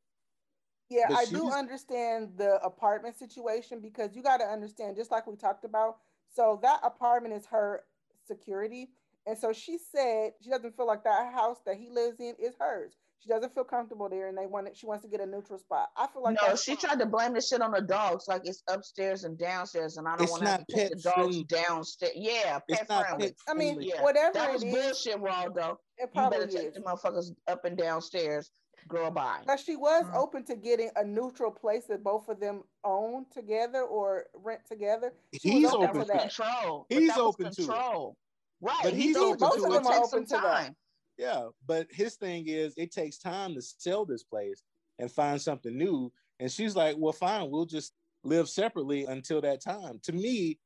Yeah, 0.90 1.06
But 1.08 1.16
I 1.16 1.24
do 1.24 1.48
understand 1.50 2.32
the 2.36 2.62
apartment 2.62 3.16
situation 3.16 3.80
because 3.80 4.14
you 4.14 4.22
got 4.22 4.38
to 4.38 4.44
understand, 4.44 4.96
just 4.96 5.10
like 5.10 5.26
we 5.26 5.36
talked 5.36 5.64
about. 5.64 5.96
So 6.32 6.58
that 6.62 6.80
apartment 6.84 7.34
is 7.34 7.46
her 7.46 7.82
security, 8.26 8.90
and 9.26 9.36
so 9.36 9.52
she 9.52 9.78
said 9.78 10.32
she 10.42 10.50
doesn't 10.50 10.76
feel 10.76 10.86
like 10.86 11.04
that 11.04 11.32
house 11.34 11.58
that 11.66 11.76
he 11.76 11.88
lives 11.90 12.20
in 12.20 12.34
is 12.38 12.54
hers. 12.58 12.92
She 13.22 13.28
doesn't 13.28 13.52
feel 13.54 13.64
comfortable 13.64 14.08
there, 14.08 14.28
and 14.28 14.38
they 14.38 14.46
want 14.46 14.74
she 14.74 14.86
wants 14.86 15.04
to 15.04 15.10
get 15.10 15.20
a 15.20 15.26
neutral 15.26 15.58
spot. 15.58 15.88
I 15.96 16.06
feel 16.06 16.22
like 16.22 16.36
no, 16.40 16.48
that's 16.48 16.62
she 16.62 16.74
fine. 16.74 16.80
tried 16.80 16.98
to 17.00 17.06
blame 17.06 17.34
the 17.34 17.40
shit 17.42 17.60
on 17.60 17.70
the 17.72 17.82
dogs, 17.82 18.24
like 18.28 18.42
it's 18.44 18.62
upstairs 18.68 19.24
and 19.24 19.36
downstairs, 19.38 19.98
and 19.98 20.08
I 20.08 20.16
don't 20.16 20.30
want 20.30 20.42
to 20.44 20.48
have 20.48 20.60
not 20.60 20.68
to 20.70 20.74
take 20.76 20.88
the 20.90 20.96
dogs 20.96 21.14
friendly. 21.14 21.44
downstairs. 21.44 22.12
Yeah, 22.16 22.60
It's 22.68 22.78
pet 22.78 22.88
not 22.88 23.06
friendly. 23.08 23.26
pet 23.28 23.36
I 23.48 23.54
mean. 23.54 23.82
Yeah, 23.82 24.02
whatever 24.02 24.32
that 24.34 24.52
was 24.52 24.64
is, 24.64 24.72
bullshit, 24.74 25.20
Waldo. 25.20 25.78
it 25.98 26.02
You 26.02 26.06
probably 26.14 26.38
better 26.46 26.50
take 26.50 26.74
the 26.74 26.80
motherfuckers 26.80 27.26
up 27.46 27.64
and 27.66 27.76
downstairs. 27.76 28.50
Girl, 28.88 29.10
bye. 29.10 29.42
But 29.46 29.60
she 29.60 29.76
was 29.76 30.04
Mm. 30.06 30.14
open 30.14 30.44
to 30.44 30.56
getting 30.56 30.90
a 30.96 31.04
neutral 31.04 31.50
place 31.50 31.86
that 31.86 32.02
both 32.02 32.28
of 32.28 32.40
them 32.40 32.64
own 32.84 33.26
together 33.30 33.82
or 33.82 34.26
rent 34.34 34.64
together. 34.66 35.12
She 35.40 35.50
He's 35.50 35.64
was 35.64 35.74
open 35.74 35.88
open 35.90 36.00
to 36.02 36.06
that. 36.08 36.20
control. 36.22 36.86
He's 36.88 37.08
that 37.08 37.18
was 37.18 37.34
open 37.34 37.52
to 37.52 37.62
it. 37.62 38.14
Right. 38.62 38.80
But 38.82 38.92
he 38.94 39.02
he's 39.02 39.16
do, 39.16 39.24
open 39.26 39.38
but 39.38 39.52
to 39.52 39.58
it. 39.58 39.62
gonna 39.62 39.76
of 39.78 39.84
them 39.84 39.92
take 39.92 40.00
are 40.02 40.06
some 40.08 40.18
open 40.18 40.26
to 40.28 40.34
that. 40.34 40.42
time. 40.42 40.76
Yeah, 41.18 41.48
but 41.66 41.86
his 41.90 42.16
thing 42.16 42.46
is 42.48 42.74
it 42.76 42.92
takes 42.92 43.18
time 43.18 43.54
to 43.54 43.62
sell 43.62 44.04
this 44.04 44.22
place 44.24 44.62
and 44.98 45.10
find 45.10 45.40
something 45.40 45.76
new. 45.76 46.12
And 46.40 46.50
she's 46.50 46.74
like, 46.74 46.96
"Well, 46.98 47.12
fine, 47.12 47.50
we'll 47.50 47.66
just 47.66 47.92
live 48.24 48.48
separately 48.48 49.04
until 49.04 49.40
that 49.42 49.60
time." 49.60 49.98
To 50.00 50.12
me, 50.12 50.58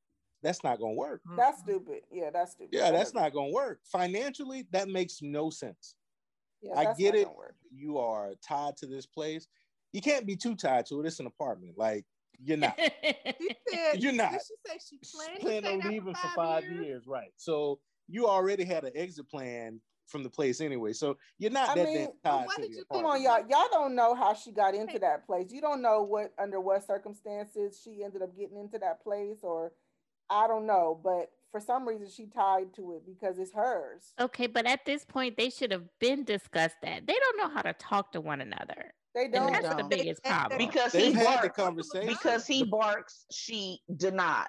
that's 0.43 0.63
not 0.63 0.79
gonna 0.79 0.95
work. 0.95 1.23
That's 1.37 1.59
stupid. 1.61 2.03
Yeah, 2.11 2.31
that's 2.31 2.53
stupid. 2.53 2.75
Yeah, 2.75 2.91
that's 2.93 3.15
not 3.15 3.33
gonna 3.33 3.51
work. 3.53 3.81
Financially, 3.85 4.63
that 4.71 4.89
makes 4.89 5.23
no 5.23 5.51
sense. 5.51 5.97
Yeah, 6.65 6.79
I 6.79 6.95
get 6.95 7.15
it. 7.15 7.29
You 7.71 7.99
are 7.99 8.33
tied 8.47 8.77
to 8.79 8.87
this 8.87 9.07
place. 9.07 9.47
You 9.93 10.01
can't 10.01 10.27
be 10.27 10.37
too 10.37 10.57
tied 10.57 10.87
to 10.87 11.01
it. 11.01 11.07
It's 11.07 11.21
an 11.21 11.27
apartment. 11.27 11.77
Like 11.77 12.05
you're 12.43 12.57
not. 12.57 12.79
Said, 13.69 14.03
You're 14.03 14.13
not. 14.13 14.33
She 14.33 14.39
say 14.39 14.79
she 14.79 14.99
She's 15.03 15.15
planned, 15.15 15.41
planning 15.41 15.63
to 15.63 15.69
stay 15.69 15.87
on 15.87 15.93
leaving 15.93 16.15
for 16.15 16.29
five 16.35 16.65
years. 16.65 17.07
right? 17.07 17.31
So 17.37 17.81
you 18.09 18.27
already 18.27 18.65
had 18.65 18.85
an 18.85 18.93
exit 18.95 19.29
plan 19.29 19.81
from 20.07 20.23
the 20.23 20.31
place 20.31 20.61
anyway. 20.61 20.93
So 20.93 21.17
you're 21.39 21.51
not 21.51 21.71
I 21.71 21.75
that 21.77 21.85
mean, 21.85 21.97
damn 21.97 22.39
tied 22.39 22.47
what 22.47 22.57
to 22.57 22.63
did 22.63 22.73
the 22.73 22.77
you 22.77 22.85
Come 22.93 23.07
on, 23.07 23.23
y'all. 23.23 23.41
Y'all 23.49 23.69
don't 23.71 23.95
know 23.95 24.15
how 24.15 24.35
she 24.35 24.53
got 24.53 24.75
into 24.75 24.99
that 24.99 25.27
place. 25.27 25.47
You 25.51 25.61
don't 25.61 25.83
know 25.83 26.03
what 26.03 26.33
under 26.39 26.61
what 26.61 26.87
circumstances 26.87 27.81
she 27.83 28.03
ended 28.05 28.23
up 28.23 28.37
getting 28.37 28.59
into 28.59 28.79
that 28.79 29.03
place, 29.03 29.39
or 29.43 29.73
I 30.31 30.47
don't 30.47 30.67
know. 30.67 31.01
But 31.03 31.31
for 31.53 31.61
some 31.61 31.87
reason, 31.87 32.09
she 32.09 32.27
tied 32.27 32.75
to 32.77 32.95
it 32.97 33.03
because 33.07 33.39
it's 33.39 33.53
hers. 33.55 34.13
okay, 34.21 34.47
but 34.47 34.67
at 34.67 34.85
this 34.85 35.05
point, 35.05 35.37
they 35.37 35.51
should 35.51 35.71
have 35.73 35.85
been 36.01 36.25
discussed 36.25 36.77
that. 36.83 37.07
They 37.07 37.15
don't 37.15 37.39
know 37.39 37.49
how 37.55 37.63
to 37.63 37.73
talk 37.75 38.13
to 38.13 38.21
one 38.21 38.41
another. 38.41 38.93
They 39.15 39.25
And 39.25 39.33
don't. 39.33 39.53
that's 39.53 39.69
the 39.69 39.75
don't. 39.77 39.91
biggest 39.91 40.25
problem. 40.25 40.59
Because 40.59 40.93
They've 40.93 41.13
he 41.15 41.19
had 41.25 41.37
the 41.43 41.49
barks. 41.49 41.57
conversation. 41.57 42.09
because 42.09 42.47
he 42.47 42.65
barks, 42.65 43.27
she 43.31 43.79
denies. 43.97 44.47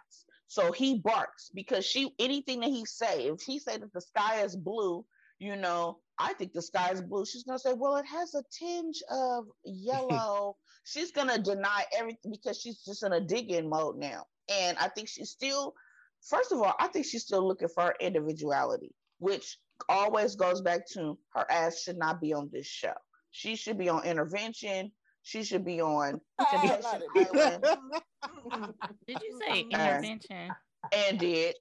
So 0.48 0.72
he 0.72 1.00
barks 1.00 1.50
because 1.54 1.86
she 1.86 2.14
anything 2.20 2.62
that 2.62 2.70
he 2.70 2.86
say, 2.86 3.26
if 3.28 3.42
he 3.42 3.60
say 3.60 3.78
that 3.78 3.94
the 3.94 4.02
sky 4.02 4.42
is 4.42 4.56
blue, 4.56 5.06
you 5.38 5.56
know, 5.56 6.00
I 6.18 6.34
think 6.34 6.54
the 6.54 6.62
sky 6.62 6.90
is 6.92 7.02
blue. 7.02 7.26
She's 7.26 7.44
gonna 7.44 7.60
say, 7.60 7.74
well, 7.74 7.98
it 7.98 8.06
has 8.06 8.34
a 8.36 8.44
tinge 8.58 9.04
of 9.12 9.46
yellow. 9.66 10.56
she's 10.86 11.12
gonna 11.12 11.38
deny 11.38 11.84
everything 11.98 12.32
because 12.32 12.60
she's 12.60 12.84
just 12.84 13.04
in 13.04 13.14
a 13.14 13.20
dig-in 13.22 13.70
mode 13.70 13.98
now. 13.98 14.26
And 14.50 14.78
I 14.78 14.90
think 14.90 15.08
she's 15.08 15.30
still, 15.32 15.74
first 16.22 16.52
of 16.52 16.60
all, 16.60 16.74
I 16.80 16.88
think 16.88 17.06
she's 17.06 17.24
still 17.24 17.46
looking 17.48 17.68
for 17.70 17.84
her 17.86 17.96
individuality, 18.00 18.94
which 19.20 19.58
always 19.90 20.36
goes 20.36 20.62
back 20.62 20.88
to 20.94 21.18
her 21.34 21.50
ass 21.52 21.82
should 21.82 21.98
not 21.98 22.22
be 22.22 22.34
on 22.34 22.50
this 22.52 22.68
show. 22.68 22.94
She 23.32 23.56
should 23.56 23.78
be 23.78 23.90
on 23.90 24.04
intervention. 24.06 24.92
She 25.24 25.44
should 25.44 25.66
be 25.66 25.82
on 25.82 26.22
Temptation 26.52 26.82
not 26.82 27.02
Island 27.16 27.64
Did 29.08 29.22
you 29.22 29.40
say 29.42 29.66
Uh, 29.74 30.00
intervention? 30.00 30.56
and 30.94 31.20
did 31.20 31.56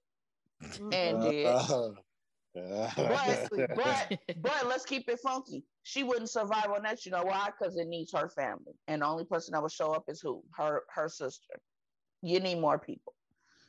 and 0.93 1.20
did. 1.22 1.47
Uh, 1.47 1.91
But 2.97 3.49
but 3.74 4.18
but 4.43 4.66
let's 4.66 4.85
keep 4.85 5.09
it 5.09 5.18
funky. 5.20 5.64
She 5.82 6.03
wouldn't 6.05 6.30
survive 6.30 6.70
on 6.70 6.82
that. 6.85 7.05
You 7.05 7.12
know 7.12 7.24
why? 7.24 7.47
Because 7.51 7.76
it 7.76 7.89
needs 7.89 8.12
her 8.12 8.28
family, 8.28 8.74
and 8.87 9.03
the 9.03 9.07
only 9.07 9.24
person 9.24 9.53
that 9.53 9.62
will 9.62 9.68
show 9.68 9.93
up 9.93 10.05
is 10.09 10.20
who? 10.20 10.43
Her 10.57 10.85
her 10.95 11.09
sister. 11.09 11.59
You 12.25 12.41
need 12.41 12.59
more 12.59 12.79
people, 12.79 13.14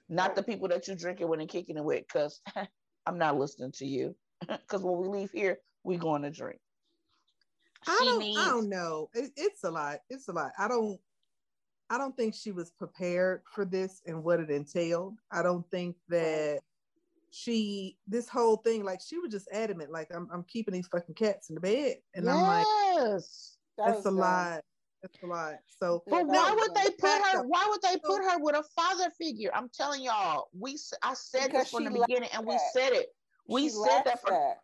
not 0.08 0.36
the 0.36 0.44
people 0.44 0.70
that 0.70 0.88
you're 0.88 0.96
drinking 0.96 1.28
with 1.28 1.42
and 1.42 1.50
kicking 1.50 1.78
it 1.78 1.84
with. 1.84 2.06
Because 2.08 2.40
I'm 3.06 3.18
not 3.18 3.38
listening 3.38 3.72
to 3.74 3.86
you. 3.86 4.16
Because 4.48 4.84
when 4.84 4.98
we 4.98 5.08
leave 5.08 5.32
here, 5.32 5.60
we 5.84 5.98
going 5.98 6.22
to 6.22 6.30
drink. 6.30 6.60
I 7.88 8.02
don't, 8.04 8.20
needs- 8.20 8.38
I 8.38 8.50
don't 8.50 8.70
know. 8.70 9.10
It, 9.14 9.32
it's 9.36 9.64
a 9.64 9.72
lot. 9.72 10.00
It's 10.10 10.28
a 10.28 10.32
lot. 10.32 10.52
I 10.58 10.68
don't. 10.68 11.00
I 11.90 12.00
don't 12.00 12.18
think 12.18 12.34
she 12.34 12.52
was 12.52 12.72
prepared 12.72 13.44
for 13.54 13.64
this 13.64 14.02
and 14.08 14.24
what 14.24 14.40
it 14.40 14.50
entailed. 14.50 15.20
I 15.32 15.44
don't 15.44 15.70
think 15.70 15.96
that 16.10 16.62
she 17.30 17.98
this 18.08 18.28
whole 18.30 18.58
thing 18.58 18.84
like 18.84 19.02
she 19.06 19.20
was 19.20 19.30
just 19.30 19.50
adamant 19.52 19.92
like 19.92 20.08
I'm 20.16 20.28
I'm 20.32 20.44
keeping 20.48 20.74
these 20.74 20.88
fucking 20.88 21.16
cats 21.16 21.50
in 21.50 21.56
the 21.56 21.62
bed 21.62 21.98
and 22.16 22.30
I'm 22.30 22.42
like 22.42 22.66
yes. 22.66 23.58
That 23.78 23.88
that's 23.88 24.00
a 24.02 24.04
dumb. 24.06 24.18
lot. 24.18 24.62
That's 25.06 25.24
a 25.24 25.28
lot. 25.28 25.54
So 25.80 26.04
But 26.08 26.26
that 26.26 26.28
why 26.28 26.52
would 26.58 26.74
they 26.74 26.90
put 27.00 27.10
her? 27.12 27.32
So- 27.34 27.44
Why 27.44 27.68
would 27.70 27.82
they 27.84 27.98
put 28.00 28.24
her 28.24 28.40
with 28.40 28.56
a 28.56 28.64
father 28.76 29.12
figure? 29.12 29.52
I'm 29.54 29.70
telling 29.70 30.02
y'all, 30.02 30.48
we 30.58 30.74
s- 30.74 30.94
I 31.04 31.14
said 31.14 31.48
Because 31.52 31.66
this 31.66 31.72
from 31.72 31.84
the 31.84 31.92
beginning, 31.92 32.30
and 32.34 32.46
we 32.48 32.58
said 32.74 32.94
it. 32.94 33.10
We 33.48 33.64
She 33.66 33.70
said 33.70 34.04
that 34.06 34.22
for 34.22 34.32
that. 34.32 34.58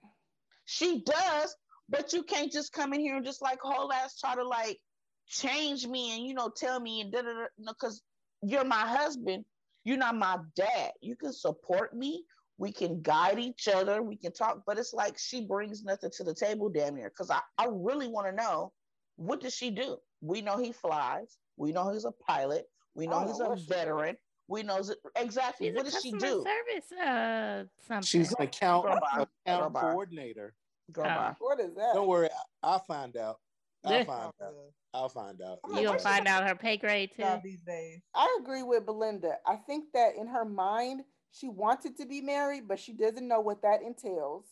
she 0.65 1.03
does, 1.03 1.55
but 1.89 2.11
you 2.13 2.23
can't 2.23 2.51
just 2.51 2.73
come 2.73 2.93
in 2.93 3.01
here 3.01 3.15
and 3.17 3.25
just 3.25 3.41
like 3.43 3.59
whole 3.61 3.93
ass 3.93 4.19
try 4.19 4.33
to 4.33 4.43
like 4.43 4.79
change 5.27 5.85
me 5.85 6.15
and 6.15 6.25
you 6.25 6.33
know 6.33 6.49
tell 6.49 6.79
me 6.79 7.01
and 7.01 7.11
da 7.11 7.21
da 7.21 7.33
da. 7.33 7.45
No, 7.59 7.73
because 7.73 8.01
you're 8.41 8.63
my 8.65 8.87
husband. 8.87 9.45
You're 9.83 9.97
not 9.97 10.15
my 10.15 10.39
dad. 10.55 10.91
You 11.01 11.15
can 11.15 11.33
support 11.33 11.95
me. 11.95 12.25
We 12.57 12.71
can 12.71 13.01
guide 13.01 13.37
each 13.39 13.67
other. 13.67 14.01
We 14.01 14.15
can 14.17 14.31
talk. 14.31 14.63
But 14.65 14.79
it's 14.79 14.93
like 14.93 15.17
she 15.19 15.45
brings 15.45 15.83
nothing 15.83 16.11
to 16.17 16.23
the 16.23 16.33
table, 16.33 16.69
damn 16.69 16.95
near. 16.95 17.09
Because 17.09 17.29
I, 17.29 17.41
I 17.59 17.67
really 17.69 18.07
want 18.07 18.27
to 18.27 18.33
know 18.33 18.73
what 19.17 19.41
does 19.41 19.53
she 19.55 19.69
do? 19.71 19.97
We 20.21 20.41
know 20.41 20.57
he 20.57 20.71
flies. 20.71 21.37
We 21.57 21.71
know 21.71 21.91
he's 21.91 22.05
a 22.05 22.11
pilot. 22.11 22.69
We 22.95 23.07
know 23.07 23.19
don't 23.19 23.27
he's 23.27 23.39
a 23.39 23.49
what 23.49 23.59
she 23.59 23.65
veteran. 23.65 24.17
We 24.47 24.63
know 24.63 24.81
exactly 25.15 25.67
She's 25.67 25.75
what 25.75 25.87
a 25.87 25.91
does 25.91 26.01
she 26.01 26.11
customer 26.11 26.31
do. 26.33 26.43
service 26.43 26.91
uh 26.91 27.63
something. 27.87 28.03
She's 28.05 28.33
an 28.33 28.41
account, 28.43 28.85
Girl, 28.85 28.99
bye. 28.99 29.17
Girl, 29.17 29.27
account 29.45 29.73
coordinator. 29.75 30.53
Girl, 30.91 31.05
Oh. 31.07 31.35
What 31.39 31.59
is 31.59 31.73
that? 31.75 31.93
Don't 31.93 32.07
worry, 32.07 32.27
I- 32.29 32.67
I'll 32.67 32.79
find 32.79 33.15
out. 33.17 33.39
I'll 33.85 34.03
find 34.05 34.31
out. 34.41 34.55
I'll 34.93 35.09
find 35.09 35.41
out. 35.41 35.59
You 35.73 35.89
like, 35.89 36.01
find 36.01 36.27
out 36.27 36.45
her 36.47 36.53
pay 36.55 36.75
grade 36.77 37.11
too. 37.15 37.25
these 37.43 37.61
days. 37.61 38.01
I 38.13 38.37
agree 38.41 38.61
with 38.63 38.85
Belinda. 38.85 39.37
I 39.47 39.55
think 39.55 39.85
that 39.93 40.15
in 40.17 40.27
her 40.27 40.43
mind, 40.45 41.03
she 41.31 41.47
wanted 41.47 41.95
to 41.97 42.05
be 42.05 42.19
married, 42.21 42.67
but 42.67 42.77
she 42.77 42.91
doesn't 42.93 43.25
know 43.27 43.39
what 43.39 43.61
that 43.61 43.81
entails. 43.81 44.45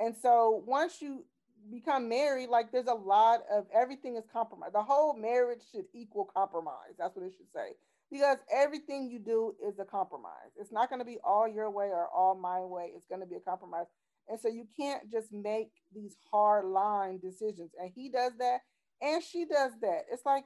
And 0.00 0.16
so 0.16 0.62
once 0.66 1.02
you 1.02 1.24
become 1.70 2.08
married, 2.08 2.48
like 2.48 2.72
there's 2.72 2.86
a 2.86 2.94
lot 2.94 3.40
of 3.50 3.66
everything 3.74 4.16
is 4.16 4.24
compromise. 4.32 4.70
The 4.72 4.82
whole 4.82 5.14
marriage 5.14 5.62
should 5.70 5.84
equal 5.94 6.24
compromise. 6.24 6.94
That's 6.98 7.16
what 7.16 7.26
it 7.26 7.32
should 7.36 7.52
say. 7.54 7.70
Because 8.10 8.38
everything 8.54 9.08
you 9.10 9.18
do 9.18 9.54
is 9.66 9.78
a 9.78 9.84
compromise. 9.84 10.52
It's 10.60 10.72
not 10.72 10.90
going 10.90 10.98
to 10.98 11.04
be 11.04 11.18
all 11.24 11.48
your 11.48 11.70
way 11.70 11.86
or 11.86 12.08
all 12.14 12.34
my 12.34 12.60
way. 12.60 12.90
It's 12.94 13.06
going 13.06 13.22
to 13.22 13.26
be 13.26 13.36
a 13.36 13.40
compromise. 13.40 13.86
And 14.28 14.38
so 14.38 14.48
you 14.48 14.66
can't 14.78 15.10
just 15.10 15.32
make 15.32 15.70
these 15.94 16.16
hard 16.30 16.66
line 16.66 17.18
decisions. 17.18 17.70
And 17.80 17.90
he 17.94 18.10
does 18.10 18.32
that 18.38 18.60
and 19.02 19.22
she 19.22 19.44
does 19.44 19.72
that. 19.80 20.02
It's 20.10 20.24
like, 20.24 20.44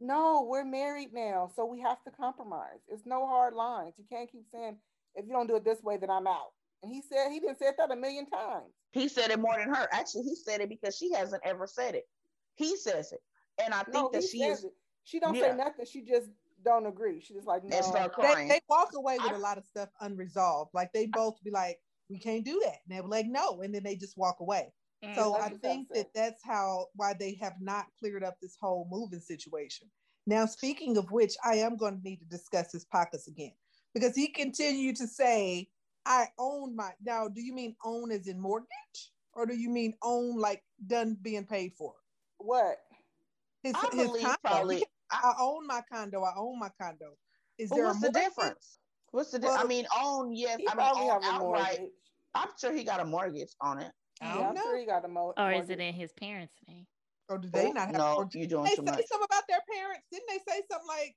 no, 0.00 0.46
we're 0.48 0.64
married 0.64 1.12
now, 1.12 1.50
so 1.56 1.66
we 1.66 1.80
have 1.80 2.02
to 2.04 2.10
compromise. 2.10 2.78
It's 2.88 3.04
no 3.04 3.26
hard 3.26 3.54
lines. 3.54 3.94
You 3.98 4.04
can't 4.08 4.30
keep 4.30 4.44
saying, 4.52 4.76
if 5.16 5.26
you 5.26 5.32
don't 5.32 5.48
do 5.48 5.56
it 5.56 5.64
this 5.64 5.82
way, 5.82 5.96
then 5.96 6.10
I'm 6.10 6.28
out. 6.28 6.52
And 6.82 6.92
he 6.92 7.02
said 7.02 7.30
he 7.30 7.40
didn't 7.40 7.58
say 7.58 7.66
that 7.76 7.90
a 7.90 7.96
million 7.96 8.26
times. 8.26 8.72
He 8.92 9.08
said 9.08 9.30
it 9.30 9.38
more 9.40 9.56
than 9.58 9.68
her. 9.74 9.88
Actually, 9.92 10.24
he 10.24 10.36
said 10.36 10.60
it 10.60 10.68
because 10.68 10.96
she 10.96 11.12
hasn't 11.12 11.42
ever 11.44 11.66
said 11.66 11.94
it. 11.94 12.04
He 12.54 12.76
says 12.76 13.12
it, 13.12 13.20
and 13.62 13.74
I 13.74 13.82
think 13.82 13.94
No, 13.94 14.10
that 14.12 14.22
she 14.24 14.42
is. 14.42 14.64
it. 14.64 14.72
She 15.04 15.20
don't 15.20 15.34
Yeah. 15.34 15.50
say 15.50 15.56
nothing. 15.56 15.86
She 15.86 16.02
just 16.02 16.28
don't 16.64 16.86
agree. 16.86 17.20
She 17.20 17.34
just 17.34 17.46
like 17.46 17.64
no. 17.64 17.76
And 17.76 17.84
start 17.84 18.12
They, 18.16 18.22
crying. 18.22 18.48
they 18.48 18.60
walk 18.68 18.90
away 18.94 19.18
with 19.18 19.32
I- 19.32 19.36
a 19.36 19.38
lot 19.38 19.58
of 19.58 19.64
stuff 19.64 19.88
unresolved. 20.00 20.70
Like 20.74 20.92
they 20.92 21.06
both 21.06 21.42
be 21.42 21.50
like, 21.50 21.80
we 22.08 22.18
can't 22.18 22.44
do 22.44 22.60
that. 22.64 22.78
And 22.88 22.96
they 22.96 23.00
were 23.00 23.08
like, 23.08 23.26
no. 23.26 23.60
And 23.62 23.74
then 23.74 23.82
they 23.82 23.96
just 23.96 24.16
walk 24.16 24.40
away. 24.40 24.72
Mm. 25.04 25.14
So 25.14 25.34
I 25.36 25.50
think 25.50 25.88
that 25.88 25.94
that 25.94 26.14
that's 26.14 26.44
how 26.44 26.86
why 26.94 27.14
they 27.14 27.34
have 27.40 27.54
not 27.60 27.86
cleared 27.98 28.24
up 28.24 28.36
this 28.40 28.56
whole 28.60 28.88
moving 28.90 29.20
situation. 29.20 29.88
Now, 30.26 30.46
speaking 30.46 30.96
of 30.96 31.10
which, 31.10 31.34
I 31.44 31.56
am 31.56 31.76
going 31.76 31.96
to 31.98 32.02
need 32.02 32.18
to 32.18 32.26
discuss 32.26 32.72
his 32.72 32.84
pockets 32.84 33.28
again 33.28 33.54
because 33.94 34.14
he 34.16 34.28
continued 34.28 34.96
to 34.96 35.06
say, 35.06 35.70
"I 36.08 36.26
own 36.38 36.74
my." 36.74 36.92
Now, 37.00 37.28
do 37.28 37.40
you 37.40 37.52
mean 37.54 37.76
own 37.84 38.10
as 38.10 38.26
in 38.26 38.40
mortgage, 38.40 39.12
or 39.34 39.46
do 39.46 39.54
you 39.54 39.68
mean 39.70 39.94
own 40.02 40.36
like 40.38 40.64
done 40.86 41.14
being 41.22 41.46
paid 41.46 41.74
for? 41.76 41.94
what? 42.38 42.78
His, 43.62 43.74
I 43.74 43.88
his 43.92 44.06
believe 44.06 44.22
condo. 44.24 44.38
probably. 44.42 44.76
He- 44.78 44.86
I 45.10 45.34
own 45.40 45.66
my 45.66 45.82
condo. 45.90 46.22
I 46.22 46.34
own 46.36 46.58
my 46.58 46.70
condo. 46.80 47.16
Is 47.58 47.70
But 47.70 47.76
there 47.76 47.84
what's 47.86 47.98
a 47.98 48.06
the 48.08 48.12
difference? 48.12 48.78
What's 49.10 49.30
the? 49.30 49.38
Di- 49.38 49.48
I 49.48 49.64
mean, 49.64 49.86
own 49.96 50.32
yes. 50.34 50.56
I 50.56 50.56
mean, 50.56 50.70
probably 50.76 51.02
own 51.02 51.08
have 51.08 51.22
outright. 51.24 51.78
mortgage. 51.78 51.92
I'm 52.34 52.48
sure 52.58 52.72
he 52.72 52.84
got 52.84 53.00
a 53.00 53.04
mortgage 53.04 53.54
on 53.60 53.78
it. 53.80 53.92
I 54.20 54.26
Yeah, 54.26 54.34
don't 54.34 54.48
I'm 54.48 54.54
know. 54.54 54.62
sure 54.62 54.78
he 54.78 54.86
got 54.86 55.04
a 55.04 55.08
mo- 55.08 55.32
or 55.36 55.50
mortgage. 55.50 55.64
is 55.64 55.70
it 55.70 55.80
in 55.80 55.94
his 55.94 56.12
parents' 56.12 56.54
name? 56.68 56.86
Or 57.28 57.38
do 57.38 57.48
they 57.48 57.68
Oh, 57.68 57.72
not 57.72 57.88
have? 57.88 57.96
no, 57.96 58.14
or 58.16 58.24
do 58.26 58.38
you're 58.38 58.48
doing 58.48 58.64
they 58.64 58.70
too 58.76 58.82
say 58.82 58.90
much. 58.90 59.06
something 59.06 59.26
about 59.30 59.44
their 59.48 59.62
parents? 59.70 60.06
Didn't 60.12 60.28
they 60.28 60.38
say 60.52 60.62
something 60.70 60.88
like, 60.88 61.16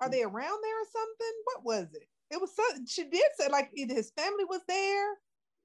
"Are 0.00 0.08
they 0.08 0.22
around 0.22 0.60
there 0.62 0.82
or 0.82 0.86
something?" 0.92 1.32
What 1.44 1.64
was 1.64 1.94
it? 1.94 2.08
It 2.30 2.40
was 2.40 2.54
something 2.54 2.86
she 2.86 3.04
did 3.04 3.24
say 3.38 3.48
like 3.48 3.70
either 3.74 3.94
his 3.94 4.12
family 4.16 4.44
was 4.44 4.60
there, 4.68 5.14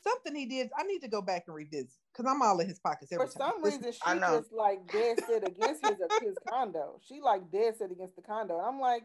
something 0.04 0.36
he 0.36 0.46
did. 0.46 0.70
I 0.78 0.84
need 0.84 1.00
to 1.00 1.08
go 1.08 1.22
back 1.22 1.44
and 1.48 1.56
revisit 1.56 1.92
because 2.12 2.30
I'm 2.32 2.42
all 2.42 2.60
in 2.60 2.68
his 2.68 2.80
pockets 2.80 3.12
every 3.12 3.28
For 3.28 3.38
time. 3.38 3.52
some 3.54 3.64
Listen, 3.64 3.82
reason, 3.84 3.94
she 3.94 4.20
just 4.20 4.54
like 4.54 4.92
dead 4.92 5.20
set 5.28 5.48
against 5.48 5.86
his 5.86 5.98
his 6.22 6.38
condo. 6.50 7.00
She 7.08 7.22
like 7.22 7.52
dead 7.52 7.78
set 7.78 7.92
against 7.92 8.16
the 8.16 8.22
condo. 8.22 8.58
And 8.58 8.68
I'm 8.68 8.80
like, 8.80 9.04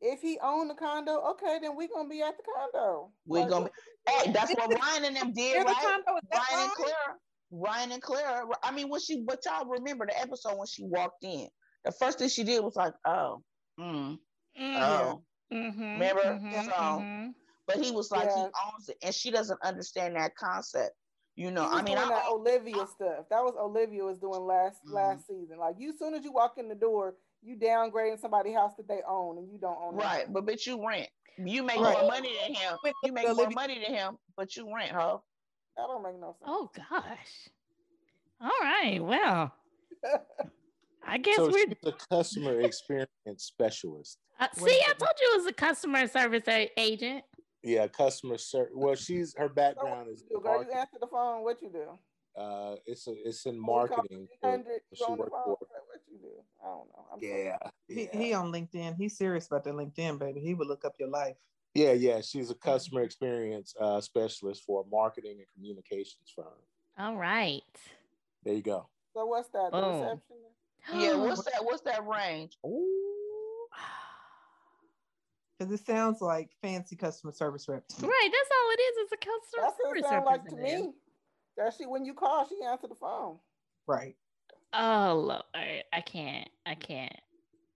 if 0.00 0.20
he 0.20 0.38
owned 0.42 0.70
the 0.70 0.74
condo, 0.74 1.20
okay, 1.32 1.58
then 1.60 1.76
we're 1.76 1.88
gonna 1.88 2.08
be 2.08 2.22
at 2.22 2.36
the 2.36 2.42
condo. 2.42 3.10
We 3.26 3.40
Like, 3.40 3.48
gonna. 3.50 3.70
Hey, 4.08 4.32
that's 4.32 4.52
what 4.54 4.68
Ryan 4.80 5.04
and 5.04 5.16
them 5.16 5.32
did, 5.32 5.52
Here's 5.54 5.64
the 5.64 5.70
right? 5.70 5.82
condo, 5.82 6.16
is 6.16 6.28
that 6.30 6.42
Ryan 6.50 6.60
and 6.62 6.68
right? 6.68 6.76
Clara. 6.76 7.18
Ryan 7.50 7.92
and 7.92 8.02
Clara. 8.02 8.46
I 8.62 8.70
mean, 8.72 8.88
when 8.88 9.00
she, 9.00 9.22
but 9.26 9.40
y'all 9.44 9.66
remember 9.66 10.06
the 10.06 10.18
episode 10.20 10.56
when 10.56 10.66
she 10.66 10.84
walked 10.84 11.22
in. 11.22 11.48
The 11.84 11.92
first 11.92 12.18
thing 12.18 12.28
she 12.28 12.44
did 12.44 12.64
was 12.64 12.76
like, 12.76 12.94
"Oh, 13.04 13.42
mm, 13.78 14.18
oh." 14.58 15.22
Mm-hmm. 15.52 15.82
Remember? 15.82 16.22
mhm, 16.22 16.64
So- 16.64 16.70
mhm. 16.72 17.34
But 17.66 17.76
he 17.76 17.92
was 17.92 18.10
like, 18.10 18.28
he 18.30 18.40
owns 18.42 18.90
it, 18.90 18.98
and 19.02 19.14
she 19.14 19.30
doesn't 19.30 19.58
understand 19.62 20.16
that 20.16 20.36
concept. 20.36 20.94
You 21.34 21.50
know, 21.50 21.64
I 21.66 21.76
mean, 21.82 21.96
doing 21.96 21.98
I, 21.98 22.08
that 22.10 22.28
Olivia 22.30 22.86
stuff. 22.86 23.24
That 23.30 23.42
was 23.42 23.54
Olivia 23.58 24.04
was 24.04 24.18
doing 24.18 24.42
last 24.42 24.84
Mhm. 24.86 24.92
last 24.92 25.26
season. 25.26 25.58
Like 25.58 25.76
you, 25.78 25.92
soon 25.96 26.14
as 26.14 26.24
you 26.24 26.30
walk 26.32 26.58
in 26.58 26.68
the 26.68 26.74
door, 26.74 27.16
you 27.42 27.56
downgrading 27.56 28.20
somebody's 28.20 28.54
house 28.54 28.74
that 28.76 28.86
they 28.86 29.00
own, 29.08 29.38
and 29.38 29.50
you 29.50 29.58
don't 29.58 29.78
own. 29.80 29.96
that. 29.96 30.04
right, 30.04 30.32
but 30.32 30.44
bitch, 30.44 30.66
you 30.66 30.86
rent. 30.86 31.08
You 31.38 31.62
make 31.64 31.80
Right. 31.80 31.98
more 31.98 32.08
money 32.10 32.36
than 32.42 32.54
him. 32.54 32.76
You 33.02 33.12
make 33.12 33.34
more 33.34 33.50
money 33.50 33.80
than 33.82 33.94
him, 33.94 34.18
but 34.36 34.54
you 34.56 34.72
rent, 34.72 34.92
huh? 34.92 35.18
that 35.76 35.86
don't 35.88 36.02
make 36.02 36.20
no 36.20 36.32
sense. 36.38 36.44
Oh 36.46 36.70
gosh. 36.76 37.48
All 38.40 38.50
right. 38.62 39.02
Well, 39.02 39.52
I 41.06 41.18
guess 41.18 41.36
So 41.36 41.50
we're. 41.50 41.66
the 41.82 41.94
customer 42.10 42.60
experience 42.60 43.08
specialist. 43.38 44.18
Uh, 44.40 44.48
see, 44.56 44.64
I 44.88 44.92
told 44.94 45.10
you 45.20 45.30
it 45.32 45.36
was 45.36 45.46
a 45.46 45.52
customer 45.52 46.08
service 46.08 46.42
agent. 46.76 47.22
Yeah, 47.62 47.86
customer 47.86 48.36
service. 48.36 48.72
Well, 48.74 48.96
she's 48.96 49.32
her 49.38 49.46
So 49.46 49.54
background 49.54 50.08
is 50.12 50.22
you 50.22 50.28
do, 50.28 50.40
girl, 50.42 50.54
you 50.54 50.58
marketing. 50.58 50.76
answer 50.80 50.96
the 51.00 51.06
phone. 51.06 51.44
What 51.44 51.62
you 51.62 51.70
do? 51.70 52.40
Uh, 52.40 52.74
it's 52.84 53.06
a, 53.06 53.12
it's 53.24 53.46
in 53.46 53.54
You 53.54 53.62
marketing. 53.62 54.26
300, 54.42 54.66
you 54.90 54.96
She 54.96 55.04
on 55.04 55.10
the 55.12 55.16
worked 55.18 55.30
phone. 55.30 55.44
for. 55.44 55.58
What 55.60 56.00
you 56.10 56.18
do? 56.18 56.28
I 56.60 56.66
don't 56.66 56.88
know. 56.88 57.06
I'm 57.12 57.18
Yeah, 57.22 57.56
He, 57.86 58.08
yeah, 58.12 58.18
he 58.18 58.32
on 58.34 58.50
LinkedIn. 58.52 58.96
He's 58.96 59.16
serious 59.16 59.46
about 59.46 59.62
that 59.64 59.74
LinkedIn, 59.74 60.18
baby. 60.18 60.40
He 60.40 60.52
would 60.52 60.66
look 60.66 60.84
up 60.84 60.94
your 60.98 61.10
life. 61.10 61.36
yeah, 61.74 61.92
yeah. 61.92 62.20
She's 62.22 62.50
a 62.50 62.56
customer 62.56 63.02
experience 63.02 63.72
uh, 63.80 64.00
specialist 64.00 64.64
for 64.66 64.82
a 64.82 64.86
marketing 64.90 65.36
and 65.38 65.46
communications 65.54 66.32
firm. 66.34 66.58
All 66.98 67.14
right. 67.16 67.62
There 68.42 68.54
you 68.54 68.62
go. 68.62 68.88
So 69.14 69.26
what's 69.26 69.48
that? 69.50 69.70
The 69.70 69.80
Boom. 69.80 70.20
Reception? 70.92 71.00
Yeah, 71.00 71.16
what's 71.26 71.44
that? 71.44 71.64
What's 71.64 71.82
that 71.82 72.06
range? 72.06 72.58
Ooh. 72.66 72.90
Because 75.56 75.72
it 75.80 75.86
sounds 75.86 76.20
like 76.20 76.50
fancy 76.62 76.96
customer 76.96 77.32
service 77.32 77.68
rep. 77.68 77.84
Right, 78.02 78.28
that's 78.32 78.50
all 78.50 78.70
it 78.72 78.80
is. 78.80 78.96
It's 78.98 79.12
a 79.12 79.16
customer 79.16 79.62
That's 79.62 79.76
what 79.80 79.96
it 79.96 80.04
service 80.04 80.10
sounds 80.10 80.26
like 80.26 80.44
to 80.46 80.56
me. 80.56 80.92
That 81.56 81.74
she 81.78 81.86
when 81.86 82.04
you 82.04 82.12
call, 82.12 82.44
she 82.48 82.56
answer 82.66 82.88
the 82.88 82.96
phone. 82.96 83.38
Right. 83.86 84.16
Oh 84.72 85.14
Lord, 85.28 85.42
I 85.92 86.00
can't. 86.00 86.48
I 86.66 86.74
can't. 86.74 87.14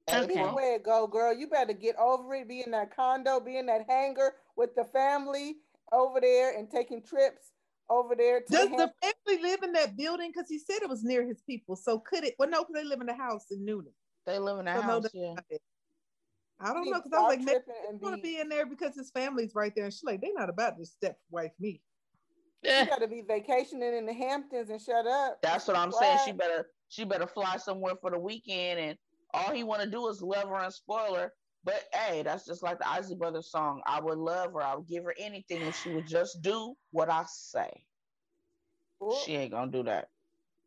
That's 0.09 0.25
Okay. 0.25 0.43
the 0.43 0.53
way 0.53 0.75
it 0.75 0.83
go, 0.83 1.07
girl. 1.07 1.33
You 1.33 1.47
better 1.47 1.73
get 1.73 1.95
over 1.97 2.35
it. 2.35 2.49
Be 2.49 2.63
in 2.65 2.73
that 2.73 2.95
condo, 2.97 3.39
be 3.39 3.59
in 3.59 3.67
that 3.67 3.87
hangar 3.89 4.35
with 4.57 4.75
the 4.75 4.85
family 4.85 5.59
over 5.93 6.21
there 6.21 6.59
and 6.59 6.69
taking 6.69 7.01
trips 7.01 7.53
over 7.91 8.15
there. 8.15 8.41
To 8.41 8.47
Does 8.53 8.71
the 8.71 8.77
the 8.77 8.93
family 9.27 9.43
live 9.43 9.63
in 9.63 9.73
that 9.73 9.97
building? 9.97 10.31
Because 10.35 10.49
he 10.49 10.59
said 10.59 10.83
it 10.83 10.89
was 10.89 11.05
near 11.05 11.27
his 11.27 11.41
people. 11.43 11.77
So 11.77 11.99
could 11.99 12.25
it? 12.25 12.35
Well, 12.39 12.49
no, 12.49 12.63
because 12.63 12.75
they 12.75 12.85
live 12.85 13.01
in 13.01 13.07
the 13.07 13.15
house 13.15 13.47
in 13.51 13.65
Newton. 13.65 13.93
They 14.27 14.39
live 14.39 14.59
in 14.59 14.67
the 14.67 14.75
So 14.75 14.81
house, 14.83 15.03
that's 15.03 15.15
yeah. 15.15 15.35
I 16.61 16.73
don't 16.73 16.85
He 16.85 16.91
know 16.91 16.99
because 16.99 17.13
I 17.13 17.21
was 17.21 17.29
like, 17.29 17.39
maybe 17.39 17.51
tripping 17.51 17.75
and 17.89 17.99
he's 17.99 18.03
gonna 18.03 18.17
be- 18.17 18.23
be 18.23 18.41
in 18.41 18.49
there 18.49 18.67
because 18.67 18.95
his 18.95 19.11
family's 19.11 19.55
right 19.55 19.73
there. 19.75 19.85
And 19.85 19.93
she's 19.93 20.03
like, 20.05 20.21
they're 20.21 20.35
not 20.35 20.51
about 20.51 20.77
to 20.79 20.85
step 20.85 21.19
wife 21.31 21.53
me. 21.61 21.81
She 22.65 22.87
gotta 22.87 23.07
be 23.07 23.23
vacationing 23.23 23.95
in 23.95 24.05
the 24.05 24.13
Hamptons 24.13 24.69
and 24.69 24.81
shut 24.81 25.07
up. 25.07 25.39
That's 25.43 25.69
what 25.69 25.77
I'm 25.77 25.93
saying. 25.93 26.19
She 26.25 26.33
better 26.33 26.69
she 26.89 27.05
better 27.05 27.27
fly 27.27 27.57
somewhere 27.59 27.95
for 28.01 28.11
the 28.11 28.19
weekend, 28.19 28.81
and 28.81 28.99
all 29.33 29.53
he 29.53 29.63
want 29.63 29.83
to 29.83 29.91
do 29.91 30.09
is 30.09 30.21
love 30.21 30.49
her 30.49 30.57
and 30.57 30.73
spoil 30.73 31.15
her. 31.15 31.33
But 31.69 31.85
hey, 31.93 32.23
that's 32.23 32.47
just 32.47 32.63
like 32.63 32.79
the 32.79 32.89
Isley 32.89 33.15
Brothers 33.15 33.51
song. 33.51 33.83
I 33.85 34.01
would 34.01 34.17
love 34.17 34.55
her. 34.55 34.63
I 34.63 34.75
would 34.75 34.87
give 34.89 35.05
her 35.05 35.15
anything 35.19 35.61
if 35.67 35.75
she 35.75 35.91
would 35.91 36.07
just 36.07 36.41
do 36.41 36.75
what 36.93 37.11
I 37.11 37.25
say. 37.29 37.85
Ooh, 39.03 39.15
She 39.27 39.35
ain't 39.37 39.51
gonna 39.53 39.71
do 39.71 39.83
that. 39.83 40.09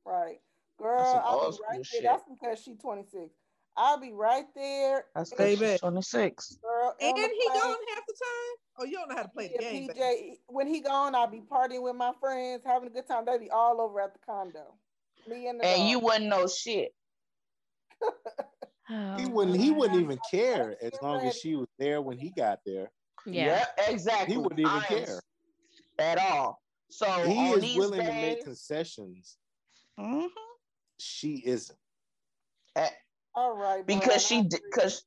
right. 0.06 0.38
Girl, 0.78 1.00
I'll 1.26 1.48
be 1.50 1.54
school 1.54 1.66
right 1.68 1.78
there. 1.78 1.84
shit. 1.86 2.04
That's 2.04 2.24
because 2.30 2.62
she's 2.62 2.78
26. 2.78 3.32
I'll 3.76 4.00
be 4.00 4.12
right 4.14 4.46
there. 4.54 5.06
That's 5.16 5.32
and- 5.32 5.38
because 5.40 5.60
Baby. 5.60 5.72
she's 5.72 5.80
26. 5.80 6.58
Girl, 6.62 6.96
And 7.02 7.14
on 7.14 7.20
the 7.20 7.28
he 7.30 7.48
plane. 7.50 7.60
gone 7.62 7.76
half 7.96 8.06
the 8.06 8.14
time. 8.14 8.58
Oh, 8.78 8.86
you 8.86 8.92
don't 8.92 9.10
know 9.10 9.16
how 9.16 9.24
to 9.24 9.30
play 9.30 9.48
the 9.48 9.54
Yeah, 9.56 9.72
game. 9.72 9.88
baby. 9.88 10.00
PJ, 10.00 10.38
when 10.50 10.68
he 10.68 10.82
gone, 10.82 11.16
I'll 11.16 11.26
be 11.26 11.42
partying 11.42 11.82
with 11.82 11.96
my 11.96 12.14
friends, 12.20 12.62
having 12.64 12.90
a 12.90 12.92
good 12.92 13.08
time. 13.08 13.26
They'll 13.26 13.40
be 13.40 13.50
all 13.50 13.82
over 13.82 14.00
at 14.02 14.14
the 14.14 14.20
condo. 14.20 14.76
Me 15.28 15.48
and 15.48 15.60
the 15.60 15.66
And 15.66 15.80
dog. 15.82 15.90
you 15.90 16.00
wouldn't 16.00 16.28
know 16.28 16.46
shit. 16.48 16.94
Oh, 18.94 19.16
He 19.18 19.26
wouldn't. 19.26 19.58
He 19.58 19.72
wouldn't 19.72 20.00
even 20.02 20.20
care 20.30 20.76
as 20.82 20.92
long 21.02 21.22
as 21.26 21.36
she 21.38 21.56
was 21.56 21.68
there 21.80 22.02
when 22.02 22.18
he 22.18 22.30
got 22.32 22.60
there. 22.66 22.92
Yeah. 23.26 23.66
exactly. 23.88 24.34
He 24.34 24.38
wouldn't 24.38 24.60
even 24.60 24.72
I 24.72 24.82
care. 24.82 25.22
at 26.00 26.18
all. 26.18 26.60
So 26.90 27.06
He 27.24 27.38
on 27.38 27.56
is 27.58 27.62
these 27.62 27.78
willing 27.78 28.02
to 28.06 28.12
make 28.12 28.44
concessions. 28.44 29.38
Mhm. 30.00 30.28
She 31.00 31.42
isn't. 31.46 31.78
all 33.36 33.56
right. 33.56 33.86
because 33.86 34.06
Brian, 34.06 34.20
she 34.20 34.40
agree. 34.40 34.60
because 34.72 35.04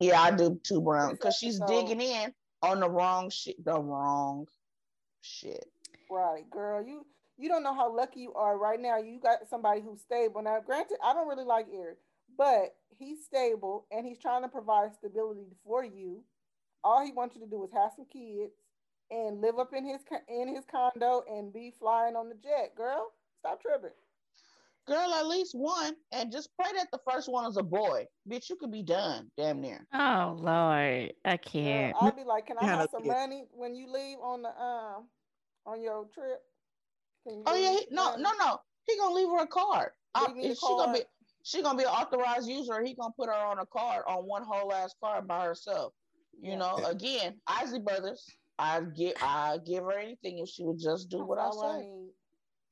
yeah, 0.00 0.20
I 0.20 0.30
do 0.30 0.60
too, 0.62 0.80
Brown. 0.80 1.12
Because 1.12 1.36
she's 1.36 1.60
episode- 1.60 1.86
digging 1.88 2.00
in 2.00 2.34
on 2.62 2.80
the 2.80 2.88
wrong 2.90 3.30
shit. 3.30 3.62
The 3.64 3.80
wrong 3.80 4.46
shit. 5.22 5.64
Right, 6.10 6.48
girl. 6.50 6.82
You 6.86 7.06
you 7.36 7.48
don't 7.48 7.62
know 7.64 7.74
how 7.74 7.94
lucky 7.94 8.20
you 8.20 8.32
are 8.34 8.56
right 8.56 8.80
now. 8.80 8.98
You 8.98 9.18
got 9.18 9.48
somebody 9.48 9.80
who's 9.80 10.00
stable. 10.02 10.40
Now, 10.42 10.60
granted, 10.60 10.98
I 11.02 11.12
don't 11.14 11.26
really 11.28 11.44
like 11.44 11.66
Eric, 11.74 11.98
but 12.36 12.74
he's 12.98 13.24
stable 13.24 13.86
and 13.90 14.06
he's 14.06 14.18
trying 14.18 14.42
to 14.42 14.48
provide 14.48 14.94
stability 14.94 15.46
for 15.64 15.84
you. 15.84 16.22
All 16.82 17.04
he 17.04 17.12
wants 17.12 17.34
you 17.34 17.40
to 17.42 17.50
do 17.50 17.64
is 17.64 17.70
have 17.72 17.92
some 17.96 18.06
kids 18.06 18.52
and 19.10 19.40
live 19.40 19.58
up 19.58 19.72
in 19.72 19.84
his 19.84 20.00
in 20.28 20.54
his 20.54 20.64
condo 20.70 21.22
and 21.30 21.52
be 21.52 21.72
flying 21.78 22.16
on 22.16 22.28
the 22.28 22.34
jet. 22.34 22.74
Girl, 22.76 23.12
stop 23.38 23.60
tripping. 23.60 23.90
Girl, 24.86 25.14
at 25.14 25.26
least 25.26 25.54
one, 25.54 25.94
and 26.12 26.30
just 26.30 26.50
pray 26.60 26.70
that 26.76 26.88
the 26.92 26.98
first 27.10 27.30
one 27.30 27.46
is 27.50 27.56
a 27.56 27.62
boy. 27.62 28.04
Bitch, 28.30 28.50
you 28.50 28.56
could 28.56 28.70
be 28.70 28.82
done, 28.82 29.30
damn 29.36 29.62
near. 29.62 29.86
Oh 29.94 30.36
Lord, 30.38 31.14
I 31.24 31.36
can't. 31.38 31.96
I'll 31.98 32.12
be 32.12 32.24
like, 32.24 32.46
can 32.46 32.58
I 32.58 32.64
have 32.64 32.90
some 32.90 33.06
money 33.06 33.46
when 33.52 33.74
you 33.74 33.90
leave 33.90 34.18
on 34.18 34.42
the 34.42 34.48
um 34.48 35.08
on 35.64 35.80
your 35.80 36.06
trip? 36.14 36.40
You 37.26 37.42
Oh 37.46 37.56
yeah, 37.56 37.70
he, 37.70 37.86
no, 37.90 38.10
money? 38.10 38.22
no, 38.22 38.30
no. 38.38 38.58
He 38.86 38.98
gonna 38.98 39.14
leave 39.14 39.28
her 39.28 39.44
a 39.44 39.46
card. 39.46 39.90
I, 40.14 40.26
Leave 40.26 40.36
me 40.36 40.54
she 40.54 40.60
gonna 40.60 40.92
be 40.92 40.98
card. 40.98 41.06
She 41.44 41.62
gonna 41.62 41.76
be 41.78 41.84
an 41.84 41.90
authorized 41.90 42.48
user. 42.48 42.82
He 42.82 42.94
gonna 42.94 43.12
put 43.16 43.28
her 43.28 43.34
on 43.34 43.58
a 43.58 43.66
card 43.66 44.02
on 44.08 44.24
one 44.24 44.42
whole 44.42 44.72
ass 44.72 44.94
card 45.00 45.28
by 45.28 45.44
herself. 45.44 45.92
You 46.40 46.52
Yeah. 46.52 46.56
know, 46.58 46.78
Yeah. 46.80 46.88
again, 46.90 47.40
Isley 47.46 47.78
Brothers. 47.80 48.26
I 48.58 48.80
give 48.80 49.14
I 49.20 49.58
give 49.58 49.84
her 49.84 49.92
anything 49.92 50.38
if 50.38 50.48
she 50.48 50.64
would 50.64 50.78
just 50.78 51.08
do 51.10 51.24
what 51.24 51.38
I 51.38 51.44
all 51.46 51.60
say. 51.60 51.84
And 51.86 52.10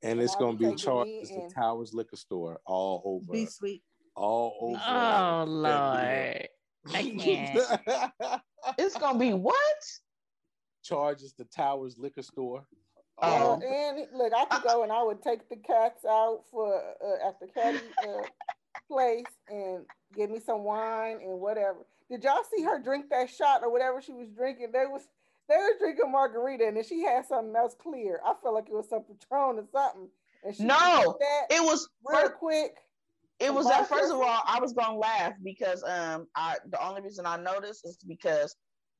And 0.01 0.21
it's 0.21 0.35
gonna 0.35 0.57
be 0.57 0.69
be 0.71 0.75
charged 0.75 1.11
as 1.21 1.29
the. 1.29 1.49
Towers 1.53 1.93
liquor 1.93 2.15
store 2.17 2.59
all 2.65 3.01
over. 3.05 3.31
Be 3.31 3.45
sweet. 3.45 3.83
all 4.15 4.57
over. 4.59 4.81
Oh 4.85 5.43
Lord, 5.47 6.49
I 6.93 7.03
can't. 7.19 8.43
It's 8.79 8.97
gonna 8.97 9.19
be 9.19 9.33
what? 9.33 9.83
Charges 10.83 11.33
the 11.33 11.45
Towers 11.45 11.97
liquor 11.97 12.23
store. 12.23 12.65
Oh. 13.21 13.57
Girl, 13.57 13.71
and 13.71 14.07
look, 14.17 14.33
I 14.33 14.45
could 14.45 14.63
go 14.63 14.83
and 14.83 14.91
I 14.91 15.03
would 15.03 15.21
take 15.21 15.47
the 15.47 15.55
cats 15.57 16.03
out 16.03 16.43
for 16.51 16.75
uh, 16.75 17.27
at 17.27 17.39
the 17.39 17.47
caddy 17.47 17.77
uh, 18.05 18.23
place 18.87 19.25
and 19.49 19.85
give 20.15 20.29
me 20.29 20.39
some 20.39 20.63
wine 20.63 21.19
and 21.21 21.39
whatever. 21.39 21.85
Did 22.09 22.23
y'all 22.23 22.43
see 22.55 22.63
her 22.63 22.79
drink 22.79 23.09
that 23.09 23.29
shot 23.29 23.61
or 23.63 23.71
whatever 23.71 24.01
she 24.01 24.13
was 24.13 24.29
drinking? 24.29 24.71
They 24.71 24.85
was 24.85 25.07
they 25.49 25.55
was 25.55 25.75
drinking 25.79 26.11
margarita 26.11 26.65
and 26.67 26.77
then 26.77 26.83
she 26.83 27.01
had 27.03 27.25
something 27.25 27.55
else 27.55 27.75
clear. 27.81 28.19
I 28.25 28.33
felt 28.41 28.55
like 28.55 28.69
it 28.69 28.73
was 28.73 28.89
some 28.89 29.03
Patron 29.03 29.57
or 29.59 29.65
something. 29.71 30.09
And 30.43 30.55
she 30.55 30.63
No, 30.63 31.17
It 31.49 31.63
was 31.63 31.87
real 32.05 32.21
first, 32.21 32.33
quick. 32.35 32.75
it 33.39 33.53
was 33.53 33.65
that 33.67 33.87
first 33.89 34.11
of 34.11 34.19
all, 34.19 34.41
I 34.45 34.59
was 34.59 34.73
gonna 34.73 34.97
laugh 34.97 35.33
because 35.43 35.83
um 35.83 36.27
I 36.35 36.57
the 36.69 36.85
only 36.85 37.01
reason 37.01 37.25
I 37.25 37.37
noticed 37.37 37.85
is 37.85 37.97
because 38.07 38.55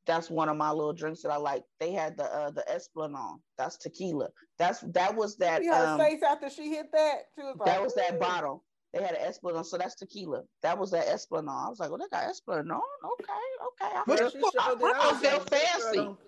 that's 0.06 0.30
one 0.30 0.50
of 0.50 0.58
my 0.58 0.70
little 0.72 0.92
drinks 0.94 1.22
that 1.22 1.30
I 1.32 1.38
like. 1.38 1.64
They 1.80 1.92
had 1.92 2.18
the 2.18 2.26
uh 2.26 2.52
the 2.52 2.70
Esplanade. 2.70 3.40
That's 3.58 3.78
tequila. 3.78 4.30
That's 4.58 4.82
that 4.94 5.16
was 5.16 5.38
that 5.38 5.62
See 5.62 5.68
her 5.68 5.86
um 5.88 6.00
face 6.00 6.22
after 6.24 6.50
she 6.50 6.70
hit 6.70 6.92
that. 6.94 7.28
She 7.36 7.42
was 7.44 7.56
like, 7.58 7.68
that 7.68 7.82
was 7.82 7.96
that 7.96 8.20
bottle. 8.20 8.64
They 8.94 9.02
had 9.02 9.16
an 9.16 9.22
Esplanade, 9.26 9.66
so 9.66 9.78
that's 9.78 9.96
tequila. 9.96 10.44
That 10.62 10.78
was 10.78 10.91
that 10.91 11.08
Esplanade. 11.08 11.50
I 11.50 11.70
was 11.70 11.80
like, 11.80 11.89
well, 11.89 11.98
they 11.98 12.06
got 12.16 12.30
Esplanade. 12.30 12.72
Okay, 12.72 13.24
okay. 13.66 13.96
I 13.96 14.04
But 14.06 14.20
feel, 14.20 14.30
Girl, 14.30 14.32
she 14.32 14.39
showed 14.39 14.52
I, 14.62 14.76
that 14.76 14.96
I 14.96 15.12
was 15.12 15.20
feel 15.22 15.32
like, 15.32 15.50
this 15.50 15.60
girl 15.60 15.82
fancy. 15.82 15.98
don't- 15.98 16.20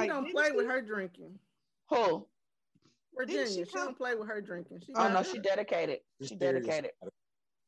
She 0.00 0.06
don't 0.08 0.30
play 0.30 0.46
she? 0.50 0.52
with 0.56 0.66
her 0.66 0.80
drinking. 0.80 1.38
Who? 1.90 2.26
Virginia, 3.16 3.46
she 3.46 3.64
she, 3.64 3.70
don't 3.74 3.96
play 3.96 4.14
with 4.14 4.28
her 4.28 4.40
drinking. 4.40 4.80
She 4.86 4.92
Oh 4.94 5.08
no, 5.08 5.18
her- 5.18 5.24
she 5.24 5.38
dedicated. 5.38 6.00
She's 6.20 6.28
She 6.30 6.34
dedicated. 6.36 6.90
about 7.00 7.08
it. 7.08 7.14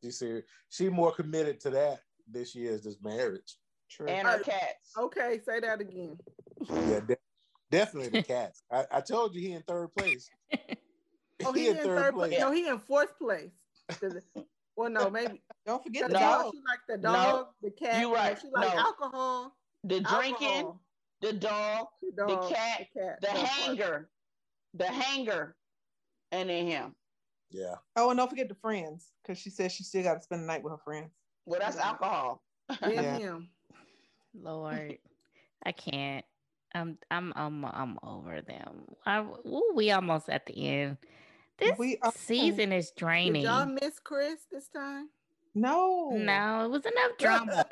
She's 0.04 0.18
serious. 0.18 0.44
She 0.68 0.88
more 0.88 1.12
committed 1.12 1.58
to 1.60 1.70
that 1.70 2.00
than 2.30 2.44
she 2.44 2.66
is 2.66 2.82
this 2.84 2.96
marriage. 3.02 3.56
True. 3.90 4.06
And 4.06 4.26
her 4.28 4.38
cats. 4.40 4.92
Okay, 4.98 5.40
say 5.44 5.60
that 5.60 5.80
again. 5.80 6.18
Yeah, 6.68 7.00
de- 7.00 7.16
definitely 7.70 8.10
the 8.10 8.22
cats. 8.24 8.62
I, 8.72 8.84
I 8.90 9.00
told 9.00 9.34
you 9.34 9.40
he 9.40 9.52
in 9.52 9.62
third 9.62 9.88
place. 9.96 10.28
Oh, 11.44 11.52
he, 11.52 11.68
in 11.68 11.76
third 11.76 12.14
place. 12.14 12.30
place. 12.30 12.40
No, 12.40 12.50
he 12.50 12.66
in 12.68 12.78
fourth 12.78 13.16
place. 13.18 13.50
'Cause- 13.88 14.22
Well, 14.76 14.90
no, 14.90 15.08
maybe 15.08 15.42
Don't 15.64 15.82
forget 15.82 16.02
the 16.02 16.08
the 16.08 16.14
No. 16.14 16.20
dog. 16.20 16.42
dog. 16.44 16.52
She 16.54 16.60
like 16.68 16.80
the 16.86 16.96
No. 16.98 17.12
dog, 17.12 17.54
the 17.62 17.70
cat. 17.70 18.00
You 18.00 18.14
right. 18.14 18.38
She 18.38 18.48
like 18.50 18.74
No. 18.74 18.80
alcohol. 18.80 19.56
The 19.84 20.00
drinking, 20.00 20.48
alcohol, 20.48 20.80
the 21.22 21.32
dog, 21.32 21.86
the, 22.02 22.12
dog, 22.12 22.52
cat, 22.52 22.86
the 22.94 23.00
cat, 23.00 23.20
the 23.22 23.28
hanger, 23.30 24.10
the 24.74 24.86
hanger, 24.86 25.56
and 26.32 26.50
then 26.50 26.66
him. 26.66 26.96
Yeah. 27.50 27.76
Oh, 27.96 28.10
and 28.10 28.18
don't 28.18 28.28
forget 28.28 28.48
the 28.48 28.54
friends, 28.56 29.12
because 29.22 29.38
she 29.38 29.48
says 29.50 29.72
she 29.72 29.82
still 29.84 30.02
got 30.02 30.14
to 30.14 30.20
spend 30.22 30.42
the 30.42 30.46
night 30.46 30.62
with 30.62 30.72
her 30.72 30.78
friends. 30.78 31.12
Well, 31.46 31.60
that's 31.60 31.76
Yeah. 31.76 31.88
alcohol. 31.88 32.42
Yeah. 32.82 33.16
him. 33.18 33.50
Lord, 34.34 34.98
I 35.64 35.72
can't. 35.72 36.24
I'm 36.74 36.98
I'm 37.10 37.32
I'm 37.36 37.64
I'm 37.64 37.98
over 38.02 38.42
them. 38.42 38.84
I, 39.06 39.20
ooh, 39.20 39.72
we 39.74 39.90
almost 39.92 40.28
at 40.28 40.44
the 40.46 40.68
end. 40.68 40.98
This 41.58 41.78
We 41.78 41.98
are. 42.02 42.12
season 42.14 42.72
is 42.72 42.90
Did 42.90 42.98
draining. 42.98 43.42
y'all 43.42 43.66
miss 43.66 43.98
Chris 43.98 44.46
this 44.52 44.68
time? 44.68 45.08
No. 45.54 46.10
No, 46.10 46.64
it 46.66 46.70
was 46.70 46.84
enough 46.84 47.16
drama. 47.18 47.64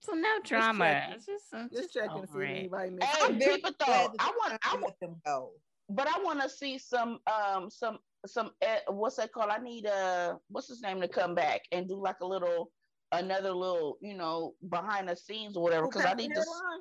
so 0.00 0.12
no 0.14 0.28
drama. 0.42 0.84
checking. 0.84 1.14
It's 1.14 1.26
just, 1.26 1.44
I'm 1.52 1.68
Just 1.70 1.82
just 1.82 1.94
checking 1.94 2.22
to 2.22 2.26
see 2.26 2.38
if 2.38 2.48
anybody 2.58 2.90
missed. 2.90 3.04
Hey, 3.16 3.24
I'm 3.24 3.38
very 3.38 3.54
people 3.56 3.70
though, 3.78 4.12
I 4.18 4.32
want, 4.36 4.58
I 4.64 4.76
want, 4.80 4.94
them 5.00 5.16
go. 5.24 5.50
but 5.90 6.08
I 6.08 6.20
want 6.22 6.42
to 6.42 6.48
see 6.48 6.76
some, 6.78 7.20
um, 7.32 7.70
some, 7.70 7.98
some. 8.26 8.50
Uh, 8.66 8.92
what's 8.92 9.16
that 9.16 9.32
called? 9.32 9.50
I 9.50 9.58
need 9.58 9.86
uh, 9.86 10.34
what's 10.48 10.68
his 10.68 10.80
name 10.82 11.00
to 11.00 11.08
come 11.08 11.34
back 11.36 11.60
and 11.70 11.88
do 11.88 12.00
like 12.02 12.18
a 12.20 12.26
little, 12.26 12.72
another 13.12 13.52
little, 13.52 13.98
you 14.00 14.14
know, 14.16 14.54
behind 14.70 15.08
the 15.08 15.14
scenes 15.16 15.56
or 15.56 15.62
whatever. 15.62 15.86
Because 15.86 16.04
I 16.04 16.14
need 16.14 16.32
to. 16.34 16.38
s- 16.40 16.46
hairline? 16.46 16.80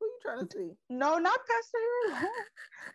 Who 0.00 0.06
you 0.06 0.07
trying 0.22 0.46
to 0.46 0.56
see? 0.56 0.70
No, 0.90 1.18
not 1.18 1.38
Pastor. 1.46 2.16
Harold. 2.16 2.32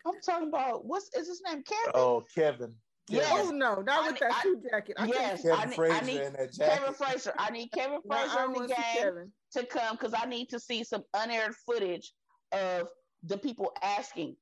I'm 0.06 0.20
talking 0.24 0.48
about 0.48 0.84
what's 0.84 1.14
is 1.14 1.28
his 1.28 1.42
name? 1.46 1.62
Kevin. 1.62 1.92
Oh, 1.94 2.24
Kevin. 2.34 2.74
Yes. 3.08 3.28
Oh 3.30 3.50
no, 3.50 3.82
not 3.82 4.04
I 4.04 4.06
with 4.06 4.12
need- 4.14 4.20
that 4.22 4.32
I- 4.34 4.42
suit 4.42 4.62
jacket. 4.70 4.96
I 4.98 5.06
yes. 5.06 5.42
can't- 5.42 5.58
I 5.58 5.64
Kevin 5.66 5.78
need- 5.84 5.90
I 5.92 6.00
need 6.00 6.20
in 6.22 6.32
that 6.34 6.52
jacket. 6.54 6.78
Kevin 6.78 6.94
Frazier. 6.94 7.34
I 7.38 7.50
need 7.50 7.68
Kevin 7.72 8.00
Frazier 8.08 8.34
don't 8.34 8.56
in 8.56 8.62
the 8.62 8.68
to 8.68 8.74
game 8.74 9.32
to 9.52 9.66
come 9.66 9.96
because 9.96 10.14
I 10.14 10.24
need 10.26 10.48
to 10.50 10.58
see 10.60 10.84
some 10.84 11.04
unaired 11.12 11.54
footage 11.66 12.12
of 12.52 12.88
the 13.24 13.36
people 13.36 13.72
asking, 13.82 14.36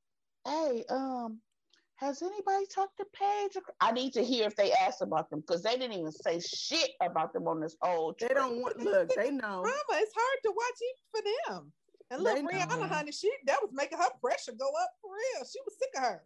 "Hey, 0.47 0.85
um, 0.91 1.41
has 1.97 2.23
anybody 2.23 2.67
talked 2.67 2.99
to 2.99 3.05
Paige?" 3.13 3.57
I 3.81 3.91
need 3.91 4.13
to 4.13 4.25
hear 4.25 4.47
if 4.47 4.55
they 4.55 4.73
asked 4.73 5.03
about 5.03 5.29
them 5.31 5.41
because 5.41 5.63
they 5.65 5.77
didn't 5.77 5.95
even 5.99 6.13
say 6.13 6.39
shit 6.39 6.91
about 7.01 7.33
them 7.33 7.49
on 7.49 7.59
this 7.61 7.77
old. 7.83 8.17
They 8.21 8.27
trip. 8.27 8.39
don't 8.39 8.61
want. 8.63 8.79
Look, 8.79 9.09
they 9.17 9.33
know. 9.33 9.63
Drama. 9.63 9.75
It's 10.03 10.15
hard 10.17 10.39
to 10.45 10.53
watch 10.53 10.79
even 10.89 11.05
for 11.11 11.53
them. 11.53 11.73
And 12.13 12.23
look, 12.23 12.37
They 12.37 12.43
know. 12.43 12.49
Rihanna, 12.49 12.89
honey, 12.89 13.13
she 13.13 13.31
that 13.47 13.59
was 13.63 13.71
making 13.73 13.99
her 13.99 14.09
pressure 14.21 14.53
go 14.59 14.67
up 14.69 14.91
for 15.01 15.11
real. 15.11 15.45
She 15.47 15.59
was 15.65 15.75
sick 15.79 15.91
of 15.97 16.03
her. 16.03 16.23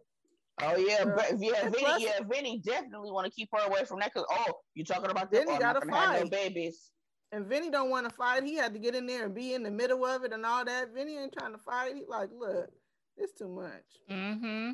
Oh 0.61 0.75
yeah, 0.75 1.03
Girl. 1.03 1.15
but 1.15 1.39
yeah, 1.39 1.53
And 1.63 1.73
Vinny, 1.73 1.85
plus- 1.85 2.01
yeah, 2.01 2.19
Vinny 2.29 2.61
definitely 2.65 3.11
want 3.11 3.25
to 3.25 3.31
keep 3.31 3.49
her 3.53 3.65
away 3.67 3.85
from 3.85 3.99
that 3.99 4.11
because 4.13 4.27
oh, 4.31 4.53
you 4.73 4.83
talking 4.83 5.09
about 5.11 5.31
them? 5.31 5.45
Vinny 5.45 5.57
Oh, 5.57 5.59
gotta 5.59 5.79
gonna 5.81 5.91
no 6.13 6.19
fight. 6.21 6.31
babies. 6.31 6.91
And 7.31 7.45
Vinny 7.45 7.69
don't 7.69 7.89
want 7.89 8.07
to 8.09 8.15
fight. 8.15 8.43
He 8.43 8.55
had 8.55 8.73
to 8.73 8.79
get 8.79 8.95
in 8.95 9.05
there 9.05 9.25
and 9.25 9.35
be 9.35 9.53
in 9.53 9.61
the 9.61 9.69
middle 9.71 10.05
of 10.05 10.23
it 10.23 10.33
and 10.33 10.45
all 10.45 10.63
that. 10.65 10.93
Vinny 10.95 11.17
ain't 11.17 11.33
trying 11.37 11.51
to 11.51 11.57
fight. 11.59 11.93
He 11.95 12.03
like, 12.07 12.29
look, 12.37 12.69
it's 13.17 13.33
too 13.33 13.49
much. 13.49 13.83
Mm-hmm. 14.09 14.71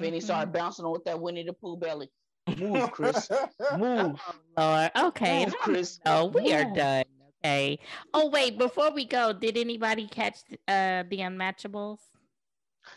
Vinny 0.00 0.18
mhm. 0.18 0.22
started 0.22 0.52
bouncing 0.52 0.84
on 0.84 0.92
with 0.92 1.04
that 1.04 1.20
Winnie 1.20 1.44
the 1.44 1.52
Pooh 1.52 1.76
belly. 1.76 2.10
Move, 2.58 2.90
Chris. 2.90 3.30
Move, 3.78 4.20
Oh, 4.56 4.58
Lord. 4.58 4.90
Okay. 5.08 5.44
move, 5.46 5.54
Chris. 5.60 6.00
No, 6.04 6.26
we 6.26 6.52
are 6.52 6.64
done. 6.74 7.04
Okay. 7.44 7.78
Oh 8.14 8.30
wait, 8.30 8.56
before 8.56 8.90
we 8.90 9.04
go, 9.04 9.32
did 9.32 9.58
anybody 9.58 10.06
catch 10.08 10.38
uh 10.66 11.04
the 11.10 11.18
Unmatchables? 11.18 11.98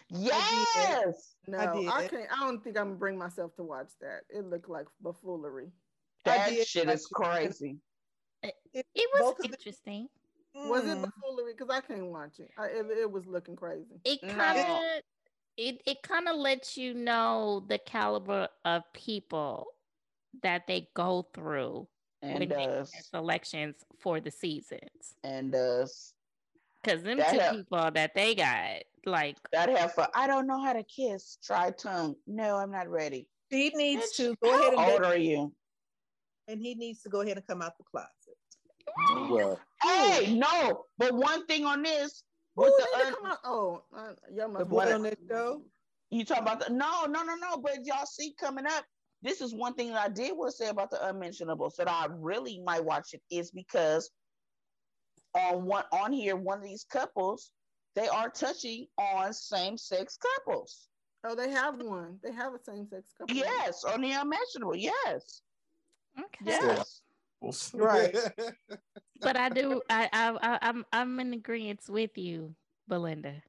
Yes. 0.10 1.36
No, 1.48 1.58
I 1.58 1.88
I, 1.90 2.08
can't. 2.08 2.28
I 2.32 2.40
don't 2.46 2.64
think 2.64 2.78
I'm 2.78 2.88
gonna 2.88 2.96
bring 2.96 3.18
myself 3.18 3.56
to 3.58 3.64
watch 3.64 3.90
that. 4.00 4.22
It 4.30 4.46
looked 4.46 4.70
like 4.70 4.88
buffoonery. 5.02 5.72
That 6.26 6.54
shit 6.66 6.90
is 6.90 7.04
it. 7.04 7.14
crazy. 7.14 7.78
It 8.44 8.56
Both 9.20 9.38
was 9.38 9.46
of 9.46 9.52
the- 9.52 9.58
interesting. 9.58 10.08
Was 10.56 10.86
it 10.86 10.98
Mm. 10.98 11.02
buffoonery? 11.04 11.54
Because 11.54 11.70
I 11.70 11.82
can't 11.82 12.08
watch 12.08 12.40
it. 12.40 12.50
I, 12.58 12.68
it. 12.68 12.86
It 12.90 13.12
was 13.12 13.26
looking 13.28 13.56
crazy. 13.56 14.00
It 14.06 14.22
kind 14.22 14.60
of 14.60 15.02
it 15.58 15.82
it 15.86 16.02
kind 16.04 16.28
of 16.30 16.36
lets 16.38 16.78
you 16.78 16.94
know 16.94 17.66
the 17.68 17.78
caliber 17.80 18.48
of 18.66 18.84
people 18.94 19.68
that 20.42 20.68
they 20.68 20.90
go 20.94 21.28
through 21.34 21.88
And 22.22 22.40
when 22.40 22.50
does. 22.50 22.92
selections 23.12 23.76
for 24.00 24.20
the 24.20 24.32
seasons. 24.32 25.16
And 25.24 25.52
does. 25.52 26.14
Cause 26.84 27.04
them 27.04 27.18
That 27.18 27.34
two 27.34 27.40
have- 27.40 27.56
people 27.56 27.92
that 27.92 28.14
they 28.16 28.34
got, 28.36 28.84
like 29.06 29.38
That 29.52 29.70
heifer, 29.70 30.08
I 30.14 30.28
don't 30.28 30.48
know 30.48 30.62
how 30.64 30.74
to 30.74 30.84
kiss. 30.84 31.38
Try 31.44 31.72
tongue. 31.72 32.16
No, 32.26 32.56
I'm 32.58 32.72
not 32.72 32.88
ready. 32.88 33.28
She 33.52 33.70
needs 33.76 34.14
Bitch, 34.14 34.18
to 34.18 34.36
go 34.44 34.50
ahead 34.50 34.74
How 34.78 34.84
and 34.84 34.92
old 34.94 35.04
are 35.04 35.18
you? 35.18 35.54
and 36.48 36.62
he 36.62 36.76
needs 36.76 37.02
to 37.04 37.10
go 37.10 37.22
ahead 37.22 37.38
and 37.38 37.46
come 37.46 37.62
out 37.62 37.78
the 37.78 37.84
closet. 37.84 38.10
Well, 39.30 39.60
Hey, 39.84 40.34
no. 40.34 40.86
But 40.98 41.14
one 41.14 41.46
thing 41.46 41.66
on 41.66 41.84
this, 41.84 42.24
Who 42.56 42.64
with 42.64 42.74
need 42.78 42.86
the 43.02 43.06
un- 43.08 43.14
come 43.16 43.26
out? 43.26 43.38
Oh, 43.44 43.84
uh, 43.96 44.14
y'all 44.34 44.48
must 44.48 44.60
The 44.60 44.66
boy 44.66 44.94
on 44.94 45.04
that 45.04 45.18
show. 45.30 45.62
you 46.10 46.24
talk 46.26 46.40
about 46.40 46.66
the 46.66 46.74
no, 46.74 47.06
no, 47.06 47.24
no, 47.24 47.36
no. 47.36 47.58
But 47.58 47.86
y'all 47.86 48.06
see 48.06 48.34
coming 48.40 48.66
up, 48.66 48.86
this 49.22 49.42
is 49.42 49.54
one 49.54 49.74
thing 49.74 49.90
that 49.90 50.02
I 50.02 50.10
did 50.10 50.38
want 50.38 50.52
to 50.52 50.58
say 50.58 50.70
about 50.70 50.92
the 50.92 51.08
unmentionables 51.08 51.76
that 51.78 51.90
I 51.90 52.08
really 52.10 52.62
might 52.66 52.84
watch 52.84 53.14
it 53.14 53.22
is 53.32 53.52
because 53.52 54.10
on 55.34 55.66
one 55.66 55.84
on 55.92 56.12
here, 56.14 56.36
one 56.36 56.60
of 56.60 56.64
these 56.64 56.86
couples, 56.90 57.52
they 57.96 58.08
are 58.08 58.30
touching 58.30 58.88
on 58.98 59.34
same-sex 59.34 60.18
couples. 60.18 60.88
Oh, 61.24 61.36
they 61.36 61.50
have 61.50 61.82
one. 61.82 62.20
They 62.24 62.32
have 62.32 62.54
a 62.54 62.60
same-sex 62.64 63.14
couple. 63.18 63.36
Yes, 63.36 63.84
on 63.84 64.02
the 64.02 64.12
unmentionable. 64.12 64.76
Yes, 64.76 65.42
okay. 66.20 66.46
yes. 66.46 67.02
Right. 67.74 68.16
But 69.22 69.38
I 69.38 69.50
do 69.50 69.82
I 69.90 70.10
I, 70.14 70.38
I 70.42 70.60
I'm 70.62 70.86
I'm 70.92 71.20
in 71.20 71.34
agreement 71.34 71.82
with 71.88 72.18
you, 72.18 72.56
Belinda. 72.88 73.44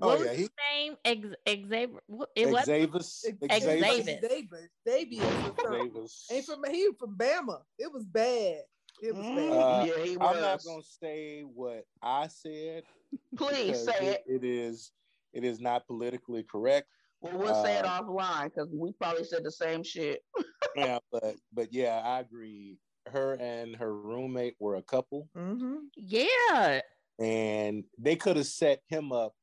Oh, 0.00 0.08
was 0.16 0.24
yeah, 0.26 0.32
he- 0.32 0.36
his 0.42 0.50
name? 0.72 0.96
Ex- 1.04 1.28
Xavier. 1.48 1.88
what- 2.06 2.30
It 2.34 2.48
was 2.50 2.66
Xavis. 2.66 3.20
Xavier. 3.22 3.48
Xavis. 3.48 4.20
Davis. 4.28 4.68
Davis. 4.84 5.18
or 5.20 5.30
something. 5.30 5.90
Xavis. 5.90 6.32
Ain't 6.32 6.44
from 6.46 6.64
he 6.70 6.88
from 6.98 7.16
Bama. 7.16 7.60
It 7.78 7.92
was 7.92 8.04
bad. 8.04 8.62
It 9.02 9.14
was 9.14 9.24
Mm, 9.26 9.36
bad. 9.36 9.52
Uh, 9.52 9.84
yeah, 9.96 10.04
he 10.04 10.16
was. 10.16 10.28
I'm 10.36 10.40
not 10.42 10.64
gonna 10.64 10.82
say 10.82 11.42
what 11.42 11.84
I 12.02 12.26
said. 12.28 12.84
Please 13.36 13.66
because 13.66 13.84
say 13.86 14.06
it. 14.06 14.24
It 14.26 14.44
is. 14.44 14.90
It 15.32 15.44
is 15.44 15.60
not 15.60 15.86
politically 15.86 16.42
correct. 16.44 16.88
Well, 17.20 17.38
we'll 17.38 17.62
say 17.64 17.76
it 17.78 17.84
uh, 17.84 18.02
offline 18.02 18.44
because 18.44 18.68
we 18.72 18.92
probably 18.92 19.24
said 19.24 19.44
the 19.44 19.52
same 19.52 19.82
shit. 19.82 20.22
Yeah, 20.76 20.98
but 21.12 21.36
but 21.52 21.72
yeah, 21.72 22.02
I 22.04 22.18
agree. 22.18 22.78
Her 23.06 23.34
and 23.34 23.76
her 23.76 23.94
roommate 23.96 24.56
were 24.58 24.74
a 24.74 24.82
couple, 24.82 25.28
Mm-hmm. 25.36 25.76
yeah. 25.94 26.80
and 27.20 27.84
they 27.96 28.16
could 28.16 28.36
have 28.36 28.46
set 28.48 28.80
him 28.88 29.12
up 29.12 29.34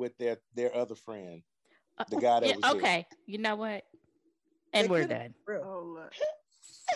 with 0.00 0.16
their 0.18 0.38
their 0.54 0.74
other 0.74 0.94
friend, 0.94 1.42
Uh, 1.98 2.04
the 2.10 2.16
guy 2.16 2.40
that 2.40 2.48
yeah, 2.48 2.54
was 2.56 2.62
there. 2.62 2.72
okay. 2.80 3.06
You 3.26 3.38
know 3.38 3.54
what? 3.56 3.84
And 4.72 4.86
They 4.86 4.90
we're 4.90 5.02
could've- 5.06 5.18
done. 5.18 5.34
Oh. 5.62 6.08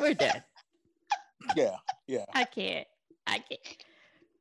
We're 0.01 0.14
done. 0.14 0.43
Yeah, 1.55 1.76
yeah. 2.06 2.24
I 2.32 2.44
can't. 2.44 2.86
I 3.26 3.39
can't. 3.39 3.85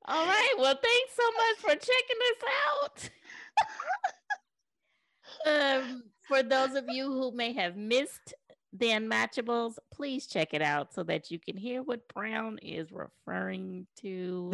All 0.06 0.26
right. 0.26 0.53
Well, 0.57 0.80
thanks 0.81 1.14
so 1.15 1.31
much 1.31 1.57
for 1.60 1.69
checking 1.88 2.22
us 2.31 3.10
out. 5.45 5.80
um, 5.85 6.03
for 6.27 6.41
those 6.44 6.76
of 6.76 6.85
you 6.88 7.11
who 7.11 7.31
may 7.35 7.52
have 7.53 7.76
missed 7.76 8.34
the 8.72 8.88
Unmatchables, 8.88 9.77
please 9.91 10.26
check 10.27 10.53
it 10.53 10.61
out 10.61 10.94
so 10.94 11.03
that 11.03 11.30
you 11.30 11.40
can 11.40 11.57
hear 11.57 11.84
what 11.84 12.07
Brown 12.14 12.57
is 12.61 12.91
referring 12.91 13.85
to. 14.02 14.52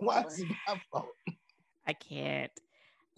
Why 0.00 0.22
is 0.22 0.40
it 0.40 0.48
my 0.66 0.80
fault? 0.90 1.06
I 1.86 1.92
can't. 1.92 2.50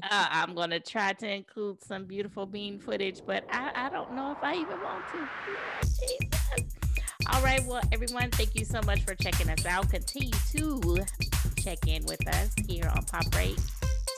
Uh, 0.03 0.27
I'm 0.31 0.55
gonna 0.55 0.81
try 0.81 1.13
to 1.15 1.29
include 1.29 1.83
some 1.83 2.05
beautiful 2.05 2.47
bean 2.47 2.79
footage, 2.79 3.21
but 3.27 3.45
I, 3.51 3.71
I 3.75 3.91
don't 3.91 4.13
know 4.15 4.33
if 4.33 4.39
I 4.43 4.55
even 4.55 4.81
want 4.81 5.05
to. 5.13 5.29
Jesus. 5.83 6.75
All 7.33 7.43
right, 7.43 7.65
well, 7.67 7.81
everyone, 7.93 8.31
thank 8.33 8.55
you 8.55 8.65
so 8.65 8.81
much 8.85 9.03
for 9.03 9.15
checking 9.15 9.49
us 9.49 9.65
out. 9.65 9.89
Continue 9.89 10.31
to 10.53 11.05
check 11.59 11.87
in 11.87 12.05
with 12.05 12.27
us 12.29 12.51
here 12.69 12.91
on 12.95 13.03
Pop 13.05 13.35
Rate 13.35 13.59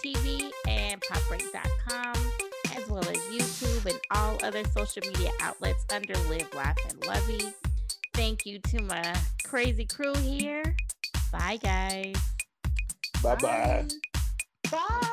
TV 0.04 0.50
and 0.66 1.00
poprate.com, 1.02 2.14
as 2.76 2.88
well 2.88 3.06
as 3.08 3.16
YouTube 3.30 3.86
and 3.86 4.00
all 4.10 4.36
other 4.42 4.64
social 4.64 5.02
media 5.06 5.30
outlets 5.40 5.84
under 5.92 6.14
Live, 6.28 6.52
Laugh, 6.54 6.76
and 6.88 7.06
Lovey. 7.06 7.52
Thank 8.14 8.44
you 8.44 8.58
to 8.58 8.82
my 8.82 9.14
crazy 9.44 9.84
crew 9.84 10.14
here. 10.14 10.64
Bye, 11.30 11.58
guys. 11.62 12.14
Bye 13.22 13.36
bye. 13.36 13.84
Bye. 14.70 15.12